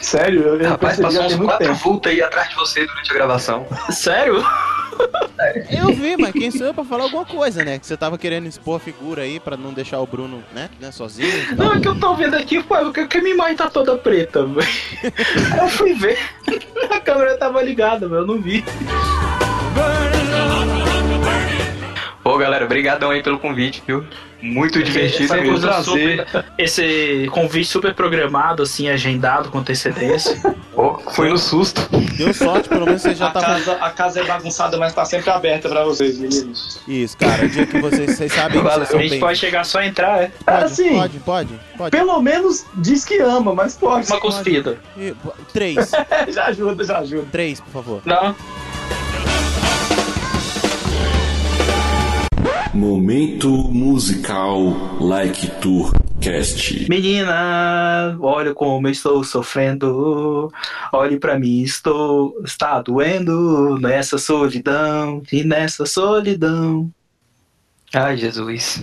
Sério, 0.00 0.42
eu, 0.42 0.60
eu 0.60 0.70
Rapaz, 0.70 1.00
passou 1.00 1.22
uns 1.24 1.34
quatro 1.36 1.74
vultos 1.74 2.12
aí 2.12 2.22
atrás 2.22 2.48
de 2.48 2.54
você 2.54 2.86
durante 2.86 3.10
a 3.10 3.14
gravação. 3.14 3.66
Sério? 3.90 4.44
Eu 5.70 5.94
vi, 5.94 6.16
mas 6.16 6.32
quem 6.32 6.50
sou 6.50 6.66
eu 6.66 6.74
pra 6.74 6.84
falar 6.84 7.04
alguma 7.04 7.24
coisa, 7.24 7.64
né? 7.64 7.78
Que 7.78 7.86
você 7.86 7.96
tava 7.96 8.16
querendo 8.16 8.46
expor 8.46 8.76
a 8.76 8.80
figura 8.80 9.22
aí 9.22 9.40
pra 9.40 9.56
não 9.56 9.72
deixar 9.72 10.00
o 10.00 10.06
Bruno, 10.06 10.42
né, 10.54 10.70
né 10.80 10.90
sozinho. 10.92 11.56
Não, 11.56 11.74
é 11.74 11.80
que 11.80 11.88
eu 11.88 11.98
tô 11.98 12.14
vendo 12.14 12.34
aqui, 12.34 12.62
pô, 12.62 12.76
porque 12.76 13.06
que 13.06 13.18
a 13.18 13.22
minha 13.22 13.34
imagem 13.34 13.56
tá 13.56 13.68
toda 13.68 13.96
preta, 13.96 14.44
velho. 14.46 14.68
Eu 15.60 15.68
fui 15.68 15.94
ver. 15.94 16.18
A 16.90 17.00
câmera 17.00 17.36
tava 17.36 17.62
ligada, 17.62 18.08
velho, 18.08 18.20
eu 18.22 18.26
não 18.26 18.40
vi. 18.40 18.64
Pô, 22.22 22.38
galera, 22.38 22.66
brigadão 22.66 23.10
aí 23.10 23.22
pelo 23.22 23.38
convite, 23.38 23.82
viu? 23.86 24.06
Muito 24.42 24.82
divertido 24.82 25.32
Essa 25.32 25.36
mesmo. 25.36 25.84
super- 25.84 26.44
esse 26.58 27.28
convite 27.32 27.68
super 27.68 27.94
programado, 27.94 28.62
assim, 28.64 28.88
agendado 28.88 29.50
com 29.50 29.58
antecedência. 29.58 30.36
Pô, 30.74 30.98
foi 31.12 31.28
no 31.30 31.38
susto. 31.38 31.80
Deu 32.16 32.34
sorte, 32.34 32.68
pelo 32.68 32.86
menos 32.86 33.02
você 33.02 33.14
já 33.14 33.28
a, 33.28 33.30
tá. 33.30 33.40
casa, 33.40 33.72
a 33.74 33.90
casa 33.90 34.20
é 34.20 34.24
bagunçada, 34.24 34.76
mas 34.78 34.92
tá 34.92 35.04
sempre 35.04 35.30
aberta 35.30 35.68
pra 35.68 35.84
vocês, 35.84 36.18
meninos. 36.18 36.80
Isso, 36.88 37.16
cara. 37.16 37.44
O 37.44 37.48
dia 37.48 37.66
que 37.66 37.78
vocês, 37.80 38.16
vocês 38.16 38.32
sabem 38.32 38.58
que 38.60 38.64
vocês 38.68 38.90
A 38.94 38.98
gente 38.98 39.10
bem. 39.10 39.20
pode 39.20 39.38
chegar 39.38 39.64
só 39.64 39.78
a 39.78 39.86
entrar, 39.86 40.22
é? 40.22 40.30
Pode, 40.44 40.64
assim, 40.64 40.94
pode, 40.96 41.18
pode, 41.20 41.60
pode. 41.78 41.90
Pelo 41.90 42.20
menos 42.20 42.64
diz 42.74 43.04
que 43.04 43.18
ama, 43.20 43.54
mas 43.54 43.76
pode. 43.76 44.10
Uma 44.10 44.20
cuspida. 44.20 44.78
E- 44.96 45.14
Três. 45.52 45.92
já 46.28 46.46
ajuda, 46.46 46.84
já 46.84 46.98
ajuda. 46.98 47.26
Três, 47.30 47.60
por 47.60 47.70
favor. 47.70 48.02
Não. 48.04 48.34
Momento 52.74 53.50
musical 53.70 54.58
Like 54.98 55.46
Tour 55.60 55.92
Cast. 56.22 56.88
Menina, 56.88 58.16
olha 58.18 58.54
como 58.54 58.88
eu 58.88 58.92
estou 58.92 59.22
sofrendo. 59.22 60.50
Olhe 60.90 61.18
pra 61.18 61.38
mim, 61.38 61.60
estou. 61.60 62.34
Está 62.42 62.80
doendo 62.80 63.78
nessa 63.78 64.16
solidão 64.16 65.22
e 65.30 65.44
nessa 65.44 65.84
solidão. 65.84 66.90
Ai, 67.92 68.16
Jesus. 68.16 68.82